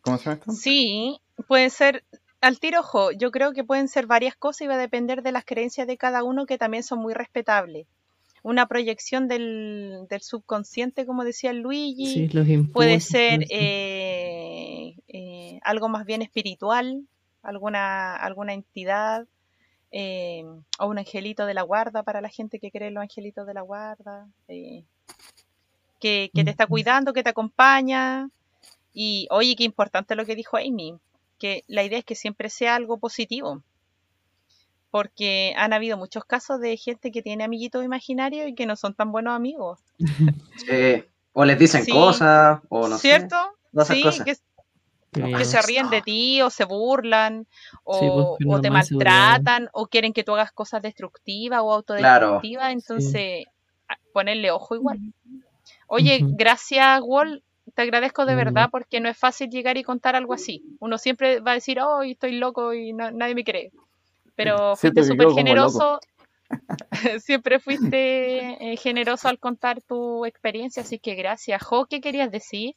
¿Cómo 0.02 0.18
se 0.18 0.26
llama 0.26 0.36
esto? 0.36 0.52
Sí, 0.54 1.20
pueden 1.48 1.70
ser, 1.70 2.04
al 2.46 2.60
tiro 2.60 2.82
ojo, 2.82 3.12
yo 3.12 3.32
creo 3.32 3.54
que 3.54 3.64
pueden 3.64 3.88
ser 3.88 4.06
varias 4.06 4.36
cosas 4.36 4.62
y 4.62 4.68
va 4.68 4.76
a 4.76 4.78
depender 4.78 5.24
de 5.24 5.32
las 5.32 5.46
creencias 5.46 5.88
de 5.88 5.98
cada 5.98 6.24
uno 6.24 6.46
que 6.46 6.60
también 6.60 6.84
son 6.84 7.00
muy 7.00 7.16
respetables. 7.16 7.88
Una 8.44 8.68
proyección 8.68 9.28
del, 9.28 10.06
del 10.08 10.22
subconsciente, 10.22 11.08
como 11.08 11.24
decía 11.24 11.54
Luigi, 11.54 12.06
Sí, 12.06 12.28
los 12.30 12.46
puede 12.46 12.54
impulsos, 12.54 13.10
ser 13.10 13.38
puede 13.38 13.48
ser. 13.48 13.58
eh, 13.60 14.96
eh, 15.08 15.60
algo 15.64 15.90
más 15.90 16.06
bien 16.06 16.22
espiritual, 16.22 17.08
alguna, 17.42 18.16
alguna 18.16 18.54
entidad, 18.54 19.26
eh, 19.92 20.44
o 20.78 20.86
un 20.88 21.00
angelito 21.00 21.48
de 21.48 21.56
la 21.56 21.64
guarda 21.64 22.04
para 22.04 22.22
la 22.22 22.30
gente 22.30 22.60
que 22.60 22.70
cree 22.70 22.90
en 22.90 22.94
los 22.94 23.02
angelitos 23.02 23.48
de 23.48 23.54
la 23.56 23.62
guarda, 23.62 24.28
eh, 24.50 24.84
que, 26.00 26.30
que 26.32 26.44
te 26.44 26.52
está 26.52 26.66
Ujú. 26.66 26.72
cuidando, 26.74 27.12
que 27.14 27.24
te 27.24 27.32
acompaña. 27.32 28.30
Y 28.94 29.28
oye, 29.32 29.56
qué 29.56 29.64
importante 29.64 30.16
lo 30.16 30.26
que 30.28 30.36
dijo 30.36 30.58
Amy, 30.58 30.96
que 31.38 31.64
la 31.68 31.84
idea 31.84 32.00
es 32.00 32.06
que 32.06 32.16
siempre 32.16 32.50
sea 32.50 32.76
algo 32.76 32.98
positivo. 32.98 33.64
Porque 34.92 35.54
han 35.58 35.74
habido 35.74 35.98
muchos 35.98 36.24
casos 36.26 36.60
de 36.62 36.78
gente 36.78 37.12
que 37.12 37.22
tiene 37.22 37.44
amiguitos 37.44 37.84
imaginarios 37.84 38.48
y 38.48 38.56
que 38.56 38.66
no 38.66 38.76
son 38.76 38.94
tan 38.94 39.12
buenos 39.12 39.36
amigos. 39.36 39.80
Sí. 40.58 41.04
O 41.34 41.44
les 41.44 41.60
dicen 41.60 41.84
Sí. 41.84 41.92
cosas, 41.92 42.62
o 42.70 42.88
no 42.88 42.98
sé. 42.98 43.10
¿Cierto? 43.10 43.36
todas 43.74 43.90
esas 43.90 43.98
Sí, 43.98 44.04
cosas. 44.04 44.26
que, 44.26 45.46
se 45.46 45.62
ríen 45.62 45.90
de 45.90 46.02
ti 46.02 46.42
o 46.42 46.50
se 46.50 46.64
burlan 46.64 47.46
o, 47.84 48.38
Sí, 48.40 48.46
pues, 48.46 48.58
o 48.58 48.62
te 48.62 48.70
maltratan 48.70 49.70
o 49.74 49.88
quieren 49.88 50.14
que 50.14 50.24
tú 50.24 50.34
hagas 50.34 50.54
cosas 50.54 50.82
destructivas 50.82 51.60
o 51.62 51.74
autodestructivas, 51.74 52.72
entonces 52.72 53.46
a- 53.90 53.98
ponerle 54.14 54.52
ojo 54.52 54.76
igual. 54.76 55.00
Oye, 55.88 56.20
gracias 56.22 57.02
Wall, 57.04 57.44
te 57.76 57.82
agradezco 57.82 58.26
de 58.26 58.34
Mm. 58.34 58.38
verdad 58.38 58.70
porque 58.72 59.00
no 59.00 59.10
es 59.10 59.18
fácil 59.18 59.50
llegar 59.50 59.78
y 59.78 59.84
contar 59.84 60.16
algo 60.16 60.34
así. 60.34 60.64
Uno 60.80 60.98
siempre 60.98 61.40
va 61.42 61.52
a 61.52 61.56
decir, 61.56 61.80
oh, 61.80 62.02
estoy 62.04 62.34
loco 62.34 62.74
y 62.74 62.94
no- 62.94 63.12
nadie 63.12 63.36
me 63.36 63.44
cree. 63.44 63.72
Pero 64.36 64.76
fuiste 64.76 65.04
súper 65.04 65.30
generoso, 65.32 66.00
siempre 67.20 67.60
fuiste 67.60 68.40
eh, 68.74 68.78
generoso 68.78 69.28
al 69.28 69.40
contar 69.40 69.82
tu 69.82 70.26
experiencia, 70.26 70.84
así 70.84 71.00
que 71.00 71.16
gracias. 71.16 71.62
Jo, 71.64 71.86
¿qué 71.86 72.02
querías 72.02 72.32
decir? 72.32 72.76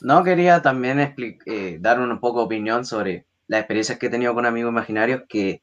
No, 0.00 0.22
quería 0.22 0.60
también 0.60 1.14
eh, 1.46 1.78
dar 1.80 1.98
un 2.00 2.20
poco 2.20 2.40
de 2.40 2.44
opinión 2.46 2.84
sobre 2.84 3.26
las 3.46 3.60
experiencias 3.60 3.98
que 3.98 4.06
he 4.06 4.10
tenido 4.10 4.34
con 4.34 4.46
amigos 4.46 4.70
imaginarios, 4.70 5.22
que 5.28 5.62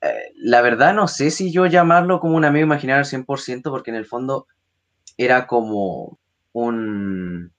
eh, 0.00 0.32
la 0.36 0.62
verdad 0.62 0.94
no 0.94 1.08
sé 1.08 1.30
si 1.30 1.52
yo 1.52 1.66
llamarlo 1.66 2.20
como 2.20 2.36
un 2.36 2.44
amigo 2.44 2.66
imaginario 2.66 2.98
al 3.00 3.06
100%, 3.06 3.70
porque 3.70 3.90
en 3.90 3.96
el 3.96 4.06
fondo 4.06 4.46
era 5.16 5.46
como 5.46 6.18
un, 6.52 7.52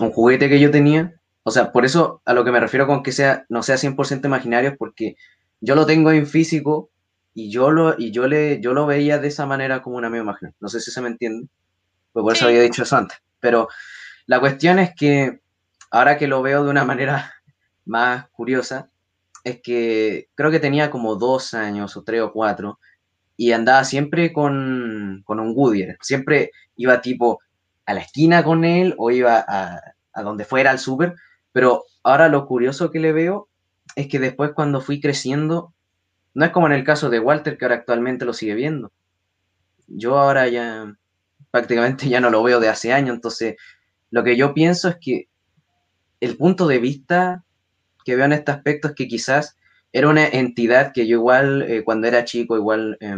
un 0.00 0.10
juguete 0.12 0.48
que 0.48 0.60
yo 0.60 0.70
tenía. 0.70 1.20
O 1.42 1.50
sea, 1.50 1.72
por 1.72 1.84
eso 1.84 2.22
a 2.24 2.34
lo 2.34 2.44
que 2.44 2.52
me 2.52 2.60
refiero 2.60 2.86
con 2.86 3.02
que 3.02 3.12
sea, 3.12 3.46
no 3.48 3.62
sea 3.62 3.76
100% 3.76 4.24
imaginario, 4.26 4.76
porque 4.76 5.16
yo 5.60 5.74
lo 5.74 5.86
tengo 5.86 6.10
en 6.12 6.26
físico 6.26 6.90
y 7.34 7.50
yo 7.50 7.70
lo, 7.70 7.94
y 7.98 8.10
yo 8.10 8.26
le, 8.26 8.60
yo 8.60 8.74
lo 8.74 8.86
veía 8.86 9.18
de 9.18 9.28
esa 9.28 9.46
manera 9.46 9.82
como 9.82 9.96
un 9.96 10.04
amigo 10.04 10.24
imaginario. 10.24 10.56
No 10.60 10.68
sé 10.68 10.80
si 10.80 10.90
se 10.90 11.00
me 11.00 11.08
entiende, 11.08 11.48
pues 12.12 12.22
por 12.22 12.32
eso 12.34 12.46
había 12.46 12.62
dicho 12.62 12.82
eso 12.82 12.96
antes. 12.96 13.18
Pero 13.40 13.68
la 14.26 14.40
cuestión 14.40 14.78
es 14.78 14.94
que 14.94 15.40
ahora 15.90 16.18
que 16.18 16.28
lo 16.28 16.42
veo 16.42 16.64
de 16.64 16.70
una 16.70 16.84
manera 16.84 17.34
más 17.84 18.28
curiosa, 18.30 18.88
es 19.44 19.60
que 19.62 20.28
creo 20.34 20.50
que 20.50 20.60
tenía 20.60 20.90
como 20.90 21.16
dos 21.16 21.54
años 21.54 21.96
o 21.96 22.02
tres 22.02 22.20
o 22.20 22.32
cuatro 22.32 22.78
y 23.36 23.52
andaba 23.52 23.84
siempre 23.84 24.32
con, 24.34 25.22
con 25.24 25.40
un 25.40 25.54
Goodyear. 25.54 25.96
Siempre 26.02 26.50
iba 26.76 27.00
tipo 27.00 27.40
a 27.90 27.94
la 27.94 28.00
esquina 28.00 28.44
con 28.44 28.64
él 28.64 28.94
o 28.98 29.10
iba 29.10 29.44
a, 29.46 29.80
a 30.12 30.22
donde 30.22 30.44
fuera 30.44 30.70
al 30.70 30.78
súper. 30.78 31.14
Pero 31.52 31.84
ahora 32.02 32.28
lo 32.28 32.46
curioso 32.46 32.90
que 32.90 33.00
le 33.00 33.12
veo 33.12 33.48
es 33.96 34.08
que 34.08 34.18
después 34.18 34.52
cuando 34.54 34.80
fui 34.80 35.00
creciendo, 35.00 35.72
no 36.34 36.44
es 36.44 36.52
como 36.52 36.66
en 36.66 36.72
el 36.72 36.84
caso 36.84 37.10
de 37.10 37.18
Walter, 37.18 37.58
que 37.58 37.64
ahora 37.64 37.76
actualmente 37.76 38.24
lo 38.24 38.32
sigue 38.32 38.54
viendo. 38.54 38.92
Yo 39.86 40.18
ahora 40.18 40.48
ya 40.48 40.94
prácticamente 41.50 42.08
ya 42.08 42.20
no 42.20 42.30
lo 42.30 42.42
veo 42.42 42.60
de 42.60 42.68
hace 42.68 42.92
años, 42.92 43.14
entonces 43.14 43.56
lo 44.10 44.22
que 44.22 44.36
yo 44.36 44.54
pienso 44.54 44.88
es 44.88 44.96
que 45.00 45.28
el 46.20 46.36
punto 46.36 46.66
de 46.66 46.78
vista 46.78 47.44
que 48.04 48.16
veo 48.16 48.24
en 48.24 48.32
este 48.32 48.52
aspecto 48.52 48.88
es 48.88 48.94
que 48.94 49.08
quizás 49.08 49.56
era 49.92 50.08
una 50.08 50.26
entidad 50.26 50.92
que 50.92 51.06
yo 51.06 51.16
igual 51.16 51.62
eh, 51.62 51.82
cuando 51.84 52.06
era 52.06 52.24
chico 52.24 52.56
igual 52.56 52.96
eh, 53.00 53.16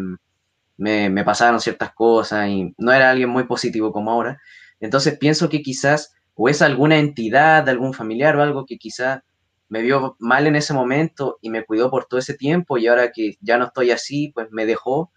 me, 0.79 1.11
me, 1.11 1.25
pasaron 1.25 1.61
ciertas 1.61 1.93
cosas 1.93 2.49
y 2.49 2.75
no 2.79 2.93
era 2.93 3.11
alguien 3.11 3.29
muy 3.29 3.45
positivo 3.45 3.93
como 3.93 4.11
ahora. 4.11 4.41
Entonces 4.83 5.17
pienso 5.17 5.49
que 5.49 5.63
quizás 5.63 6.15
o 6.35 6.49
es 6.49 6.61
alguna 6.61 6.99
entidad, 6.99 7.69
algún 7.69 7.95
familiar 7.95 8.37
o 8.37 8.43
algo 8.43 8.67
que 8.67 8.79
quizás 8.79 9.23
me 9.69 9.81
vio 9.81 10.17
mal 10.19 10.47
en 10.47 10.57
ese 10.57 10.75
momento 10.75 11.39
y 11.41 11.49
me 11.51 11.65
cuidó 11.65 11.91
por 11.91 12.05
todo 12.07 12.19
ese 12.21 12.35
tiempo 12.35 12.77
y 12.79 12.89
ahora 12.89 13.13
que 13.13 13.37
ya 13.41 13.57
no 13.59 13.67
estoy 13.67 13.91
así, 13.91 14.33
pues 14.35 14.49
me 14.51 14.67
dejó 14.67 15.13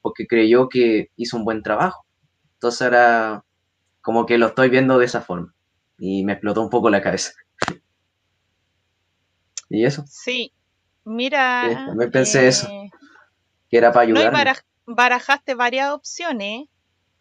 porque 0.00 0.26
creyó 0.26 0.68
que 0.68 1.10
hizo 1.16 1.36
un 1.36 1.44
buen 1.44 1.62
trabajo. 1.62 2.06
Entonces 2.54 2.82
ahora 2.82 3.44
como 4.00 4.24
que 4.24 4.38
lo 4.38 4.46
estoy 4.46 4.70
viendo 4.70 4.98
de 4.98 5.06
esa 5.06 5.20
forma 5.20 5.54
y 5.98 6.24
me 6.24 6.32
explotó 6.32 6.62
un 6.62 6.70
poco 6.70 6.88
la 6.88 7.02
cabeza. 7.02 7.32
¿Y 9.68 9.84
eso? 9.84 10.04
Sí, 10.06 10.52
mira. 11.04 11.68
Sí, 11.68 11.74
también 11.86 12.10
pensé 12.10 12.44
eh, 12.44 12.48
eso, 12.48 12.68
que 13.68 13.76
era 13.78 13.92
para 13.92 14.06
No, 14.06 14.20
baraj- 14.20 14.64
barajaste 14.86 15.54
varias 15.54 15.90
opciones. 15.90 16.68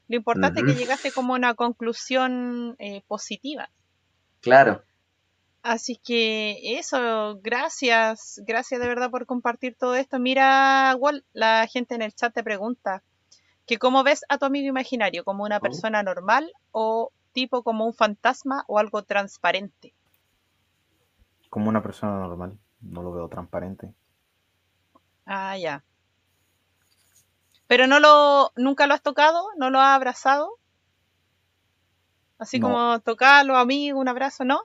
Lo 0.07 0.15
importante 0.15 0.61
es 0.61 0.65
que 0.65 0.75
llegaste 0.75 1.11
como 1.11 1.33
a 1.33 1.37
una 1.37 1.53
conclusión 1.53 2.75
eh, 2.79 3.01
positiva. 3.07 3.69
Claro, 4.41 4.83
Así 5.63 5.97
que 5.97 6.77
eso, 6.79 7.39
gracias, 7.41 8.41
gracias 8.45 8.79
de 8.79 8.87
verdad 8.87 9.11
por 9.11 9.25
compartir 9.25 9.75
todo 9.75 9.95
esto. 9.95 10.17
Mira, 10.17 10.95
Wal, 10.97 11.25
la 11.33 11.67
gente 11.67 11.93
en 11.93 12.01
el 12.01 12.13
chat 12.13 12.33
te 12.33 12.41
pregunta 12.41 13.03
que 13.65 13.77
cómo 13.77 14.03
ves 14.03 14.23
a 14.29 14.37
tu 14.37 14.45
amigo 14.45 14.65
imaginario, 14.69 15.25
como 15.25 15.43
una 15.43 15.57
Oh. 15.57 15.61
persona 15.61 16.03
normal 16.03 16.53
o 16.71 17.11
tipo 17.33 17.63
como 17.63 17.85
un 17.85 17.93
fantasma 17.93 18.63
o 18.67 18.79
algo 18.79 19.03
transparente. 19.03 19.93
Como 21.49 21.67
una 21.67 21.83
persona 21.83 22.13
normal. 22.17 22.57
No 22.79 23.03
lo 23.03 23.11
veo 23.11 23.27
transparente. 23.27 23.93
Ah, 25.25 25.57
ya. 25.57 25.83
Pero 27.67 27.85
no 27.87 27.99
lo, 27.99 28.51
nunca 28.55 28.87
lo 28.87 28.93
has 28.93 29.01
tocado, 29.01 29.47
no 29.57 29.69
lo 29.69 29.79
has 29.79 29.95
abrazado. 29.95 30.51
Así 32.39 32.59
No. 32.59 32.67
como 32.67 32.99
tocarlo, 32.99 33.57
amigo, 33.57 33.99
un 33.99 34.07
abrazo, 34.07 34.45
¿no? 34.45 34.61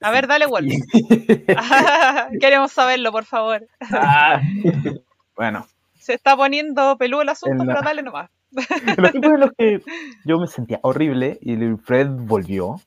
A 0.00 0.10
ver, 0.10 0.26
dale, 0.26 0.46
Wal. 0.46 0.66
Queremos 2.40 2.72
saberlo, 2.72 3.12
por 3.12 3.24
favor. 3.24 3.66
Ah. 3.92 4.40
bueno, 5.36 5.66
Se 5.98 6.14
está 6.14 6.36
poniendo 6.36 6.96
peludo 6.98 7.22
el 7.22 7.28
asunto, 7.28 7.64
la- 7.64 7.74
pero 7.74 7.84
dale 7.84 8.02
nomás. 8.02 8.30
los 8.50 9.10
tiempos 9.12 9.32
en 9.32 9.40
los 9.40 9.50
que 9.58 9.82
yo 10.24 10.38
me 10.38 10.46
sentía 10.46 10.78
horrible 10.82 11.38
y 11.42 11.56
Fred 11.76 12.08
volvió. 12.10 12.80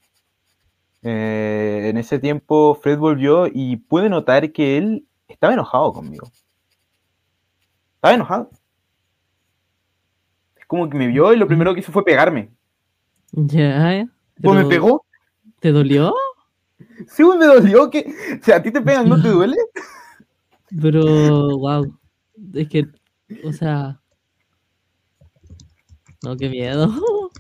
eh, 1.03 1.87
en 1.89 1.97
ese 1.97 2.17
tiempo 2.19 2.75
Fred 2.81 2.97
volvió 2.97 3.47
y 3.47 3.77
pude 3.77 4.09
notar 4.09 4.51
que 4.51 4.77
él 4.77 5.05
estaba 5.27 5.53
enojado 5.53 5.93
conmigo. 5.93 6.29
Estaba 7.99 8.13
enojado. 8.15 8.49
Es 10.57 10.65
como 10.67 10.89
que 10.89 10.97
me 10.97 11.07
vio 11.07 11.34
y 11.34 11.38
lo 11.38 11.47
primero 11.47 11.73
que 11.73 11.81
hizo 11.81 11.91
fue 11.91 12.05
pegarme. 12.05 12.49
Ya. 13.34 14.07
Pues 14.41 14.55
me 14.57 14.65
pegó. 14.69 15.05
¿Te 15.59 15.73
dolió? 15.73 16.13
Sí, 17.09 17.23
me 17.23 17.45
dolió 17.45 17.89
que. 17.89 18.09
O 18.41 18.43
sea, 18.43 18.55
a 18.57 18.63
ti 18.63 18.71
te 18.71 18.81
pegan, 18.81 19.09
¿no 19.09 19.21
te 19.21 19.27
duele? 19.30 19.57
Pero, 20.81 21.57
wow. 21.57 21.97
Es 22.53 22.69
que, 22.69 22.88
o 23.43 23.51
sea. 23.51 23.99
No, 26.23 26.38
qué 26.38 26.49
miedo. 26.49 26.89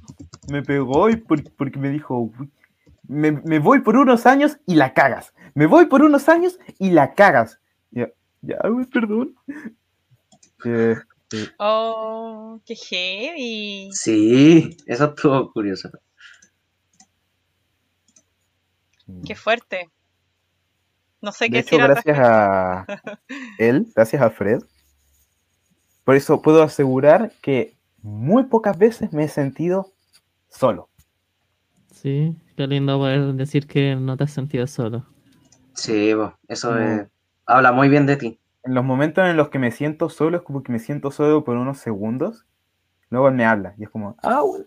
Me 0.51 0.61
pegó 0.63 1.09
y 1.09 1.15
por- 1.15 1.43
porque 1.53 1.77
me 1.77 1.89
dijo, 1.89 2.17
"Uy, 2.21 2.49
me, 3.07 3.31
me 3.31 3.59
voy 3.59 3.81
por 3.81 3.95
unos 3.95 4.25
años 4.25 4.57
y 4.65 4.73
la 4.75 4.95
cagas. 4.95 5.31
Me 5.53 5.67
voy 5.67 5.85
por 5.85 6.01
unos 6.01 6.27
años 6.27 6.57
y 6.79 6.89
la 6.89 7.13
cagas. 7.13 7.59
Ya, 7.91 8.09
ya, 8.41 8.57
güey, 8.67 8.85
perdón. 8.87 9.35
Oh, 11.59 12.59
qué 12.65 12.75
heavy. 12.75 13.89
Sí, 13.93 14.77
eso 14.85 15.05
estuvo 15.05 15.51
curioso. 15.51 15.89
Qué 19.25 19.35
fuerte. 19.35 19.89
No 21.21 21.31
sé 21.31 21.45
De 21.45 21.51
qué 21.51 21.59
hecho, 21.59 21.77
gracias 21.77 22.17
a 22.19 22.85
él, 23.57 23.87
gracias 23.93 24.21
a 24.21 24.29
Fred, 24.29 24.61
por 26.05 26.15
eso 26.15 26.41
puedo 26.41 26.63
asegurar 26.63 27.31
que 27.41 27.75
muy 28.01 28.45
pocas 28.45 28.77
veces 28.77 29.11
me 29.11 29.25
he 29.25 29.27
sentido 29.27 29.91
solo. 30.49 30.89
Sí, 31.91 32.35
qué 32.55 32.67
lindo 32.67 32.97
poder 32.97 33.33
decir 33.33 33.67
que 33.67 33.95
no 33.95 34.15
te 34.15 34.23
has 34.23 34.31
sentido 34.31 34.65
solo. 34.67 35.05
Sí, 35.73 36.13
eso 36.47 36.79
eh, 36.79 37.07
habla 37.45 37.71
muy 37.71 37.89
bien 37.89 38.05
de 38.05 38.15
ti. 38.15 38.39
En 38.63 38.73
los 38.73 38.83
momentos 38.83 39.25
en 39.25 39.37
los 39.37 39.49
que 39.49 39.59
me 39.59 39.71
siento 39.71 40.09
solo 40.09 40.37
es 40.37 40.43
como 40.43 40.63
que 40.63 40.71
me 40.71 40.79
siento 40.79 41.11
solo 41.11 41.43
por 41.43 41.57
unos 41.57 41.79
segundos. 41.79 42.45
Luego 43.09 43.29
él 43.29 43.35
me 43.35 43.45
habla 43.45 43.73
y 43.77 43.83
es 43.83 43.89
como, 43.89 44.15
ah, 44.21 44.41
bueno. 44.41 44.65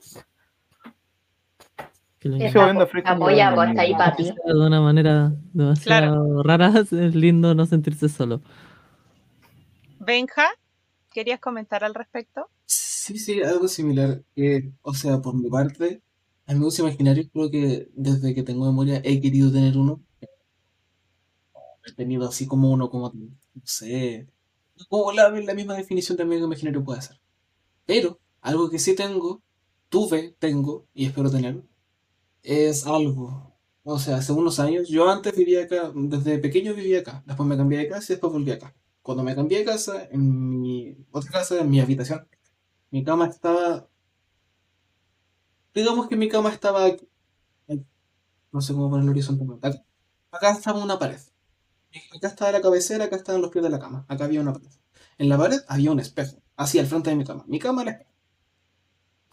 Apoya 3.04 3.54
vos 3.54 3.66
ahí 3.76 3.92
para 3.92 4.14
ti. 4.14 4.24
De 4.46 4.54
una 4.54 4.80
manera 4.80 5.32
demasiado 5.52 6.42
rara, 6.42 6.72
es 6.80 7.14
lindo 7.14 7.54
no 7.54 7.66
sentirse 7.66 8.08
solo. 8.08 8.42
Benja, 9.98 10.46
¿querías 11.12 11.40
comentar 11.40 11.84
al 11.84 11.94
respecto? 11.94 12.48
Sí, 12.64 13.18
sí, 13.18 13.42
algo 13.42 13.68
similar. 13.68 14.22
que, 14.34 14.72
o 14.82 14.94
sea, 14.94 15.20
por 15.20 15.34
mi 15.34 15.48
parte, 15.48 16.02
a 16.46 16.52
mí 16.52 16.58
me 16.58 16.64
gusta 16.64 16.82
imaginario, 16.82 17.28
creo 17.32 17.50
que 17.50 17.88
desde 17.94 18.34
que 18.34 18.42
tengo 18.42 18.66
memoria 18.66 19.00
he 19.04 19.20
querido 19.20 19.52
tener 19.52 19.76
uno. 19.76 20.00
He 21.84 21.92
tenido 21.94 22.28
así 22.28 22.46
como 22.46 22.70
uno, 22.70 22.90
como, 22.90 23.12
no 23.54 23.62
sé, 23.64 24.28
como 24.88 25.12
la, 25.12 25.30
la 25.30 25.54
misma 25.54 25.74
definición 25.76 26.16
de 26.16 26.24
amigo 26.24 26.46
imaginario 26.46 26.84
puede 26.84 27.02
ser. 27.02 27.20
Pero, 27.86 28.20
algo 28.42 28.70
que 28.70 28.78
sí 28.78 28.94
tengo, 28.96 29.42
tuve, 29.88 30.36
tengo, 30.38 30.86
y 30.94 31.06
espero 31.06 31.30
tener, 31.30 31.62
es 32.42 32.86
algo. 32.86 33.54
O 33.84 33.98
sea, 33.98 34.16
hace 34.18 34.32
unos 34.32 34.60
años, 34.60 34.88
yo 34.88 35.10
antes 35.10 35.36
vivía 35.36 35.64
acá, 35.64 35.92
desde 35.94 36.38
pequeño 36.38 36.74
vivía 36.74 37.00
acá, 37.00 37.22
después 37.26 37.48
me 37.48 37.56
cambié 37.56 37.78
de 37.80 37.88
casa 37.88 38.12
y 38.12 38.16
después 38.16 38.32
volví 38.32 38.52
acá. 38.52 38.74
Cuando 39.02 39.24
me 39.24 39.34
cambié 39.34 39.58
de 39.60 39.64
casa, 39.64 40.08
en 40.10 40.60
mi 40.60 40.96
otra 41.10 41.30
casa, 41.32 41.60
en 41.60 41.70
mi 41.70 41.80
habitación, 41.80 42.28
mi 42.90 43.04
cama 43.04 43.26
estaba. 43.28 43.88
Digamos 45.74 46.08
que 46.08 46.16
mi 46.16 46.28
cama 46.28 46.50
estaba. 46.50 46.84
Aquí. 46.86 47.06
No 48.52 48.60
sé 48.60 48.72
cómo 48.72 48.88
ponerlo 48.90 49.10
horizontalmente. 49.10 49.66
Acá. 49.66 49.84
Acá 50.30 50.50
estaba 50.52 50.82
una 50.84 50.98
pared. 50.98 51.20
Acá 52.16 52.28
estaba 52.28 52.52
la 52.52 52.60
cabecera, 52.60 53.04
acá 53.04 53.16
estaban 53.16 53.42
los 53.42 53.50
pies 53.50 53.62
de 53.62 53.70
la 53.70 53.78
cama. 53.78 54.04
Acá 54.08 54.24
había 54.24 54.40
una 54.40 54.52
pared. 54.52 54.68
En 55.18 55.28
la 55.28 55.38
pared 55.38 55.60
había 55.68 55.92
un 55.92 56.00
espejo. 56.00 56.36
Así 56.56 56.78
al 56.78 56.86
frente 56.86 57.10
de 57.10 57.16
mi 57.16 57.24
cama. 57.24 57.44
Mi 57.46 57.58
cama 57.58 57.82
era 57.82 57.90
el 57.92 57.96
espejo. 57.98 58.12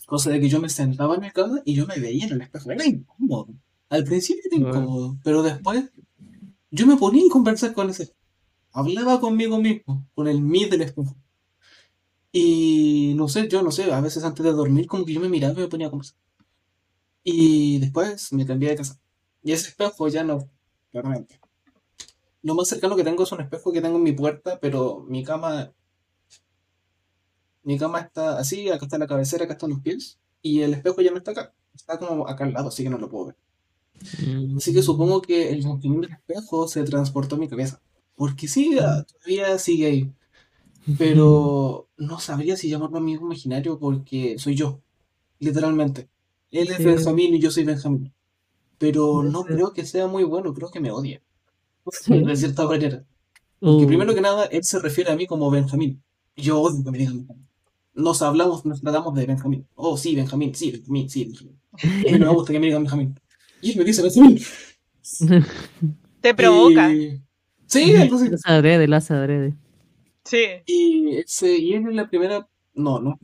Cosa 0.05 0.29
de 0.31 0.39
que 0.39 0.49
yo 0.49 0.59
me 0.59 0.69
sentaba 0.69 1.15
en 1.15 1.21
mi 1.21 1.31
cama 1.31 1.61
y 1.65 1.75
yo 1.75 1.85
me 1.85 1.99
veía 1.99 2.25
en 2.25 2.33
el 2.33 2.41
espejo. 2.41 2.71
Era 2.71 2.85
incómodo. 2.85 3.47
Al 3.89 4.03
principio 4.03 4.43
era 4.45 4.57
incómodo. 4.57 5.17
Pero 5.23 5.43
después. 5.43 5.91
Yo 6.71 6.85
me 6.85 6.97
ponía 6.97 7.23
a 7.27 7.31
conversar 7.31 7.73
con 7.73 7.89
ese. 7.89 8.13
Hablaba 8.71 9.19
conmigo 9.19 9.59
mismo. 9.59 10.07
Con 10.13 10.27
el 10.27 10.41
mí 10.41 10.65
del 10.65 10.81
espejo. 10.81 11.15
Y 12.31 13.13
no 13.15 13.27
sé, 13.27 13.47
yo 13.47 13.63
no 13.63 13.71
sé, 13.71 13.91
a 13.91 14.01
veces 14.01 14.23
antes 14.23 14.43
de 14.43 14.51
dormir 14.51 14.85
como 14.87 15.03
que 15.05 15.13
yo 15.13 15.19
me 15.19 15.29
miraba 15.29 15.53
y 15.53 15.63
me 15.63 15.67
ponía 15.67 15.87
a 15.87 15.89
conversar. 15.89 16.17
Y 17.23 17.79
después 17.79 18.31
me 18.33 18.45
cambié 18.45 18.69
de 18.69 18.75
casa. 18.77 18.99
Y 19.43 19.51
ese 19.51 19.69
espejo 19.69 20.07
ya 20.09 20.23
no, 20.23 20.49
claramente. 20.91 21.38
Lo 22.41 22.55
más 22.55 22.67
cercano 22.67 22.95
que 22.97 23.03
tengo 23.05 23.23
es 23.23 23.31
un 23.31 23.41
espejo 23.41 23.71
que 23.71 23.81
tengo 23.81 23.97
en 23.97 24.03
mi 24.03 24.11
puerta, 24.13 24.59
pero 24.59 24.99
mi 25.07 25.23
cama, 25.23 25.73
mi 27.63 27.77
cama 27.77 27.99
está 28.01 28.37
así, 28.37 28.69
acá 28.69 28.85
está 28.85 28.97
la 28.97 29.07
cabecera, 29.07 29.43
acá 29.45 29.53
están 29.53 29.69
los 29.69 29.79
pies, 29.81 30.19
y 30.41 30.61
el 30.61 30.73
espejo 30.73 31.01
ya 31.01 31.11
no 31.11 31.17
está 31.17 31.31
acá. 31.31 31.53
Está 31.73 31.97
como 31.99 32.27
acá 32.27 32.43
al 32.45 32.53
lado, 32.53 32.69
así 32.69 32.83
que 32.83 32.89
no 32.89 32.97
lo 32.97 33.09
puedo 33.09 33.27
ver. 33.27 33.35
Mm, 34.17 34.57
Así 34.57 34.73
que 34.73 34.81
supongo 34.81 35.21
que 35.21 35.49
el 35.51 35.63
sentimiento 35.63 36.07
del 36.07 36.17
espejo 36.17 36.67
se 36.67 36.83
transportó 36.83 37.35
a 37.35 37.39
mi 37.39 37.47
cabeza. 37.47 37.81
Porque 38.15 38.47
sí, 38.47 38.77
ah, 38.81 39.05
todavía 39.05 39.57
sigue 39.59 39.85
ahí. 39.87 40.13
Pero 40.97 41.89
no 41.97 42.19
sabría 42.19 42.57
si 42.57 42.69
llamarlo 42.69 42.97
amigo 42.97 43.25
imaginario 43.25 43.79
porque 43.79 44.39
soy 44.39 44.55
yo, 44.55 44.81
literalmente. 45.39 46.09
Él 46.51 46.69
es 46.71 46.77
Sí. 46.77 46.83
Benjamín 46.83 47.35
y 47.35 47.39
yo 47.41 47.51
soy 47.51 47.65
Benjamín. 47.65 48.13
Pero 48.79 49.23
no 49.23 49.43
creo 49.45 49.73
que 49.73 49.85
sea 49.85 50.07
muy 50.07 50.23
bueno, 50.25 50.53
creo 50.53 50.71
que 50.71 50.81
me 50.81 50.91
odia. 50.91 51.21
Sí. 51.91 52.19
De 52.23 52.35
cierta 52.35 52.65
manera. 52.65 53.03
Porque 53.59 53.83
Uh, 53.83 53.87
primero 53.87 54.13
que 54.15 54.21
nada, 54.21 54.45
él 54.45 54.63
se 54.63 54.79
refiere 54.79 55.11
a 55.11 55.15
mí 55.15 55.27
como 55.27 55.49
Benjamín. 55.51 56.01
Y 56.35 56.43
Yo 56.43 56.61
odio 56.61 56.83
que 56.83 56.91
me 56.91 56.97
digan 56.97 57.17
Benjamín. 57.17 57.47
Nos 57.93 58.21
hablamos, 58.21 58.65
nos 58.65 58.79
tratamos 58.81 59.13
de 59.15 59.25
Benjamín. 59.25 59.67
Oh, 59.75 59.97
sí, 59.97 60.15
Benjamín, 60.15 60.55
sí, 60.55 60.71
Benjamín, 60.71 61.09
sí, 61.09 61.25
Benjamín. 61.25 61.59
Y 62.07 62.11
no 62.13 62.27
me 62.27 62.33
gusta 62.33 62.53
que 62.53 62.59
me 62.59 62.67
digan 62.67 62.83
Benjamín. 62.83 63.19
Y 63.61 63.71
él 63.71 63.77
me 63.77 63.83
dice 63.83 64.01
Benjamín. 64.01 64.39
Te 66.21 66.33
provoca. 66.33 66.91
Y- 66.93 67.21
Sí, 67.67 67.93
lo 67.93 68.15
hace 68.15 68.31
adrede, 68.45 68.95
hace 68.95 69.13
adrede. 69.13 69.55
Sí. 70.25 70.43
Y, 70.65 71.17
ese, 71.17 71.55
y 71.55 71.73
él 71.73 71.87
es 71.87 71.93
la 71.93 72.09
primera, 72.09 72.49
no, 72.73 72.99
no, 72.99 73.19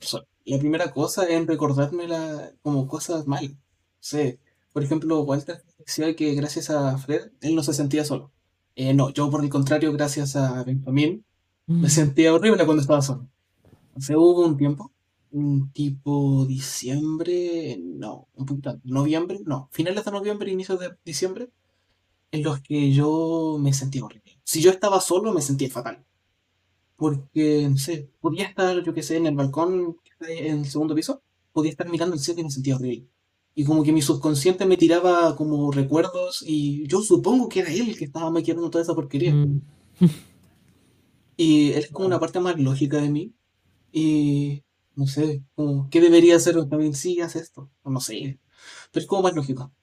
la 0.45 0.59
primera 0.59 0.91
cosa 0.91 1.27
en 1.27 1.47
recordarme 1.47 2.07
la, 2.07 2.51
como 2.61 2.87
cosas 2.87 3.25
mal. 3.25 3.57
Sí. 3.99 4.37
Por 4.71 4.83
ejemplo, 4.83 5.21
Walter 5.21 5.63
decía 5.79 6.15
que 6.15 6.35
gracias 6.35 6.69
a 6.69 6.95
Fred, 6.99 7.31
él 7.41 7.55
no 7.55 7.63
se 7.63 7.73
sentía 7.73 8.05
solo. 8.05 8.31
Eh, 8.75 8.93
no, 8.93 9.09
yo 9.11 9.29
por 9.29 9.43
el 9.43 9.49
contrario, 9.49 9.91
gracias 9.93 10.35
a 10.35 10.63
Benjamín, 10.63 11.25
me 11.67 11.89
sentía 11.89 12.33
horrible 12.33 12.65
cuando 12.65 12.81
estaba 12.81 13.01
solo. 13.01 13.27
O 13.95 14.01
sea, 14.01 14.17
hubo 14.17 14.45
un 14.45 14.57
tiempo, 14.57 14.91
un 15.31 15.71
tipo 15.71 16.45
diciembre, 16.45 17.79
no, 17.81 18.27
un 18.35 18.45
poquito, 18.45 18.79
noviembre, 18.83 19.39
no, 19.45 19.69
finales 19.71 20.03
de 20.05 20.11
noviembre, 20.11 20.51
inicios 20.51 20.79
de 20.79 20.95
diciembre, 21.05 21.49
en 22.31 22.43
los 22.43 22.61
que 22.61 22.91
yo 22.93 23.57
me 23.59 23.73
sentía 23.73 24.03
horrible. 24.05 24.39
Si 24.43 24.61
yo 24.61 24.71
estaba 24.71 24.99
solo, 25.01 25.33
me 25.33 25.41
sentía 25.41 25.69
fatal. 25.69 26.05
Porque, 26.97 27.67
no 27.69 27.77
sé, 27.77 28.09
podía 28.21 28.45
estar, 28.45 28.83
yo 28.83 28.93
qué 28.93 29.03
sé, 29.03 29.17
en 29.17 29.27
el 29.27 29.35
balcón 29.35 29.97
en 30.19 30.59
el 30.59 30.65
segundo 30.65 30.95
piso, 30.95 31.21
podía 31.53 31.71
estar 31.71 31.89
mirando 31.89 32.15
el 32.15 32.21
cielo 32.21 32.41
y 32.41 32.43
me 32.45 32.51
sentía 32.51 32.75
horrible. 32.75 33.07
Y 33.55 33.65
como 33.65 33.83
que 33.83 33.91
mi 33.93 34.01
subconsciente 34.03 34.65
me 34.67 34.77
tiraba 34.77 35.35
como 35.35 35.71
recuerdos 35.71 36.43
y 36.45 36.87
yo 36.87 37.01
supongo 37.01 37.49
que 37.49 37.61
era 37.61 37.71
él 37.71 37.89
el 37.89 37.97
que 37.97 38.05
estaba 38.05 38.29
maquillando 38.31 38.69
toda 38.69 38.83
esa 38.83 38.95
porquería. 38.95 39.39
Mm, 39.45 39.59
Y 41.37 41.71
él 41.73 41.79
es 41.79 41.91
como 41.91 42.07
una 42.07 42.19
parte 42.19 42.39
más 42.39 42.59
lógica 42.59 42.97
de 42.97 43.09
mí. 43.09 43.33
Y 43.91 44.63
no 44.95 45.07
sé, 45.07 45.43
como, 45.55 45.89
¿qué 45.91 46.01
debería 46.01 46.37
hacer 46.37 46.55
también? 46.69 46.95
Sí, 46.95 47.21
haz 47.21 47.35
esto. 47.37 47.71
O 47.83 47.91
no 47.91 48.01
sé. 48.01 48.39
Pero 48.91 49.01
es 49.03 49.07
como 49.07 49.23
más 49.23 49.35
lógico. 49.35 49.73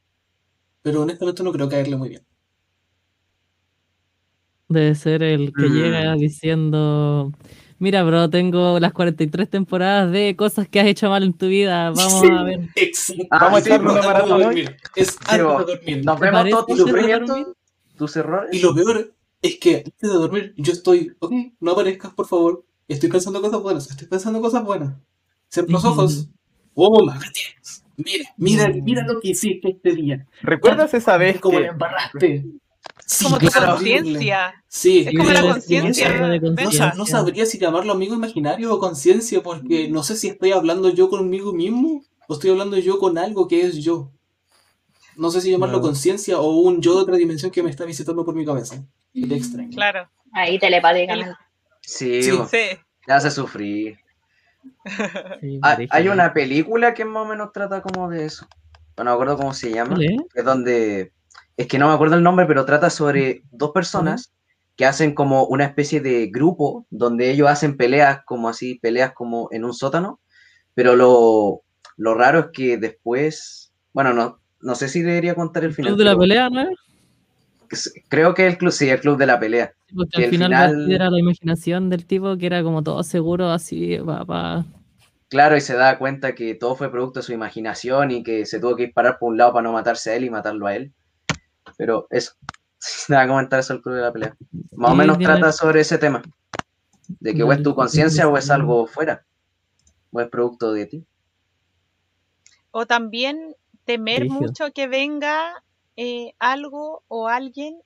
Pero 0.82 1.02
honestamente 1.02 1.42
no 1.44 1.52
creo 1.52 1.68
caerle 1.70 1.96
muy 1.96 2.10
bien. 2.10 2.26
Debe 4.68 4.94
ser 4.94 5.22
el 5.22 5.54
que 5.54 5.68
Mm. 5.68 5.70
llega 5.70 6.14
diciendo, 6.16 7.32
mira, 7.82 8.02
bro, 8.04 8.30
tengo 8.30 8.80
las 8.80 8.92
43 8.92 9.48
temporadas 9.50 10.10
de 10.12 10.34
cosas 10.36 10.68
que 10.68 10.80
has 10.80 10.86
hecho 10.86 11.10
mal 11.10 11.22
en 11.22 11.32
tu 11.34 11.48
vida, 11.48 11.90
vamos 11.90 12.20
Sí, 12.20 12.28
a 12.30 12.42
ver. 12.44 12.60
Exacto. 12.76 13.24
Ah, 13.30 13.38
Vamos 13.44 13.60
a 13.60 13.62
sí, 13.64 13.70
maratón 13.78 14.32
hoy. 14.32 14.42
dormir. 14.44 14.76
Es 14.96 15.08
antes 15.10 15.28
Pero- 15.30 15.58
de 15.58 15.74
dormir. 15.74 16.04
Nos 16.04 16.18
¿Te 16.20 16.24
vemos 16.30 16.48
todos 16.50 16.66
tus 16.66 16.78
sufrimientos, 16.78 17.46
tus 17.96 18.16
errores. 18.16 18.50
Y 18.54 18.60
lo 18.60 18.74
peor 18.74 19.12
es 19.42 19.58
que 19.58 19.76
antes 19.78 19.92
de 20.00 20.08
dormir 20.08 20.54
yo 20.56 20.72
estoy, 20.72 21.12
ok, 21.18 21.32
no 21.60 21.72
aparezcas 21.72 22.12
por 22.14 22.26
favor. 22.26 22.64
Estoy 22.88 23.08
pensando 23.10 23.40
cosas 23.40 23.60
buenas, 23.62 23.90
estoy 23.90 24.06
pensando 24.08 24.40
cosas 24.40 24.64
buenas. 24.64 24.94
Cierra 25.48 25.68
los 25.70 25.84
ojos. 25.84 26.28
Oh. 26.74 27.06
Mira, 27.96 28.24
mira, 28.38 28.68
mira 28.82 29.04
lo 29.06 29.20
que 29.20 29.28
hiciste 29.28 29.68
este 29.70 29.94
día. 29.94 30.26
¿Recuerdas 30.40 30.94
esa 30.94 31.16
vez 31.18 31.38
Como 31.40 31.58
que 31.58 31.64
le 31.64 31.68
embarraste. 31.70 32.44
Sí, 33.12 33.24
Como 33.24 33.38
tu 33.38 33.46
claro, 33.46 33.74
conciencia. 33.74 34.64
Sí, 34.68 35.04
Es 35.06 35.16
como 35.16 35.30
la 35.30 35.42
conciencia. 35.42 36.94
No, 36.94 37.04
sabría 37.04 37.44
si 37.44 37.58
llamarlo 37.58 37.92
amigo 37.92 38.14
imaginario 38.14 38.72
o 38.72 38.78
conciencia, 38.78 39.42
porque 39.42 39.88
no 39.88 40.02
sé 40.02 40.16
si 40.16 40.28
estoy 40.28 40.52
hablando 40.52 40.88
yo 40.88 41.10
conmigo 41.10 41.52
mismo 41.52 42.02
o 42.26 42.32
estoy 42.34 42.50
hablando 42.50 42.78
yo 42.78 42.98
con 42.98 43.18
algo 43.18 43.48
que 43.48 43.62
es 43.62 43.76
yo. 43.78 44.10
No 45.16 45.30
sé 45.30 45.42
si 45.42 45.50
llamarlo 45.50 45.82
conciencia 45.82 46.40
o 46.40 46.56
un 46.56 46.80
yo 46.80 46.94
de 46.96 47.02
otra 47.02 47.16
dimensión 47.16 47.50
que 47.50 47.62
me 47.62 47.68
está 47.68 47.84
visitando 47.84 48.24
por 48.24 48.34
mi 48.34 48.46
cabeza. 48.46 48.82
Qué 49.12 49.34
extraño. 49.34 49.70
Claro. 49.74 50.08
Ahí 50.32 50.58
telepáticamente. 50.58 51.36
Sí, 51.82 52.22
Sí. 52.22 52.32
Sí. 52.50 52.58
te 53.06 53.12
hace 53.12 53.30
sufrir. 53.30 53.98
Sí, 55.40 55.60
Ah, 55.62 55.76
hay 55.90 56.08
una 56.08 56.32
película 56.32 56.94
que 56.94 57.04
más 57.04 57.26
o 57.26 57.28
menos 57.28 57.52
trata 57.52 57.82
como 57.82 58.08
de 58.08 58.24
eso. 58.24 58.46
No 58.96 59.04
me 59.04 59.10
acuerdo 59.10 59.36
cómo 59.36 59.52
se 59.52 59.70
llama. 59.70 59.96
Es 60.34 60.44
donde. 60.44 61.12
Es 61.56 61.66
que 61.66 61.78
no 61.78 61.88
me 61.88 61.94
acuerdo 61.94 62.16
el 62.16 62.22
nombre, 62.22 62.46
pero 62.46 62.64
trata 62.64 62.90
sobre 62.90 63.42
dos 63.50 63.70
personas 63.72 64.32
que 64.76 64.86
hacen 64.86 65.14
como 65.14 65.44
una 65.44 65.64
especie 65.64 66.00
de 66.00 66.28
grupo 66.28 66.86
donde 66.90 67.30
ellos 67.30 67.48
hacen 67.48 67.76
peleas 67.76 68.20
como 68.24 68.48
así, 68.48 68.78
peleas 68.80 69.12
como 69.12 69.48
en 69.52 69.64
un 69.64 69.74
sótano. 69.74 70.20
Pero 70.74 70.96
lo, 70.96 71.62
lo 71.96 72.14
raro 72.14 72.38
es 72.40 72.46
que 72.52 72.78
después. 72.78 73.72
Bueno, 73.92 74.14
no, 74.14 74.40
no 74.60 74.74
sé 74.74 74.88
si 74.88 75.02
debería 75.02 75.34
contar 75.34 75.64
el 75.64 75.74
final. 75.74 75.92
¿Club 75.92 75.98
de 75.98 76.04
la 76.10 76.18
pelea, 76.18 76.48
no 76.50 76.60
es? 76.62 76.68
creo 78.08 78.34
que 78.34 78.46
el 78.46 78.58
club, 78.58 78.72
sí, 78.72 78.88
el 78.88 79.00
club 79.00 79.16
de 79.18 79.26
la 79.26 79.38
pelea. 79.40 79.72
Porque 79.94 80.10
que 80.10 80.16
al 80.18 80.24
al 80.24 80.30
final, 80.30 80.70
final- 80.70 80.92
era 80.92 81.10
la 81.10 81.18
imaginación 81.18 81.90
del 81.90 82.06
tipo 82.06 82.36
que 82.36 82.46
era 82.46 82.62
como 82.62 82.82
todo 82.82 83.02
seguro, 83.02 83.50
así, 83.50 83.96
va, 83.98 84.24
va. 84.24 84.64
Claro, 85.28 85.56
y 85.56 85.60
se 85.62 85.74
da 85.74 85.98
cuenta 85.98 86.34
que 86.34 86.54
todo 86.54 86.76
fue 86.76 86.90
producto 86.90 87.20
de 87.20 87.24
su 87.24 87.32
imaginación 87.32 88.10
y 88.10 88.22
que 88.22 88.44
se 88.44 88.60
tuvo 88.60 88.76
que 88.76 88.84
disparar 88.84 89.18
por 89.18 89.30
un 89.30 89.38
lado 89.38 89.54
para 89.54 89.62
no 89.62 89.72
matarse 89.72 90.10
a 90.10 90.16
él 90.16 90.24
y 90.24 90.30
matarlo 90.30 90.66
a 90.66 90.76
él. 90.76 90.92
Pero 91.82 92.06
eso, 92.10 92.34
nada, 93.08 93.26
comentar 93.26 93.58
eso 93.58 93.72
el 93.72 93.82
club 93.82 93.96
de 93.96 94.02
la 94.02 94.12
pelea. 94.12 94.36
Más 94.76 94.92
o 94.92 94.94
menos 94.94 95.18
trata 95.18 95.50
sobre 95.50 95.80
ese 95.80 95.98
tema. 95.98 96.22
De 97.08 97.34
que 97.34 97.42
o 97.42 97.50
es 97.50 97.60
tu 97.60 97.74
conciencia 97.74 98.28
o 98.28 98.36
es 98.36 98.48
algo 98.50 98.86
fuera. 98.86 99.26
O 100.12 100.20
es 100.20 100.28
producto 100.28 100.72
de 100.72 100.86
ti. 100.86 101.04
O 102.70 102.86
también 102.86 103.56
temer 103.84 104.30
mucho 104.30 104.70
que 104.72 104.86
venga 104.86 105.64
eh, 105.96 106.34
algo 106.38 107.02
o 107.08 107.26
alguien, 107.26 107.80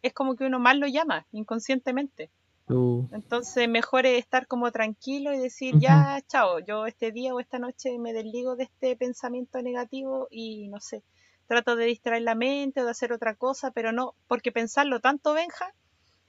es 0.00 0.14
como 0.14 0.34
que 0.34 0.46
uno 0.46 0.58
más 0.58 0.78
lo 0.78 0.86
llama 0.86 1.26
inconscientemente. 1.30 2.30
Uh, 2.68 3.06
Entonces 3.12 3.68
mejor 3.68 4.06
es 4.06 4.18
estar 4.18 4.46
como 4.46 4.72
tranquilo 4.72 5.34
y 5.34 5.38
decir, 5.38 5.74
ya, 5.78 6.22
chao, 6.26 6.58
yo 6.60 6.86
este 6.86 7.12
día 7.12 7.34
o 7.34 7.40
esta 7.40 7.58
noche 7.58 7.98
me 7.98 8.14
desligo 8.14 8.56
de 8.56 8.64
este 8.64 8.96
pensamiento 8.96 9.60
negativo 9.60 10.26
y 10.30 10.68
no 10.68 10.80
sé, 10.80 11.02
trato 11.52 11.76
de 11.76 11.84
distraer 11.84 12.22
la 12.22 12.34
mente 12.34 12.80
o 12.80 12.84
de 12.86 12.90
hacer 12.90 13.12
otra 13.12 13.34
cosa, 13.34 13.70
pero 13.72 13.92
no, 13.92 14.14
porque 14.26 14.52
pensarlo 14.52 15.00
tanto, 15.00 15.34
Benja, 15.34 15.72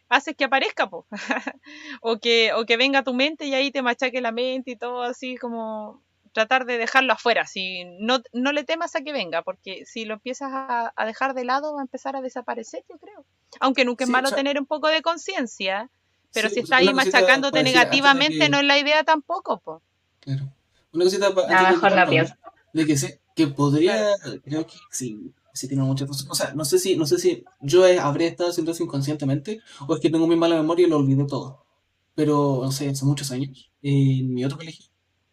hace 0.10 0.36
que 0.36 0.44
aparezca, 0.44 0.90
po. 0.90 1.06
o, 2.02 2.18
que, 2.18 2.52
o 2.54 2.66
que 2.66 2.76
venga 2.78 3.00
a 3.00 3.04
tu 3.04 3.14
mente 3.14 3.45
y 3.45 3.54
ahí 3.54 3.72
te 3.72 3.82
machaque 3.82 4.20
la 4.22 4.32
mente 4.34 4.72
y 4.72 4.76
todo 4.76 5.02
así 5.04 5.38
como 5.38 6.02
tratar 6.34 6.66
de 6.66 6.78
dejarlo 6.78 7.14
afuera, 7.14 7.45
si 7.45 7.86
no, 8.00 8.20
no 8.34 8.52
le 8.52 8.64
temas 8.64 8.95
a 8.95 9.02
que 9.02 9.14
venga, 9.14 9.44
porque 9.44 9.86
si 9.86 10.04
lo 10.04 10.16
empiezas 10.16 10.50
a, 10.52 10.91
a 10.95 11.06
dejar 11.06 11.34
de 11.36 11.45
lado 11.45 11.74
va 11.76 11.80
a 11.80 11.84
empezar 11.84 12.16
a 12.16 12.22
desaparecer, 12.22 12.84
yo 12.90 12.98
creo. 12.98 13.24
Aunque 13.60 13.86
nunca 13.86 14.04
es 14.04 14.08
Sí, 14.08 14.12
malo 14.12 14.28
o 14.28 14.30
sea- 14.30 14.38
tener 14.38 14.60
un 14.60 14.66
poco 14.66 14.88
de 14.88 15.02
conciencia, 15.04 15.90
pero 16.34 16.50
Sí, 16.50 16.56
si 16.56 16.62
pues, 16.62 16.72
está 16.72 16.78
ahí 16.78 16.91
machacándote 16.94 17.60
para 17.60 17.64
negativamente, 17.64 18.40
que- 18.40 18.50
no 18.50 18.58
es 18.58 18.66
la 18.66 18.78
idea 18.80 19.04
tampoco, 19.04 19.60
po. 19.60 19.82
Claro. 20.22 20.44
Una 20.91 21.04
cosita 21.06 21.34
pa- 21.34 21.41
A 21.41 21.44
antes 21.45 21.62
lo 21.62 21.66
de 21.68 21.72
mejor 21.76 21.95
no 21.98 22.10
pienso. 22.10 22.34
De 22.74 22.86
que 22.88 22.98
sé, 22.98 23.22
que 23.35 23.47
podría, 23.47 24.07
creo 24.43 24.65
que 24.68 24.73
sí, 24.91 25.34
sí 25.53 25.68
tiene 25.68 25.84
muchas 25.84 26.07
cosas. 26.07 26.27
O 26.30 26.35
sea, 26.35 26.53
no 26.53 26.65
sé 26.65 26.80
si, 26.80 26.95
no 26.97 27.05
sé 27.05 27.18
si 27.19 27.43
yo 27.61 27.85
he- 27.88 27.99
habría 27.99 28.27
estado 28.30 28.49
haciendo 28.49 28.72
eso 28.72 28.84
inconscientemente 28.84 29.61
o 29.88 29.95
es 29.95 30.01
que 30.01 30.10
tengo 30.10 30.27
muy 30.27 30.35
mala 30.35 30.55
memoria 30.57 30.88
y 30.88 30.89
lo 30.89 30.97
olvidé 30.97 31.26
todo. 31.26 31.65
Pero, 32.15 32.61
no 32.64 32.72
sé, 32.72 32.89
hace 32.89 33.05
muchos 33.05 33.31
años, 33.31 33.72
en 33.81 34.34
mi 34.34 34.45
otro 34.45 34.57
colegio, 34.57 34.85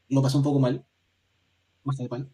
lo 0.09 0.23
pasé 0.23 0.37
un 0.39 0.43
poco 0.45 0.61
mal, 0.61 0.85
bastante 1.85 2.11
mal. 2.11 2.31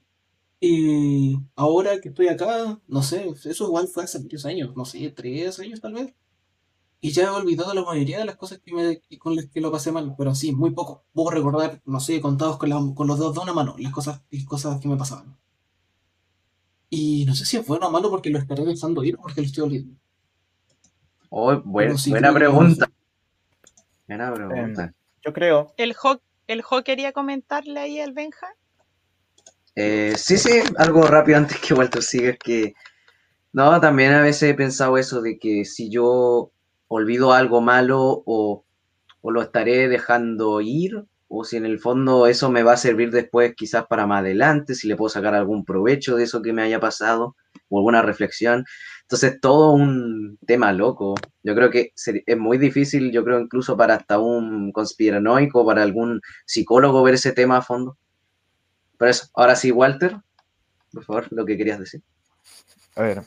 Y 0.60 1.38
ahora 1.56 2.00
que 2.00 2.10
estoy 2.10 2.28
acá, 2.28 2.80
no 2.88 3.02
sé, 3.02 3.28
eso 3.46 3.66
igual 3.66 3.88
fue 3.88 4.04
hace 4.04 4.18
varios 4.20 4.46
años, 4.46 4.74
no 4.76 4.84
sé, 4.86 5.10
tres 5.10 5.58
años 5.60 5.80
tal 5.82 5.94
vez. 5.94 6.14
Y 7.00 7.12
ya 7.12 7.24
he 7.24 7.28
olvidado 7.30 7.74
la 7.74 7.84
mayoría 7.84 8.18
de 8.18 8.26
las 8.26 8.36
cosas 8.36 8.60
que 8.60 8.74
me, 8.74 9.00
con 9.18 9.36
las 9.36 9.46
que 9.48 9.60
lo 9.62 9.72
pasé 9.72 9.92
mal, 9.92 10.14
pero 10.18 10.34
sí, 10.34 10.52
muy 10.54 10.72
poco. 10.72 11.04
Puedo 11.14 11.30
recordar, 11.30 11.82
no 11.86 12.00
sé, 12.00 12.20
contados 12.20 12.58
con, 12.58 12.70
la- 12.70 12.82
con 12.94 13.06
los 13.08 13.18
dedos 13.20 13.34
de 13.34 13.40
una 13.42 13.54
mano, 13.54 13.76
las 13.78 13.92
cosas, 13.92 14.22
las 14.30 14.44
cosas 14.46 14.80
que 14.80 14.88
me 14.88 14.96
pasaban. 14.98 15.38
Y 16.88 17.24
no 17.26 17.34
sé 17.34 17.44
si 17.44 17.56
es 17.56 17.66
bueno 17.66 17.88
o 17.88 17.90
malo 17.90 18.10
porque 18.10 18.30
lo 18.30 18.38
estaré 18.38 18.64
dejando 18.64 19.02
ir 19.04 19.16
o 19.16 19.22
porque 19.22 19.40
lo 19.40 19.46
estoy 19.46 19.64
olvidando. 19.64 20.00
Oh, 21.30 21.60
buen- 21.62 21.88
Pero 21.88 21.98
sí, 21.98 22.10
buena 22.10 22.32
pregunta. 22.32 22.88
Buena 24.06 24.32
pregunta. 24.32 24.94
Yo 25.24 25.32
creo, 25.32 25.74
El 25.76 25.92
Jo, 25.94 26.20
el 26.46 26.62
Jo 26.62 26.84
quería 26.84 27.12
comentarle 27.12 27.80
ahí 27.80 28.00
al 28.00 28.12
Benja. 28.12 28.46
Eh, 29.74 30.14
sí, 30.16 30.38
sí, 30.38 30.60
algo 30.78 31.02
rápido 31.02 31.36
antes 31.38 31.58
que 31.60 31.74
Walter 31.74 32.02
siga, 32.02 32.30
es 32.30 32.38
que 32.38 32.72
no, 33.52 33.78
también 33.80 34.12
a 34.12 34.22
veces 34.22 34.50
he 34.50 34.54
pensado 34.54 34.96
eso 34.96 35.20
de 35.20 35.38
que 35.38 35.64
si 35.64 35.90
yo 35.90 36.52
olvido 36.88 37.32
algo 37.32 37.60
malo 37.60 38.22
o, 38.24 38.64
o 39.20 39.30
lo 39.30 39.42
estaré 39.42 39.88
dejando 39.88 40.60
ir, 40.60 41.04
o 41.28 41.44
si 41.44 41.56
en 41.56 41.66
el 41.66 41.78
fondo 41.78 42.26
eso 42.26 42.50
me 42.50 42.62
va 42.62 42.74
a 42.74 42.76
servir 42.76 43.10
después 43.10 43.54
quizás 43.56 43.86
para 43.86 44.06
más 44.06 44.20
adelante, 44.20 44.74
si 44.74 44.86
le 44.88 44.96
puedo 44.96 45.08
sacar 45.08 45.34
algún 45.34 45.64
provecho 45.64 46.16
de 46.16 46.24
eso 46.24 46.42
que 46.42 46.52
me 46.52 46.62
haya 46.62 46.80
pasado 46.80 47.36
o 47.68 47.78
alguna 47.78 48.02
reflexión. 48.02 48.64
Entonces, 49.02 49.40
todo 49.40 49.72
un 49.72 50.38
tema 50.46 50.72
loco. 50.72 51.14
Yo 51.42 51.54
creo 51.54 51.70
que 51.70 51.92
es 51.94 52.38
muy 52.38 52.58
difícil, 52.58 53.12
yo 53.12 53.24
creo 53.24 53.40
incluso 53.40 53.76
para 53.76 53.94
hasta 53.94 54.18
un 54.18 54.72
conspiranoico, 54.72 55.64
para 55.64 55.82
algún 55.82 56.20
psicólogo 56.44 57.02
ver 57.02 57.14
ese 57.14 57.32
tema 57.32 57.58
a 57.58 57.62
fondo. 57.62 57.96
Por 58.98 59.08
eso, 59.08 59.28
ahora 59.34 59.56
sí, 59.56 59.70
Walter, 59.70 60.16
por 60.92 61.04
favor, 61.04 61.26
lo 61.30 61.44
que 61.44 61.56
querías 61.56 61.78
decir. 61.78 62.02
a 62.94 63.02
ver, 63.02 63.22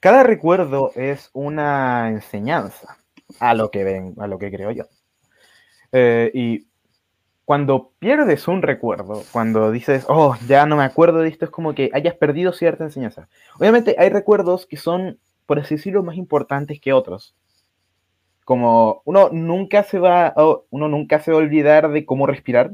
cada 0.00 0.22
recuerdo 0.22 0.92
es 0.94 1.30
una 1.32 2.08
enseñanza 2.08 2.98
a 3.40 3.54
lo 3.54 3.70
que 3.70 3.84
ven, 3.84 4.14
a 4.18 4.26
lo 4.26 4.38
que 4.38 4.50
creo 4.50 4.70
yo. 4.70 4.84
Eh, 5.92 6.30
y 6.34 6.66
cuando 7.44 7.92
pierdes 7.98 8.46
un 8.46 8.60
recuerdo, 8.60 9.22
cuando 9.32 9.70
dices, 9.70 10.04
oh, 10.08 10.36
ya 10.46 10.66
no 10.66 10.76
me 10.76 10.84
acuerdo 10.84 11.20
de 11.20 11.30
esto, 11.30 11.46
es 11.46 11.50
como 11.50 11.74
que 11.74 11.90
hayas 11.94 12.14
perdido 12.14 12.52
cierta 12.52 12.84
enseñanza. 12.84 13.28
Obviamente 13.58 13.96
hay 13.98 14.10
recuerdos 14.10 14.66
que 14.66 14.76
son, 14.76 15.18
por 15.46 15.58
así 15.58 15.76
decirlo, 15.76 16.02
más 16.02 16.16
importantes 16.16 16.80
que 16.80 16.92
otros. 16.92 17.34
Como 18.44 19.00
uno 19.04 19.30
nunca 19.32 19.82
se 19.82 19.98
va, 19.98 20.34
uno 20.70 20.88
nunca 20.88 21.20
se 21.20 21.30
va 21.30 21.38
a 21.38 21.40
olvidar 21.40 21.90
de 21.90 22.04
cómo 22.04 22.26
respirar, 22.26 22.72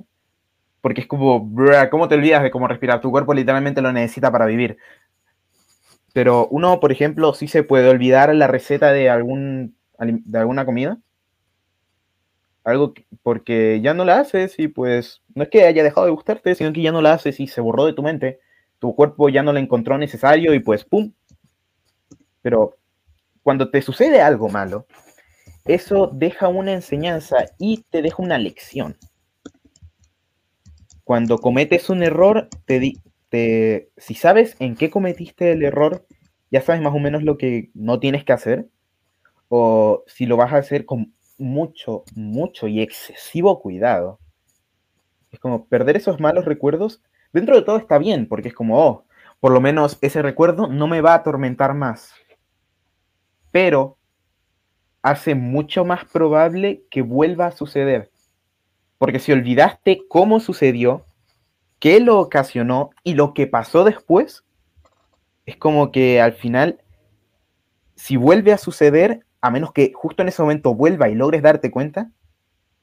porque 0.81 1.03
es 1.03 1.07
como, 1.07 1.51
¿cómo 1.91 2.09
te 2.09 2.17
olvidas 2.17 2.43
de 2.43 2.51
cómo 2.51 2.67
respirar? 2.67 3.01
Tu 3.01 3.11
cuerpo 3.11 3.33
literalmente 3.33 3.81
lo 3.81 3.93
necesita 3.93 4.33
para 4.33 4.47
vivir. 4.47 4.77
Pero 6.13 6.47
uno, 6.49 6.79
por 6.81 6.93
ejemplo, 6.93 7.33
sí 7.35 7.49
se 7.49 7.63
puede 7.63 7.89
olvidar 7.89 8.35
la 8.35 8.47
receta 8.47 8.93
de, 8.93 9.11
algún, 9.11 9.77
de 9.99 10.39
alguna 10.39 10.65
comida. 10.65 10.99
Algo 12.65 12.95
que- 12.95 13.07
porque 13.23 13.81
ya 13.83 13.95
no 13.95 14.05
la 14.05 14.21
haces 14.21 14.59
y 14.59 14.69
pues 14.69 15.23
no 15.35 15.43
es 15.45 15.51
que 15.51 15.65
haya 15.65 15.83
dejado 15.83 16.07
de 16.07 16.13
gustarte, 16.13 16.55
sino 16.55 16.73
que 16.73 16.83
ya 16.83 16.93
no 16.93 17.03
la 17.03 17.13
haces 17.13 17.39
y 17.41 17.47
se 17.47 17.61
borró 17.61 17.85
de 17.87 17.93
tu 17.93 18.03
mente. 18.03 18.41
Tu 18.79 18.95
cuerpo 18.95 19.29
ya 19.29 19.43
no 19.43 19.53
la 19.53 19.61
encontró 19.61 19.99
necesario 19.99 20.55
y 20.55 20.61
pues 20.61 20.85
¡pum! 20.85 21.13
Pero 22.43 22.77
cuando 23.43 23.71
te 23.71 23.83
sucede 23.83 24.21
algo 24.23 24.49
malo, 24.49 24.87
eso 25.67 26.11
deja 26.13 26.49
una 26.49 26.73
enseñanza 26.73 27.47
y 27.59 27.85
te 27.91 28.03
deja 28.03 28.23
una 28.23 28.39
lección. 28.39 28.97
Cuando 31.05 31.39
cometes 31.39 31.91
un 31.91 32.03
error, 32.03 32.49
te, 32.67 32.95
te- 33.29 33.91
si 33.97 34.15
sabes 34.15 34.57
en 34.59 34.75
qué 34.75 34.91
cometiste 34.91 35.53
el 35.53 35.63
error, 35.63 36.07
ya 36.51 36.63
sabes 36.63 36.81
más 36.81 36.95
o 36.95 36.99
menos 36.99 37.23
lo 37.23 37.37
que 37.37 37.71
no 37.75 38.01
tienes 38.01 38.25
que 38.25 38.33
hacer. 38.33 38.69
O 39.49 40.05
si 40.07 40.27
lo 40.27 40.37
vas 40.37 40.53
a 40.53 40.59
hacer 40.59 40.87
con 40.87 41.14
mucho, 41.39 42.05
mucho 42.15 42.69
y 42.69 42.81
excesivo 42.81 43.61
cuidado. 43.61 44.19
Es 45.31 45.41
como 45.41 45.67
perder 45.67 45.97
esos 45.97 46.21
malos 46.21 46.45
recuerdos. 46.45 47.03
Dentro 47.33 47.57
de 47.57 47.63
todo 47.63 47.77
está 47.77 47.99
bien, 47.99 48.29
porque 48.29 48.49
es 48.49 48.55
como, 48.55 48.79
oh, 48.79 49.05
por 49.41 49.53
lo 49.53 49.61
menos 49.61 49.99
ese 50.01 50.23
recuerdo 50.23 50.69
no 50.69 50.87
me 50.87 51.01
va 51.01 51.13
a 51.13 51.17
atormentar 51.17 51.75
más. 51.75 52.15
Pero 53.51 53.99
hace 55.03 55.35
mucho 55.35 55.85
más 55.85 56.05
probable 56.07 56.85
que 56.91 57.03
vuelva 57.03 57.47
a 57.47 57.53
suceder. 57.53 58.11
Porque 58.97 59.19
si 59.19 59.33
olvidaste 59.33 60.03
cómo 60.09 60.41
sucedió, 60.41 61.05
qué 61.79 62.01
lo 62.01 62.19
ocasionó 62.19 62.91
y 63.03 63.15
lo 63.15 63.35
que 63.35 63.47
pasó 63.47 63.85
después, 63.85 64.45
es 65.45 65.57
como 65.57 65.93
que 65.93 66.21
al 66.23 66.33
final, 66.33 66.81
si 67.97 68.17
vuelve 68.17 68.53
a 68.53 68.59
suceder, 68.59 69.24
a 69.45 69.51
menos 69.51 69.73
que 69.73 69.93
justo 69.95 70.23
en 70.23 70.29
ese 70.29 70.41
momento 70.41 70.75
vuelva 70.75 71.11
y 71.11 71.15
logres 71.15 71.43
darte 71.43 71.71
cuenta, 71.71 72.11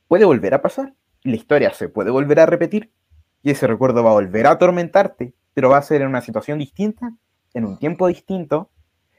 puede 0.08 0.26
volver 0.26 0.54
a 0.54 0.62
pasar. 0.62 0.94
La 1.24 1.36
historia 1.36 1.74
se 1.74 1.90
puede 1.90 2.12
volver 2.12 2.40
a 2.40 2.46
repetir 2.46 2.92
y 3.42 3.50
ese 3.50 3.66
recuerdo 3.66 4.04
va 4.04 4.12
a 4.12 4.14
volver 4.14 4.46
a 4.46 4.52
atormentarte, 4.52 5.34
pero 5.56 5.70
va 5.70 5.78
a 5.78 5.82
ser 5.82 6.04
en 6.04 6.08
una 6.10 6.22
situación 6.22 6.60
distinta, 6.60 7.14
en 7.56 7.66
un 7.66 7.80
tiempo 7.80 8.06
distinto 8.08 8.70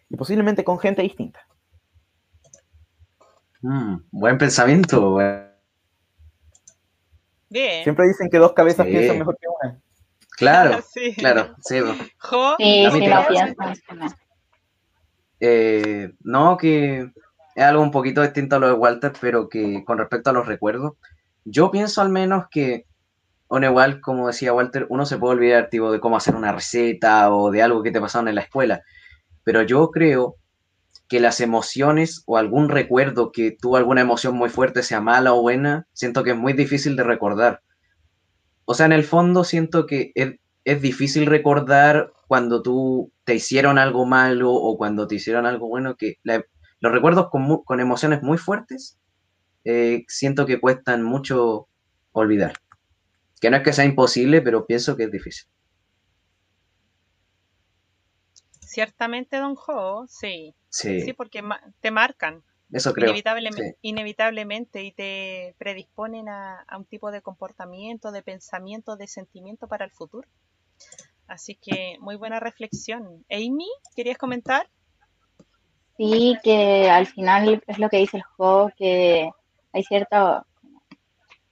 y 0.08 0.16
posiblemente 0.16 0.62
con 0.62 0.78
gente 0.78 1.02
distinta. 1.02 1.40
Mm, 3.60 3.96
buen 4.12 4.38
pensamiento. 4.38 5.16
Bien. 7.48 7.82
Siempre 7.82 8.06
dicen 8.06 8.30
que 8.30 8.38
dos 8.38 8.52
cabezas 8.52 8.86
Sí. 8.86 8.92
piensan 8.92 9.18
mejor 9.18 9.36
que 9.36 9.48
una. 9.48 9.80
Claro, 10.36 10.80
Sí. 10.94 11.12
claro, 11.16 11.56
sí. 11.60 11.80
Jo, 12.18 12.54
Sí, 12.58 12.86
sí. 12.92 13.04
Eh, 15.40 16.12
no, 16.20 16.56
que 16.56 17.10
es 17.54 17.64
algo 17.64 17.82
un 17.82 17.90
poquito 17.90 18.22
distinto 18.22 18.56
a 18.56 18.58
lo 18.58 18.68
de 18.68 18.72
Walter, 18.74 19.12
pero 19.20 19.48
que 19.48 19.84
con 19.84 19.98
respecto 19.98 20.30
a 20.30 20.32
los 20.32 20.46
recuerdos, 20.46 20.94
yo 21.44 21.70
pienso 21.70 22.00
al 22.02 22.08
menos 22.10 22.46
que, 22.50 22.86
bueno, 23.48 23.68
igual, 23.68 24.00
como 24.00 24.28
decía 24.28 24.54
Walter, 24.54 24.86
uno 24.90 25.06
se 25.06 25.18
puede 25.18 25.34
olvidar, 25.36 25.70
tipo, 25.70 25.92
de 25.92 26.00
cómo 26.00 26.16
hacer 26.18 26.36
una 26.36 26.52
receta 26.52 27.32
o 27.34 27.50
de 27.52 27.62
algo 27.62 27.82
que 27.82 27.92
te 27.92 28.00
pasaron 28.00 28.28
en 28.28 28.36
la 28.36 28.42
escuela, 28.42 28.82
pero 29.44 29.62
yo 29.62 29.90
creo 29.90 30.36
que 31.08 31.20
las 31.20 31.40
emociones 31.40 32.22
o 32.26 32.38
algún 32.38 32.68
recuerdo 32.70 33.32
que 33.32 33.52
tuvo 33.60 33.76
alguna 33.76 34.00
emoción 34.02 34.36
muy 34.36 34.50
fuerte, 34.50 34.82
sea 34.82 35.00
mala 35.00 35.34
o 35.34 35.42
buena, 35.42 35.86
siento 35.92 36.24
que 36.24 36.30
es 36.32 36.36
muy 36.36 36.54
difícil 36.54 36.96
de 36.96 37.04
recordar. 37.04 37.62
O 38.64 38.74
sea, 38.74 38.86
en 38.86 38.92
el 38.92 39.04
fondo 39.04 39.44
siento 39.44 39.86
que 39.86 40.12
es, 40.14 40.34
es 40.64 40.82
difícil 40.82 41.26
recordar 41.26 42.12
cuando 42.28 42.62
tú 42.62 43.12
te 43.24 43.34
hicieron 43.34 43.78
algo 43.78 44.06
malo 44.06 44.52
o 44.52 44.76
cuando 44.78 45.06
te 45.06 45.16
hicieron 45.16 45.46
algo 45.46 45.68
bueno, 45.68 45.96
que 45.96 46.16
la- 46.22 46.44
los 46.82 46.92
recuerdos 46.92 47.30
con, 47.30 47.64
con 47.64 47.80
emociones 47.80 48.22
muy 48.22 48.38
fuertes, 48.38 49.00
eh, 49.64 50.04
siento 50.08 50.46
que 50.46 50.60
cuestan 50.60 51.02
mucho 51.04 51.68
olvidar. 52.12 52.54
Que 53.40 53.50
no 53.50 53.58
es 53.58 53.64
que 53.64 53.72
sea 53.74 53.84
imposible, 53.86 54.42
pero 54.42 54.66
pienso 54.66 54.96
que 54.96 55.04
es 55.04 55.12
difícil. 55.12 55.48
Ciertamente, 58.60 59.36
Don 59.36 59.54
Jo, 59.56 60.06
sí. 60.08 60.54
Sí, 60.96 61.00
Sí, 61.00 61.12
porque 61.12 61.42
ma- 61.42 61.62
te 61.80 61.90
marcan 61.90 62.42
eso 62.72 62.92
creo. 62.92 63.14
inevitablemente, 63.14 63.62
sí. 63.62 63.76
inevitablemente 63.82 64.82
y 64.84 64.92
te 64.92 65.54
predisponen 65.58 66.28
a, 66.30 66.60
a 66.66 66.78
un 66.78 66.86
tipo 66.86 67.10
de 67.10 67.22
comportamiento, 67.22 68.10
de 68.12 68.22
pensamiento, 68.22 68.96
de 68.96 69.06
sentimiento 69.06 69.68
para 69.68 69.84
el 69.84 69.90
futuro. 69.92 70.28
Así 71.26 71.56
que 71.56 71.96
muy 72.00 72.14
buena 72.16 72.38
reflexión. 72.38 73.24
Amy, 73.30 73.66
¿querías 73.96 74.18
comentar? 74.18 74.70
Sí, 76.02 76.36
que 76.42 76.90
al 76.90 77.06
final 77.06 77.62
es 77.64 77.78
lo 77.78 77.88
que 77.88 77.98
dice 77.98 78.16
el 78.16 78.24
juego, 78.24 78.72
que 78.76 79.30
hay 79.72 79.84
cierta... 79.84 80.44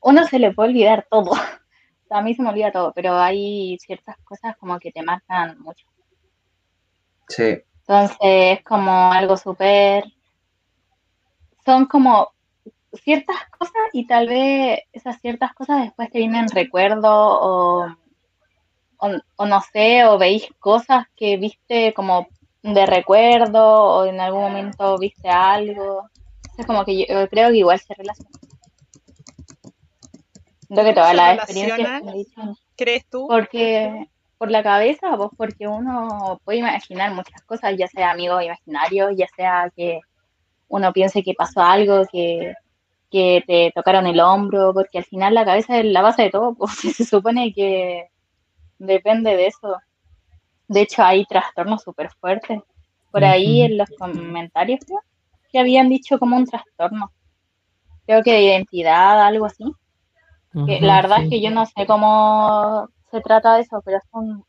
Uno 0.00 0.26
se 0.26 0.40
le 0.40 0.52
puede 0.52 0.70
olvidar 0.70 1.06
todo. 1.08 1.30
A 2.10 2.20
mí 2.20 2.34
se 2.34 2.42
me 2.42 2.48
olvida 2.48 2.72
todo, 2.72 2.92
pero 2.92 3.16
hay 3.16 3.78
ciertas 3.78 4.16
cosas 4.24 4.56
como 4.56 4.80
que 4.80 4.90
te 4.90 5.04
marcan 5.04 5.56
mucho. 5.60 5.86
Sí, 7.28 7.58
Entonces 7.82 8.16
es 8.20 8.64
como 8.64 9.12
algo 9.12 9.36
súper... 9.36 10.02
Son 11.64 11.86
como 11.86 12.32
ciertas 12.92 13.36
cosas 13.56 13.82
y 13.92 14.04
tal 14.08 14.26
vez 14.26 14.80
esas 14.92 15.20
ciertas 15.20 15.54
cosas 15.54 15.82
después 15.82 16.10
te 16.10 16.18
vienen 16.18 16.48
recuerdo 16.48 17.08
o, 17.08 17.86
o, 18.96 19.10
o 19.36 19.46
no 19.46 19.60
sé, 19.72 20.04
o 20.06 20.18
veis 20.18 20.48
cosas 20.58 21.06
que 21.14 21.36
viste 21.36 21.94
como 21.94 22.26
de 22.62 22.86
recuerdo 22.86 23.64
o 23.64 24.06
en 24.06 24.20
algún 24.20 24.42
momento 24.42 24.98
viste 24.98 25.28
algo. 25.28 26.08
Es 26.58 26.66
como 26.66 26.84
que 26.84 26.98
yo, 26.98 27.06
yo 27.08 27.28
creo 27.28 27.50
que 27.50 27.56
igual 27.56 27.80
se 27.80 27.94
relaciona. 27.94 28.30
Creo 30.68 30.84
que 30.84 30.92
todas 30.92 31.10
¿Se 31.10 31.16
las 31.16 31.36
experiencias 31.36 32.02
que 32.02 32.12
dicho 32.12 32.40
¿Crees 32.76 33.06
tú? 33.08 33.26
porque 33.28 34.08
por 34.38 34.50
la 34.50 34.62
cabeza, 34.62 35.16
pues 35.18 35.30
porque 35.36 35.68
uno 35.68 36.40
puede 36.44 36.60
imaginar 36.60 37.12
muchas 37.12 37.42
cosas, 37.42 37.74
ya 37.76 37.88
sea 37.88 38.12
amigos 38.12 38.42
imaginarios, 38.42 39.12
ya 39.14 39.26
sea 39.36 39.70
que 39.76 40.00
uno 40.68 40.92
piense 40.94 41.22
que 41.22 41.34
pasó 41.34 41.60
algo, 41.60 42.06
que, 42.10 42.54
que 43.10 43.44
te 43.46 43.70
tocaron 43.74 44.06
el 44.06 44.18
hombro, 44.20 44.72
porque 44.72 44.96
al 44.96 45.04
final 45.04 45.34
la 45.34 45.44
cabeza 45.44 45.78
es 45.78 45.84
la 45.84 46.00
base 46.00 46.22
de 46.22 46.30
todo, 46.30 46.54
pues 46.58 46.72
se 46.72 47.04
supone 47.04 47.52
que 47.52 48.08
depende 48.78 49.36
de 49.36 49.48
eso. 49.48 49.76
De 50.70 50.82
hecho, 50.82 51.02
hay 51.02 51.24
trastornos 51.24 51.82
súper 51.82 52.10
fuertes. 52.20 52.60
Por 53.10 53.24
ahí 53.24 53.62
en 53.62 53.76
los 53.76 53.90
comentarios 53.98 54.78
creo, 54.86 55.00
que 55.50 55.58
habían 55.58 55.88
dicho 55.88 56.16
como 56.20 56.36
un 56.36 56.46
trastorno. 56.46 57.10
Creo 58.06 58.22
que 58.22 58.32
de 58.32 58.42
identidad, 58.42 59.20
algo 59.20 59.46
así. 59.46 59.64
Que 60.66 60.80
la 60.80 61.02
verdad 61.02 61.16
sí. 61.16 61.24
es 61.24 61.30
que 61.30 61.40
yo 61.40 61.50
no 61.50 61.66
sé 61.66 61.86
cómo 61.88 62.88
se 63.10 63.20
trata 63.20 63.56
de 63.56 63.62
eso, 63.62 63.82
pero 63.84 63.98
son 64.12 64.44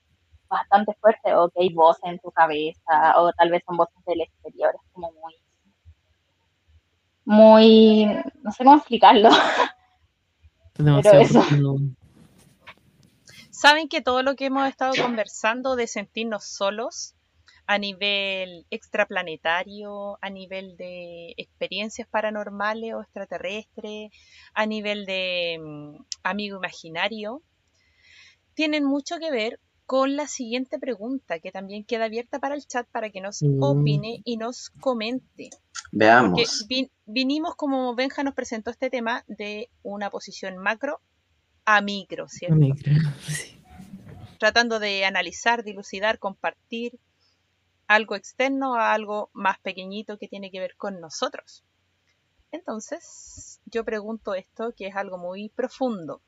bastante 0.48 0.94
fuertes, 1.02 1.34
o 1.36 1.50
que 1.50 1.64
hay 1.64 1.74
voces 1.74 2.04
en 2.04 2.20
tu 2.20 2.30
cabeza, 2.30 3.16
o 3.18 3.32
tal 3.34 3.50
vez 3.50 3.64
son 3.66 3.78
voces 3.78 3.98
del 4.06 4.22
exterior, 4.22 4.76
es 4.76 4.92
como 4.94 5.12
muy, 5.14 5.34
muy, 7.26 8.06
no 8.44 8.52
sé 8.52 8.64
cómo 8.64 8.78
explicarlo. 8.78 9.30
Demasiado 10.78 11.20
eso. 11.20 11.40
profundo. 11.40 11.78
Saben 13.62 13.88
que 13.90 14.02
todo 14.02 14.24
lo 14.24 14.36
que 14.36 14.46
hemos 14.46 14.68
estado 14.68 14.94
conversando 15.00 15.76
de 15.76 15.86
sentirnos 15.86 16.46
solos 16.46 17.14
a 17.68 17.78
nivel 17.78 18.66
extraplanetario, 18.72 20.18
a 20.20 20.30
nivel 20.32 20.76
de 20.78 21.36
experiencias 21.38 22.08
paranormales 22.08 22.96
o 22.96 23.02
extraterrestres, 23.02 24.10
a 24.56 24.66
nivel 24.66 25.06
de 25.06 25.60
mm, 25.62 25.96
amigo 26.24 26.58
imaginario, 26.58 27.44
tienen 28.56 28.84
mucho 28.84 29.20
que 29.20 29.30
ver 29.30 29.60
con 29.86 30.16
la 30.16 30.28
siguiente 30.28 30.80
pregunta 30.80 31.40
que 31.40 31.52
también 31.52 31.84
queda 31.86 32.06
abierta 32.06 32.40
para 32.40 32.56
el 32.56 32.66
chat 32.66 32.88
para 32.92 33.12
que 33.12 33.22
nos 33.22 33.44
Mm. 33.44 33.62
opine 33.62 34.22
y 34.26 34.38
nos 34.38 34.72
comente. 34.80 35.50
Porque 35.92 35.92
veamos. 35.92 36.66
vin- 36.68 36.90
vinimos, 37.06 37.56
como 37.56 37.94
Benja 37.94 38.24
nos 38.24 38.34
presentó 38.34 38.72
este 38.72 38.90
tema, 38.90 39.24
de 39.28 39.70
una 39.84 40.10
posición 40.10 40.58
macro 40.58 41.00
a 41.66 41.82
micro, 41.82 42.28
¿cierto? 42.28 42.56
Amiga, 42.56 42.76
sí. 43.28 43.58
Tratando 44.40 44.80
de 44.80 45.06
analizar, 45.06 45.64
dilucidar, 45.64 46.18
compartir 46.20 47.00
algo 47.88 48.16
externo 48.16 48.76
a 48.76 48.94
algo 48.94 49.30
más 49.34 49.60
pequeñito 49.60 50.18
que 50.18 50.28
tiene 50.28 50.50
que 50.50 50.60
ver 50.60 50.76
con 50.78 51.00
nosotros. 51.00 51.64
Entonces, 52.52 53.60
yo 53.66 53.86
pregunto 53.86 54.34
esto, 54.34 54.74
que 54.76 54.88
es 54.88 54.96
algo 54.96 55.18
muy 55.18 55.50
profundo 55.50 56.22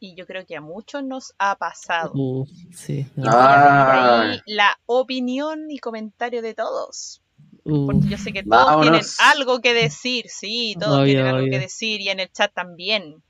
y 0.00 0.14
yo 0.14 0.26
creo 0.26 0.44
que 0.44 0.56
a 0.56 0.60
muchos 0.60 1.02
nos 1.02 1.32
ha 1.38 1.56
pasado. 1.56 2.12
Uh, 2.14 2.46
sí. 2.74 3.06
Y 3.16 3.22
Ah. 3.26 3.30
voy 3.30 3.32
a 3.32 3.92
pedir 3.92 4.30
ahí 4.32 4.40
la 4.54 4.76
opinión 4.86 5.70
y 5.70 5.78
comentario 5.78 6.42
de 6.42 6.52
todos. 6.54 7.22
Uh, 7.64 7.86
Porque 7.86 8.08
yo 8.08 8.18
sé 8.18 8.32
que 8.32 8.42
todos 8.42 8.66
Vámonos. 8.66 8.82
tienen 8.82 9.02
algo 9.20 9.60
que 9.60 9.72
decir, 9.72 10.26
sí, 10.28 10.76
todos 10.78 10.98
Obvio, 10.98 11.14
tienen 11.14 11.26
algo 11.34 11.48
que 11.50 11.58
decir 11.58 12.00
y 12.02 12.10
en 12.10 12.20
el 12.20 12.30
chat 12.30 12.52
también. 12.52 13.22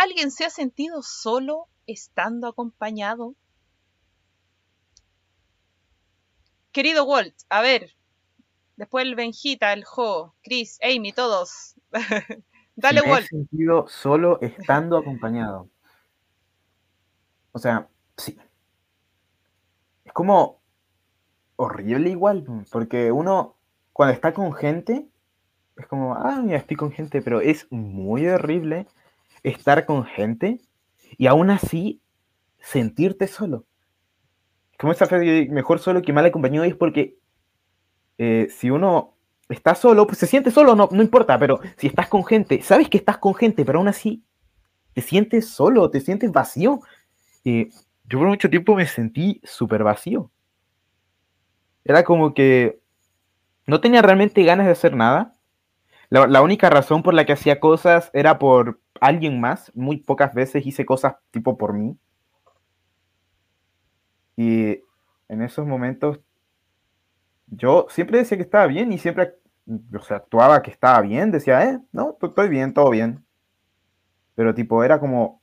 ¿Alguien 0.00 0.30
se 0.30 0.46
ha 0.46 0.50
sentido 0.50 1.02
solo 1.02 1.68
estando 1.86 2.48
acompañado? 2.48 3.34
Querido 6.72 7.04
Walt, 7.04 7.34
a 7.50 7.60
ver, 7.60 7.94
después 8.76 9.04
el 9.04 9.14
Benjita, 9.14 9.74
el 9.74 9.84
Jo, 9.84 10.34
Chris, 10.42 10.78
Amy, 10.82 11.12
todos. 11.12 11.74
Dale, 12.76 13.02
me 13.02 13.08
he 13.08 13.10
Walt. 13.10 13.26
sentido 13.26 13.88
solo 13.88 14.40
estando 14.40 14.96
acompañado. 14.96 15.68
O 17.52 17.58
sea, 17.58 17.86
sí. 18.16 18.38
Es 20.06 20.14
como 20.14 20.62
horrible 21.56 22.08
igual, 22.08 22.46
porque 22.72 23.12
uno 23.12 23.54
cuando 23.92 24.14
está 24.14 24.32
con 24.32 24.54
gente, 24.54 25.06
es 25.76 25.86
como, 25.86 26.14
ah, 26.14 26.40
mira, 26.42 26.56
estoy 26.56 26.78
con 26.78 26.90
gente, 26.90 27.20
pero 27.20 27.42
es 27.42 27.70
muy 27.70 28.26
horrible 28.28 28.86
estar 29.42 29.86
con 29.86 30.04
gente 30.04 30.60
y 31.16 31.26
aún 31.26 31.50
así 31.50 32.00
sentirte 32.58 33.26
solo. 33.26 33.66
Como 34.78 34.92
esa 34.92 35.06
frase 35.06 35.48
mejor 35.50 35.78
solo 35.78 36.02
que 36.02 36.12
mal 36.12 36.24
acompañado 36.24 36.64
es 36.64 36.74
porque 36.74 37.18
eh, 38.18 38.48
si 38.50 38.70
uno 38.70 39.16
está 39.48 39.74
solo, 39.74 40.06
pues 40.06 40.18
se 40.18 40.26
siente 40.26 40.50
solo, 40.50 40.74
no, 40.74 40.88
no 40.90 41.02
importa, 41.02 41.38
pero 41.38 41.60
si 41.76 41.86
estás 41.86 42.08
con 42.08 42.24
gente, 42.24 42.62
sabes 42.62 42.88
que 42.88 42.98
estás 42.98 43.18
con 43.18 43.34
gente, 43.34 43.64
pero 43.64 43.78
aún 43.78 43.88
así 43.88 44.24
te 44.92 45.00
sientes 45.00 45.48
solo, 45.48 45.90
te 45.90 46.00
sientes 46.00 46.30
vacío. 46.32 46.80
Eh, 47.44 47.70
yo 48.04 48.18
por 48.18 48.28
mucho 48.28 48.50
tiempo 48.50 48.74
me 48.74 48.86
sentí 48.86 49.40
súper 49.44 49.82
vacío. 49.82 50.30
Era 51.84 52.04
como 52.04 52.34
que 52.34 52.80
no 53.66 53.80
tenía 53.80 54.02
realmente 54.02 54.42
ganas 54.44 54.66
de 54.66 54.72
hacer 54.72 54.94
nada. 54.94 55.34
La 56.10 56.42
única 56.42 56.68
razón 56.70 57.04
por 57.04 57.14
la 57.14 57.24
que 57.24 57.34
hacía 57.34 57.60
cosas 57.60 58.10
era 58.12 58.40
por 58.40 58.80
alguien 59.00 59.40
más. 59.40 59.72
Muy 59.74 59.98
pocas 59.98 60.34
veces 60.34 60.66
hice 60.66 60.84
cosas 60.86 61.16
tipo 61.30 61.56
por 61.58 61.72
mí. 61.74 61.96
Y 64.36 64.80
en 65.28 65.42
esos 65.42 65.66
momentos 65.66 66.20
yo 67.46 67.86
siempre 67.90 68.18
decía 68.18 68.38
que 68.38 68.44
estaba 68.44 68.66
bien 68.66 68.92
y 68.92 68.98
siempre 68.98 69.40
o 69.94 70.02
sea, 70.02 70.18
actuaba 70.18 70.62
que 70.62 70.70
estaba 70.70 71.00
bien. 71.00 71.30
Decía, 71.30 71.64
eh, 71.64 71.80
no, 71.92 72.16
estoy 72.20 72.48
bien, 72.48 72.74
todo 72.74 72.90
bien. 72.90 73.24
Pero 74.34 74.54
tipo, 74.54 74.82
era 74.84 74.98
como 74.98 75.42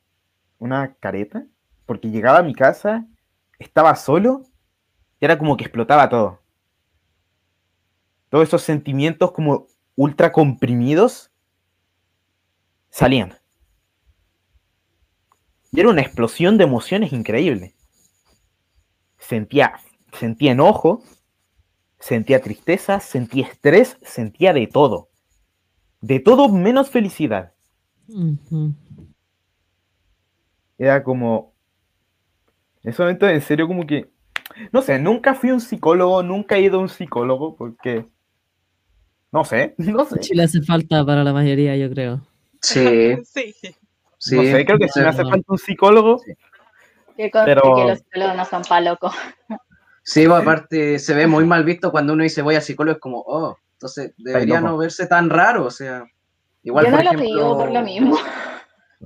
una 0.60 0.96
careta. 0.96 1.46
Porque 1.86 2.10
llegaba 2.10 2.40
a 2.40 2.44
mi 2.44 2.54
casa, 2.54 3.06
estaba 3.60 3.96
solo, 3.96 4.44
y 5.22 5.26
era 5.26 5.38
como 5.38 5.56
que 5.56 5.64
explotaba 5.64 6.10
todo. 6.10 6.42
Todos 8.30 8.46
esos 8.46 8.62
sentimientos 8.62 9.32
como 9.32 9.68
ultra 9.96 10.34
comprimidos 10.34 11.32
salían. 12.90 13.36
Y 15.78 15.80
era 15.80 15.90
una 15.90 16.02
explosión 16.02 16.58
de 16.58 16.64
emociones 16.64 17.14
increíble. 17.14 17.76
Sentía, 19.20 19.74
sentía 20.12 20.54
enojo, 20.54 21.04
sentía 21.99 22.41
tristeza, 22.41 22.99
sentía 22.99 23.45
estrés, 23.45 23.95
sentía 24.02 24.54
de 24.54 24.66
todo. 24.66 25.10
De 26.02 26.20
todo 26.20 26.49
menos 26.49 26.90
felicidad. 26.90 27.54
Era 30.80 31.04
como... 31.04 31.54
En 32.82 32.90
ese 32.90 33.04
momento, 33.04 33.30
en 33.30 33.41
serio, 33.41 33.68
como 33.68 33.86
que... 33.86 34.10
No 34.72 34.82
sé, 34.82 34.98
nunca 34.98 35.36
fui 35.36 35.52
un 35.52 35.62
psicólogo, 35.62 36.24
nunca 36.24 36.58
he 36.58 36.62
ido 36.62 36.80
a 36.80 36.82
un 36.82 36.90
psicólogo 36.90 37.56
porque... 37.56 38.04
No 39.32 39.45
sé, 39.45 39.76
no 39.78 40.06
sé. 40.06 40.22
Chile 40.22 40.41
hace 40.41 40.60
falta 40.64 41.06
para 41.06 41.24
la 41.24 41.34
mayoría, 41.34 41.78
yo 41.78 41.88
creo. 41.91 42.26
Sí, 42.64 43.16
sí. 43.24 43.54
Sí. 44.18 44.35
no 44.35 44.41
sé, 44.44 44.65
creo 44.65 44.77
que 44.80 44.88
si 44.89 44.99
me 44.99 45.07
hace 45.07 45.23
falta 45.23 45.45
un 45.48 45.57
psicólogo, 45.57 46.22
Que 47.15 47.30
Pero- 47.31 47.76
que 47.76 47.84
los 47.85 47.99
psicólogos 47.99 48.35
no 48.38 48.45
son 48.45 48.61
pa' 48.64 48.81
locos. 48.81 49.14
Sí, 50.03 50.26
pues, 50.27 50.41
aparte 50.41 50.99
se 50.99 51.14
ve 51.15 51.27
muy 51.27 51.45
mal 51.45 51.64
visto 51.64 51.91
cuando 51.91 52.14
uno 52.14 52.23
dice 52.23 52.41
voy 52.41 52.56
a 52.56 52.61
psicólogo, 52.61 52.95
es 52.95 53.02
como, 53.02 53.23
oh, 53.26 53.57
entonces 53.73 54.14
debería 54.18 54.61
no 54.61 54.77
verse 54.77 55.06
tan 55.07 55.30
raro, 55.30 55.65
o 55.65 55.72
sea, 55.72 56.06
igual 56.64 56.85
Yo 56.85 56.91
por 56.91 56.99
no 56.99 57.03
lo 57.03 57.10
ejemplo, 57.18 57.26
digo 57.44 57.57
por 57.57 57.72
lo 57.72 57.81
mismo. 57.81 58.18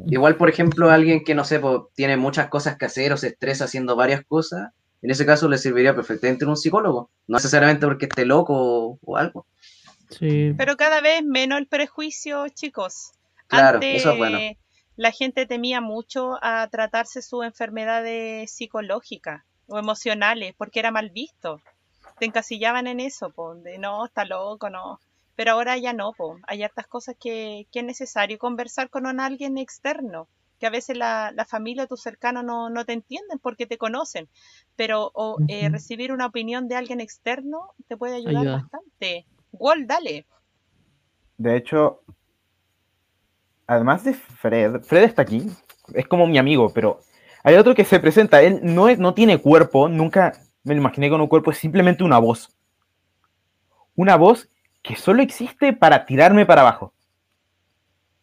igual 0.08 0.36
por 0.36 0.50
ejemplo 0.50 0.90
alguien 0.92 1.24
que 1.24 1.34
no 1.36 1.44
sé, 1.44 1.60
pues, 1.60 1.82
tiene 1.96 2.18
muchas 2.18 2.48
cosas 2.50 2.78
que 2.78 2.86
hacer 2.86 3.12
o 3.14 3.18
se 3.18 3.28
estresa 3.30 3.64
haciendo 3.66 3.96
varias 3.96 4.24
cosas, 4.26 4.70
en 5.02 5.10
ese 5.10 5.26
caso 5.26 5.50
le 5.50 5.58
serviría 5.58 5.96
perfectamente 5.96 6.46
un 6.46 6.56
psicólogo, 6.58 7.10
no 7.28 7.38
necesariamente 7.38 7.88
porque 7.88 8.06
esté 8.06 8.26
loco 8.26 8.54
o, 8.56 9.00
o 9.04 9.18
algo. 9.18 9.48
Sí. 10.10 10.54
Pero 10.58 10.76
cada 10.78 11.02
vez 11.02 11.24
menos 11.24 11.58
el 11.60 11.68
prejuicio, 11.68 12.48
chicos. 12.50 13.14
Claro, 13.48 13.76
Antes 13.78 14.02
eso 14.02 14.12
es 14.12 14.18
bueno. 14.18 14.38
La 15.02 15.12
gente 15.12 15.48
temía 15.48 15.82
mucho 15.82 16.38
a 16.44 16.68
tratarse 16.68 17.24
sus 17.24 17.44
enfermedades 17.44 18.52
psicológicas 18.52 19.42
o 19.66 19.80
emocionales 19.80 20.54
porque 20.56 20.80
era 20.80 20.92
mal 20.92 21.10
visto. 21.10 21.60
Te 22.20 22.28
encasillaban 22.28 22.86
en 22.86 23.00
eso, 23.00 23.32
po, 23.32 23.56
de 23.56 23.80
no, 23.80 24.06
está 24.06 24.26
loco, 24.26 24.70
no. 24.70 25.00
Pero 25.36 25.54
ahora 25.54 25.76
ya 25.80 25.92
no, 25.92 26.14
po. 26.14 26.38
hay 26.46 26.62
hartas 26.62 26.86
cosas 26.86 27.16
que, 27.20 27.66
que 27.72 27.80
es 27.80 27.86
necesario 27.86 28.38
conversar 28.38 28.92
con 28.92 29.08
un 29.08 29.20
alguien 29.20 29.58
externo, 29.58 30.28
que 30.60 30.68
a 30.68 30.70
veces 30.70 30.96
la, 30.96 31.32
la 31.34 31.46
familia 31.46 31.86
o 31.86 31.88
tus 31.88 32.02
cercanos 32.02 32.44
no, 32.44 32.70
no 32.70 32.86
te 32.86 32.94
entienden 32.94 33.40
porque 33.40 33.66
te 33.66 33.80
conocen, 33.80 34.30
pero 34.76 35.10
o, 35.16 35.40
eh, 35.48 35.68
recibir 35.70 36.12
una 36.12 36.28
opinión 36.28 36.68
de 36.68 36.76
alguien 36.76 37.02
externo 37.02 37.74
te 37.88 37.98
puede 37.98 38.18
ayudar 38.18 38.42
Ayuda. 38.42 38.58
bastante. 38.58 39.26
Wall, 39.52 39.88
dale. 39.88 40.28
De 41.40 41.58
hecho, 41.58 42.04
además 43.72 44.04
de 44.04 44.14
Fred, 44.14 44.82
Fred 44.82 45.04
está 45.04 45.22
aquí, 45.22 45.48
es 45.94 46.06
como 46.08 46.28
mi 46.28 46.38
amigo, 46.38 46.72
pero 46.74 47.00
hay 47.44 47.56
otro 47.56 47.74
que 47.74 47.86
se 47.86 48.00
presenta, 48.00 48.42
él 48.42 48.60
no, 48.64 48.90
es, 48.90 49.00
no 49.00 49.14
tiene 49.14 49.38
cuerpo, 49.38 49.88
nunca 49.88 50.34
me 50.64 50.74
lo 50.76 50.82
imaginé 50.82 51.10
con 51.10 51.22
un 51.22 51.28
cuerpo, 51.28 51.52
es 51.52 51.58
simplemente 51.58 52.04
una 52.04 52.18
voz. 52.20 52.56
Una 53.96 54.16
voz 54.18 54.50
que 54.84 54.96
solo 54.96 55.22
existe 55.22 55.74
para 55.74 56.06
tirarme 56.06 56.46
para 56.46 56.62
abajo. 56.62 56.94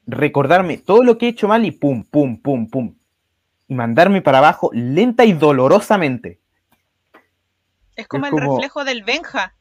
Recordarme 0.06 0.78
todo 0.78 1.02
lo 1.02 1.16
que 1.18 1.26
he 1.26 1.28
hecho 1.30 1.48
mal 1.48 1.64
y 1.64 1.70
pum, 1.70 2.04
pum, 2.04 2.40
pum, 2.40 2.68
pum. 2.68 2.94
Y 3.68 3.74
mandarme 3.74 4.22
para 4.22 4.38
abajo 4.38 4.70
lenta 4.72 5.24
y 5.24 5.32
dolorosamente. 5.32 6.40
Es 7.96 8.06
como 8.06 8.26
Es 8.26 8.32
el 8.32 8.38
como- 8.38 8.56
reflejo 8.56 8.84
del 8.84 9.02
Benja. 9.02 9.54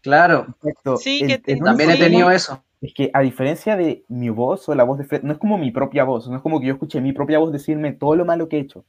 Claro, 0.00 0.46
Exacto. 0.62 0.96
Sí, 0.96 1.20
El- 1.22 1.42
que 1.42 1.52
el 1.52 1.60
también 1.60 1.90
he 1.90 1.96
tenido 1.96 2.30
eso. 2.30 2.62
Es 2.80 2.94
que 2.94 3.10
a 3.12 3.20
diferencia 3.20 3.76
de 3.76 4.04
mi 4.08 4.30
voz 4.30 4.68
o 4.68 4.74
la 4.74 4.84
voz 4.84 4.98
de 4.98 5.04
Fred, 5.04 5.22
no 5.22 5.32
es 5.32 5.38
como 5.38 5.58
mi 5.58 5.70
propia 5.70 6.04
voz, 6.04 6.28
no 6.28 6.36
es 6.36 6.42
como 6.42 6.60
que 6.60 6.66
yo 6.66 6.74
escuché 6.74 7.00
mi 7.00 7.12
propia 7.12 7.38
voz 7.38 7.52
decirme 7.52 7.92
todo 7.92 8.14
lo 8.14 8.24
malo 8.24 8.48
que 8.48 8.56
he 8.56 8.60
hecho. 8.60 8.84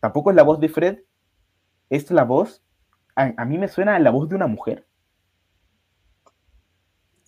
Tampoco 0.00 0.30
es 0.30 0.36
la 0.36 0.42
voz 0.42 0.58
de 0.58 0.68
Fred, 0.68 0.98
es 1.88 2.10
la 2.10 2.24
voz, 2.24 2.62
a, 3.14 3.32
a 3.36 3.44
mí 3.44 3.58
me 3.58 3.68
suena 3.68 3.98
la 3.98 4.10
voz 4.10 4.28
de 4.28 4.34
una 4.34 4.46
mujer. 4.48 4.86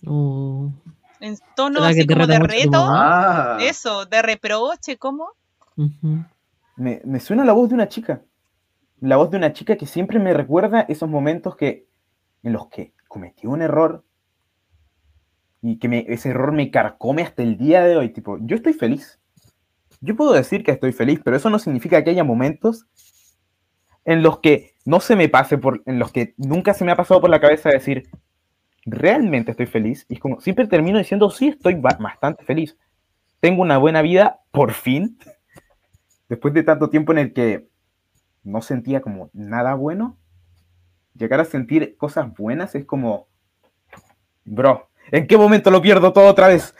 Oh. 0.05 0.71
En 1.19 1.37
tono 1.55 1.79
¿Será 1.79 1.93
que 1.93 1.99
así 2.01 2.07
como 2.07 2.27
de 2.27 2.39
reto. 2.39 2.71
Ah, 2.75 3.57
Eso, 3.61 4.05
de 4.05 4.21
reproche, 4.21 4.97
¿cómo? 4.97 5.29
Me, 6.75 7.01
me 7.05 7.19
suena 7.19 7.45
la 7.45 7.53
voz 7.53 7.69
de 7.69 7.75
una 7.75 7.87
chica. 7.87 8.21
La 8.99 9.17
voz 9.17 9.31
de 9.31 9.37
una 9.37 9.53
chica 9.53 9.75
que 9.75 9.85
siempre 9.85 10.19
me 10.19 10.33
recuerda 10.33 10.81
esos 10.81 11.09
momentos 11.09 11.55
que, 11.55 11.87
en 12.43 12.53
los 12.53 12.67
que 12.67 12.93
cometí 13.07 13.47
un 13.47 13.61
error 13.61 14.04
y 15.65 15.77
que 15.79 15.89
me- 15.89 16.05
ese 16.07 16.29
error 16.29 16.51
me 16.51 16.69
carcome 16.71 17.23
hasta 17.23 17.41
el 17.43 17.57
día 17.57 17.83
de 17.83 17.97
hoy. 17.97 18.09
Tipo, 18.09 18.37
yo 18.41 18.55
estoy 18.55 18.73
feliz. 18.73 19.19
Yo 20.01 20.15
puedo 20.15 20.33
decir 20.33 20.63
que 20.63 20.71
estoy 20.71 20.91
feliz, 20.93 21.19
pero 21.23 21.37
eso 21.37 21.49
no 21.49 21.59
significa 21.59 22.03
que 22.03 22.11
haya 22.11 22.23
momentos 22.23 22.85
en 24.05 24.21
los 24.21 24.39
que 24.39 24.73
no 24.85 24.99
se 24.99 25.15
me 25.15 25.29
pase 25.29 25.57
por, 25.57 25.81
en 25.85 25.97
los 25.99 26.11
que 26.11 26.35
nunca 26.37 26.73
se 26.73 26.85
me 26.85 26.91
ha 26.91 26.95
pasado 26.95 27.21
por 27.21 27.29
la 27.29 27.39
cabeza 27.41 27.69
decir, 27.69 28.07
realmente 28.85 29.51
estoy 29.51 29.65
feliz. 29.65 30.05
Y 30.09 30.15
es 30.15 30.19
como, 30.19 30.41
siempre 30.41 30.67
termino 30.67 30.99
diciendo, 30.99 31.29
sí, 31.31 31.49
estoy 31.49 31.75
ba- 31.75 31.97
bastante 31.99 32.43
feliz. 32.45 32.77
Tengo 33.39 33.61
una 33.63 33.77
buena 33.77 34.01
vida, 34.01 34.41
por 34.51 34.73
fin. 34.73 35.17
Después 36.29 36.53
de 36.53 36.63
tanto 36.63 36.89
tiempo 36.89 37.11
en 37.13 37.19
el 37.19 37.33
que 37.33 37.67
no 38.43 38.61
sentía 38.61 39.01
como 39.01 39.29
nada 39.33 39.75
bueno, 39.75 40.17
llegar 41.15 41.39
a 41.39 41.45
sentir 41.45 41.97
cosas 41.97 42.33
buenas 42.35 42.75
es 42.75 42.85
como, 42.85 43.27
bro, 44.43 44.89
¿en 45.11 45.27
qué 45.27 45.37
momento 45.37 45.71
lo 45.71 45.81
pierdo 45.81 46.13
todo 46.13 46.27
otra 46.27 46.47
vez? 46.47 46.73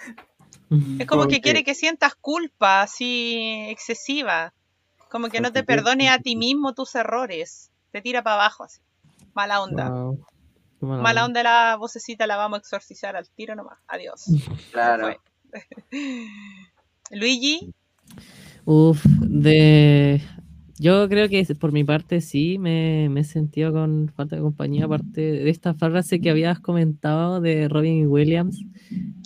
Es 1.00 1.08
como 1.08 1.28
que 1.28 1.42
quiere 1.42 1.64
que 1.64 1.76
sientas 1.76 2.16
culpa 2.16 2.82
así 2.82 3.68
excesiva. 3.70 4.54
Como 5.10 5.30
que 5.30 5.40
no 5.40 5.52
te 5.52 5.64
perdones 5.64 6.12
a 6.12 6.20
ti 6.20 6.36
mismo 6.36 6.74
tus 6.74 6.96
errores. 6.96 7.72
Te 7.92 8.02
tira 8.02 8.24
para 8.24 8.36
abajo 8.36 8.64
así. 8.64 8.82
Mala 9.34 9.62
onda. 9.62 9.90
Wow. 9.90 10.26
Mala 10.82 11.02
Mala 11.02 11.26
onda. 11.26 11.42
onda 11.42 11.44
la 11.44 11.76
vocecita 11.78 12.28
la 12.28 12.36
vamos 12.36 12.58
a 12.58 12.60
exorcizar 12.60 13.16
al 13.16 13.30
tiro 13.30 13.56
nomás. 13.56 13.78
Adiós. 13.88 14.26
claro. 14.72 15.16
Luigi, 17.12 17.74
Uf, 18.66 19.06
de... 19.22 20.22
Yo 20.78 21.08
creo 21.08 21.30
que 21.30 21.44
por 21.56 21.72
mi 21.72 21.84
parte 21.86 22.20
sí 22.20 22.58
me, 22.60 23.08
me 23.10 23.22
he 23.22 23.24
sentido 23.24 23.72
con 23.72 24.12
falta 24.14 24.36
de 24.36 24.42
compañía, 24.42 24.86
aparte 24.86 25.22
de 25.22 25.50
esta 25.50 25.74
frase 25.74 26.20
que 26.20 26.30
habías 26.30 26.60
comentado 26.60 27.40
de 27.40 27.70
Robin 27.70 28.08
Williams, 28.08 28.62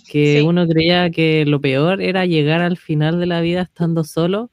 que 0.08 0.38
Sí. 0.40 0.46
uno 0.46 0.66
creía 0.68 1.10
que 1.10 1.44
lo 1.46 1.60
peor 1.60 2.00
era 2.02 2.26
llegar 2.26 2.60
al 2.62 2.76
final 2.76 3.18
de 3.20 3.26
la 3.26 3.40
vida 3.40 3.62
estando 3.62 4.04
solo, 4.04 4.50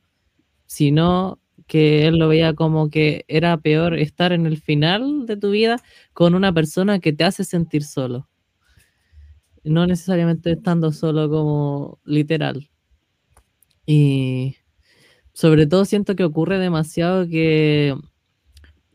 sino 0.68 1.40
que 1.68 2.08
él 2.08 2.18
lo 2.20 2.28
veía 2.30 2.54
como 2.54 2.90
que 2.90 3.26
era 3.28 3.58
peor 3.58 3.96
estar 4.00 4.34
en 4.34 4.46
el 4.48 4.58
final 4.58 5.26
de 5.28 5.38
tu 5.38 5.52
vida 5.52 5.78
con 6.14 6.36
una 6.36 6.54
persona 6.54 7.00
que 7.00 7.14
te 7.14 7.26
hace 7.26 7.44
sentir 7.44 7.84
solo. 7.84 8.28
No 9.64 9.86
necesariamente 9.86 10.52
estando 10.52 10.92
solo 10.92 11.30
como 11.30 12.00
literal. 12.06 12.70
Y 13.86 14.56
sobre 15.38 15.68
todo 15.68 15.86
siento 15.86 16.16
que 16.16 16.24
ocurre 16.24 16.58
demasiado 16.58 17.28
que 17.28 17.96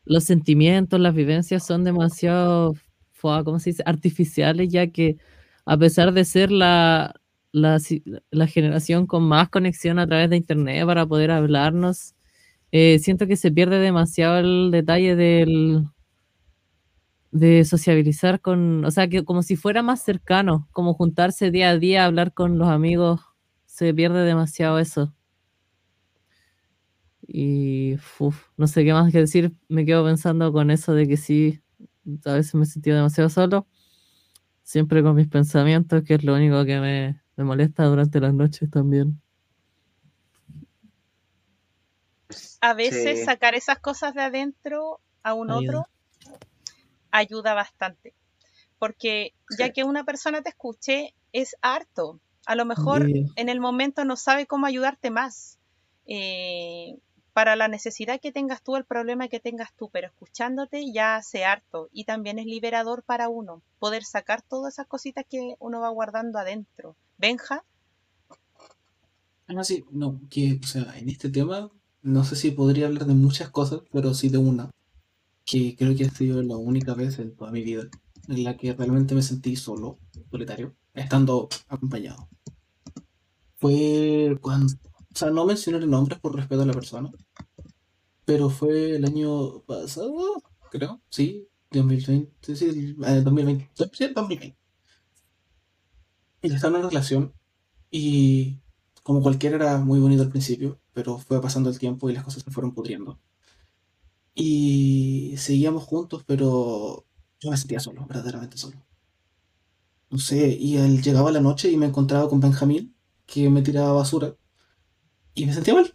los 0.05 0.25
sentimientos, 0.25 0.99
las 0.99 1.15
vivencias 1.15 1.65
son 1.65 1.85
demasiado, 1.85 2.75
¿cómo 3.21 3.61
se 3.61 3.71
dice? 3.71 3.85
artificiales, 3.87 4.69
ya 4.69 4.89
que 4.89 5.19
a 5.67 5.77
pesar 5.79 6.13
de 6.13 6.25
ser 6.25 6.51
la, 6.51 7.15
la 7.53 8.47
generación 8.49 9.07
con 9.07 9.23
más 9.23 9.51
conexión 9.51 10.01
a 10.01 10.07
través 10.09 10.31
de 10.31 10.37
internet 10.37 10.85
para 10.85 11.07
poder 11.07 11.31
hablarnos, 11.31 12.17
eh, 12.73 12.99
siento 12.99 13.29
que 13.29 13.37
se 13.37 13.53
pierde 13.53 13.79
demasiado 13.79 14.41
el 14.41 14.73
detalle 14.73 15.15
del 15.15 15.85
de 17.31 17.65
sociabilizar 17.65 18.41
con, 18.41 18.85
o 18.85 18.91
sea, 18.91 19.07
que 19.09 19.25
como 19.25 19.45
si 19.45 19.55
fuera 19.55 19.83
más 19.85 20.03
cercano, 20.03 20.69
como 20.73 20.93
juntarse 20.95 21.53
día 21.53 21.71
a 21.71 21.79
día, 21.79 22.05
hablar 22.05 22.35
con 22.35 22.59
los 22.59 22.69
amigos, 22.69 23.21
se 23.65 23.95
pierde 23.95 24.25
demasiado 24.25 24.81
eso. 24.81 25.15
Y 27.27 27.95
uf, 28.19 28.49
no 28.57 28.67
sé 28.67 28.85
qué 28.85 28.93
más 28.93 29.13
que 29.13 29.19
decir, 29.19 29.53
me 29.69 29.85
quedo 29.87 30.05
pensando 30.05 30.53
con 30.53 30.71
eso 30.71 30.93
de 30.95 31.07
que 31.09 31.17
sí, 31.17 31.63
a 32.25 32.33
veces 32.35 32.55
me 32.55 32.65
he 32.65 32.67
sentido 32.67 32.97
demasiado 32.97 33.31
solo, 33.31 33.67
siempre 34.63 35.03
con 35.03 35.15
mis 35.17 35.29
pensamientos, 35.29 36.03
que 36.05 36.15
es 36.15 36.25
lo 36.25 36.35
único 36.35 36.65
que 36.65 36.81
me, 36.81 37.23
me 37.37 37.45
molesta 37.45 37.85
durante 37.85 38.21
las 38.21 38.35
noches 38.35 38.71
también. 38.71 39.21
a 42.61 42.75
veces 42.75 43.19
Sí. 43.19 43.25
sacar 43.25 43.55
esas 43.55 43.79
cosas 43.81 44.15
de 44.15 44.23
adentro 44.23 45.01
a 45.23 45.35
un 45.35 45.51
Ayuda. 45.51 45.81
otro 45.81 45.89
ayuda 47.11 47.55
bastante. 47.55 48.15
Porque 48.79 49.35
ya 49.59 49.67
Sí. 49.67 49.73
que 49.75 49.85
una 49.85 50.05
persona 50.05 50.43
te 50.43 50.51
escuche, 50.51 51.15
es 51.33 51.57
harto. 51.63 52.21
A 52.47 52.55
lo 52.55 52.65
mejor 52.65 53.05
Sí. 53.07 53.27
en 53.37 53.49
el 53.49 53.61
momento 53.61 54.05
no 54.05 54.17
sabe 54.17 54.47
cómo 54.47 54.67
ayudarte 54.67 55.11
más. 55.11 55.59
eh, 56.07 56.97
para 57.33 57.57
la 57.57 57.69
necesidad 57.69 58.21
que 58.21 58.33
tengas 58.33 58.63
tú, 58.63 58.77
el 58.77 58.85
problema 58.85 59.29
que 59.29 59.41
tengas 59.41 59.73
tú, 59.75 59.89
pero 59.91 60.09
escuchándote 60.09 60.93
ya 60.93 61.17
hace 61.17 61.45
harto. 61.45 61.89
Y 61.93 62.05
también 62.05 62.39
es 62.39 62.47
liberador 62.47 63.03
para 63.03 63.29
uno, 63.29 63.63
poder 63.79 64.05
sacar 64.05 64.43
todas 64.43 64.75
esas 64.75 64.87
cositas 64.87 65.25
que 65.29 65.57
uno 65.59 65.81
va 65.81 65.89
guardando 65.89 66.39
adentro. 66.39 66.97
Benja, 67.19 67.65
Ah, 69.49 69.65
sí, 69.65 69.85
no, 69.91 70.21
que, 70.31 70.59
o 70.63 70.67
sea, 70.67 70.97
en 70.99 71.09
este 71.09 71.29
tema, 71.29 71.71
no 72.03 72.25
sé 72.25 72.37
si 72.37 72.53
podría 72.53 72.87
hablar 72.87 73.07
de 73.07 73.15
muchas 73.15 73.51
cosas, 73.51 73.81
pero 73.93 74.15
sí 74.15 74.29
de 74.29 74.39
una, 74.39 74.71
que 75.45 75.77
creo 75.77 75.97
que 75.97 76.05
ha 76.05 76.11
sido 76.11 76.43
la 76.43 76.57
única 76.57 76.95
vez 76.95 77.19
en 77.19 77.35
toda 77.37 77.51
mi 77.51 77.63
vida 77.63 77.89
en 78.29 78.45
la 78.45 78.57
que 78.57 78.73
realmente 78.73 79.15
me 79.15 79.23
sentí 79.23 79.57
solo, 79.57 79.99
solitario, 80.31 80.75
estando 80.95 81.49
acompañado. 81.69 82.29
Fue 83.57 84.39
cuando, 84.41 84.73
o 84.73 85.17
sea, 85.17 85.31
no 85.31 85.45
mencionaré 85.45 85.87
nombres 85.87 86.19
por 86.21 86.35
respeto 86.35 86.63
a 86.63 86.67
la 86.67 86.73
persona, 86.73 87.11
pero 88.25 88.51
fue 88.51 88.97
el 88.97 89.05
año 89.05 89.61
pasado, 89.63 90.43
creo, 90.71 91.01
sí, 91.11 91.49
2020, 91.71 92.57
sí, 92.57 92.67
el- 92.67 92.97
eh, 93.05 93.23
2020, 93.23 93.71
sí, 93.75 94.09
2020. 94.15 94.59
Y 96.43 96.53
estaba 96.53 96.75
en 96.77 96.81
una 96.81 96.89
relación 96.91 97.33
y 97.91 98.61
como 99.05 99.23
cualquiera 99.23 99.57
era 99.57 99.79
muy 99.79 100.01
bonito 100.01 100.23
al 100.23 100.31
principio, 100.31 100.81
pero 100.93 101.19
fue 101.19 101.41
pasando 101.43 101.71
el 101.71 101.79
tiempo 101.79 102.11
y 102.11 102.15
las 102.15 102.25
cosas 102.25 102.43
se 102.45 102.51
fueron 102.53 102.75
pudriendo. 102.75 103.21
Y 104.35 105.35
seguíamos 105.39 105.85
juntos, 105.85 106.23
pero 106.27 107.07
yo 107.41 107.51
me 107.51 107.57
sentía 107.57 107.81
solo, 107.81 108.07
verdaderamente 108.07 108.59
solo. 108.59 108.77
No 110.11 110.19
sé, 110.19 110.57
y 110.61 110.77
él 110.77 111.03
llegaba 111.03 111.33
la 111.33 111.41
noche 111.41 111.69
y 111.71 111.77
me 111.77 111.87
encontraba 111.87 112.29
con 112.29 112.39
Benjamín, 112.39 112.95
que 113.27 113.51
me 113.51 113.63
tiraba 113.63 113.93
basura, 113.93 114.37
y 115.35 115.47
me 115.47 115.53
sentía 115.55 115.75
mal. 115.75 115.95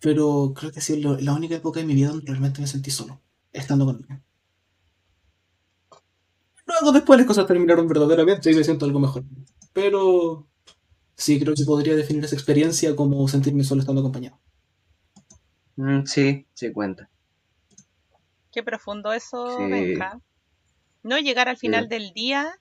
Pero 0.00 0.52
creo 0.54 0.72
que 0.72 0.78
ha 0.80 0.82
sido 0.82 1.12
lo- 1.14 1.20
la 1.20 1.32
única 1.34 1.54
época 1.56 1.80
de 1.80 1.86
mi 1.86 1.94
vida 1.94 2.08
donde 2.10 2.26
realmente 2.26 2.60
me 2.60 2.66
sentí 2.66 2.90
solo, 2.90 3.20
estando 3.52 3.84
con. 3.86 4.06
Luego 6.66 6.92
después 6.92 7.18
las 7.18 7.26
cosas 7.26 7.46
terminaron 7.46 7.86
verdaderamente 7.88 8.50
y 8.50 8.54
me 8.54 8.64
siento 8.64 8.86
algo 8.86 9.00
mejor. 9.00 9.24
Pero 9.72 10.46
sí, 11.16 11.40
creo 11.40 11.54
que 11.54 11.64
podría 11.64 11.96
definir 11.96 12.24
esa 12.24 12.36
experiencia 12.36 12.96
como 12.96 13.26
sentirme 13.28 13.64
solo 13.64 13.80
estando 13.82 14.00
acompañado. 14.00 14.38
Mm, 15.76 16.04
sí, 16.06 16.46
sí 16.54 16.72
cuenta. 16.72 17.08
Qué 18.52 18.62
profundo 18.62 19.12
eso, 19.12 19.56
Sí. 19.56 19.64
Benja. 19.70 20.20
No 21.02 21.18
llegar 21.18 21.48
al 21.48 21.56
final 21.58 21.84
Sí. 21.84 21.88
del 21.90 22.12
día 22.12 22.52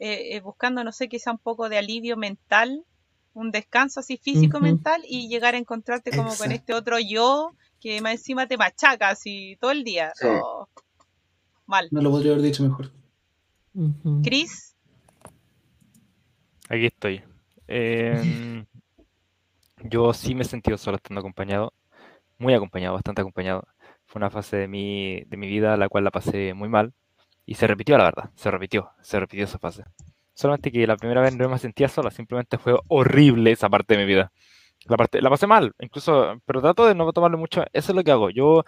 eh, 0.00 0.36
eh, 0.36 0.40
buscando, 0.40 0.84
no 0.84 0.92
sé, 0.92 1.08
quizá 1.08 1.30
un 1.32 1.38
poco 1.38 1.68
de 1.68 1.78
alivio 1.78 2.16
mental, 2.16 2.84
un 3.34 3.50
descanso 3.50 4.00
así 4.00 4.16
físico 4.16 4.60
mental 4.60 5.02
y 5.06 5.28
llegar 5.28 5.54
a 5.54 5.58
encontrarte 5.58 6.10
como 6.10 6.34
con 6.36 6.52
este 6.52 6.72
otro 6.72 6.98
yo 6.98 7.52
que 7.80 8.00
más 8.00 8.12
encima 8.12 8.46
te 8.46 8.56
machaca 8.56 9.10
así 9.10 9.56
todo 9.60 9.70
el 9.70 9.84
día. 9.84 10.12
Sí. 10.14 10.26
Oh, 10.28 10.66
mal. 11.66 11.88
No 11.90 12.00
lo 12.00 12.10
podría 12.10 12.32
haber 12.32 12.44
dicho 12.44 12.62
mejor. 12.62 12.90
Ujú. 13.74 14.22
Cris, 14.22 14.74
Aquí 16.68 16.86
estoy. 16.86 17.22
Em, 17.66 18.64
yo 19.84 20.12
sí 20.12 20.34
me 20.34 20.42
he 20.42 20.46
sentido 20.46 20.78
solo 20.78 20.96
estando 20.96 21.20
acompañado, 21.20 21.72
muy 22.38 22.54
acompañado, 22.54 22.94
bastante 22.94 23.20
acompañado. 23.20 23.64
Fue 24.06 24.18
una 24.18 24.30
fase 24.30 24.56
de 24.56 24.68
mi, 24.68 25.22
de 25.24 25.36
mi 25.36 25.46
vida 25.46 25.76
la 25.76 25.88
cual 25.88 26.04
la 26.04 26.10
pasé 26.10 26.54
muy 26.54 26.68
mal 26.68 26.92
y 27.46 27.54
se 27.54 27.66
repitió, 27.66 27.98
la 27.98 28.04
verdad, 28.04 28.30
se 28.34 28.50
repitió, 28.50 28.90
se 29.02 29.20
repitió 29.20 29.44
esa 29.44 29.58
fase. 29.58 29.84
Solamente 30.34 30.72
que 30.72 30.86
la 30.86 30.96
primera 30.96 31.20
vez 31.22 31.36
no 31.36 31.48
me 31.48 31.58
sentía 31.58 31.88
sola, 31.88 32.10
simplemente 32.10 32.58
fue 32.58 32.76
horrible 32.88 33.52
esa 33.52 33.68
parte 33.68 33.94
de 33.96 34.00
mi 34.00 34.06
vida. 34.06 34.32
La 34.86 34.96
parte, 34.98 35.22
la 35.22 35.30
pasé 35.30 35.46
mal, 35.46 35.72
incluso, 35.80 36.36
pero 36.46 36.60
trato 36.62 36.86
de 36.86 36.94
no 36.94 37.12
tomarlo 37.12 37.38
mucho. 37.38 37.64
Eso 37.72 37.92
es 37.92 37.96
lo 37.96 38.04
que 38.04 38.12
hago. 38.12 38.30
Yo 38.30 38.64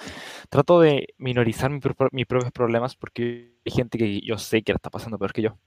trato 0.51 0.81
de 0.81 1.09
minorizar 1.19 1.71
mi 1.71 1.81
mis 2.13 2.27
propios 2.27 2.53
problemas 2.53 2.97
porque 2.97 3.55
hay 3.67 3.73
gente 3.73 3.99
que 3.99 4.21
yo 4.23 4.39
sé 4.39 4.63
que 4.63 4.73
la 4.73 4.77
está 4.79 4.91
pasando 4.91 5.19
peor 5.19 5.33
que 5.35 5.43
yo. 5.43 5.59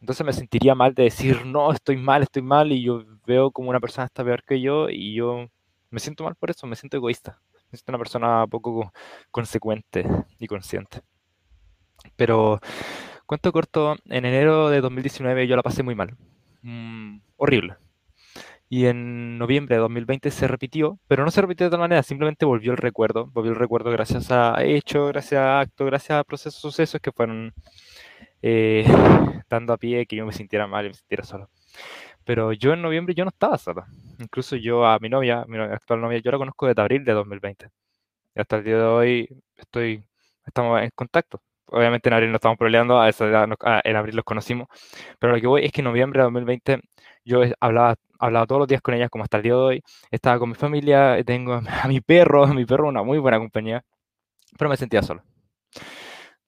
Entonces 0.00 0.24
me 0.26 0.32
sentiría 0.32 0.74
mal 0.74 0.94
de 0.94 1.04
decir, 1.04 1.44
no, 1.46 1.72
estoy 1.72 1.96
mal, 1.96 2.22
estoy 2.22 2.42
mal, 2.42 2.72
y 2.72 2.82
yo 2.82 3.04
veo 3.26 3.50
como 3.50 3.70
una 3.70 3.80
persona 3.80 4.06
está 4.06 4.24
peor 4.24 4.44
que 4.44 4.60
yo, 4.60 4.88
y 4.90 5.14
yo 5.14 5.46
me 5.90 6.00
siento 6.00 6.24
mal 6.24 6.36
por 6.36 6.50
eso, 6.50 6.66
me 6.66 6.76
siento 6.76 6.96
egoísta. 6.96 7.40
Me 7.70 7.78
siento 7.78 7.92
una 7.92 7.98
persona 7.98 8.46
poco 8.46 8.74
co- 8.74 8.92
consecuente 9.30 10.06
y 10.38 10.46
consciente. 10.46 11.02
Pero, 12.16 12.60
cuento 13.26 13.52
corto, 13.52 13.96
en 14.06 14.24
enero 14.24 14.68
de 14.70 14.80
2019 14.80 15.46
yo 15.46 15.56
la 15.56 15.62
pasé 15.62 15.82
muy 15.82 15.94
mal. 15.94 16.16
Mm, 16.62 17.18
horrible. 17.36 17.76
Y 18.68 18.86
en 18.86 19.38
noviembre 19.38 19.76
de 19.76 19.80
2020 19.82 20.30
se 20.30 20.48
repitió, 20.48 20.98
pero 21.06 21.24
no 21.24 21.30
se 21.30 21.40
repitió 21.40 21.66
de 21.66 21.70
tal 21.70 21.80
manera, 21.80 22.02
simplemente 22.02 22.44
volvió 22.44 22.72
el 22.72 22.78
recuerdo. 22.78 23.26
Volvió 23.26 23.52
el 23.52 23.58
recuerdo 23.58 23.90
gracias 23.90 24.30
a 24.30 24.62
hechos, 24.64 25.08
gracias 25.12 25.40
a 25.40 25.60
actos, 25.60 25.86
gracias 25.86 26.18
a 26.18 26.24
procesos, 26.24 26.60
sucesos 26.60 27.00
que 27.00 27.12
fueron 27.12 27.52
eh, 28.42 28.84
dando 29.48 29.72
a 29.72 29.78
pie 29.78 30.06
que 30.06 30.16
yo 30.16 30.26
me 30.26 30.32
sintiera 30.32 30.66
mal 30.66 30.86
y 30.86 30.88
me 30.88 30.94
sintiera 30.94 31.24
solo. 31.24 31.50
Pero 32.24 32.52
yo 32.52 32.72
en 32.72 32.82
noviembre 32.82 33.14
yo 33.14 33.24
no 33.24 33.30
estaba 33.30 33.58
solo. 33.58 33.84
Incluso 34.18 34.56
yo 34.56 34.86
a 34.86 34.98
mi 34.98 35.08
novia, 35.08 35.44
mi 35.48 35.58
actual 35.58 36.00
novia, 36.00 36.18
yo 36.18 36.30
la 36.30 36.38
conozco 36.38 36.66
desde 36.66 36.82
abril 36.82 37.04
de 37.04 37.12
2020. 37.12 37.70
Y 38.34 38.40
hasta 38.40 38.56
el 38.56 38.64
día 38.64 38.76
de 38.78 38.84
hoy 38.84 39.28
estoy, 39.56 40.04
estamos 40.46 40.82
en 40.82 40.90
contacto. 40.94 41.42
Obviamente 41.66 42.08
en 42.08 42.14
abril 42.14 42.30
no 42.30 42.36
estamos 42.36 42.58
peleando, 42.58 43.00
a 43.00 43.08
esa 43.08 43.26
edad 43.26 43.46
nos- 43.48 43.58
ah, 43.62 43.80
en 43.84 43.96
abril 43.96 44.16
los 44.16 44.24
conocimos. 44.24 44.68
Pero 45.18 45.34
lo 45.34 45.40
que 45.40 45.46
voy 45.46 45.64
es 45.64 45.72
que 45.72 45.80
en 45.80 45.86
noviembre 45.86 46.20
de 46.20 46.24
2020 46.24 46.80
yo 47.24 47.42
hablaba, 47.60 47.96
hablaba 48.18 48.46
todos 48.46 48.60
los 48.60 48.68
días 48.68 48.82
con 48.82 48.94
ella 48.94 49.08
como 49.08 49.24
hasta 49.24 49.38
el 49.38 49.42
día 49.44 49.52
de 49.54 49.58
hoy. 49.58 49.82
Estaba 50.10 50.38
con 50.38 50.50
mi 50.50 50.54
familia, 50.56 51.22
tengo 51.24 51.54
a 51.84 51.88
mi 51.88 52.00
perro, 52.00 52.46
mi 52.48 52.64
perro 52.66 52.88
una 52.88 53.02
muy 53.02 53.18
buena 53.18 53.38
compañía. 53.38 53.84
Pero 54.58 54.70
me 54.70 54.76
sentía 54.78 55.02
solo 55.02 55.22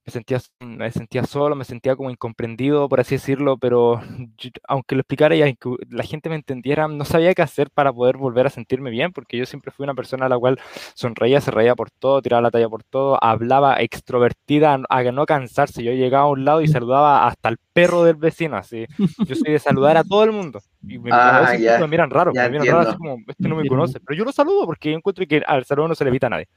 me 0.07 0.11
sentía, 0.13 0.39
me 0.61 0.89
sentía 0.89 1.25
solo, 1.25 1.53
me 1.53 1.65
sentía 1.65 1.97
como 1.97 2.09
incomprendido, 2.09 2.87
por 2.87 3.01
así 3.01 3.15
decirlo, 3.15 3.57
pero 3.57 3.99
yo- 4.37 4.51
aunque 4.65 4.95
lo 4.95 5.01
explicara 5.01 5.35
y 5.35 5.41
aunque 5.41 5.69
la 5.89 6.03
gente 6.03 6.29
me 6.29 6.35
entendiera, 6.37 6.87
no 6.87 7.03
sabía 7.03 7.33
qué 7.33 7.41
hacer 7.41 7.69
para 7.71 7.91
poder 7.91 8.15
volver 8.15 8.47
a 8.47 8.49
sentirme 8.49 8.89
bien, 8.89 9.11
porque 9.11 9.37
yo 9.37 9.45
siempre 9.45 9.69
fui 9.71 9.83
una 9.83 9.93
persona 9.95 10.27
a 10.27 10.29
la 10.29 10.39
cual 10.39 10.57
sonreía, 10.95 11.41
se 11.41 11.51
reía 11.51 11.75
por 11.75 11.91
todo, 11.91 12.21
tiraba 12.21 12.41
la 12.41 12.51
talla 12.51 12.69
por 12.69 12.85
todo, 12.85 13.21
hablaba 13.21 13.81
extrovertida 13.81 14.79
a 14.89 15.03
no 15.11 15.25
cansarse. 15.25 15.83
Yo 15.83 15.91
llegaba 15.91 16.23
a 16.23 16.29
un 16.31 16.45
lado 16.45 16.61
y 16.61 16.69
saludaba 16.69 17.27
hasta 17.27 17.49
el 17.49 17.57
perro 17.73 18.05
del 18.05 18.15
vecino, 18.15 18.55
así. 18.55 18.85
Yo 19.25 19.35
soy 19.35 19.51
de 19.51 19.59
saludar 19.59 19.97
a 19.97 20.05
todo 20.05 20.23
el 20.23 20.31
mundo. 20.31 20.61
Y 20.87 20.99
me, 20.99 21.09
Ah, 21.11 21.53
ya, 21.57 21.79
me 21.79 21.87
miran 21.87 22.09
raro, 22.09 22.31
me 22.33 22.49
miran 22.49 22.65
raro, 22.67 22.89
así 22.91 22.97
como, 22.97 23.17
este 23.27 23.49
no 23.49 23.55
me 23.57 23.67
conoce, 23.67 23.99
pero 23.99 24.17
yo 24.17 24.23
lo 24.23 24.31
saludo 24.31 24.65
porque 24.65 24.91
yo 24.91 24.95
encuentro 24.97 25.25
que 25.27 25.43
al 25.45 25.65
saludo 25.65 25.89
no 25.89 25.95
se 25.95 26.05
le 26.05 26.11
evita 26.11 26.27
a 26.27 26.29
nadie. 26.29 26.47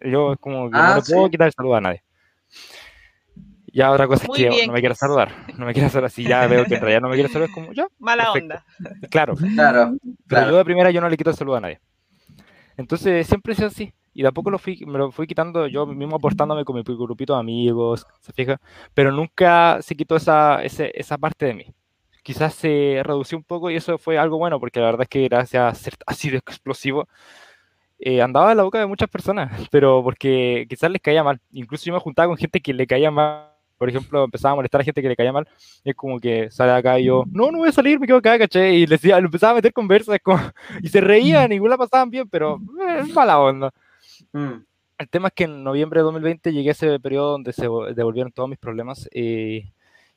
Yo 0.00 0.32
es 0.32 0.38
como 0.38 0.70
que 0.70 0.76
no 0.76 0.82
Ah, 0.82 0.94
le 0.94 1.02
puedo 1.02 1.26
sí. 1.26 1.30
quitar 1.32 1.48
el 1.48 1.52
saludo 1.52 1.74
a 1.74 1.80
nadie. 1.82 2.02
Ya 3.72 3.90
otra 3.90 4.06
cosa 4.08 4.22
es 4.24 4.28
Muy 4.28 4.38
que 4.38 4.48
bien, 4.48 4.66
no 4.66 4.72
me 4.72 4.80
Chris. 4.82 4.98
saludar. 4.98 5.30
No 5.58 5.66
me 5.66 5.72
quiere 5.74 5.88
saludar. 5.90 6.10
Si 6.10 6.24
ya 6.24 6.46
veo 6.46 6.64
que 6.64 6.74
en 6.74 6.80
realidad 6.80 7.00
no 7.02 7.08
me 7.08 7.14
quiere 7.14 7.28
saludar, 7.28 7.50
es 7.50 7.54
como, 7.54 7.72
ya, 7.72 7.86
mala 7.98 8.32
perfecto. 8.32 8.54
onda. 8.80 9.08
Claro. 9.10 9.34
Claro, 9.54 9.96
Pero 10.02 10.14
claro. 10.26 10.50
yo 10.50 10.56
de 10.56 10.64
primera 10.64 10.90
yo 10.90 11.00
no 11.00 11.08
le 11.08 11.16
quito 11.16 11.30
el 11.30 11.36
saludo 11.36 11.56
a 11.56 11.60
nadie. 11.60 11.80
Entonces 12.76 13.26
siempre 13.26 13.54
sido 13.54 13.68
así. 13.68 13.92
Y 14.14 14.22
de 14.22 14.28
a 14.28 14.32
poco 14.32 14.50
lo 14.50 14.58
fui, 14.58 14.82
me 14.86 14.98
lo 14.98 15.12
fui 15.12 15.26
quitando 15.26 15.66
yo 15.68 15.86
mismo 15.86 16.16
aportándome 16.16 16.64
con 16.64 16.74
mi 16.74 16.82
grupito 16.82 17.34
de 17.34 17.40
amigos, 17.40 18.04
¿se 18.20 18.32
fija? 18.32 18.60
Pero 18.94 19.12
nunca 19.12 19.78
se 19.82 19.94
quitó 19.94 20.16
esa, 20.16 20.62
ese- 20.64 20.90
esa 20.94 21.18
parte 21.18 21.46
de 21.46 21.54
mí. 21.54 21.66
Quizás 22.24 22.54
se 22.54 23.00
redució 23.04 23.38
un 23.38 23.44
poco 23.44 23.70
y 23.70 23.76
eso 23.76 23.96
fue 23.98 24.18
algo 24.18 24.38
bueno, 24.38 24.58
porque 24.58 24.80
la 24.80 24.86
verdad 24.86 25.02
es 25.02 25.08
que 25.08 25.28
gracias 25.28 25.62
a 25.62 25.74
ser 25.74 25.94
así 26.06 26.30
de 26.30 26.38
explosivo, 26.38 27.06
eh, 28.00 28.22
andaba 28.22 28.50
en 28.52 28.56
la 28.58 28.62
boca 28.64 28.78
de 28.78 28.86
muchas 28.86 29.08
personas, 29.08 29.50
pero 29.70 30.02
porque 30.02 30.66
quizás 30.68 30.90
les 30.90 31.02
caía 31.02 31.22
mal. 31.24 31.40
Incluso 31.52 31.84
yo 31.86 31.92
me 31.94 32.00
juntaba 32.00 32.28
con 32.28 32.36
gente 32.36 32.60
que 32.60 32.72
le 32.74 32.86
caía 32.86 33.10
mal. 33.10 33.48
Por 33.78 33.88
ejemplo, 33.88 34.24
empezaba 34.24 34.52
a 34.52 34.56
molestar 34.56 34.80
a 34.80 34.84
gente 34.84 35.00
que 35.00 35.08
le 35.08 35.14
caía 35.14 35.32
mal. 35.32 35.46
Y 35.84 35.90
es 35.90 35.96
como 35.96 36.18
que 36.18 36.50
sale 36.50 36.72
acá 36.72 36.98
y 36.98 37.04
yo, 37.04 37.22
no, 37.30 37.52
no 37.52 37.58
voy 37.58 37.68
a 37.68 37.72
salir, 37.72 38.00
me 38.00 38.08
quedo 38.08 38.16
acá, 38.16 38.36
caché. 38.36 38.72
Y 38.74 38.80
les 38.86 39.00
decía, 39.00 39.20
le 39.20 39.26
empezaba 39.26 39.52
a 39.52 39.54
meter 39.56 39.72
conversas 39.72 40.18
como, 40.22 40.40
y 40.82 40.88
se 40.88 41.00
reían, 41.00 41.52
igual 41.52 41.70
la 41.70 41.78
pasaban 41.78 42.10
bien, 42.10 42.28
pero 42.28 42.56
eh, 42.88 42.98
es 43.02 43.14
mala 43.14 43.38
onda. 43.38 43.70
Mm, 44.32 44.54
El 44.98 45.08
tema 45.08 45.28
es 45.28 45.34
que 45.34 45.44
en 45.44 45.62
noviembre 45.62 46.00
de 46.00 46.04
2020 46.04 46.52
llegué 46.52 46.70
a 46.70 46.72
ese 46.72 46.98
periodo 46.98 47.32
donde 47.32 47.52
se 47.52 47.68
vo- 47.68 47.94
devolvieron 47.94 48.32
todos 48.32 48.48
mis 48.48 48.58
problemas 48.58 49.08
eh, 49.12 49.70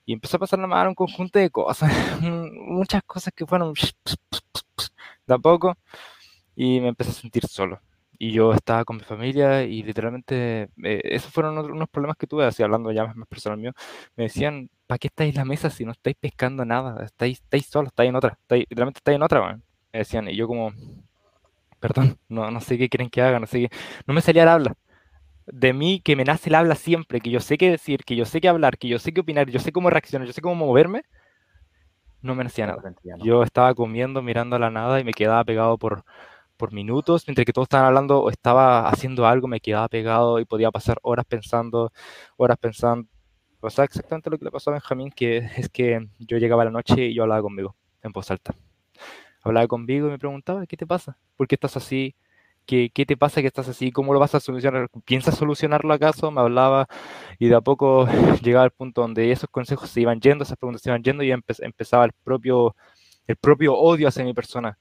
y 0.07 0.13
empezó 0.13 0.37
a 0.37 0.39
pasar 0.39 0.57
la 0.57 0.65
mano 0.65 0.89
un 0.89 0.95
conjunto 0.95 1.37
de 1.37 1.51
cosas, 1.51 1.91
muchas 2.21 3.03
cosas 3.03 3.31
que 3.35 3.45
fueron 3.45 3.73
de 5.27 5.33
a 5.35 5.37
poco 5.37 5.77
y 6.55 6.79
me 6.81 6.89
empecé 6.89 7.11
a 7.11 7.13
sentir 7.13 7.45
solo. 7.47 7.81
Y 8.19 8.31
yo 8.33 8.53
estaba 8.53 8.85
con 8.85 8.97
mi 8.97 9.03
familia 9.03 9.63
y 9.63 9.81
literalmente 9.83 10.63
eh, 10.83 11.01
esos 11.05 11.31
fueron 11.33 11.57
otros- 11.57 11.75
unos 11.75 11.89
problemas 11.89 12.17
que 12.17 12.27
tuve, 12.27 12.45
así 12.45 12.61
hablando 12.63 12.91
ya 12.91 13.05
más, 13.05 13.15
más 13.15 13.27
personal 13.27 13.57
mío. 13.59 13.71
Me 14.15 14.25
decían, 14.25 14.69
¿para 14.87 14.99
qué 14.99 15.07
estáis 15.07 15.31
en 15.33 15.37
la 15.39 15.45
mesa 15.45 15.69
si 15.71 15.85
no 15.85 15.91
estáis 15.91 16.15
pescando 16.19 16.63
nada? 16.65 17.03
Estáis, 17.05 17.39
estáis 17.41 17.65
solos, 17.67 17.89
estáis 17.89 18.09
en 18.09 18.15
otra, 18.15 18.37
estáis, 18.41 18.65
literalmente 18.69 18.99
estáis 18.99 19.15
en 19.15 19.23
otra, 19.23 19.41
weón". 19.41 19.63
Me 19.93 19.99
decían, 19.99 20.27
y 20.29 20.35
yo 20.35 20.47
como, 20.47 20.71
perdón, 21.79 22.17
no, 22.29 22.51
no 22.51 22.61
sé 22.61 22.77
qué 22.77 22.89
quieren 22.89 23.09
que 23.09 23.21
haga, 23.21 23.39
no 23.39 23.47
sé 23.47 23.61
qué, 23.69 23.77
no 24.07 24.13
me 24.13 24.21
salía 24.21 24.43
el 24.43 24.49
habla. 24.49 24.73
De 25.47 25.73
mí 25.73 26.01
que 26.03 26.15
me 26.15 26.25
nace 26.25 26.49
el 26.49 26.55
habla 26.55 26.75
siempre, 26.75 27.21
que 27.21 27.31
yo 27.31 27.39
sé 27.41 27.57
qué 27.57 27.71
decir, 27.71 28.03
que 28.05 28.15
yo 28.15 28.25
sé 28.25 28.41
qué 28.41 28.49
hablar, 28.49 28.77
que 28.79 28.87
yo 28.89 28.99
sé 28.99 29.13
qué 29.13 29.21
opinar, 29.21 29.49
yo 29.49 29.59
sé 29.59 29.71
cómo 29.73 29.89
reaccionar, 29.91 30.27
yo 30.27 30.33
sé 30.33 30.41
cómo 30.41 30.55
moverme, 30.55 31.03
no 32.21 32.35
me 32.35 32.43
nacía 32.43 32.67
nada. 32.67 32.85
Yo 33.23 33.43
estaba 33.43 33.73
comiendo, 33.75 34.21
mirando 34.21 34.55
a 34.55 34.59
la 34.59 34.69
nada 34.69 34.99
y 34.99 35.03
me 35.03 35.13
quedaba 35.13 35.43
pegado 35.43 35.77
por, 35.77 36.03
por 36.61 36.73
minutos, 36.73 37.25
mientras 37.27 37.45
que 37.45 37.53
todos 37.53 37.65
estaban 37.67 37.87
hablando 37.87 38.21
o 38.23 38.31
estaba 38.31 38.89
haciendo 38.89 39.27
algo, 39.27 39.49
me 39.49 39.61
quedaba 39.61 39.89
pegado 39.89 40.39
y 40.39 40.45
podía 40.45 40.71
pasar 40.71 40.99
horas 41.03 41.25
pensando, 41.27 41.91
horas 42.37 42.57
pensando. 42.59 43.09
Pasaba 43.61 43.85
exactamente 43.87 44.29
lo 44.31 44.37
que 44.39 44.45
le 44.45 44.51
pasó 44.51 44.71
a 44.71 44.73
Benjamín, 44.73 45.11
que 45.11 45.37
es 45.57 45.69
que 45.69 46.07
yo 46.19 46.37
llegaba 46.39 46.63
a 46.63 46.65
la 46.67 46.71
noche 46.71 47.07
y 47.07 47.15
yo 47.15 47.23
hablaba 47.23 47.41
conmigo, 47.43 47.75
en 48.03 48.11
voz 48.13 48.31
alta. 48.31 48.55
Hablaba 49.43 49.67
conmigo 49.67 50.07
y 50.07 50.11
me 50.11 50.19
preguntaba, 50.19 50.65
¿qué 50.67 50.77
te 50.77 50.85
pasa? 50.87 51.17
¿Por 51.37 51.47
qué 51.47 51.55
estás 51.55 51.77
así? 51.77 52.15
¿Qué, 52.65 52.91
qué 52.93 53.05
te 53.05 53.17
pasa 53.17 53.41
que 53.41 53.47
estás 53.47 53.67
así? 53.69 53.91
¿Cómo 53.91 54.13
lo 54.13 54.19
vas 54.19 54.35
a 54.35 54.39
solucionar? 54.39 54.89
¿Piensas 55.05 55.35
solucionarlo 55.37 55.93
acaso? 55.93 56.29
Me 56.31 56.41
hablaba 56.41 56.87
y 57.39 57.47
de 57.49 57.55
a 57.55 57.61
poco 57.61 58.07
llegaba 58.43 58.65
al 58.65 58.71
punto 58.71 59.01
donde 59.01 59.31
esos 59.31 59.49
consejos 59.49 59.89
se 59.89 60.01
iban 60.01 60.19
yendo, 60.21 60.43
esas 60.43 60.57
preguntas 60.57 60.81
se 60.83 60.89
iban 60.89 61.03
yendo 61.03 61.23
y 61.23 61.29
empe- 61.31 61.57
empezaba 61.63 62.05
el 62.05 62.13
propio, 62.23 62.75
el 63.27 63.37
propio 63.37 63.75
odio 63.75 64.07
hacia 64.09 64.23
mi 64.25 64.33
persona. 64.33 64.77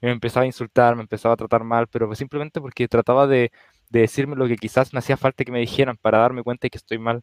Me 0.00 0.10
empezaba 0.12 0.44
a 0.44 0.46
insultar, 0.46 0.94
me 0.96 1.02
empezaba 1.02 1.34
a 1.34 1.36
tratar 1.36 1.64
mal, 1.64 1.88
pero 1.88 2.14
simplemente 2.14 2.60
porque 2.60 2.88
trataba 2.88 3.26
de, 3.26 3.50
de 3.90 4.00
decirme 4.00 4.36
lo 4.36 4.46
que 4.46 4.56
quizás 4.56 4.92
me 4.92 5.00
hacía 5.00 5.16
falta 5.16 5.44
que 5.44 5.52
me 5.52 5.60
dijeran 5.60 5.96
para 5.96 6.18
darme 6.18 6.42
cuenta 6.42 6.66
de 6.66 6.70
que 6.70 6.78
estoy 6.78 6.98
mal. 6.98 7.22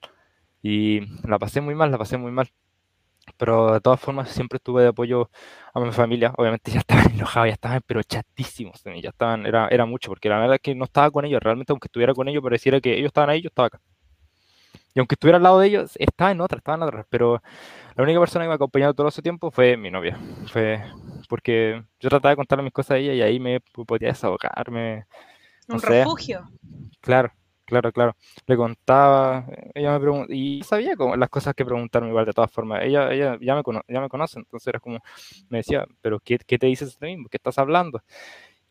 Y 0.64 1.02
la 1.28 1.40
pasé 1.40 1.62
muy 1.62 1.76
mal, 1.76 1.92
la 1.92 1.98
pasé 2.00 2.18
muy 2.18 2.32
mal. 2.32 2.50
Pero 3.38 3.74
de 3.74 3.82
todas 3.82 4.00
formas 4.00 4.30
siempre 4.30 4.58
estuve 4.58 4.84
de 4.84 4.90
apoyo 4.90 5.30
a 5.74 5.80
mi 5.80 5.92
familia. 5.92 6.34
Obviamente 6.38 6.72
ya 6.74 6.80
estaban 6.80 7.12
enojados, 7.14 7.48
ya 7.50 7.54
estaban 7.54 7.82
pero 7.86 8.04
chatísimos 8.04 8.84
de 8.84 8.92
mí, 8.92 9.02
ya 9.02 9.10
estaban, 9.10 9.46
era, 9.46 9.68
era 9.70 9.86
mucho, 9.86 10.10
porque 10.10 10.30
la 10.30 10.40
verdad 10.40 10.56
es 10.56 10.62
que 10.62 10.76
no 10.76 10.86
estaba 10.86 11.12
con 11.12 11.26
ellos, 11.26 11.42
realmente 11.44 11.72
aunque 11.74 11.88
estuviera 11.88 12.14
con 12.14 12.28
ellos 12.28 12.44
pareciera 12.44 12.82
que 12.82 12.94
ellos 12.94 13.08
estaban 13.08 13.30
ahí, 13.32 13.42
yo 13.42 13.50
estaba 13.50 13.68
acá. 13.68 13.82
Y 14.96 15.00
aunque 15.00 15.16
estuviera 15.16 15.38
al 15.38 15.44
lado 15.44 15.60
de 15.60 15.68
ellos, 15.68 15.92
estaba 16.00 16.32
en 16.32 16.40
otra, 16.40 16.58
estaba 16.58 16.78
en 16.78 16.84
otra. 16.84 17.06
Pero 17.10 17.42
la 17.96 18.04
única 18.04 18.20
persona 18.20 18.46
que 18.46 18.48
me 18.48 18.54
ha 18.54 18.56
acompañado 18.56 18.94
todo 18.94 19.10
ese 19.10 19.22
tiempo 19.22 19.52
fue 19.52 19.76
mi 19.76 19.92
novia. 19.92 20.18
Fue 20.48 20.82
porque 21.28 21.84
yo 22.00 22.10
trataba 22.10 22.30
de 22.32 22.38
contarle 22.38 22.64
mis 22.64 22.72
cosas 22.74 22.92
a 22.92 22.98
ella 22.98 23.14
y 23.14 23.22
ahí 23.22 23.40
me 23.40 23.60
podía 23.60 24.08
desahogarme. 24.08 25.06
Un 25.68 25.82
refugio. 25.82 26.50
Claro, 27.02 27.30
claro, 27.66 27.92
claro. 27.92 28.16
Le 28.48 28.56
contaba, 28.56 29.46
ella 29.74 29.92
me 29.92 30.00
preguntaba, 30.00 30.34
y 30.34 30.64
sabía 30.64 30.96
como 30.96 31.18
las 31.18 31.30
cosas 31.30 31.54
que 31.56 31.66
preguntarme 31.66 32.08
igual 32.08 32.26
de 32.26 32.34
todas 32.34 32.52
formas. 32.52 32.84
Ella, 32.84 33.12
ella 33.12 33.38
ya, 33.42 33.56
me 33.56 33.64
ya 33.90 34.00
me 34.00 34.08
conoce, 34.08 34.40
entonces 34.40 34.68
era 34.68 34.80
como, 34.80 35.00
me 35.50 35.58
decía, 35.58 35.86
pero 36.02 36.22
¿qué, 36.22 36.38
qué 36.38 36.58
te 36.58 36.68
dices 36.68 36.98
de 37.00 37.08
mismo? 37.08 37.28
¿Qué 37.28 37.36
estás 37.38 37.58
hablando? 37.58 38.02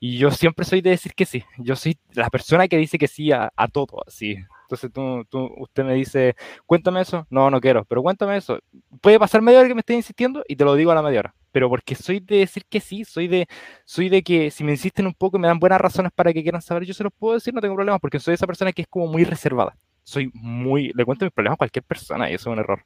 Y 0.01 0.17
yo 0.17 0.31
siempre 0.31 0.65
soy 0.65 0.81
de 0.81 0.91
decir 0.91 1.13
que 1.15 1.27
sí. 1.27 1.45
Yo 1.59 1.77
soy 1.77 1.99
la 2.13 2.31
persona 2.31 2.67
que 2.69 2.79
dice 2.79 2.97
que 2.99 3.09
sí 3.09 3.33
a, 3.33 3.53
a 3.55 3.69
todo, 3.69 4.03
así. 4.07 4.39
Entonces 4.65 4.91
tú, 4.93 5.24
tú, 5.28 5.51
usted 5.59 5.85
me 5.85 5.95
dice, 5.95 6.35
cuéntame 6.66 7.01
eso. 7.01 7.27
No, 7.31 7.51
no 7.51 7.61
quiero, 7.61 7.85
pero 7.85 8.03
cuéntame 8.03 8.36
eso. 8.36 8.59
Puede 9.01 9.19
pasar 9.19 9.43
media 9.43 9.61
hora 9.61 9.69
que 9.69 9.74
me 9.74 9.81
esté 9.81 9.95
insistiendo 9.95 10.43
y 10.49 10.57
te 10.57 10.65
lo 10.65 10.74
digo 10.74 10.91
a 10.91 10.95
la 10.95 11.03
media 11.03 11.20
hora. 11.20 11.35
Pero 11.53 11.69
porque 11.69 11.95
soy 11.95 12.20
de 12.20 12.39
decir 12.39 12.65
que 12.69 12.81
sí, 12.81 13.05
soy 13.05 13.28
de, 13.28 13.47
soy 13.85 14.09
de 14.09 14.23
que 14.23 14.51
si 14.51 14.65
me 14.65 14.73
insisten 14.73 15.07
un 15.07 15.15
poco 15.15 15.36
y 15.36 15.41
me 15.41 15.47
dan 15.47 15.61
buenas 15.61 15.81
razones 15.81 16.11
para 16.12 16.32
que 16.32 16.43
quieran 16.43 16.62
saber, 16.62 16.85
yo 16.85 16.95
se 16.95 17.05
los 17.05 17.12
puedo 17.12 17.35
decir, 17.35 17.55
no 17.55 17.61
tengo 17.61 17.74
problemas, 17.74 18.01
porque 18.01 18.19
soy 18.19 18.35
esa 18.35 18.47
persona 18.47 18.73
que 18.73 18.82
es 18.82 18.89
como 18.89 19.07
muy 19.07 19.24
reservada. 19.24 19.77
Soy 20.03 20.31
muy, 20.35 20.93
le 20.95 21.05
cuento 21.05 21.24
mis 21.24 21.32
problemas 21.32 21.55
a 21.55 21.59
cualquier 21.59 21.85
persona 21.85 22.31
y 22.31 22.35
eso 22.35 22.51
es 22.51 22.53
un 22.55 22.59
error. 22.59 22.85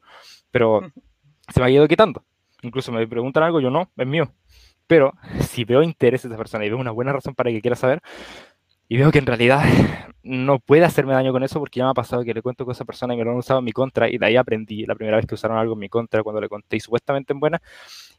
Pero 0.51 0.83
se 1.49 1.61
me 1.61 1.67
ha 1.67 1.71
ido 1.71 1.89
quitando. 1.89 2.25
Incluso 2.63 2.93
me 2.93 3.07
preguntan 3.07 3.45
algo, 3.45 3.61
yo 3.61 3.71
no, 3.71 3.91
es 3.97 4.07
mío. 4.07 4.33
Pero 4.87 5.13
si 5.41 5.65
veo 5.65 5.83
interés 5.83 6.25
en 6.25 6.33
esa 6.33 6.39
persona 6.39 6.65
y 6.65 6.69
veo 6.69 6.79
una 6.79 6.91
buena 6.91 7.13
razón 7.13 7.35
para 7.35 7.51
que 7.51 7.61
quiera 7.61 7.77
saber, 7.77 8.03
y 8.89 8.97
veo 8.97 9.13
que 9.13 9.19
en 9.19 9.27
realidad 9.27 9.63
no 10.23 10.59
puede 10.59 10.85
hacerme 10.85 11.13
daño 11.13 11.33
con 11.33 11.43
eso 11.43 11.59
porque 11.61 11.79
ya 11.79 11.85
me 11.85 11.91
ha 11.91 11.95
pasado 11.95 12.25
que 12.25 12.35
le 12.35 12.43
cuento 12.43 12.65
con 12.65 12.73
esa 12.73 12.85
persona 12.85 13.15
y 13.15 13.17
me 13.17 13.25
lo 13.25 13.31
han 13.31 13.37
usado 13.37 13.61
en 13.61 13.65
mi 13.65 13.73
contra 13.73 14.09
y 14.09 14.19
de 14.19 14.27
ahí 14.27 14.37
aprendí 14.37 14.87
la 14.87 14.95
primera 14.95 15.17
vez 15.17 15.27
que 15.27 15.35
usaron 15.35 15.59
algo 15.59 15.75
en 15.75 15.81
mi 15.81 15.89
contra 15.89 16.23
cuando 16.23 16.41
le 16.41 16.49
conté 16.49 16.77
y 16.77 16.81
supuestamente 16.81 17.33
en 17.33 17.41
buena 17.41 17.61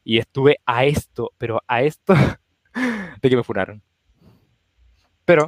y 0.04 0.18
estuve 0.18 0.60
a 0.66 0.86
esto, 0.86 1.32
pero 1.38 1.62
a 1.68 1.82
esto 1.82 2.14
de 3.22 3.30
que 3.30 3.36
me 3.36 3.44
funaron. 3.44 3.82
Pero, 5.26 5.48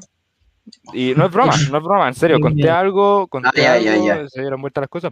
y 0.93 1.13
no 1.15 1.25
es 1.25 1.31
broma, 1.31 1.53
no 1.71 1.77
es 1.77 1.83
broma, 1.83 2.07
en 2.07 2.13
serio, 2.13 2.39
conté 2.39 2.69
algo, 2.69 3.27
conté 3.27 3.67
ah, 3.67 3.73
algo, 3.73 4.29
se 4.29 4.41
dieron 4.41 4.61
vueltas 4.61 4.83
las 4.83 4.89
cosas, 4.89 5.11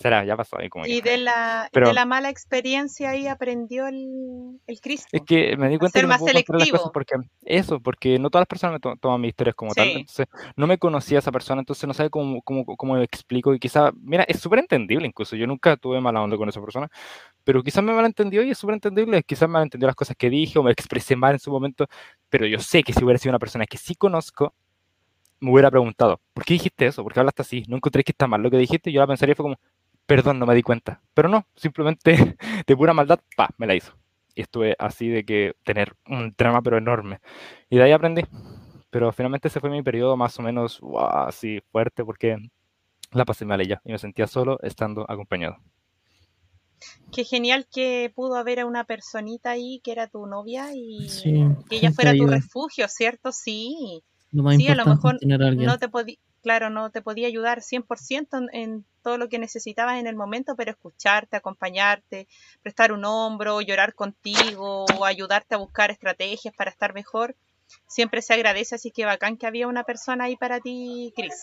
Será, 0.00 0.24
ya 0.24 0.36
pasó. 0.36 0.58
Ahí 0.58 0.68
como 0.68 0.86
y 0.86 1.00
de 1.00 1.18
la, 1.18 1.68
de 1.72 1.92
la 1.92 2.04
mala 2.04 2.28
experiencia 2.28 3.10
ahí 3.10 3.26
aprendió 3.26 3.86
el, 3.86 4.60
el 4.66 4.80
Cristo. 4.80 5.08
Es 5.12 5.22
que 5.22 5.56
me 5.56 5.68
di 5.68 5.78
cuenta 5.78 6.00
que 6.00 6.06
más 6.06 6.20
no 6.20 6.26
selectivo. 6.26 6.92
porque 6.92 7.16
eso, 7.44 7.80
porque 7.80 8.18
no 8.18 8.30
todas 8.30 8.42
las 8.42 8.48
personas 8.48 8.80
me 8.84 8.96
toman 8.96 9.20
mis 9.20 9.30
historias 9.30 9.54
como 9.54 9.74
tal. 9.74 9.88
Entonces, 9.88 10.26
no 10.56 10.66
me 10.66 10.78
conocía 10.78 11.18
a 11.18 11.20
esa 11.20 11.32
persona, 11.32 11.60
entonces 11.60 11.86
no 11.86 11.94
sé 11.94 12.10
cómo, 12.10 12.42
cómo, 12.42 12.64
cómo 12.64 12.98
explico. 12.98 13.54
Y 13.54 13.58
quizá, 13.58 13.90
mira, 14.00 14.24
es 14.24 14.40
súper 14.40 14.60
entendible 14.60 15.06
incluso. 15.06 15.34
Yo 15.36 15.46
nunca 15.46 15.76
tuve 15.76 16.00
mala 16.00 16.22
onda 16.22 16.36
con 16.36 16.48
esa 16.48 16.60
persona, 16.60 16.88
pero 17.44 17.62
quizás 17.62 17.82
me 17.82 17.92
malentendió 17.92 18.42
y 18.42 18.50
es 18.50 18.58
súper 18.58 18.74
entendible. 18.74 19.22
Quizás 19.22 19.48
malentendió 19.48 19.86
las 19.86 19.96
cosas 19.96 20.16
que 20.16 20.30
dije 20.30 20.58
o 20.58 20.62
me 20.62 20.72
expresé 20.72 21.16
mal 21.16 21.32
en 21.32 21.40
su 21.40 21.50
momento, 21.50 21.86
pero 22.28 22.46
yo 22.46 22.58
sé 22.58 22.82
que 22.82 22.92
si 22.92 23.02
hubiera 23.02 23.18
sido 23.18 23.32
una 23.32 23.38
persona 23.38 23.66
que 23.66 23.78
sí 23.78 23.94
conozco, 23.94 24.54
me 25.40 25.52
hubiera 25.52 25.70
preguntado, 25.70 26.20
¿por 26.32 26.44
qué 26.44 26.54
dijiste 26.54 26.86
eso? 26.86 27.02
¿Por 27.02 27.12
qué 27.12 27.20
hablaste 27.20 27.42
así? 27.42 27.64
¿No 27.68 27.76
encontré 27.76 28.04
que 28.04 28.12
está 28.12 28.26
mal 28.26 28.42
lo 28.42 28.50
que 28.50 28.58
dijiste? 28.58 28.92
Yo 28.92 29.00
la 29.00 29.06
pensaría 29.06 29.34
fue 29.34 29.44
como, 29.44 29.58
perdón, 30.06 30.38
no 30.38 30.46
me 30.46 30.54
di 30.54 30.62
cuenta. 30.62 31.02
Pero 31.14 31.28
no, 31.28 31.46
simplemente 31.56 32.36
de 32.66 32.76
pura 32.76 32.92
maldad, 32.92 33.20
pa, 33.36 33.50
me 33.58 33.66
la 33.66 33.74
hizo. 33.74 33.92
Y 34.34 34.42
estuve 34.42 34.76
así 34.78 35.08
de 35.08 35.24
que 35.24 35.54
tener 35.64 35.96
un 36.06 36.34
drama 36.36 36.62
pero 36.62 36.78
enorme. 36.78 37.20
Y 37.70 37.76
de 37.76 37.84
ahí 37.84 37.92
aprendí. 37.92 38.22
Pero 38.90 39.12
finalmente 39.12 39.48
ese 39.48 39.60
fue 39.60 39.70
mi 39.70 39.82
periodo 39.82 40.16
más 40.16 40.38
o 40.38 40.42
menos 40.42 40.80
así 41.10 41.60
fuerte 41.70 42.04
porque 42.04 42.38
la 43.12 43.24
pasé 43.24 43.44
mal 43.44 43.60
ella 43.60 43.80
y 43.84 43.92
me 43.92 43.98
sentía 43.98 44.26
solo 44.26 44.58
estando 44.62 45.04
acompañado. 45.08 45.56
Qué 47.12 47.24
genial 47.24 47.66
que 47.72 48.12
pudo 48.14 48.36
haber 48.36 48.60
a 48.60 48.66
una 48.66 48.84
personita 48.84 49.50
ahí 49.50 49.80
que 49.82 49.92
era 49.92 50.08
tu 50.08 50.26
novia 50.26 50.70
y 50.74 51.08
que 51.68 51.76
ella 51.76 51.92
fuera 51.92 52.14
tu 52.14 52.26
refugio, 52.26 52.86
¿cierto? 52.88 53.32
Sí. 53.32 54.02
Sí, 54.56 54.68
a 54.68 54.74
lo 54.74 54.84
mejor 54.84 55.18
no 55.22 55.78
te 55.78 55.88
podía 55.88 56.16
claro, 56.46 56.70
no 56.70 56.90
te 56.92 57.02
podía 57.02 57.26
ayudar 57.26 57.60
100% 57.60 58.48
en, 58.52 58.84
todo 59.02 59.18
lo 59.18 59.28
que 59.28 59.40
necesitabas 59.40 59.98
en 59.98 60.06
el 60.06 60.14
momento, 60.14 60.54
pero 60.54 60.70
escucharte, 60.70 61.36
acompañarte, 61.36 62.28
prestar 62.62 62.92
un 62.92 63.04
hombro, 63.04 63.60
llorar 63.62 63.94
contigo 63.94 64.84
o 64.84 65.04
ayudarte 65.04 65.56
a 65.56 65.58
buscar 65.58 65.90
estrategias 65.90 66.54
para 66.54 66.70
estar 66.70 66.94
mejor, 66.94 67.34
siempre 67.88 68.22
se 68.22 68.34
agradece, 68.34 68.76
así 68.76 68.92
que 68.92 69.04
bacán 69.04 69.38
que 69.38 69.48
había 69.48 69.66
una 69.66 69.82
persona 69.82 70.26
ahí 70.26 70.36
para 70.36 70.60
ti, 70.60 71.12
Cris. 71.16 71.34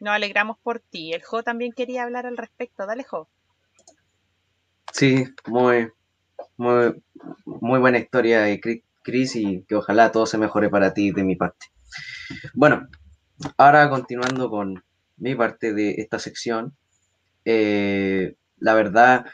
Nos 0.00 0.12
alegramos 0.12 0.58
por 0.58 0.80
ti. 0.80 1.12
El 1.12 1.22
Jo 1.22 1.44
también 1.44 1.70
quería 1.72 2.02
hablar 2.02 2.26
al 2.26 2.36
respecto. 2.36 2.84
Dale, 2.84 3.04
Jo. 3.04 3.28
Sí, 4.92 5.24
muy, 5.46 5.92
muy, 6.56 7.00
muy 7.44 7.78
buena 7.78 7.98
historia 7.98 8.40
de 8.40 8.82
Cris 9.04 9.36
y 9.36 9.62
que 9.68 9.76
ojalá 9.76 10.10
todo 10.10 10.26
se 10.26 10.36
mejore 10.36 10.68
para 10.68 10.92
ti 10.92 11.12
de 11.12 11.22
mi 11.22 11.36
parte. 11.36 11.66
Bueno, 12.54 12.88
ahora 13.56 13.88
continuando 13.90 14.50
con 14.50 14.82
mi 15.18 15.34
parte 15.34 15.72
de 15.74 15.96
esta 15.98 16.18
sección, 16.18 16.76
eh, 17.44 18.34
la 18.58 18.74
verdad, 18.74 19.26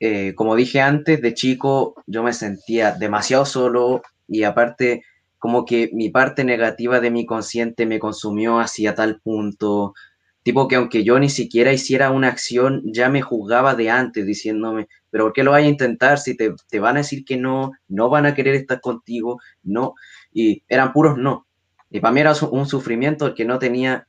eh, 0.00 0.34
como 0.34 0.56
dije 0.56 0.80
antes, 0.80 1.22
de 1.22 1.34
chico 1.34 1.94
yo 2.06 2.22
me 2.22 2.32
sentía 2.32 2.92
demasiado 2.92 3.46
solo 3.46 4.02
y 4.28 4.42
aparte 4.44 5.04
como 5.38 5.64
que 5.64 5.90
mi 5.92 6.10
parte 6.10 6.44
negativa 6.44 7.00
de 7.00 7.10
mi 7.10 7.26
consciente 7.26 7.86
me 7.86 7.98
consumió 7.98 8.58
hacia 8.60 8.94
tal 8.94 9.20
punto, 9.20 9.94
tipo 10.42 10.68
que 10.68 10.76
aunque 10.76 11.04
yo 11.04 11.18
ni 11.18 11.30
siquiera 11.30 11.72
hiciera 11.72 12.10
una 12.10 12.28
acción, 12.28 12.82
ya 12.86 13.08
me 13.10 13.22
juzgaba 13.22 13.74
de 13.74 13.90
antes 13.90 14.26
diciéndome, 14.26 14.88
pero 15.10 15.24
¿por 15.26 15.32
qué 15.32 15.44
lo 15.44 15.52
vaya 15.52 15.66
a 15.66 15.70
intentar 15.70 16.18
si 16.18 16.36
te 16.36 16.80
van 16.80 16.96
a 16.96 17.00
decir 17.00 17.24
que 17.24 17.36
no, 17.36 17.72
no 17.88 18.08
van 18.10 18.26
a 18.26 18.34
querer 18.34 18.54
estar 18.54 18.80
contigo, 18.80 19.40
no, 19.62 19.94
y 20.32 20.62
eran 20.68 20.92
puros 20.92 21.16
no. 21.18 21.45
Y 21.90 22.00
para 22.00 22.12
mí 22.12 22.20
era 22.20 22.32
un 22.50 22.66
sufrimiento 22.66 23.26
el 23.26 23.34
que 23.34 23.44
no 23.44 23.58
tenía 23.58 24.08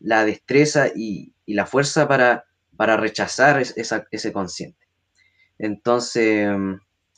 la 0.00 0.24
destreza 0.24 0.88
y, 0.94 1.32
la 1.46 1.64
fuerza 1.64 2.08
para, 2.08 2.44
para 2.76 2.96
rechazar 2.96 3.60
ese 3.60 4.32
consciente. 4.32 4.86
Entonces, 5.58 6.48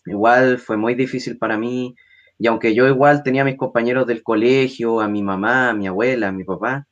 igual 0.06 0.58
fue 0.58 0.76
muy 0.76 0.94
difícil 0.94 1.38
para 1.38 1.56
mí. 1.56 1.96
Y 2.38 2.46
aunque 2.46 2.74
yo 2.74 2.86
igual 2.86 3.22
tenía 3.22 3.42
a 3.42 3.44
mis 3.44 3.56
compañeros 3.56 4.06
del 4.06 4.22
colegio, 4.22 5.00
a 5.00 5.08
mi 5.08 5.22
mamá, 5.22 5.70
a 5.70 5.74
mi 5.74 5.88
abuela, 5.88 6.28
a 6.28 6.32
mi 6.32 6.44
papá, 6.44 6.86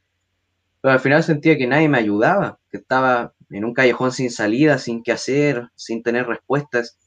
pero 0.81 0.93
al 0.93 1.01
final 1.01 1.23
sentía 1.23 1.57
que 1.57 1.67
nadie 1.67 1.89
me 1.89 1.99
ayudaba, 1.99 2.59
que 2.71 2.79
estaba 2.79 3.35
en 3.51 3.65
un 3.65 3.75
callejón 3.75 4.13
sin 4.13 4.31
salida, 4.31 4.79
sin 4.79 5.03
qué 5.03 5.13
hacer, 5.13 5.69
sin 5.75 6.03
tener 6.03 6.27
respuestas. 6.27 6.99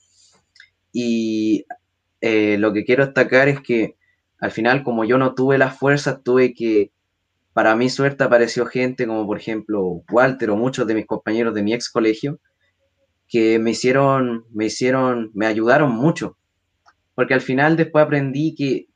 Y 0.92 1.66
eh, 2.22 2.58
lo 2.58 2.74
que 2.74 2.86
quiero 2.86 3.06
destacar 3.06 3.48
es 3.48 3.62
que 3.62 3.96
al 4.40 4.52
final, 4.52 4.84
como 4.84 5.04
yo 5.04 5.18
no 5.18 5.36
tuve 5.36 5.58
las 5.58 5.78
fuerzas, 5.78 6.24
tuve 6.24 6.54
que, 6.54 6.92
para 7.54 7.76
mi 7.76 7.90
suerte, 7.90 8.24
apareció 8.24 8.66
gente 8.66 9.06
como 9.06 9.26
por 9.26 9.38
ejemplo 9.38 10.04
Walter 10.12 10.52
o 10.52 10.56
muchos 10.56 10.88
de 10.88 10.96
mis 10.96 11.06
compañeros 11.06 11.54
de 11.54 11.64
mi 11.64 11.74
ex 11.74 11.90
colegio, 11.90 12.40
que 13.28 13.60
me 13.60 13.72
hicieron, 13.72 14.46
me 14.52 14.66
hicieron, 14.66 15.32
me 15.34 15.46
ayudaron 15.46 15.92
mucho. 15.92 16.38
Porque 17.16 17.34
al 17.34 17.42
final 17.42 17.76
después 17.76 18.06
aprendí 18.06 18.56
que 18.56 18.88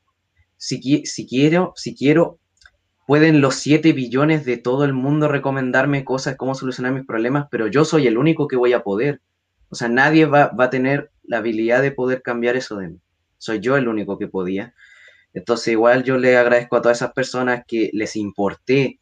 si, 0.56 0.80
quiero, 0.80 1.72
si 1.76 1.94
quiero, 1.94 2.38
pueden 3.06 3.42
los 3.42 3.56
7 3.56 3.92
billones 3.92 4.46
de 4.46 4.56
todo 4.56 4.84
el 4.84 4.94
mundo 4.94 5.28
recomendarme 5.28 6.04
cosas, 6.04 6.36
cómo 6.36 6.54
solucionar 6.54 6.92
mis 6.92 7.06
problemas, 7.06 7.46
pero 7.50 7.66
yo 7.66 7.84
soy 7.84 8.06
el 8.06 8.16
único 8.16 8.48
que 8.48 8.56
voy 8.56 8.72
a 8.72 8.82
poder. 8.82 9.20
O 9.68 9.74
sea, 9.74 9.88
nadie 9.88 10.24
va, 10.24 10.48
va 10.48 10.64
a 10.64 10.70
tener 10.70 11.10
la 11.22 11.38
habilidad 11.38 11.82
de 11.82 11.92
poder 11.92 12.22
cambiar 12.22 12.56
eso 12.56 12.76
de 12.76 12.88
mí. 12.88 13.00
Soy 13.36 13.60
yo 13.60 13.76
el 13.76 13.88
único 13.88 14.18
que 14.18 14.26
podía. 14.26 14.74
Entonces 15.34 15.68
igual 15.68 16.04
yo 16.04 16.16
le 16.16 16.36
agradezco 16.36 16.76
a 16.76 16.82
todas 16.82 16.98
esas 16.98 17.12
personas 17.12 17.64
que 17.66 17.90
les 17.92 18.14
importé, 18.16 19.00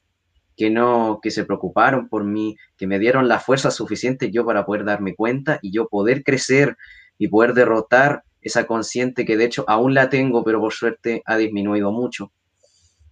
que 0.57 0.71
no, 0.71 1.21
que 1.23 1.31
se 1.31 1.45
preocuparon 1.45 2.09
por 2.09 2.25
mí, 2.25 2.57
que 2.77 2.87
me 2.87 2.99
dieron 2.99 3.29
la 3.29 3.39
fuerza 3.39 3.71
suficiente 3.71 4.31
yo 4.31 4.45
para 4.45 4.65
poder 4.65 4.85
darme 4.85 5.15
cuenta 5.15 5.59
y 5.63 5.73
yo 5.73 5.89
poder 5.89 6.25
crecer 6.25 6.77
y 7.19 7.29
poder 7.29 7.53
derrotar 7.53 8.25
esa 8.41 8.67
consciente 8.67 9.25
que 9.25 9.37
de 9.37 9.45
hecho 9.45 9.65
aún 9.69 9.95
la 9.95 10.09
tengo, 10.09 10.43
pero 10.43 10.59
por 10.59 10.73
suerte 10.73 11.23
ha 11.27 11.37
disminuido 11.37 11.93
mucho. 11.93 12.33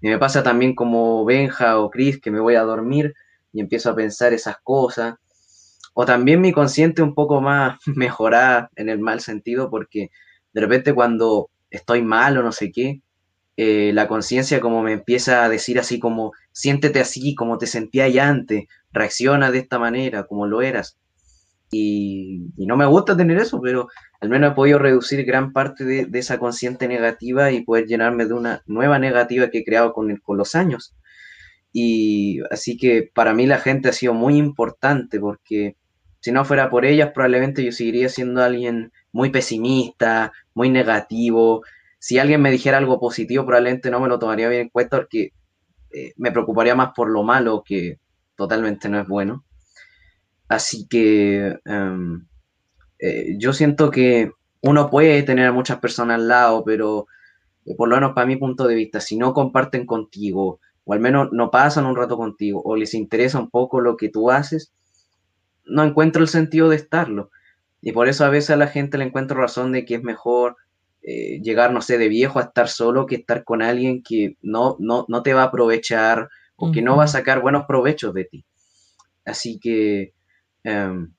Y 0.01 0.09
me 0.09 0.19
pasa 0.19 0.43
también 0.43 0.75
como 0.75 1.25
Benja 1.27 1.79
o 1.79 1.91
Chris, 1.91 2.21
que 2.21 2.31
me 2.31 2.41
voy 2.41 2.55
a 2.55 2.63
dormir 2.63 3.15
y 3.53 3.61
empiezo 3.61 3.91
a 3.91 3.95
pensar 3.95 4.33
esas 4.33 4.57
cosas. 4.63 5.17
O 5.93 6.07
también 6.07 6.41
mi 6.41 6.53
consciente 6.53 7.03
un 7.03 7.15
poco 7.15 7.41
más 7.43 7.79
mejorada 7.87 8.71
en 8.77 8.89
el 8.89 8.99
mal 8.99 9.21
sentido, 9.21 9.71
porque 9.71 10.11
de 10.53 10.61
repente 10.61 10.95
cuando 10.95 11.51
estoy 11.69 12.03
mal 12.03 12.39
o 12.39 12.43
no 12.43 12.53
sé 12.53 12.73
qué, 12.73 13.03
eh, 13.63 13.93
la 13.93 14.09
conciencia 14.09 14.59
como 14.59 14.83
me 14.83 14.93
empieza 14.93 15.45
a 15.45 15.51
decir 15.51 15.79
así 15.79 15.99
como, 15.99 16.33
siéntete 16.51 16.99
así 16.99 17.35
como 17.35 17.59
te 17.59 17.67
sentías 17.67 18.17
antes, 18.17 18.65
reacciona 18.91 19.51
de 19.51 19.59
esta 19.59 19.79
manera, 19.79 20.25
como 20.25 20.47
lo 20.47 20.63
eras. 20.63 20.97
y, 21.71 22.41
no 22.57 22.79
me 22.79 22.87
gusta 22.87 23.15
tener 23.17 23.37
eso, 23.37 23.61
pero 23.61 23.89
al 24.23 24.31
menos 24.31 24.53
he 24.53 24.55
podido 24.55 24.79
reducir 24.79 25.27
gran 25.27 25.53
parte 25.53 25.85
de, 25.85 26.09
esa 26.19 26.39
consciente 26.39 26.89
negativa 26.89 27.53
y 27.53 27.63
poder 27.63 27.85
llenarme 27.87 28.25
de 28.25 28.33
una 28.33 28.63
nueva 28.67 28.99
negativa 28.99 29.51
que 29.51 29.59
he 29.59 29.65
creado 29.65 29.93
con 29.93 30.39
los 30.39 30.55
años. 30.55 30.95
Y 31.71 32.41
así 32.51 32.79
que 32.79 33.11
para 33.15 33.35
mí 33.35 33.47
la 33.47 33.59
gente 33.59 33.91
ha 33.91 33.93
sido 33.93 34.15
muy 34.15 34.39
importante 34.39 35.21
porque 35.21 35.77
si 36.21 36.33
no 36.33 36.47
fuera 36.47 36.71
por 36.71 36.87
ellas, 36.87 37.11
probablemente 37.15 37.63
yo 37.63 37.73
seguiría 37.73 38.09
siendo 38.09 38.43
alguien 38.43 38.91
muy 39.13 39.29
pesimista, 39.29 40.33
muy 40.55 40.71
negativo. 40.71 41.63
Si 42.01 42.19
alguien 42.19 42.41
me 42.41 42.51
dijera 42.51 42.79
algo 42.79 42.99
positivo, 42.99 43.45
probablemente 43.45 43.91
no 43.91 44.01
me 44.01 44.09
lo 44.09 44.19
tomaría 44.19 44.49
bien 44.49 44.63
en 44.63 44.69
cuenta 44.71 44.97
porque 44.97 45.35
eh, 45.93 46.15
me 46.17 46.33
preocuparía 46.33 46.75
más 46.75 46.93
por 46.97 47.11
lo 47.11 47.23
malo 47.23 47.63
que 47.63 48.01
totalmente 48.37 48.89
no 48.89 48.99
es 48.99 49.07
bueno. 49.07 49.45
Así 50.49 50.89
que 50.89 51.59
em, 51.67 52.27
eh, 52.99 53.37
yo 53.39 53.53
siento 53.53 53.91
que 53.91 54.33
uno 54.63 54.89
puede 54.89 55.23
tener 55.25 55.47
a 55.47 55.53
muchas 55.53 55.79
personas 55.79 56.17
al 56.17 56.29
lado, 56.29 56.65
pero 56.65 57.07
eh, 57.67 57.75
por 57.77 57.89
lo 57.91 57.97
menos 57.97 58.13
para 58.15 58.27
mi 58.27 58.37
punto 58.37 58.67
de 58.67 58.75
vista, 58.75 59.01
si 59.01 59.19
no 59.19 59.35
comparten 59.35 59.85
contigo, 59.85 60.59
o 60.85 60.93
al 60.95 61.01
menos 61.01 61.29
no 61.33 61.51
pasan 61.51 61.85
un 61.85 61.97
rato 61.97 62.17
contigo, 62.17 62.63
o 62.65 62.77
les 62.77 62.95
interesa 62.95 63.39
un 63.39 63.51
poco 63.51 63.83
lo 63.83 63.99
que 63.99 64.09
tú 64.09 64.31
haces, 64.31 64.73
no 65.67 65.85
encuentro 65.85 66.23
el 66.23 66.29
sentido 66.29 66.71
de 66.71 66.77
estarlo. 66.77 67.31
Y 67.83 67.93
por 67.93 68.09
eso 68.09 68.25
a 68.25 68.31
veces 68.31 68.51
a 68.51 68.57
la 68.57 68.69
gente 68.69 68.99
le 68.99 69.05
encuentro 69.05 69.39
razón 69.39 69.73
de 69.73 69.85
que 69.85 69.97
es 69.97 70.03
mejor 70.03 70.57
eh, 71.03 71.41
llegar, 71.43 71.73
no 71.73 71.81
sé, 71.81 71.97
de 71.99 72.09
viejo 72.09 72.39
a 72.39 72.43
estar 72.43 72.69
solo 72.69 73.07
que 73.07 73.17
estar 73.17 73.45
con 73.45 73.63
alguien 73.63 74.03
que 74.03 74.37
no, 74.43 74.77
no, 74.79 75.07
no 75.09 75.23
te 75.23 75.33
va 75.33 75.43
a 75.43 75.47
aprovechar 75.47 76.29
o 76.57 76.71
que 76.73 76.83
no 76.83 76.97
va 76.97 77.05
a 77.05 77.09
sacar 77.09 77.41
buenos 77.41 77.65
provechos 77.65 78.13
de 78.13 78.25
ti. 78.25 78.45
Así 79.25 79.59
que 79.59 80.13
em, 80.63 81.13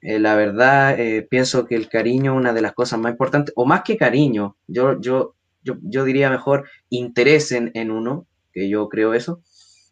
eh, 0.00 0.18
la 0.20 0.36
verdad 0.36 0.98
eh, 0.98 1.26
pienso 1.28 1.66
que 1.66 1.74
el 1.74 1.88
cariño 1.88 2.32
es 2.32 2.38
una 2.38 2.52
de 2.52 2.62
las 2.62 2.72
cosas 2.72 3.00
más 3.00 3.10
importantes, 3.10 3.52
o 3.56 3.66
más 3.66 3.82
que 3.82 3.96
cariño, 3.96 4.56
yo, 4.68 5.00
yo, 5.00 5.34
yo, 5.62 5.74
yo 5.82 6.04
diría 6.04 6.30
mejor 6.30 6.68
interés 6.88 7.50
en, 7.50 7.72
en 7.74 7.90
uno, 7.90 8.26
que 8.52 8.68
yo 8.68 8.88
creo 8.88 9.12
eso, 9.12 9.42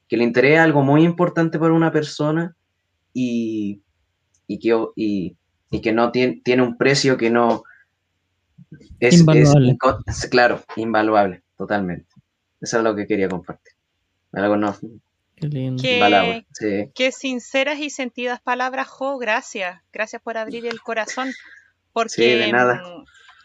que 0.08 0.16
el 0.16 0.22
interés 0.22 0.54
es 0.54 0.60
algo 0.60 0.82
muy 0.82 1.02
importante 1.04 1.58
para 1.58 1.74
una 1.74 1.92
persona 1.92 2.56
y, 3.12 3.82
y 4.46 4.58
que, 4.60 4.86
y, 4.94 5.36
y 5.70 5.80
que 5.80 5.92
no 5.92 6.12
tiene, 6.12 6.40
tiene 6.44 6.62
un 6.62 6.78
precio 6.78 7.16
que 7.16 7.30
no 7.30 7.64
es, 9.00 9.20
Invaluable. 9.20 9.76
claro, 10.30 10.62
invaluable, 10.76 11.42
totalmente. 11.56 12.08
Eso 12.60 12.78
es 12.78 12.84
lo 12.84 12.94
que 12.94 13.06
quería 13.06 13.28
compartir. 13.28 13.72
Algo 14.32 14.56
no 14.56 14.76
Qué 15.36 15.46
lindo. 15.48 15.82
Qué, 15.82 15.94
invaluable. 15.94 16.46
Sí, 16.52 16.90
qué 16.94 17.12
sinceras 17.12 17.78
y 17.78 17.90
sentidas 17.90 18.40
palabras, 18.40 18.88
Jo. 18.88 19.18
Gracias. 19.18 19.80
Gracias 19.92 20.20
por 20.20 20.36
abrir 20.36 20.66
el 20.66 20.80
corazón. 20.80 21.30
sí, 21.30 21.38
Porque 21.92 22.36
de 22.36 22.52
nada. 22.52 22.82
mm, 22.82 23.04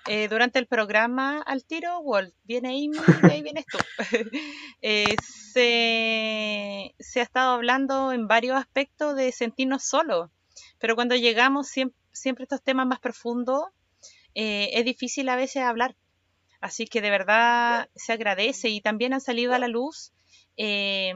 eh, 0.10 0.28
durante 0.28 0.60
el 0.60 0.66
programa 0.68 1.42
al 1.46 1.64
tiro, 1.64 2.00
Walt, 2.00 2.34
viene 2.44 2.70
Amy 2.70 2.98
y 3.24 3.32
ahí 3.32 3.42
vienes 3.42 3.66
tú. 3.66 3.78
Eh, 4.86 5.16
se, 5.22 6.94
se 7.00 7.20
ha 7.22 7.24
estado 7.24 7.54
hablando 7.54 8.12
en 8.12 8.28
varios 8.28 8.58
aspectos 8.58 9.16
de 9.16 9.32
sentirnos 9.32 9.84
solos, 9.84 10.30
pero 10.78 10.96
cuando 10.96 11.16
llegamos 11.16 11.70
siempre, 11.70 11.98
siempre 12.12 12.44
estos 12.44 12.62
temas 12.62 12.86
más 12.86 13.00
profundos, 13.00 13.64
eh, 14.36 14.72
es 14.74 14.86
difícil 14.86 15.30
a 15.30 15.36
veces 15.36 15.64
hablar. 15.64 15.96
Así 16.62 16.86
que 16.88 17.02
de 17.02 17.10
verdad 17.10 17.90
se 17.96 18.14
agradece 18.14 18.70
y 18.70 18.80
también 18.82 19.14
han 19.14 19.22
salido 19.22 19.54
a 19.54 19.60
la 19.60 19.68
luz 19.68 20.14
eh, 20.56 21.14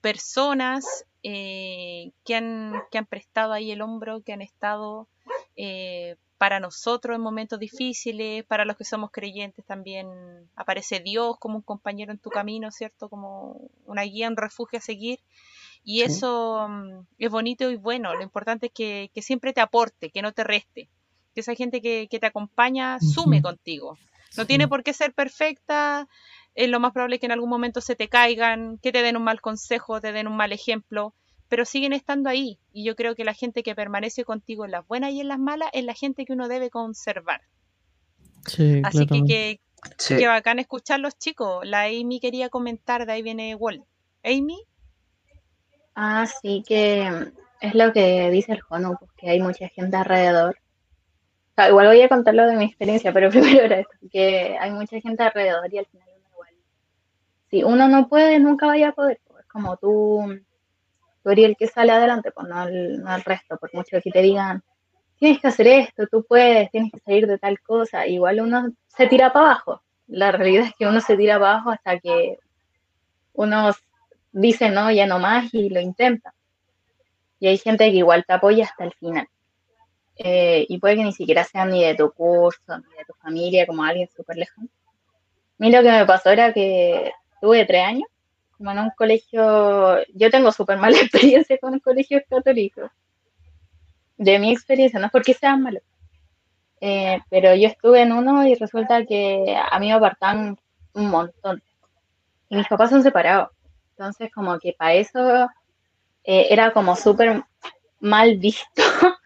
personas 0.00 1.04
eh, 1.22 2.12
que, 2.24 2.34
han, 2.36 2.74
que 2.90 2.98
han 2.98 3.06
prestado 3.06 3.52
ahí 3.52 3.70
el 3.72 3.82
hombro, 3.82 4.22
que 4.22 4.32
han 4.32 4.42
estado 4.42 5.08
eh, 5.56 6.16
para 6.38 6.60
nosotros 6.60 7.16
en 7.16 7.22
momentos 7.22 7.58
difíciles, 7.58 8.44
para 8.44 8.64
los 8.64 8.76
que 8.76 8.84
somos 8.84 9.10
creyentes 9.10 9.64
también 9.64 10.06
aparece 10.54 11.00
Dios 11.00 11.36
como 11.38 11.56
un 11.56 11.62
compañero 11.62 12.12
en 12.12 12.18
tu 12.18 12.30
camino, 12.30 12.70
¿cierto? 12.70 13.08
Como 13.08 13.68
una 13.84 14.02
guía, 14.02 14.28
un 14.28 14.36
refugio 14.36 14.78
a 14.78 14.82
seguir. 14.82 15.18
Y 15.82 16.00
Sí. 16.00 16.04
eso 16.06 16.66
mm, 16.68 17.06
es 17.18 17.30
bonito 17.30 17.70
y 17.70 17.76
bueno. 17.76 18.14
Lo 18.14 18.22
importante 18.22 18.66
es 18.66 18.72
que, 18.72 19.10
que 19.14 19.22
siempre 19.22 19.52
te 19.52 19.60
aporte, 19.60 20.10
que 20.10 20.22
no 20.22 20.32
te 20.32 20.44
reste. 20.44 20.88
Que 21.36 21.42
esa 21.42 21.54
gente 21.54 21.82
que, 21.82 22.08
que 22.10 22.18
te 22.18 22.24
acompaña 22.24 22.98
sume 22.98 23.42
contigo. 23.42 23.98
No 24.38 24.46
tiene 24.46 24.68
por 24.68 24.82
qué 24.82 24.94
ser 24.94 25.12
perfecta. 25.12 26.08
Es 26.54 26.70
lo 26.70 26.80
más 26.80 26.92
probable 26.92 27.18
que 27.18 27.26
en 27.26 27.32
algún 27.32 27.50
momento 27.50 27.82
se 27.82 27.94
te 27.94 28.08
caigan, 28.08 28.78
que 28.78 28.90
te 28.90 29.02
den 29.02 29.18
un 29.18 29.24
mal 29.24 29.42
consejo, 29.42 30.00
te 30.00 30.12
den 30.12 30.28
un 30.28 30.34
mal 30.34 30.54
ejemplo, 30.54 31.12
pero 31.50 31.66
siguen 31.66 31.92
estando 31.92 32.30
ahí. 32.30 32.58
Y 32.72 32.84
yo 32.84 32.96
creo 32.96 33.14
que 33.14 33.24
la 33.24 33.34
gente 33.34 33.62
que 33.62 33.74
permanece 33.74 34.24
contigo 34.24 34.64
en 34.64 34.70
las 34.70 34.86
buenas 34.88 35.12
y 35.12 35.20
en 35.20 35.28
las 35.28 35.38
malas 35.38 35.68
es 35.74 35.84
la 35.84 35.92
gente 35.92 36.24
que 36.24 36.32
uno 36.32 36.48
debe 36.48 36.70
conservar. 36.70 37.42
Sí, 38.46 38.80
Así 38.82 39.06
que, 39.06 39.22
que, 39.26 39.60
sí. 39.98 40.16
que 40.16 40.26
bacán 40.26 40.58
escuchar 40.58 41.00
los 41.00 41.18
chicos. 41.18 41.66
La 41.66 41.82
Amy 41.82 42.18
quería 42.18 42.48
comentar, 42.48 43.04
de 43.04 43.12
ahí 43.12 43.22
viene 43.22 43.54
Walt. 43.54 43.84
Amy, 44.24 44.58
Ah, 45.98 46.26
sí 46.26 46.62
que 46.66 47.08
es 47.62 47.74
lo 47.74 47.90
que 47.92 48.30
dice 48.30 48.52
el 48.52 48.60
Jonu, 48.60 48.96
pues, 48.98 49.10
que 49.16 49.30
hay 49.30 49.40
mucha 49.40 49.68
gente 49.68 49.96
alrededor. 49.96 50.58
Sea, 51.56 51.68
igual 51.70 51.86
voy 51.88 52.02
a 52.02 52.08
contar 52.08 52.34
lo 52.34 52.46
de 52.46 52.56
mi 52.56 52.66
experiencia, 52.66 53.12
pero 53.12 53.30
primero 53.30 53.64
era 53.64 53.80
esto, 53.80 53.96
que 54.12 54.56
hay 54.60 54.70
mucha 54.70 55.00
gente 55.00 55.22
alrededor 55.22 55.72
y 55.72 55.78
al 55.78 55.86
final 55.86 56.08
uno 56.16 56.28
igual. 56.30 56.50
Si 57.50 57.64
uno 57.64 57.88
no 57.88 58.08
puede, 58.08 58.38
nunca 58.38 58.66
vaya 58.66 58.90
a 58.90 58.92
poder. 58.92 59.20
pues, 59.26 59.44
Es 59.44 59.48
como 59.48 59.76
tú, 59.78 60.38
tú 61.22 61.30
eres 61.30 61.46
el 61.46 61.56
que 61.56 61.66
sale 61.66 61.92
adelante, 61.92 62.30
pues 62.32 62.46
no 62.48 62.68
el, 62.68 63.02
no 63.02 63.14
el 63.14 63.24
resto, 63.24 63.56
por 63.56 63.74
mucho 63.74 64.00
que 64.02 64.10
te 64.10 64.22
digan, 64.22 64.62
tienes 65.18 65.40
que 65.40 65.48
hacer 65.48 65.66
esto, 65.68 66.06
tú 66.10 66.24
puedes, 66.28 66.70
tienes 66.70 66.92
que 66.92 67.00
salir 67.00 67.26
de 67.26 67.38
tal 67.38 67.60
cosa, 67.60 68.06
igual 68.06 68.40
uno 68.40 68.70
se 68.88 69.06
tira 69.06 69.32
para 69.32 69.46
abajo. 69.46 69.82
La 70.08 70.30
realidad 70.32 70.66
es 70.66 70.72
que 70.78 70.86
uno 70.86 71.00
se 71.00 71.16
tira 71.16 71.38
para 71.38 71.52
abajo 71.52 71.70
hasta 71.70 71.98
que 71.98 72.38
uno 73.32 73.72
dice 74.32 74.70
no, 74.70 74.90
ya 74.90 75.06
no 75.06 75.18
más 75.18 75.52
y 75.54 75.70
lo 75.70 75.80
intenta. 75.80 76.34
Y 77.40 77.48
hay 77.48 77.58
gente 77.58 77.90
que 77.90 77.98
igual 77.98 78.24
te 78.26 78.34
apoya 78.34 78.64
hasta 78.64 78.84
el 78.84 78.92
final. 78.94 79.26
Eh, 80.18 80.64
y 80.68 80.78
puede 80.78 80.96
que 80.96 81.04
ni 81.04 81.12
siquiera 81.12 81.44
sean 81.44 81.70
ni 81.70 81.84
de 81.84 81.94
tu 81.94 82.10
curso, 82.12 82.78
ni 82.78 82.96
de 82.96 83.04
tu 83.06 83.12
familia, 83.14 83.66
como 83.66 83.82
alguien 83.84 84.08
súper 84.08 84.36
lejano. 84.36 84.68
A 84.68 85.54
mí 85.58 85.70
lo 85.70 85.82
que 85.82 85.90
me 85.90 86.06
pasó 86.06 86.30
era 86.30 86.52
que 86.52 87.12
tuve 87.40 87.64
tres 87.66 87.84
años, 87.84 88.08
como 88.56 88.70
en 88.70 88.78
un 88.78 88.90
colegio, 88.90 90.02
yo 90.14 90.30
tengo 90.30 90.52
súper 90.52 90.78
mala 90.78 90.96
experiencia 91.00 91.58
con 91.58 91.78
colegios 91.80 92.22
católicos. 92.28 92.90
De 94.16 94.38
mi 94.38 94.50
experiencia, 94.52 94.98
no 94.98 95.06
es 95.06 95.12
porque 95.12 95.34
sean 95.34 95.62
malos. 95.62 95.82
Eh, 96.80 97.18
pero 97.30 97.54
yo 97.54 97.68
estuve 97.68 98.02
en 98.02 98.12
uno 98.12 98.46
y 98.46 98.54
resulta 98.54 99.04
que 99.04 99.56
a 99.56 99.78
mí 99.78 99.88
me 99.88 99.94
apartaban 99.94 100.58
un 100.94 101.10
montón. 101.10 101.62
Y 102.48 102.56
mis 102.56 102.68
papás 102.68 102.90
son 102.90 103.02
separados. 103.02 103.50
Entonces, 103.90 104.30
como 104.32 104.58
que 104.58 104.72
para 104.72 104.94
eso 104.94 105.48
eh, 106.24 106.46
era 106.50 106.72
como 106.72 106.96
súper 106.96 107.42
mal 108.00 108.36
visto. 108.36 108.82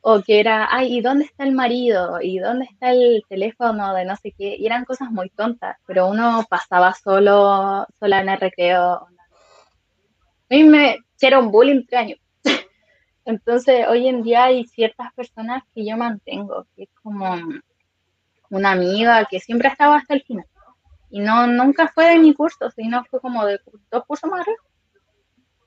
o 0.00 0.22
que 0.22 0.40
era, 0.40 0.68
ay, 0.70 0.98
¿y 0.98 1.00
dónde 1.00 1.24
está 1.24 1.44
el 1.44 1.52
marido? 1.52 2.20
¿Y 2.20 2.38
dónde 2.38 2.66
está 2.66 2.90
el 2.92 3.22
teléfono 3.28 3.94
de 3.94 4.04
no 4.04 4.16
sé 4.16 4.32
qué? 4.36 4.56
Y 4.56 4.66
eran 4.66 4.84
cosas 4.84 5.10
muy 5.10 5.30
tontas, 5.30 5.76
pero 5.86 6.08
uno 6.08 6.44
pasaba 6.48 6.94
solo, 6.94 7.86
sola 7.98 8.20
en 8.20 8.28
el 8.28 8.40
recreo. 8.40 8.80
A 8.80 9.08
mí 10.50 10.64
me 10.64 10.98
hicieron 11.14 11.50
bullying 11.50 11.84
tres 11.86 12.00
años. 12.00 12.18
Entonces, 13.24 13.86
hoy 13.88 14.08
en 14.08 14.22
día 14.22 14.44
hay 14.44 14.64
ciertas 14.66 15.12
personas 15.14 15.62
que 15.74 15.84
yo 15.84 15.96
mantengo, 15.96 16.66
que 16.74 16.84
es 16.84 16.90
como 17.02 17.36
una 18.50 18.70
amiga 18.70 19.26
que 19.26 19.40
siempre 19.40 19.68
ha 19.68 19.72
estado 19.72 19.92
hasta 19.94 20.14
el 20.14 20.22
final. 20.22 20.46
Y 21.10 21.20
no, 21.20 21.46
nunca 21.46 21.88
fue 21.88 22.06
de 22.06 22.18
mi 22.18 22.34
curso, 22.34 22.70
sino 22.70 23.04
fue 23.04 23.20
como 23.20 23.44
de 23.44 23.60
dos 23.90 24.04
cursos 24.06 24.30
más 24.30 24.42
arriba. 24.42 24.58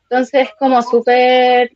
Entonces, 0.04 0.48
es 0.48 0.56
como 0.58 0.82
súper 0.82 1.72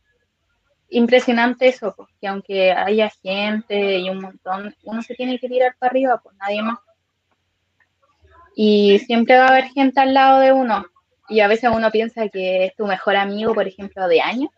impresionante 0.88 1.68
eso, 1.68 1.94
pues, 1.96 2.08
que 2.20 2.28
aunque 2.28 2.72
haya 2.72 3.10
gente 3.22 3.98
y 3.98 4.08
un 4.08 4.20
montón, 4.20 4.74
uno 4.84 5.02
se 5.02 5.14
tiene 5.14 5.38
que 5.38 5.48
tirar 5.48 5.76
para 5.78 5.90
arriba, 5.90 6.20
pues 6.22 6.36
nadie 6.36 6.62
más. 6.62 6.78
Y 8.54 8.98
siempre 9.00 9.36
va 9.36 9.46
a 9.46 9.48
haber 9.48 9.64
gente 9.66 10.00
al 10.00 10.14
lado 10.14 10.40
de 10.40 10.52
uno. 10.52 10.86
Y 11.28 11.40
a 11.40 11.48
veces 11.48 11.70
uno 11.74 11.90
piensa 11.90 12.28
que 12.28 12.66
es 12.66 12.76
tu 12.76 12.86
mejor 12.86 13.16
amigo, 13.16 13.52
por 13.52 13.66
ejemplo, 13.66 14.06
de 14.08 14.20
años, 14.20 14.50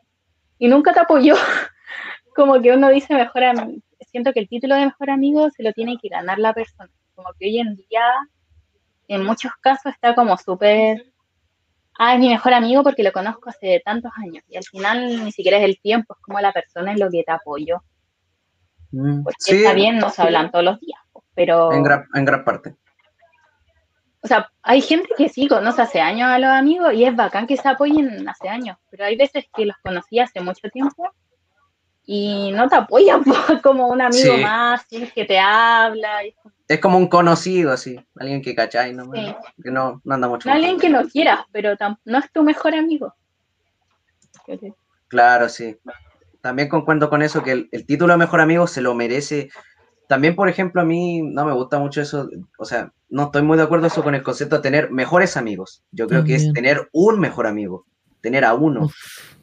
y 0.59 0.69
nunca 0.69 0.93
te 0.93 1.01
apoyó. 1.01 1.35
Como 2.35 2.61
que 2.61 2.73
uno 2.73 2.91
dice 2.91 3.15
mejor 3.15 3.45
amigo. 3.45 3.83
Siento 4.11 4.33
que 4.33 4.41
el 4.41 4.49
título 4.49 4.77
de 4.77 4.87
mejor 4.87 5.11
amigo 5.11 5.51
se 5.51 5.63
lo 5.63 5.73
tiene 5.73 5.99
que 6.01 6.09
ganar 6.09 6.39
la 6.39 6.55
persona. 6.55 6.91
Como 7.15 7.31
que 7.39 7.47
hoy 7.47 7.59
en 7.59 7.75
día, 7.75 8.03
en 9.09 9.25
muchos 9.25 9.53
casos, 9.61 9.93
está 9.93 10.15
como 10.15 10.37
súper 10.37 11.05
ah, 11.99 12.15
es 12.15 12.21
mi 12.21 12.29
mejor 12.29 12.55
amigo 12.55 12.83
porque 12.83 13.03
lo 13.03 13.13
conozco 13.13 13.51
hace 13.51 13.83
tantos 13.85 14.13
años. 14.17 14.43
Y 14.49 14.57
al 14.57 14.65
final 14.65 15.25
ni 15.25 15.33
siquiera 15.33 15.59
es 15.59 15.65
el 15.65 15.81
tiempo, 15.81 16.15
es 16.15 16.23
como 16.23 16.41
la 16.41 16.53
persona 16.53 16.93
es 16.93 16.99
lo 17.01 17.11
que 17.11 17.23
te 17.25 17.33
apoyó. 17.33 17.83
Mm, 18.93 19.23
Porque 19.25 19.37
sí, 19.41 19.57
está 19.57 19.75
bien, 19.75 19.99
no 19.99 20.09
se 20.11 20.23
hablan 20.23 20.51
todos 20.51 20.65
los 20.65 20.81
días, 20.81 21.01
pero, 21.35 21.73
en 21.73 21.83
gran, 21.83 22.07
en 22.15 22.25
gran 22.25 22.43
parte. 22.45 22.75
o 24.23 24.27
sea, 24.27 24.51
hay 24.63 24.81
gente 24.81 25.09
que 25.17 25.29
sí 25.29 25.47
conoce 25.47 25.83
hace 25.83 26.01
años 26.01 26.29
a 26.31 26.39
los 26.39 26.49
amigos 26.51 26.95
y 26.95 27.05
es 27.05 27.15
bacán 27.15 27.47
que 27.47 27.57
se 27.59 27.69
apoyen 27.69 28.27
hace 28.29 28.49
años, 28.49 28.79
pero 28.91 29.05
hay 29.05 29.17
veces 29.17 29.45
que 29.55 29.67
los 29.67 29.77
conocí 29.83 30.19
hace 30.19 30.41
mucho 30.41 30.69
tiempo 30.71 31.11
y 32.05 32.51
no 32.53 32.69
te 32.69 32.77
apoya 32.77 33.19
po, 33.25 33.35
como 33.63 33.89
un 33.89 34.01
amigo 34.01 34.37
Sí. 34.37 34.43
más, 34.43 34.87
que 35.15 35.25
te 35.27 35.39
habla. 35.39 36.25
y- 36.25 36.29
Es 36.31 36.37
como 36.43 36.55
un 36.85 37.09
conocido, 37.09 37.73
así. 37.73 37.99
Alguien 38.17 38.43
que 38.43 38.55
cacháis, 38.55 38.95
¿no? 38.95 39.11
Sí. 39.13 39.35
Que 39.63 39.71
no, 39.71 40.01
no 40.05 40.15
anda 40.15 40.29
mucho. 40.29 40.49
No 40.49 40.55
alguien 40.55 40.79
que 40.79 40.91
no 40.91 41.07
quieras, 41.09 41.41
pero 41.53 41.75
no 42.05 42.19
es 42.19 42.33
tu 42.33 42.43
mejor 42.43 42.75
amigo. 42.75 43.15
Claro, 45.09 45.49
sí. 45.49 45.77
También 46.41 46.69
concuerdo 46.69 47.11
con 47.11 47.23
eso, 47.23 47.43
que 47.43 47.53
el, 47.53 47.69
el 47.73 47.87
título 47.87 48.13
de 48.13 48.19
mejor 48.19 48.41
amigo 48.41 48.67
se 48.67 48.81
lo 48.81 48.95
merece. 48.95 49.51
También, 50.07 50.35
por 50.35 50.49
ejemplo, 50.49 50.81
a 50.81 50.85
mí 50.85 51.23
no 51.23 51.45
me 51.45 51.53
gusta 51.53 51.79
mucho 51.79 52.01
eso, 52.01 52.31
o 52.59 52.65
sea, 52.65 52.93
no 53.11 53.25
estoy 53.25 53.43
muy 53.43 53.59
de 53.59 53.65
acuerdo 53.65 53.87
eso 53.87 54.03
con 54.03 54.15
el 54.15 54.23
concepto 54.23 54.57
de 54.57 54.63
tener 54.63 54.91
mejores 54.91 55.37
amigos. 55.37 55.85
Yo 55.91 56.07
creo 56.07 56.25
que 56.25 56.35
es 56.35 56.53
tener 56.55 56.89
un 56.93 57.21
mejor 57.21 57.47
amigo, 57.47 57.85
tener 58.23 58.45
a 58.45 58.55
uno, 58.55 58.85
Uf, 58.85 58.95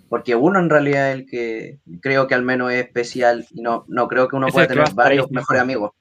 porque 0.10 0.36
uno 0.36 0.60
en 0.60 0.70
realidad 0.70 1.12
es 1.12 1.16
el 1.16 1.26
que 1.28 1.80
creo 2.02 2.26
que 2.28 2.34
al 2.34 2.42
menos 2.42 2.72
es 2.72 2.84
especial 2.86 3.46
y 3.52 3.62
no, 3.62 3.86
no 3.88 4.08
creo 4.08 4.28
que 4.28 4.36
uno 4.36 4.48
Es 4.48 4.54
pueda 4.54 4.68
tener 4.68 4.92
varios 4.94 5.30
mejores 5.30 5.62
amigos, 5.62 5.92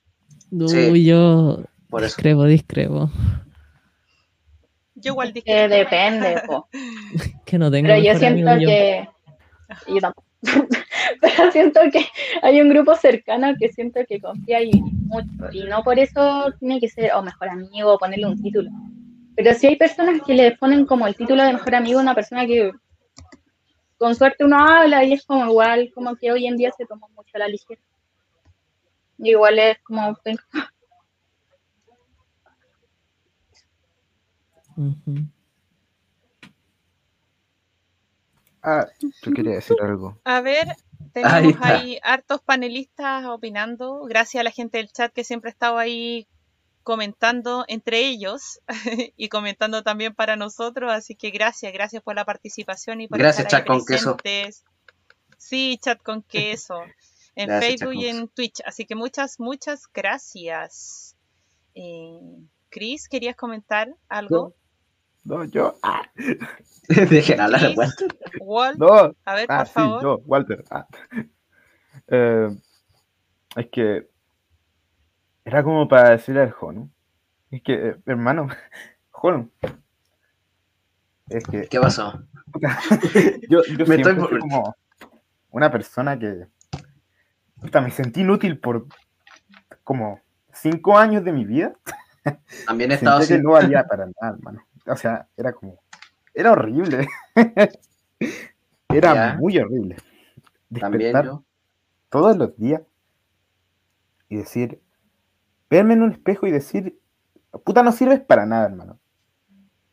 uy, 0.62 0.68
Sí. 0.68 1.04
yo 1.04 1.62
por 1.90 2.02
eso. 2.02 2.08
discrepo, 2.16 2.44
discrepo. 2.44 3.10
Yo 4.96 5.12
igual 5.12 5.32
Que 5.32 5.40
dije. 5.42 5.68
depende, 5.68 6.42
po. 6.46 6.68
Que 7.44 7.58
no 7.58 7.70
tengo 7.70 7.88
Pero 7.88 8.02
yo 8.02 8.18
siento 8.18 8.50
amigo 8.50 8.68
que. 8.70 9.08
Yo 9.88 10.00
tampoco. 10.00 10.26
Pero 11.20 11.52
siento 11.52 11.80
que 11.92 12.04
hay 12.42 12.60
un 12.60 12.68
grupo 12.68 12.94
cercano 12.96 13.54
que 13.58 13.70
siento 13.70 14.00
que 14.08 14.20
confía 14.20 14.62
y 14.62 14.72
mucho. 14.72 15.50
Y 15.52 15.64
no 15.64 15.82
por 15.82 15.98
eso 15.98 16.52
tiene 16.58 16.80
que 16.80 16.88
ser 16.88 17.12
o 17.14 17.22
mejor 17.22 17.48
amigo 17.48 17.94
o 17.94 17.98
ponerle 17.98 18.26
un 18.26 18.40
título. 18.42 18.70
Pero 19.36 19.52
sí 19.54 19.66
hay 19.66 19.76
personas 19.76 20.20
que 20.26 20.34
le 20.34 20.52
ponen 20.56 20.86
como 20.86 21.06
el 21.06 21.16
título 21.16 21.42
de 21.42 21.52
mejor 21.54 21.74
amigo 21.74 21.98
a 21.98 22.02
una 22.02 22.14
persona 22.14 22.46
que 22.46 22.72
con 23.98 24.14
suerte 24.14 24.44
uno 24.44 24.58
habla 24.58 25.02
y 25.04 25.14
es 25.14 25.24
como 25.24 25.46
igual, 25.46 25.90
como 25.94 26.14
que 26.16 26.30
hoy 26.30 26.46
en 26.46 26.56
día 26.56 26.70
se 26.76 26.84
toma 26.86 27.06
mucho 27.16 27.30
a 27.34 27.38
la 27.38 27.48
ligera. 27.48 27.80
Igual 29.18 29.58
es 29.58 29.78
como. 29.82 30.16
Ujú. 34.76 35.14
Ah, 38.62 38.86
yo 39.22 39.32
quería 39.32 39.54
decir 39.54 39.76
algo. 39.80 40.18
A 40.24 40.40
ver, 40.40 40.74
tenemos 41.12 41.54
ahí 41.60 41.98
hartos 42.02 42.40
panelistas 42.40 43.26
opinando. 43.26 44.04
Gracias 44.04 44.40
a 44.40 44.44
la 44.44 44.50
gente 44.50 44.78
del 44.78 44.90
chat 44.90 45.12
que 45.12 45.22
siempre 45.22 45.50
ha 45.50 45.52
estado 45.52 45.76
ahí 45.76 46.26
comentando 46.82 47.64
entre 47.68 48.06
ellos 48.06 48.60
y 49.16 49.28
comentando 49.28 49.82
también 49.82 50.14
para 50.14 50.36
nosotros. 50.36 50.90
Así 50.92 51.14
que 51.14 51.30
gracias, 51.30 51.72
gracias 51.72 52.02
por 52.02 52.14
la 52.14 52.24
participación 52.24 53.02
y 53.02 53.08
por 53.08 53.18
Gracias, 53.18 53.46
estar 53.46 53.60
ahí 53.60 53.66
chat 53.66 53.68
con 53.68 53.84
queso. 53.84 54.16
Sí, 55.36 55.78
chat 55.82 56.02
con 56.02 56.22
queso. 56.22 56.80
En 57.36 57.48
Gracias, 57.48 57.70
Facebook 57.80 57.94
y 57.94 58.06
en 58.08 58.28
Twitch. 58.28 58.60
Así 58.64 58.84
que 58.86 58.94
muchas, 58.94 59.40
muchas 59.40 59.86
gracias. 59.92 61.16
Eh, 61.74 62.20
Chris, 62.70 63.08
¿querías 63.08 63.34
comentar 63.36 63.94
algo? 64.08 64.54
No, 65.24 65.44
yo. 65.44 65.78
Ah, 65.82 66.02
Dejen 66.88 67.40
hablar, 67.40 67.60
Chris, 67.60 67.76
weón. 67.78 67.90
Walt, 68.40 68.78
no. 68.78 69.14
a 69.24 69.34
ver, 69.34 69.46
Ah, 69.48 69.58
por 69.58 69.66
sí, 69.66 69.72
favor. 69.72 70.02
yo, 70.02 70.18
Walter. 70.26 70.64
Ah. 70.70 70.86
Eh, 72.08 72.48
es 73.56 73.68
que 73.70 74.08
era 75.44 75.62
como 75.62 75.86
para 75.86 76.10
decirle 76.10 76.42
al 76.42 76.50
Jonu. 76.50 76.90
Es 77.52 77.62
que, 77.62 77.72
eh, 77.72 77.96
hermano, 78.04 78.48
Jonu. 79.10 79.48
Es 81.28 81.44
que 81.44 81.68
¿Qué 81.68 81.78
pasó? 81.80 82.20
yo, 83.48 83.62
yo 83.64 83.86
Me 83.86 83.96
siempre 83.96 83.96
estoy 83.96 84.14
por- 84.16 84.38
como 84.40 84.76
una 85.50 85.70
persona 85.70 86.18
que 86.18 86.46
puta, 87.64 87.80
me 87.80 87.90
sentí 87.90 88.20
inútil 88.20 88.58
por 88.58 88.86
como 89.84 90.20
cinco 90.52 90.98
años 90.98 91.24
de 91.24 91.32
mi 91.32 91.44
vida. 91.46 91.74
También 92.66 92.90
he 92.92 92.94
estado 92.94 93.18
que 93.18 93.24
así. 93.34 93.42
no 93.42 93.52
valía 93.52 93.84
para 93.86 94.04
nada, 94.06 94.34
hermano. 94.36 94.62
O 94.86 94.96
sea, 94.96 95.26
era 95.36 95.52
como. 95.54 95.80
Era 96.34 96.52
horrible. 96.52 97.08
era 98.90 99.14
Ya. 99.14 99.36
muy 99.38 99.58
horrible. 99.58 99.96
También 100.78 101.12
Despertar 101.12 101.24
yo. 101.24 101.44
todos 102.10 102.36
los 102.36 102.56
días 102.58 102.82
y 104.28 104.36
decir. 104.36 104.80
Verme 105.70 105.94
en 105.94 106.02
un 106.02 106.12
espejo 106.12 106.46
y 106.46 106.50
decir. 106.50 107.00
Puta, 107.64 107.82
no 107.82 107.92
sirves 107.92 108.20
para 108.20 108.44
nada, 108.44 108.66
hermano. 108.66 108.98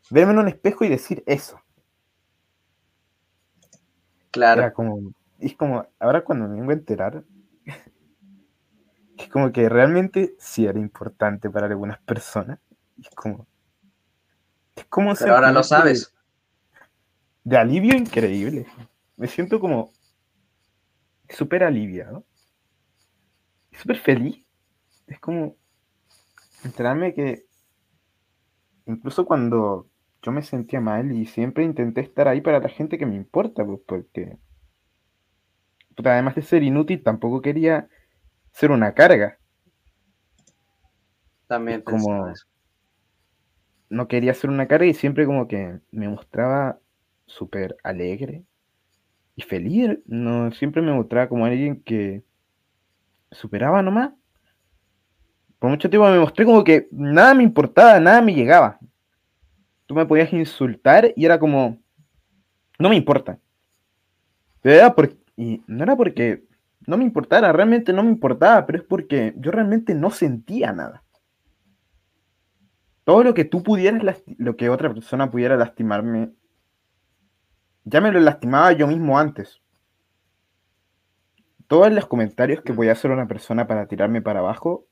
Verme 0.09 0.33
en 0.33 0.39
un 0.39 0.47
espejo 0.49 0.83
y 0.83 0.89
decir 0.89 1.23
eso. 1.25 1.59
Claro. 4.31 4.61
Era 4.61 4.73
como. 4.73 5.13
Es 5.39 5.55
como. 5.55 5.85
Ahora 5.99 6.23
cuando 6.23 6.47
me 6.47 6.55
vengo 6.59 6.71
a 6.71 6.75
enterar. 6.75 7.23
Es 9.17 9.29
como 9.29 9.51
que 9.51 9.69
realmente 9.69 10.35
sí 10.39 10.65
era 10.65 10.79
importante 10.79 11.49
para 11.49 11.67
algunas 11.67 11.99
personas. 12.01 12.59
Es 12.99 13.09
como. 13.11 13.47
Es 14.75 14.85
como 14.85 15.13
Pero 15.13 15.35
ahora 15.35 15.51
lo 15.51 15.59
de- 15.59 15.63
sabes. 15.63 16.13
de 17.43 17.57
alivio 17.57 17.95
increíble. 17.95 18.65
Me 19.17 19.27
siento 19.27 19.59
como 19.59 19.91
súper 21.29 21.63
aliviado. 21.63 22.25
Súper 23.73 23.97
feliz. 23.99 24.45
Es 25.07 25.19
como 25.19 25.55
enterarme 26.63 27.13
que 27.13 27.45
incluso 28.85 29.25
cuando 29.25 29.87
yo 30.21 30.31
me 30.31 30.43
sentía 30.43 30.79
mal 30.81 31.11
y 31.11 31.25
siempre 31.25 31.63
intenté 31.63 32.01
estar 32.01 32.27
ahí 32.27 32.41
para 32.41 32.59
la 32.59 32.69
gente 32.69 32.97
que 32.97 33.05
me 33.05 33.15
importa, 33.15 33.65
pues 33.65 33.79
porque 33.85 34.37
además 36.03 36.35
de 36.35 36.41
ser 36.41 36.63
inútil, 36.63 37.03
tampoco 37.03 37.41
quería 37.41 37.87
ser 38.51 38.71
una 38.71 38.93
carga. 38.93 39.37
También 41.47 41.81
como- 41.81 42.27
eso. 42.29 42.45
no 43.89 44.07
quería 44.07 44.33
ser 44.33 44.49
una 44.49 44.67
carga 44.69 44.85
y 44.85 44.93
siempre 44.93 45.25
como 45.25 45.49
que 45.49 45.79
me 45.91 46.07
mostraba 46.07 46.79
súper 47.25 47.75
alegre 47.83 48.45
y 49.35 49.41
feliz. 49.41 49.99
No, 50.05 50.49
siempre 50.53 50.81
me 50.81 50.93
mostraba 50.93 51.27
como 51.27 51.45
alguien 51.45 51.81
que 51.83 52.23
superaba 53.31 53.81
nomás. 53.81 54.11
Por 55.59 55.69
mucho 55.69 55.89
tiempo 55.89 56.09
me 56.09 56.19
mostré 56.19 56.45
como 56.45 56.63
que 56.63 56.87
nada 56.91 57.33
me 57.33 57.43
importaba, 57.43 57.99
nada 57.99 58.21
me 58.21 58.33
llegaba. 58.33 58.79
Tú 59.85 59.93
me 59.93 60.05
podías 60.05 60.31
insultar 60.31 61.11
y 61.15 61.25
era 61.25 61.37
como, 61.37 61.77
no 62.79 62.87
me 62.89 62.95
importa. 62.95 63.37
Pero 64.61 64.75
era 64.75 64.95
por- 64.95 65.17
y 65.35 65.63
no 65.67 65.83
era 65.83 65.95
porque 65.95 66.45
no 66.87 66.97
me 66.97 67.03
importara, 67.03 67.51
realmente 67.51 67.93
no 67.93 68.03
me 68.03 68.09
importaba, 68.09 68.65
pero 68.65 68.79
es 68.79 68.85
porque 68.85 69.33
yo 69.37 69.51
realmente 69.51 69.93
no 69.95 70.09
sentía 70.09 70.71
nada 70.73 71.03
todo 73.03 73.23
lo 73.23 73.33
que 73.33 73.45
tú 73.45 73.63
pudieras, 73.63 74.23
lo 74.37 74.55
que 74.55 74.69
otra 74.69 74.93
persona 74.93 75.31
pudiera 75.31 75.57
lastimarme, 75.57 76.31
ya 77.83 78.01
me 78.01 78.11
lo 78.11 78.19
lastimaba 78.19 78.71
yo 78.73 78.87
mismo 78.87 79.17
antes. 79.17 79.61
Todos 81.67 81.91
los 81.91 82.05
comentarios 82.05 82.61
que 82.61 82.73
podía 82.73 82.91
hacer 82.91 83.11
una 83.11 83.27
persona 83.27 83.65
para 83.65 83.87
tirarme 83.87 84.21
para 84.21 84.39
abajo, 84.39 84.85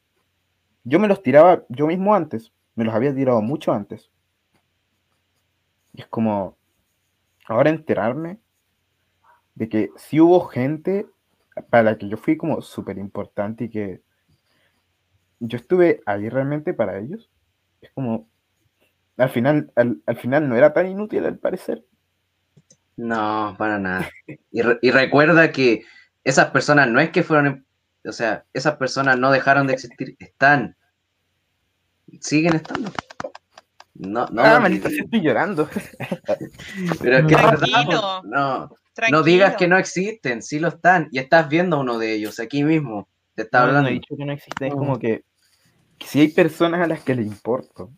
yo 0.83 0.99
me 0.99 1.07
los 1.07 1.21
tiraba 1.21 1.65
yo 1.69 1.87
mismo 1.87 2.15
antes, 2.15 2.51
me 2.75 2.85
los 2.85 2.95
había 2.95 3.13
tirado 3.13 3.41
mucho 3.41 3.73
antes. 3.73 4.09
Es 5.93 6.07
como, 6.07 6.57
ahora 7.47 7.69
enterarme 7.69 8.39
de 9.59 9.67
que 9.67 9.91
sí 9.97 10.21
hubo 10.21 10.39
gente 10.47 11.05
para 11.69 11.83
la 11.83 11.97
que 11.97 12.07
yo 12.07 12.15
fui 12.15 12.37
como 12.37 12.61
súper 12.61 12.97
importante 12.97 13.65
y 13.65 13.69
que 13.69 14.01
yo 15.39 15.57
estuve 15.57 16.01
ahí 16.05 16.29
realmente 16.29 16.73
para 16.73 16.97
ellos. 16.97 17.29
Es 17.81 17.91
como 17.91 18.29
al 19.17 19.29
final 19.29 19.69
al, 19.75 20.01
al 20.05 20.15
final 20.15 20.47
no 20.47 20.55
era 20.55 20.71
tan 20.71 20.87
inútil 20.87 21.25
al 21.25 21.37
parecer. 21.37 21.83
No, 22.95 23.53
para 23.57 23.79
nada. 23.79 24.09
Y, 24.49 24.61
re- 24.61 24.79
y 24.81 24.91
recuerda 24.91 25.51
que 25.51 25.83
esas 26.23 26.51
personas 26.51 26.87
no 26.87 27.01
es 27.01 27.09
que 27.09 27.23
fueron, 27.23 27.65
o 28.05 28.11
sea, 28.13 28.45
esas 28.53 28.77
personas 28.77 29.19
no 29.19 29.29
dejaron 29.29 29.67
de 29.67 29.73
existir, 29.73 30.15
están, 30.19 30.77
siguen 32.21 32.55
estando. 32.55 32.91
No, 33.95 34.25
no, 34.27 34.41
ah 34.41 34.53
no, 34.53 34.61
manito 34.61 34.87
estoy 34.87 35.21
llorando. 35.21 35.67
Pero 37.01 37.17
es 37.17 37.25
que 37.25 37.35
es 37.35 37.41
verdad, 37.41 38.23
Tranquilo. 38.99 39.19
no, 39.19 39.23
digas 39.23 39.55
que 39.55 39.67
no 39.67 39.77
existen, 39.77 40.41
sí 40.41 40.59
lo 40.59 40.67
están, 40.67 41.07
y 41.11 41.19
estás 41.19 41.47
viendo 41.49 41.77
a 41.77 41.79
uno 41.79 41.97
de 41.97 42.13
ellos 42.13 42.39
aquí 42.39 42.63
mismo, 42.63 43.07
te 43.35 43.43
está 43.43 43.59
No, 43.59 43.65
no 43.65 43.69
hablando. 43.69 43.89
he 43.89 43.93
dicho 43.93 44.15
que 44.17 44.25
no 44.25 44.33
existe 44.33 44.67
es 44.67 44.73
Oh. 44.73 44.77
como 44.77 44.99
que, 44.99 45.23
que 45.97 46.07
si 46.07 46.19
hay 46.21 46.27
personas 46.29 46.81
a 46.81 46.87
las 46.87 47.03
que 47.03 47.15
le 47.15 47.23
importo 47.23 47.91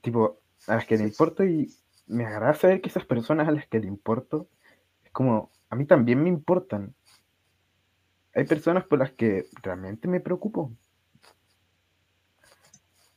tipo 0.00 0.40
a 0.66 0.74
las 0.76 0.86
que 0.86 0.96
le 0.98 1.04
importo 1.04 1.44
y 1.44 1.72
me 2.06 2.26
agrada 2.26 2.54
saber 2.54 2.80
que 2.80 2.88
esas 2.88 3.04
personas 3.06 3.46
a 3.48 3.52
las 3.52 3.68
que 3.68 3.78
le 3.78 3.86
importo 3.86 4.48
es 5.04 5.12
como 5.12 5.50
a 5.70 5.76
mí 5.76 5.86
también 5.86 6.22
me 6.22 6.28
importan 6.28 6.94
hay 8.34 8.44
personas 8.44 8.84
por 8.84 8.98
las 8.98 9.12
que 9.12 9.46
realmente 9.62 10.08
me 10.08 10.18
preocupo 10.20 10.72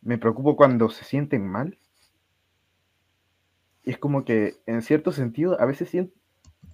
me 0.01 0.17
preocupo 0.19 0.55
cuando 0.55 0.89
se 0.89 1.03
sienten 1.05 1.47
mal 1.47 1.77
y 3.83 3.89
es 3.91 3.97
como 3.97 4.25
que 4.25 4.55
en 4.67 4.81
cierto 4.83 5.11
sentido 5.11 5.59
a 5.59 5.65
veces 5.65 5.89
sien- 5.89 6.13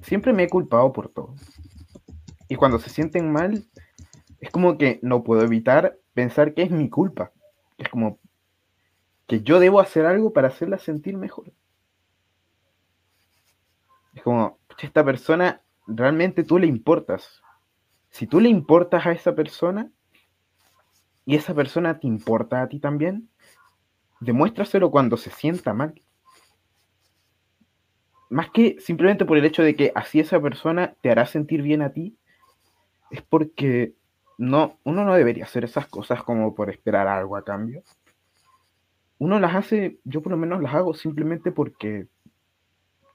siempre 0.02 0.34
me 0.34 0.44
he 0.44 0.50
culpado 0.50 0.92
por 0.94 1.10
todo 1.10 1.36
Y 2.50 2.56
cuando 2.56 2.80
se 2.80 2.90
sienten 2.90 3.32
mal, 3.32 3.66
es 4.40 4.50
como 4.50 4.78
que 4.78 5.00
no 5.02 5.24
puedo 5.24 5.44
evitar 5.44 5.98
pensar 6.14 6.54
que 6.54 6.64
es 6.64 6.72
mi 6.72 6.90
culpa. 6.90 7.32
Es 7.78 7.90
como 7.90 8.20
que 9.28 9.42
yo 9.42 9.60
debo 9.60 9.80
hacer 9.80 10.06
algo 10.06 10.34
para 10.34 10.50
hacerla 10.50 10.78
sentir 10.78 11.18
mejor. 11.18 11.52
Es 14.14 14.24
como, 14.24 14.60
esta 14.82 15.06
persona 15.06 15.62
realmente 15.88 16.44
tú 16.44 16.60
le 16.60 16.68
importas. 16.68 17.42
Si 18.10 18.28
tú 18.28 18.40
le 18.40 18.50
importas 18.50 19.06
a 19.06 19.12
esa 19.12 19.36
persona 19.36 19.90
y 21.26 21.36
esa 21.36 21.54
persona 21.54 22.00
te 22.00 22.08
importa 22.08 22.62
a 22.62 22.68
ti 22.68 22.80
también, 22.80 23.30
demuéstraselo 24.20 24.92
cuando 24.92 25.18
se 25.18 25.30
sienta 25.30 25.74
mal. 25.74 25.94
Más 28.32 28.50
que 28.50 28.78
simplemente 28.80 29.26
por 29.26 29.38
el 29.38 29.44
hecho 29.44 29.62
de 29.62 29.76
que 29.76 29.92
así 29.94 30.22
esa 30.22 30.42
persona 30.42 30.96
te 31.02 31.12
hará 31.12 31.26
sentir 31.26 31.62
bien 31.62 31.82
a 31.82 31.92
ti, 31.92 32.16
es 33.10 33.22
porque 33.22 33.94
no, 34.38 34.80
uno 34.86 35.04
no 35.04 35.14
debería 35.14 35.44
hacer 35.44 35.66
esas 35.66 35.86
cosas 35.88 36.24
como 36.24 36.56
por 36.56 36.70
esperar 36.70 37.10
algo 37.10 37.36
a 37.36 37.44
cambio. 37.44 37.84
Uno 39.18 39.38
las 39.38 39.54
hace, 39.54 40.00
yo 40.06 40.22
por 40.22 40.32
lo 40.32 40.38
menos 40.38 40.62
las 40.62 40.74
hago 40.74 40.94
simplemente 40.94 41.52
porque 41.52 42.08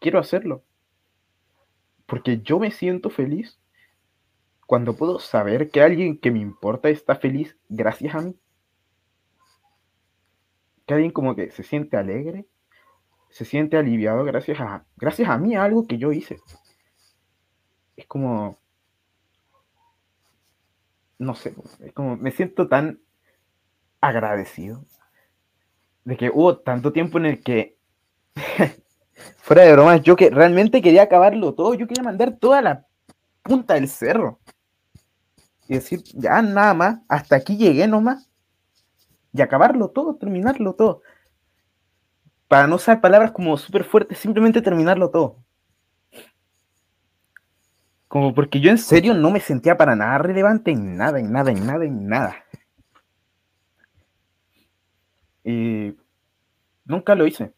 quiero 0.03 0.19
hacerlo. 0.19 0.63
Porque 2.05 2.43
yo 2.43 2.59
me 2.59 2.71
siento 2.71 3.09
feliz 3.09 3.59
cuando 4.67 4.97
puedo 4.97 5.19
saber 5.19 5.71
que 5.71 5.81
alguien 5.81 6.19
que 6.19 6.31
me 6.31 6.41
importa 6.41 6.91
está 6.91 7.17
feliz 7.17 7.57
gracias 7.71 8.15
a 8.15 8.21
mí. 8.21 8.37
Que 10.85 10.93
alguien 10.93 11.11
como 11.11 11.35
que 11.35 11.51
se 11.53 11.63
siente 11.63 11.97
alegre, 11.97 12.45
se 13.31 13.45
siente 13.45 13.77
aliviado 13.77 14.25
gracias 14.25 14.61
a, 14.61 14.85
gracias 14.97 15.29
a 15.29 15.39
mí, 15.39 15.55
a 15.55 15.65
algo 15.65 15.87
que 15.87 15.99
yo 15.99 16.13
hice. 16.13 16.39
Es 17.97 18.07
como, 18.07 18.59
no 21.19 21.35
sé, 21.35 21.55
es 21.81 21.93
como, 21.93 22.17
me 22.17 22.31
siento 22.31 22.69
tan 22.69 23.01
agradecido 24.01 24.85
de 26.05 26.17
que 26.17 26.31
hubo 26.31 26.59
tanto 26.59 26.93
tiempo 26.93 27.19
en 27.19 27.27
el 27.27 27.43
que, 27.43 27.77
fuera 29.39 29.65
de 29.65 29.73
bromas, 29.73 30.03
yo 30.03 30.15
que 30.15 30.31
realmente 30.31 30.81
quería 30.81 31.03
acabarlo 31.03 31.55
todo, 31.55 31.75
yo 31.75 31.87
quería 31.87 32.05
mandar 32.05 32.37
toda 32.39 32.63
la 32.63 32.87
punta 33.43 33.75
del 33.75 33.89
cerro. 33.89 34.39
Y 35.69 35.75
decir, 35.75 36.03
ya 36.15 36.41
nada 36.43 36.75
más, 36.75 36.99
hasta 37.09 37.37
aquí 37.37 37.57
llegué 37.57 37.89
nomás. 37.89 38.31
Y 39.33 39.43
acabarlo 39.43 39.89
todo, 39.89 40.15
terminarlo 40.15 40.75
todo. 40.75 41.03
Para 42.49 42.67
no 42.67 42.77
usar 42.77 43.01
palabras 43.01 43.33
como 43.33 43.57
súper 43.57 43.85
fuertes, 43.85 44.19
simplemente 44.19 44.63
terminarlo 44.63 45.11
todo. 45.11 45.45
Como 48.09 48.35
porque 48.35 48.61
yo 48.61 48.71
en 48.71 48.79
serio 48.79 49.15
no 49.15 49.31
me 49.31 49.41
sentía 49.41 49.77
para 49.77 49.97
nada 49.97 50.19
relevante 50.19 50.71
en 50.71 50.97
nada, 50.97 51.19
en 51.19 51.33
nada, 51.33 51.51
en 51.51 51.67
nada, 51.67 51.85
en 51.85 52.07
nada. 52.07 52.37
Y 55.45 55.97
nunca 56.85 57.15
lo 57.15 57.27
hice. 57.27 57.53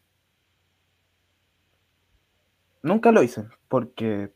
Nunca 2.81 3.11
lo 3.11 3.23
hice, 3.23 3.45
porque 3.67 4.33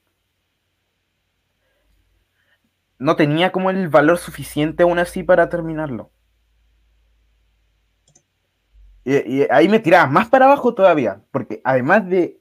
no 3.00 3.16
tenía 3.16 3.52
como 3.52 3.70
el 3.70 3.90
valor 3.90 4.18
suficiente 4.18 4.84
aún 4.84 5.00
así 5.00 5.24
para 5.24 5.50
terminarlo. 5.50 6.12
Y, 9.06 9.42
y 9.42 9.48
ahí 9.50 9.68
me 9.68 9.80
tiraba 9.80 10.08
más 10.08 10.30
para 10.30 10.46
abajo 10.46 10.74
todavía, 10.74 11.22
porque 11.32 11.62
además 11.64 12.08
de 12.08 12.40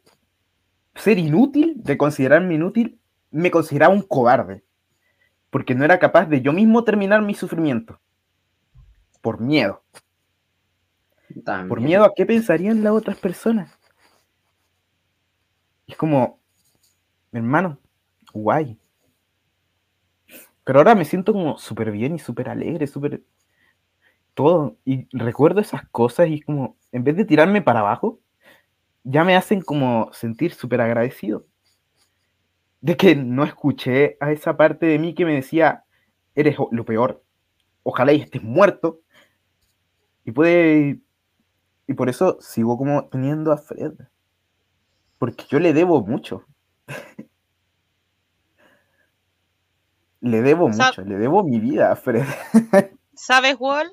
ser 0.95 1.19
inútil, 1.19 1.75
de 1.77 1.97
considerarme 1.97 2.55
inútil, 2.55 3.01
me 3.31 3.51
consideraba 3.51 3.95
un 3.95 4.03
cobarde, 4.03 4.65
porque 5.51 5.75
no 5.75 5.85
era 5.85 5.99
capaz 5.99 6.27
de 6.27 6.43
yo 6.43 6.53
mismo 6.53 6.85
terminar 6.85 7.23
mi 7.23 7.35
sufrimiento, 7.35 8.01
por 9.21 9.41
miedo. 9.41 9.83
También. 11.45 11.69
Por 11.69 11.81
miedo 11.81 12.05
a 12.05 12.15
qué 12.15 12.27
pensarían 12.27 12.85
las 12.85 12.93
otras 12.93 13.17
personas. 13.17 13.71
Es 15.87 15.97
como, 15.97 16.41
hermano, 17.33 17.79
guay. 18.33 18.79
Pero 20.65 20.79
ahora 20.79 20.95
me 20.95 21.05
siento 21.05 21.33
como 21.33 21.59
súper 21.59 21.91
bien 21.91 22.15
y 22.15 22.19
súper 22.19 22.49
alegre, 22.49 22.87
súper 22.87 23.23
todo. 24.35 24.77
Y 24.85 25.09
recuerdo 25.17 25.61
esas 25.61 25.89
cosas 25.89 26.29
y 26.29 26.41
como, 26.41 26.77
en 26.93 27.05
vez 27.05 27.17
de 27.17 27.25
tirarme 27.25 27.63
para 27.63 27.81
abajo, 27.81 28.21
ya 29.05 29.25
me 29.25 29.37
hacen 29.37 29.61
como 29.63 30.11
sentir 30.13 30.53
súper 30.53 30.81
agradecido. 30.81 31.47
De 32.81 32.97
que 32.97 33.15
no 33.15 33.45
escuché 33.45 34.17
a 34.21 34.33
esa 34.33 34.57
parte 34.57 34.87
de 34.87 34.99
mí 34.99 35.15
que 35.15 35.25
me 35.25 35.35
decía, 35.35 35.85
eres 36.35 36.57
lo 36.71 36.85
peor, 36.85 37.23
ojalá 37.83 38.13
y 38.13 38.21
estés 38.21 38.43
muerto. 38.43 39.01
Y 40.25 40.33
puede. 40.33 41.01
Y 41.87 41.95
por 41.95 42.09
eso 42.09 42.39
sigo 42.41 42.77
como 42.77 43.09
teniendo 43.09 43.53
a 43.53 43.59
Fred. 43.59 43.93
Porque 45.19 45.45
yo 45.49 45.59
le 45.61 45.73
debo 45.73 46.05
mucho. 46.05 46.45
le 50.21 50.43
debo 50.43 50.69
mucho, 50.69 51.03
le 51.03 51.17
debo 51.17 51.43
mi 51.45 51.59
vida 51.59 51.91
a 51.93 51.97
Fred. 51.97 52.25
¿Sabes, 53.15 53.57
Wall? 53.59 53.93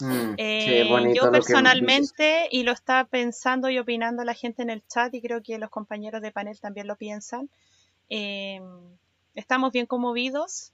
Mm, 0.00 0.34
Eh, 0.38 1.10
yo 1.14 1.24
lo 1.24 1.30
personalmente, 1.32 2.48
y 2.50 2.62
lo 2.64 2.72
está 2.72 3.04
pensando 3.06 3.70
y 3.70 3.78
opinando 3.78 4.24
la 4.24 4.34
gente 4.34 4.62
en 4.62 4.70
el 4.70 4.86
chat, 4.86 5.12
y 5.14 5.22
creo 5.22 5.42
que 5.42 5.58
los 5.58 5.70
compañeros 5.70 6.22
de 6.22 6.32
panel 6.32 6.60
también 6.60 6.86
lo 6.86 6.96
piensan, 6.96 7.48
eh, 8.10 8.60
estamos 9.34 9.72
bien 9.72 9.86
conmovidos 9.86 10.72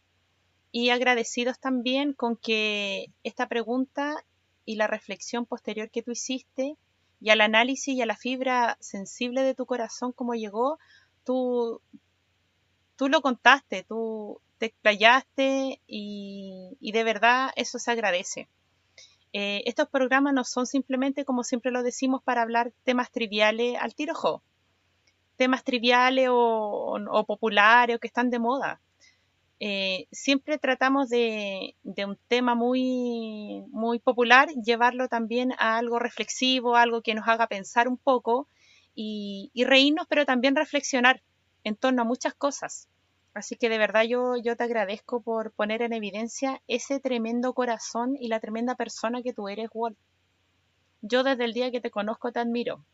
y 0.73 0.91
agradecidos 0.91 1.59
también 1.61 2.13
con 2.15 2.37
que 2.37 3.07
esta 3.25 3.49
pregunta 3.49 4.25
y 4.65 4.77
la 4.77 4.87
reflexión 4.87 5.47
posterior 5.47 5.91
que 5.91 6.03
tú 6.03 6.13
hiciste 6.13 6.77
y 7.21 7.31
al 7.31 7.41
análisis 7.41 7.95
y 7.95 8.03
a 8.03 8.07
la 8.07 8.17
fibra 8.17 8.77
sensible 8.81 9.43
de 9.43 9.55
tu 9.55 9.67
corazón, 9.67 10.13
como 10.13 10.35
llegó, 10.35 10.79
tú, 11.25 11.81
tú 12.97 13.09
lo 13.09 13.21
contaste, 13.21 13.85
tú 13.85 14.41
te 14.59 14.67
explayaste 14.67 15.81
y, 15.87 16.77
y 16.81 16.93
de 16.93 17.05
verdad 17.05 17.51
eso 17.57 17.79
se 17.79 17.91
agradece. 17.91 18.49
Eh, 19.33 19.63
estos 19.67 19.89
programas 19.89 20.35
no 20.35 20.45
son 20.45 20.67
simplemente, 20.67 21.25
como 21.25 21.43
siempre 21.43 21.71
lo 21.71 21.83
decimos, 21.83 22.23
para 22.23 22.43
hablar 22.43 22.73
temas 22.85 23.11
triviales 23.11 23.77
al 23.81 23.95
tiro 23.95 24.15
jo. 24.15 24.43
Temas 25.37 25.65
triviales 25.65 26.29
o, 26.31 27.25
populares 27.27 27.97
o 27.97 27.99
que 27.99 28.07
están 28.09 28.31
de 28.31 28.39
moda. 28.39 28.81
Eh, 29.61 30.07
siempre 30.11 30.59
tratamos 30.59 31.09
de, 31.09 31.77
de 31.83 32.05
un 32.05 32.19
tema 32.29 32.55
muy, 32.55 33.65
muy 33.69 34.01
popular, 34.01 34.49
llevarlo 34.51 35.09
también 35.09 35.53
a 35.59 35.79
algo 35.79 35.99
reflexivo, 35.99 36.77
algo 36.77 37.01
que 37.01 37.15
nos 37.15 37.29
haga 37.29 37.47
pensar 37.47 37.89
un 37.89 37.97
poco 37.97 38.49
y 38.95 39.51
reírnos, 39.65 40.07
pero 40.09 40.27
también 40.27 40.55
reflexionar 40.55 41.23
en 41.65 41.77
torno 41.77 42.03
a 42.03 42.05
muchas 42.05 42.35
cosas. 42.35 42.89
Así 43.35 43.57
que 43.57 43.69
de 43.69 43.79
verdad 43.79 44.05
yo, 44.05 44.37
yo 44.37 44.57
te 44.57 44.65
agradezco 44.65 45.21
por 45.23 45.53
poner 45.53 45.83
en 45.83 45.93
evidencia 45.93 46.63
ese 46.67 47.01
tremendo 47.01 47.53
corazón 47.53 48.17
y 48.19 48.29
la 48.29 48.41
tremenda 48.41 48.75
persona 48.75 49.23
que 49.23 49.35
tú 49.35 49.49
eres, 49.49 49.69
Walt. 49.75 49.99
Yo 51.03 51.23
desde 51.23 51.45
el 51.45 51.53
día 51.53 51.71
que 51.71 51.81
te 51.81 51.91
conozco 51.91 52.33
te 52.33 52.41
admiro. 52.41 52.85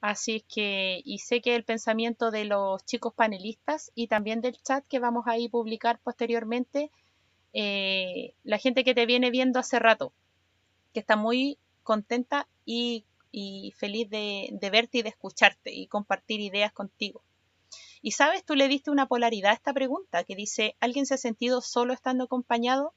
Así 0.00 0.36
es 0.36 0.44
que, 0.44 1.00
y 1.04 1.18
sé 1.18 1.40
que 1.40 1.56
el 1.56 1.64
pensamiento 1.64 2.30
de 2.30 2.44
los 2.44 2.84
chicos 2.84 3.14
panelistas 3.14 3.92
y 3.94 4.08
también 4.08 4.40
del 4.40 4.60
chat 4.62 4.84
que 4.88 4.98
vamos 4.98 5.26
a 5.26 5.38
ir 5.38 5.50
publicar 5.50 6.00
posteriormente, 6.00 6.90
eh, 7.52 8.34
la 8.44 8.58
gente 8.58 8.84
que 8.84 8.94
te 8.94 9.06
viene 9.06 9.30
viendo 9.30 9.60
hace 9.60 9.78
rato, 9.78 10.12
que 10.94 11.00
está 11.00 11.16
muy 11.16 11.58
contenta 11.82 12.48
y, 12.64 13.06
y 13.32 13.72
feliz 13.76 14.10
de, 14.10 14.50
de 14.52 14.70
verte 14.70 14.98
y 14.98 15.02
de 15.02 15.10
escucharte 15.10 15.72
y 15.72 15.86
compartir 15.86 16.40
ideas 16.40 16.72
contigo. 16.72 17.22
Y 18.04 18.10
sabes, 18.10 18.44
tú 18.44 18.56
le 18.56 18.66
diste 18.66 18.90
una 18.90 19.06
polaridad 19.06 19.52
a 19.52 19.54
esta 19.54 19.72
pregunta 19.72 20.24
que 20.24 20.34
dice, 20.34 20.76
¿alguien 20.80 21.06
se 21.06 21.14
ha 21.14 21.18
sentido 21.18 21.60
solo 21.60 21.94
estando 21.94 22.24
acompañado? 22.24 22.94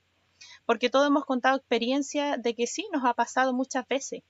Porque 0.65 0.90
todos 0.90 1.07
hemos 1.07 1.26
contado 1.26 1.57
experiencia 1.57 2.38
de 2.38 2.56
que 2.56 2.65
sí, 2.65 2.88
nos 2.91 3.06
ha 3.06 3.14
pasado 3.14 3.53
muchas 3.53 3.88
veces, 3.88 4.23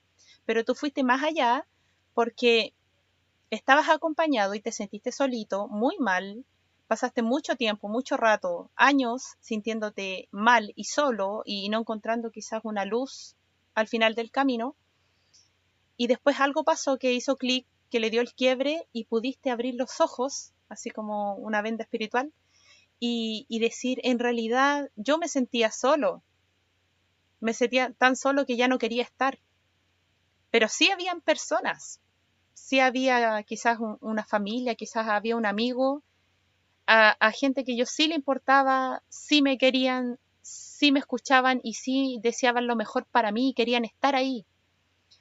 pero 0.44 0.64
tú 0.64 0.74
fuiste 0.74 1.02
más 1.02 1.24
allá 1.24 1.66
porque 2.12 2.74
estabas 3.48 3.88
acompañado 3.88 4.54
y 4.54 4.60
te 4.60 4.70
sentiste 4.70 5.12
solito, 5.12 5.66
muy 5.68 5.96
mal, 5.98 6.44
pasaste 6.88 7.22
mucho 7.22 7.56
tiempo, 7.56 7.88
mucho 7.88 8.18
rato, 8.18 8.70
años 8.76 9.36
sintiéndote 9.40 10.28
mal 10.30 10.74
y 10.76 10.84
solo 10.84 11.42
y 11.46 11.70
no 11.70 11.80
encontrando 11.80 12.30
quizás 12.30 12.60
una 12.64 12.84
luz 12.84 13.34
al 13.74 13.88
final 13.88 14.14
del 14.14 14.30
camino. 14.30 14.76
Y 15.96 16.06
después 16.06 16.38
algo 16.38 16.64
pasó 16.64 16.98
que 16.98 17.14
hizo 17.14 17.36
clic, 17.36 17.66
que 17.90 17.98
le 17.98 18.10
dio 18.10 18.20
el 18.20 18.34
quiebre 18.34 18.86
y 18.92 19.04
pudiste 19.04 19.50
abrir 19.50 19.74
los 19.74 20.00
ojos 20.00 20.52
así 20.68 20.90
como 20.90 21.34
una 21.36 21.62
venda 21.62 21.84
espiritual, 21.84 22.32
y, 22.98 23.46
y, 23.48 23.58
decir, 23.58 24.00
en 24.04 24.18
realidad 24.18 24.90
yo 24.96 25.18
me 25.18 25.28
sentía 25.28 25.70
solo, 25.70 26.22
me 27.40 27.52
sentía 27.52 27.92
tan 27.92 28.16
solo 28.16 28.46
que 28.46 28.56
ya 28.56 28.68
no 28.68 28.78
quería 28.78 29.02
estar, 29.02 29.38
pero 30.50 30.68
sí 30.68 30.90
habían 30.90 31.20
personas, 31.20 32.00
sí 32.54 32.80
había 32.80 33.42
quizás 33.42 33.78
un, 33.78 33.98
una 34.00 34.24
familia, 34.24 34.74
quizás 34.74 35.08
había 35.08 35.36
un 35.36 35.46
amigo, 35.46 36.02
a, 36.86 37.10
a 37.10 37.32
gente 37.32 37.64
que 37.64 37.76
yo 37.76 37.84
sí 37.84 38.08
le 38.08 38.14
importaba, 38.14 39.02
sí 39.08 39.42
me 39.42 39.58
querían, 39.58 40.18
sí 40.40 40.92
me 40.92 41.00
escuchaban 41.00 41.60
y 41.62 41.74
sí 41.74 42.18
deseaban 42.22 42.66
lo 42.66 42.76
mejor 42.76 43.06
para 43.06 43.32
mí 43.32 43.50
y 43.50 43.54
querían 43.54 43.84
estar 43.84 44.14
ahí. 44.14 44.46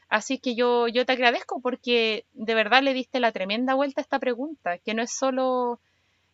Así 0.10 0.38
que 0.38 0.56
yo, 0.56 0.88
te 0.92 1.12
agradezco 1.12 1.62
porque 1.62 2.26
de 2.34 2.54
verdad 2.54 2.84
le 2.84 2.94
diste 2.94 3.20
la 3.20 3.32
tremenda 3.32 3.74
vuelta 3.74 4.02
a 4.02 4.04
esta 4.04 4.20
pregunta, 4.20 4.78
que 4.78 4.94
no 4.94 5.02
es 5.02 5.12
solo 5.12 5.80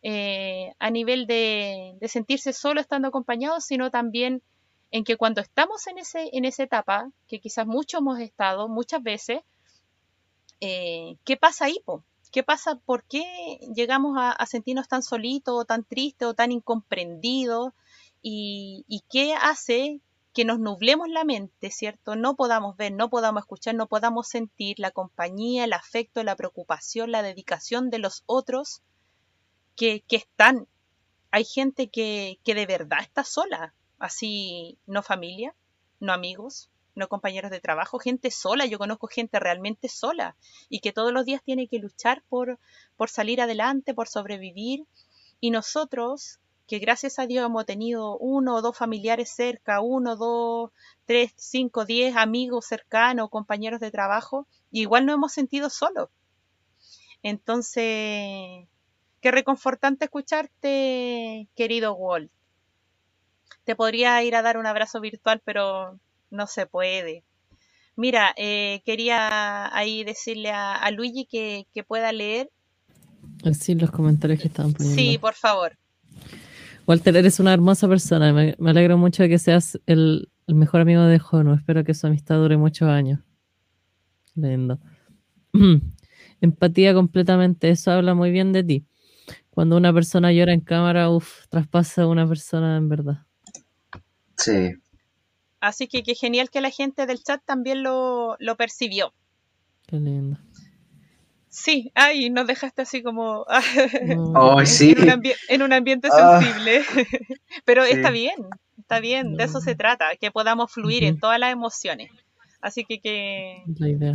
eh, 0.02 0.74
a 0.78 0.90
nivel 0.90 1.26
de, 1.26 1.96
de 2.00 2.08
sentirse 2.08 2.52
solo 2.52 2.80
estando 2.80 3.08
acompañado, 3.08 3.60
sino 3.60 3.90
también 3.90 4.42
en 4.90 5.04
que 5.04 5.16
cuando 5.16 5.40
estamos 5.40 5.86
en, 5.86 5.98
ese, 5.98 6.28
en 6.32 6.44
esa 6.44 6.62
etapa, 6.62 7.10
que 7.26 7.40
quizás 7.40 7.66
muchos 7.66 8.00
hemos 8.00 8.20
estado 8.20 8.68
muchas 8.68 9.02
veces, 9.02 9.40
eh, 10.60 11.16
¿qué 11.24 11.36
pasa 11.36 11.64
ahí? 11.64 11.82
¿Qué 12.30 12.42
pasa? 12.42 12.76
¿Por 12.76 13.04
qué 13.04 13.24
llegamos 13.74 14.16
a, 14.18 14.30
a 14.30 14.46
sentirnos 14.46 14.88
tan 14.88 15.02
solitos, 15.02 15.54
o 15.54 15.64
tan 15.64 15.82
tristes, 15.82 16.28
o 16.28 16.34
tan 16.34 16.52
incomprendidos? 16.52 17.72
¿Y, 18.22 18.84
y 18.86 19.02
qué 19.10 19.34
hace 19.34 20.00
que 20.32 20.44
nos 20.44 20.58
nublemos 20.58 21.08
la 21.08 21.24
mente, 21.24 21.70
¿cierto? 21.70 22.16
No 22.16 22.36
podamos 22.36 22.76
ver, 22.76 22.92
no 22.92 23.10
podamos 23.10 23.42
escuchar, 23.42 23.74
no 23.74 23.86
podamos 23.86 24.28
sentir 24.28 24.78
la 24.78 24.90
compañía, 24.90 25.64
el 25.64 25.72
afecto, 25.72 26.22
la 26.22 26.36
preocupación, 26.36 27.12
la 27.12 27.22
dedicación 27.22 27.90
de 27.90 27.98
los 27.98 28.22
otros 28.26 28.82
que, 29.76 30.02
que 30.08 30.16
están. 30.16 30.66
Hay 31.30 31.44
gente 31.44 31.88
que, 31.88 32.38
que 32.44 32.54
de 32.54 32.66
verdad 32.66 33.00
está 33.02 33.24
sola, 33.24 33.74
así 33.98 34.78
no 34.86 35.02
familia, 35.02 35.54
no 36.00 36.12
amigos, 36.12 36.70
no 36.94 37.08
compañeros 37.08 37.50
de 37.50 37.60
trabajo, 37.60 37.98
gente 37.98 38.30
sola, 38.30 38.66
yo 38.66 38.78
conozco 38.78 39.06
gente 39.06 39.38
realmente 39.40 39.88
sola 39.88 40.36
y 40.68 40.80
que 40.80 40.92
todos 40.92 41.12
los 41.12 41.24
días 41.24 41.42
tiene 41.42 41.68
que 41.68 41.78
luchar 41.78 42.22
por, 42.28 42.58
por 42.96 43.08
salir 43.08 43.40
adelante, 43.40 43.94
por 43.94 44.08
sobrevivir. 44.08 44.86
Y 45.40 45.50
nosotros, 45.50 46.38
que 46.72 46.78
gracias 46.78 47.18
a 47.18 47.26
Dios 47.26 47.44
hemos 47.44 47.66
tenido 47.66 48.16
uno 48.16 48.54
o 48.54 48.62
dos 48.62 48.78
familiares 48.78 49.28
cerca, 49.28 49.82
uno, 49.82 50.16
dos, 50.16 50.70
tres, 51.04 51.30
cinco, 51.36 51.84
diez 51.84 52.16
amigos 52.16 52.64
cercanos, 52.64 53.28
compañeros 53.28 53.78
de 53.78 53.90
trabajo, 53.90 54.46
igual 54.70 55.04
no 55.04 55.12
hemos 55.12 55.34
sentido 55.34 55.68
solos. 55.68 56.08
Entonces, 57.22 58.66
qué 59.20 59.30
reconfortante 59.30 60.06
escucharte, 60.06 61.46
querido 61.54 61.92
Walt. 61.92 62.32
Te 63.64 63.76
podría 63.76 64.22
ir 64.22 64.34
a 64.34 64.40
dar 64.40 64.56
un 64.56 64.64
abrazo 64.64 64.98
virtual, 65.02 65.42
pero 65.44 66.00
no 66.30 66.46
se 66.46 66.64
puede. 66.64 67.22
Mira, 67.96 68.32
eh, 68.38 68.80
quería 68.86 69.76
ahí 69.76 70.04
decirle 70.04 70.48
a, 70.52 70.72
a 70.74 70.90
Luigi 70.90 71.26
que, 71.26 71.66
que, 71.74 71.84
pueda 71.84 72.12
leer. 72.12 72.48
Sí, 73.60 73.74
los 73.74 73.90
comentarios 73.90 74.40
que 74.40 74.48
estaban 74.48 74.72
poniendo. 74.72 74.98
Sí, 74.98 75.18
por 75.18 75.34
favor. 75.34 75.76
Walter, 76.86 77.16
eres 77.16 77.40
una 77.40 77.52
hermosa 77.52 77.88
persona. 77.88 78.32
Me, 78.32 78.54
me 78.58 78.70
alegro 78.70 78.98
mucho 78.98 79.22
de 79.22 79.28
que 79.28 79.38
seas 79.38 79.78
el, 79.86 80.30
el, 80.46 80.54
mejor 80.54 80.80
amigo 80.80 81.02
de 81.02 81.18
Jono. 81.18 81.54
Espero 81.54 81.84
que 81.84 81.94
su 81.94 82.06
amistad 82.06 82.36
dure 82.36 82.56
muchos 82.56 82.88
años. 82.88 83.20
Lindo. 84.34 84.78
Empatía 86.40 86.94
completamente. 86.94 87.70
Eso 87.70 87.92
habla 87.92 88.14
muy 88.14 88.30
bien 88.30 88.52
de 88.52 88.64
ti. 88.64 88.86
Cuando 89.50 89.76
una 89.76 89.92
persona 89.92 90.32
llora 90.32 90.52
en 90.52 90.60
cámara, 90.60 91.10
uff, 91.10 91.46
traspasa 91.48 92.02
a 92.02 92.06
una 92.06 92.26
persona 92.26 92.76
en 92.76 92.88
verdad. 92.88 93.26
Sí. 94.36 94.72
Así 95.60 95.86
que 95.86 96.02
qué 96.02 96.14
genial 96.14 96.50
que 96.50 96.60
la 96.60 96.70
gente 96.70 97.06
del 97.06 97.22
chat 97.22 97.42
también 97.44 97.82
lo, 97.82 98.36
lo 98.40 98.56
percibió. 98.56 99.12
Qué 99.86 100.00
lindo. 100.00 100.38
Sí, 101.52 101.92
ay, 101.94 102.30
nos 102.30 102.46
dejaste 102.46 102.80
así 102.80 103.02
como 103.02 103.44
oh, 104.34 104.60
sí. 104.64 104.94
en, 104.96 105.12
un 105.12 105.22
en, 105.48 105.62
un 105.62 105.72
ambiente 105.74 106.08
sensible. 106.08 106.82
Pero 107.66 107.84
sí. 107.84 107.92
está 107.92 108.08
bien, 108.10 108.36
está 108.78 109.00
bien, 109.00 109.36
de 109.36 109.44
eso 109.44 109.60
se 109.60 109.74
trata, 109.74 110.06
que 110.18 110.30
podamos 110.30 110.72
fluir 110.72 111.02
uh 111.02 111.06
-huh. 111.06 111.08
en 111.10 111.20
todas 111.20 111.38
las 111.38 111.52
emociones. 111.52 112.10
Así 112.62 112.86
que 112.86 113.00
qué 113.00 113.62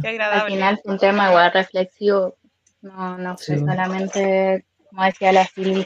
agradable. 0.04 0.42
Al 0.42 0.52
final 0.52 0.80
es 0.84 0.92
un 0.92 0.98
tema 0.98 1.30
igual 1.30 1.54
reflexivo, 1.54 2.36
no, 2.82 3.20
no 3.20 3.38
fue 3.38 3.60
sí. 3.60 3.60
solamente, 3.60 4.66
como 4.90 5.04
decía 5.04 5.32
la 5.32 5.46
Silvi, 5.46 5.86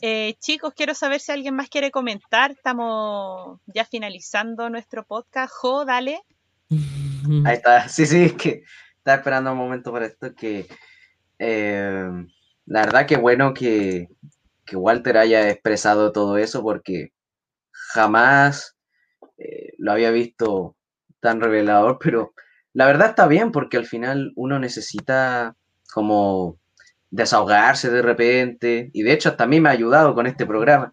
Eh, 0.00 0.36
chicos, 0.38 0.72
quiero 0.76 0.94
saber 0.94 1.18
si 1.18 1.32
alguien 1.32 1.56
más 1.56 1.68
quiere 1.68 1.90
comentar. 1.90 2.52
Estamos 2.52 3.58
ya 3.66 3.84
finalizando 3.84 4.70
nuestro 4.70 5.04
podcast. 5.04 5.52
Jo, 5.52 5.84
dale. 5.84 6.22
Ahí 7.44 7.56
está. 7.56 7.88
Sí, 7.88 8.06
sí, 8.06 8.24
es 8.24 8.32
que 8.34 8.64
estaba 8.96 9.18
esperando 9.18 9.52
un 9.52 9.58
momento 9.58 9.92
para 9.92 10.06
esto. 10.06 10.34
Que 10.34 10.66
eh, 11.38 12.10
la 12.66 12.80
verdad 12.80 13.06
que 13.06 13.16
bueno 13.16 13.54
que, 13.54 14.08
que, 14.64 14.76
Walter 14.76 15.18
haya 15.18 15.50
expresado 15.50 16.12
todo 16.12 16.38
eso 16.38 16.62
porque 16.62 17.12
jamás 17.72 18.76
eh, 19.38 19.72
lo 19.78 19.92
había 19.92 20.10
visto 20.10 20.76
tan 21.20 21.40
revelador, 21.40 21.98
pero 22.02 22.32
la 22.72 22.86
verdad 22.86 23.10
está 23.10 23.26
bien 23.26 23.50
porque 23.52 23.76
al 23.76 23.86
final 23.86 24.32
uno 24.36 24.58
necesita 24.58 25.56
como 25.92 26.58
desahogarse 27.10 27.90
de 27.90 28.02
repente, 28.02 28.90
y 28.92 29.02
de 29.02 29.12
hecho 29.12 29.30
hasta 29.30 29.44
a 29.44 29.46
mí 29.46 29.60
me 29.60 29.68
ha 29.68 29.72
ayudado 29.72 30.14
con 30.14 30.26
este 30.26 30.46
programa. 30.46 30.92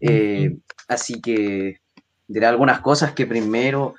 Eh, 0.00 0.56
así 0.88 1.20
que 1.20 1.80
diré 2.26 2.46
algunas 2.46 2.80
cosas 2.80 3.12
que 3.12 3.26
primero 3.26 3.94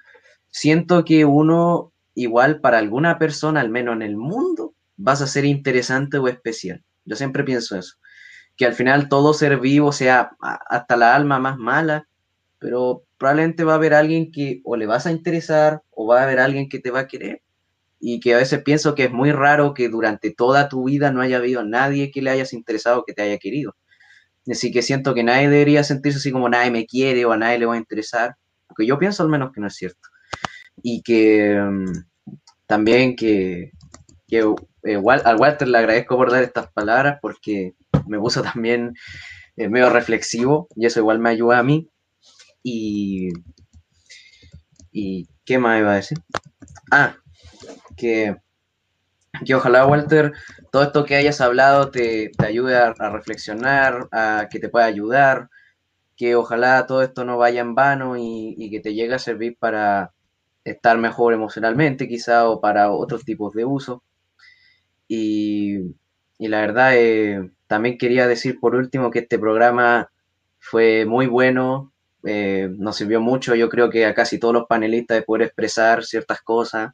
siento 0.60 1.06
que 1.06 1.24
uno, 1.24 1.94
igual 2.16 2.60
para 2.60 2.80
alguna 2.80 3.18
persona, 3.18 3.62
al 3.62 3.70
menos 3.70 3.96
en 3.96 4.02
el 4.02 4.18
mundo, 4.18 4.74
vas 4.98 5.22
a 5.22 5.28
ser 5.28 5.46
interesante 5.46 6.18
o 6.18 6.28
especial. 6.28 6.84
Yo 7.06 7.16
siempre 7.16 7.46
pienso 7.46 7.78
eso, 7.78 7.96
que 8.58 8.66
al 8.66 8.74
final 8.74 9.08
todo 9.08 9.34
ser 9.34 9.60
vivo, 9.62 9.94
sea 9.94 10.32
hasta 10.42 10.98
la 10.98 11.16
alma 11.16 11.40
más 11.40 11.58
mala, 11.58 12.10
pero 12.60 13.04
probablemente 13.18 13.64
va 13.64 13.74
a 13.74 13.76
haber 13.76 13.94
alguien 13.94 14.34
que 14.34 14.60
o 14.66 14.76
le 14.76 14.86
vas 14.86 15.06
a 15.06 15.12
interesar 15.12 15.82
o 15.92 16.08
va 16.08 16.20
a 16.20 16.24
haber 16.24 16.40
alguien 16.42 16.68
que 16.68 16.80
te 16.80 16.92
va 16.92 17.02
a 17.02 17.08
querer 17.08 17.42
y 18.02 18.20
que 18.20 18.34
a 18.34 18.38
veces 18.38 18.62
pienso 18.64 18.96
que 18.96 19.06
es 19.06 19.12
muy 19.12 19.32
raro 19.32 19.74
que 19.74 19.88
durante 19.88 20.32
toda 20.32 20.68
tu 20.68 20.86
vida 20.86 21.12
no 21.12 21.22
haya 21.22 21.38
habido 21.38 21.64
nadie 21.64 22.12
que 22.12 22.22
le 22.22 22.32
hayas 22.32 22.52
interesado, 22.54 23.06
que 23.06 23.14
te 23.14 23.22
haya 23.22 23.38
querido. 23.38 23.76
Así 24.52 24.72
que 24.72 24.82
siento 24.82 25.14
que 25.14 25.24
nadie 25.24 25.50
debería 25.50 25.86
sentirse 25.86 26.20
así 26.20 26.32
como 26.32 26.50
nadie 26.50 26.72
me 26.72 26.86
quiere 26.86 27.26
o 27.26 27.32
a 27.32 27.38
nadie 27.38 27.60
le 27.60 27.66
va 27.66 27.76
a 27.76 27.78
interesar, 27.78 28.36
porque 28.68 28.86
yo 28.86 29.00
pienso 29.00 29.24
al 29.24 29.30
menos 29.30 29.52
que 29.54 29.62
no 29.62 29.68
es 29.68 29.76
cierto. 29.76 30.09
Y 30.84 31.02
que 31.02 31.60
um, 31.60 31.86
también 32.68 33.16
que, 33.16 33.72
que 34.28 34.46
eh, 34.84 35.02
al 35.26 35.38
Walter 35.38 35.68
le 35.68 35.78
agradezco 35.78 36.16
por 36.18 36.32
dar 36.32 36.44
estas 36.44 36.72
palabras 36.72 37.18
porque 37.22 37.74
me 38.08 38.20
puso 38.20 38.42
también 38.44 38.94
eh, 39.58 39.70
medio 39.70 39.90
reflexivo 39.90 40.68
y 40.76 40.86
eso 40.86 41.00
igual 41.00 41.20
me 41.20 41.30
ayuda 41.30 41.60
a 41.60 41.64
mí. 41.64 41.90
Y, 42.64 43.30
y 44.92 45.28
¿qué 45.46 45.58
más 45.58 45.80
iba 45.80 45.94
a 45.94 45.96
decir? 45.96 46.20
Ah, 46.92 47.16
que, 47.96 48.36
que, 49.46 49.56
ojalá, 49.56 49.86
Walter, 49.86 50.34
todo 50.72 50.84
esto 50.84 51.06
que 51.06 51.16
hayas 51.16 51.42
hablado 51.42 51.90
te, 51.92 52.32
te 52.38 52.46
ayude 52.46 52.78
a, 52.78 52.94
a, 52.98 53.10
reflexionar, 53.10 54.08
a 54.12 54.48
que 54.50 54.60
te 54.60 54.70
pueda 54.70 54.86
ayudar, 54.86 55.50
que 56.16 56.36
ojalá 56.36 56.86
todo 56.86 57.02
esto 57.02 57.24
no 57.26 57.38
vaya 57.38 57.62
en 57.62 57.76
vano 57.76 58.18
y, 58.18 58.56
y, 58.58 58.70
que 58.70 58.80
te 58.80 58.94
llegue 58.94 59.16
a 59.16 59.20
servir 59.20 59.58
para 59.58 60.12
estar 60.64 60.98
mejor 60.98 61.34
emocionalmente 61.34 62.08
quizá 62.08 62.50
o 62.50 62.62
para 62.62 62.92
otros 62.92 63.26
tipos 63.26 63.54
de 63.54 63.66
uso. 63.66 64.04
Y, 65.08 65.96
la 66.40 66.62
verdad, 66.62 66.94
eh, 66.96 67.52
también 67.68 67.98
quería 67.98 68.28
decir 68.28 68.60
por 68.60 68.76
último 68.76 69.12
que 69.12 69.20
este 69.20 69.40
programa 69.40 70.12
fue 70.60 71.06
muy 71.06 71.28
bueno, 71.28 71.94
eh, 72.24 72.70
nos 72.78 72.98
sirvió 72.98 73.22
mucho, 73.22 73.56
yo 73.56 73.70
creo 73.70 73.90
que 73.90 74.06
a 74.06 74.14
casi 74.14 74.40
todos 74.40 74.54
los 74.54 74.68
panelistas 74.68 75.18
de 75.18 75.24
poder 75.24 75.44
expresar 75.48 76.04
ciertas 76.04 76.42
cosas. 76.42 76.94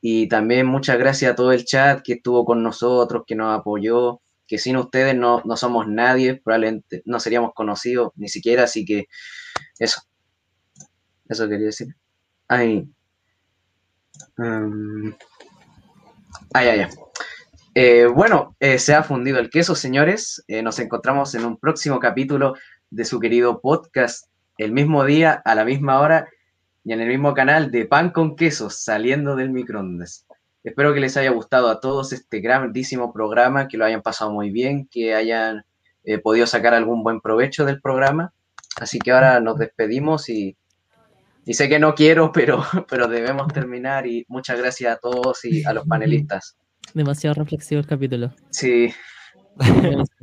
Y 0.00 0.28
también 0.28 0.66
muchas 0.66 0.98
gracias 0.98 1.32
a 1.32 1.34
todo 1.34 1.52
el 1.52 1.64
chat 1.64 2.02
que 2.02 2.14
estuvo 2.14 2.44
con 2.44 2.62
nosotros, 2.62 3.24
que 3.26 3.34
nos 3.34 3.58
apoyó, 3.58 4.20
que 4.46 4.58
sin 4.58 4.76
ustedes 4.76 5.14
no, 5.16 5.42
no 5.44 5.56
somos 5.56 5.86
nadie, 5.88 6.36
probablemente 6.36 7.02
no 7.04 7.20
seríamos 7.20 7.52
conocidos 7.54 8.12
ni 8.16 8.28
siquiera, 8.28 8.64
así 8.64 8.84
que 8.84 9.06
eso. 9.78 10.02
Eso 11.28 11.48
quería 11.48 11.66
decir. 11.66 11.88
Um, 14.38 15.14
ay, 16.54 16.68
ay, 16.68 16.80
ay. 16.80 16.88
Eh, 17.74 18.06
bueno, 18.06 18.56
eh, 18.58 18.78
se 18.78 18.94
ha 18.94 19.02
fundido 19.02 19.38
el 19.38 19.50
queso, 19.50 19.74
señores. 19.74 20.42
Eh, 20.48 20.62
nos 20.62 20.78
encontramos 20.78 21.34
en 21.34 21.44
un 21.44 21.58
próximo 21.58 22.00
capítulo 22.00 22.54
de 22.90 23.04
su 23.04 23.20
querido 23.20 23.60
podcast, 23.60 24.26
el 24.56 24.72
mismo 24.72 25.04
día, 25.04 25.42
a 25.44 25.54
la 25.54 25.64
misma 25.64 26.00
hora 26.00 26.28
y 26.84 26.92
en 26.92 27.00
el 27.00 27.08
mismo 27.08 27.34
canal 27.34 27.70
de 27.70 27.84
Pan 27.84 28.10
con 28.10 28.34
Queso, 28.34 28.70
saliendo 28.70 29.36
del 29.36 29.50
microondas. 29.50 30.26
Espero 30.64 30.94
que 30.94 31.00
les 31.00 31.16
haya 31.16 31.30
gustado 31.30 31.68
a 31.68 31.80
todos 31.80 32.12
este 32.12 32.40
grandísimo 32.40 33.12
programa, 33.12 33.68
que 33.68 33.76
lo 33.76 33.84
hayan 33.84 34.02
pasado 34.02 34.32
muy 34.32 34.50
bien, 34.50 34.88
que 34.90 35.14
hayan 35.14 35.64
podido 36.22 36.46
sacar 36.46 36.72
algún 36.72 37.02
buen 37.02 37.20
provecho 37.20 37.66
del 37.66 37.80
programa. 37.80 38.32
Así 38.80 38.98
que 38.98 39.12
ahora 39.12 39.38
nos 39.40 39.58
despedimos 39.58 40.28
y, 40.30 40.56
y 41.48 41.54
sé 41.54 41.66
que 41.70 41.78
no 41.78 41.94
quiero, 41.94 42.30
pero, 42.30 42.62
pero 42.90 43.08
debemos 43.08 43.48
terminar 43.48 44.06
y 44.06 44.26
muchas 44.28 44.58
gracias 44.58 44.94
a 44.94 44.98
todos 44.98 45.46
y 45.46 45.64
a 45.64 45.72
los 45.72 45.86
panelistas. 45.86 46.58
Demasiado 46.92 47.34
reflexivo 47.34 47.80
el 47.80 47.86
capítulo. 47.86 48.34
Sí. 48.50 48.92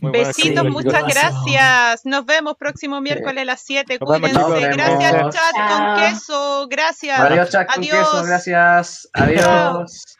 Muy 0.00 0.12
Besitos, 0.12 0.64
muchas 0.66 1.04
gracias. 1.06 2.06
Nos 2.06 2.26
vemos 2.26 2.56
próximo 2.56 3.00
miércoles 3.00 3.42
a 3.42 3.44
las 3.44 3.60
7. 3.62 3.98
Nos 4.00 4.20
vemos, 4.20 4.44
Cuídense. 4.44 4.76
Gracias, 4.76 5.34
chat 5.34 5.68
con 5.68 5.96
queso. 5.96 6.68
Gracias. 6.68 7.20
Adiós, 7.20 7.50
chat 7.50 7.72
con 7.72 7.82
queso. 7.82 8.24
Gracias. 8.24 9.08
Adiós. 9.14 10.15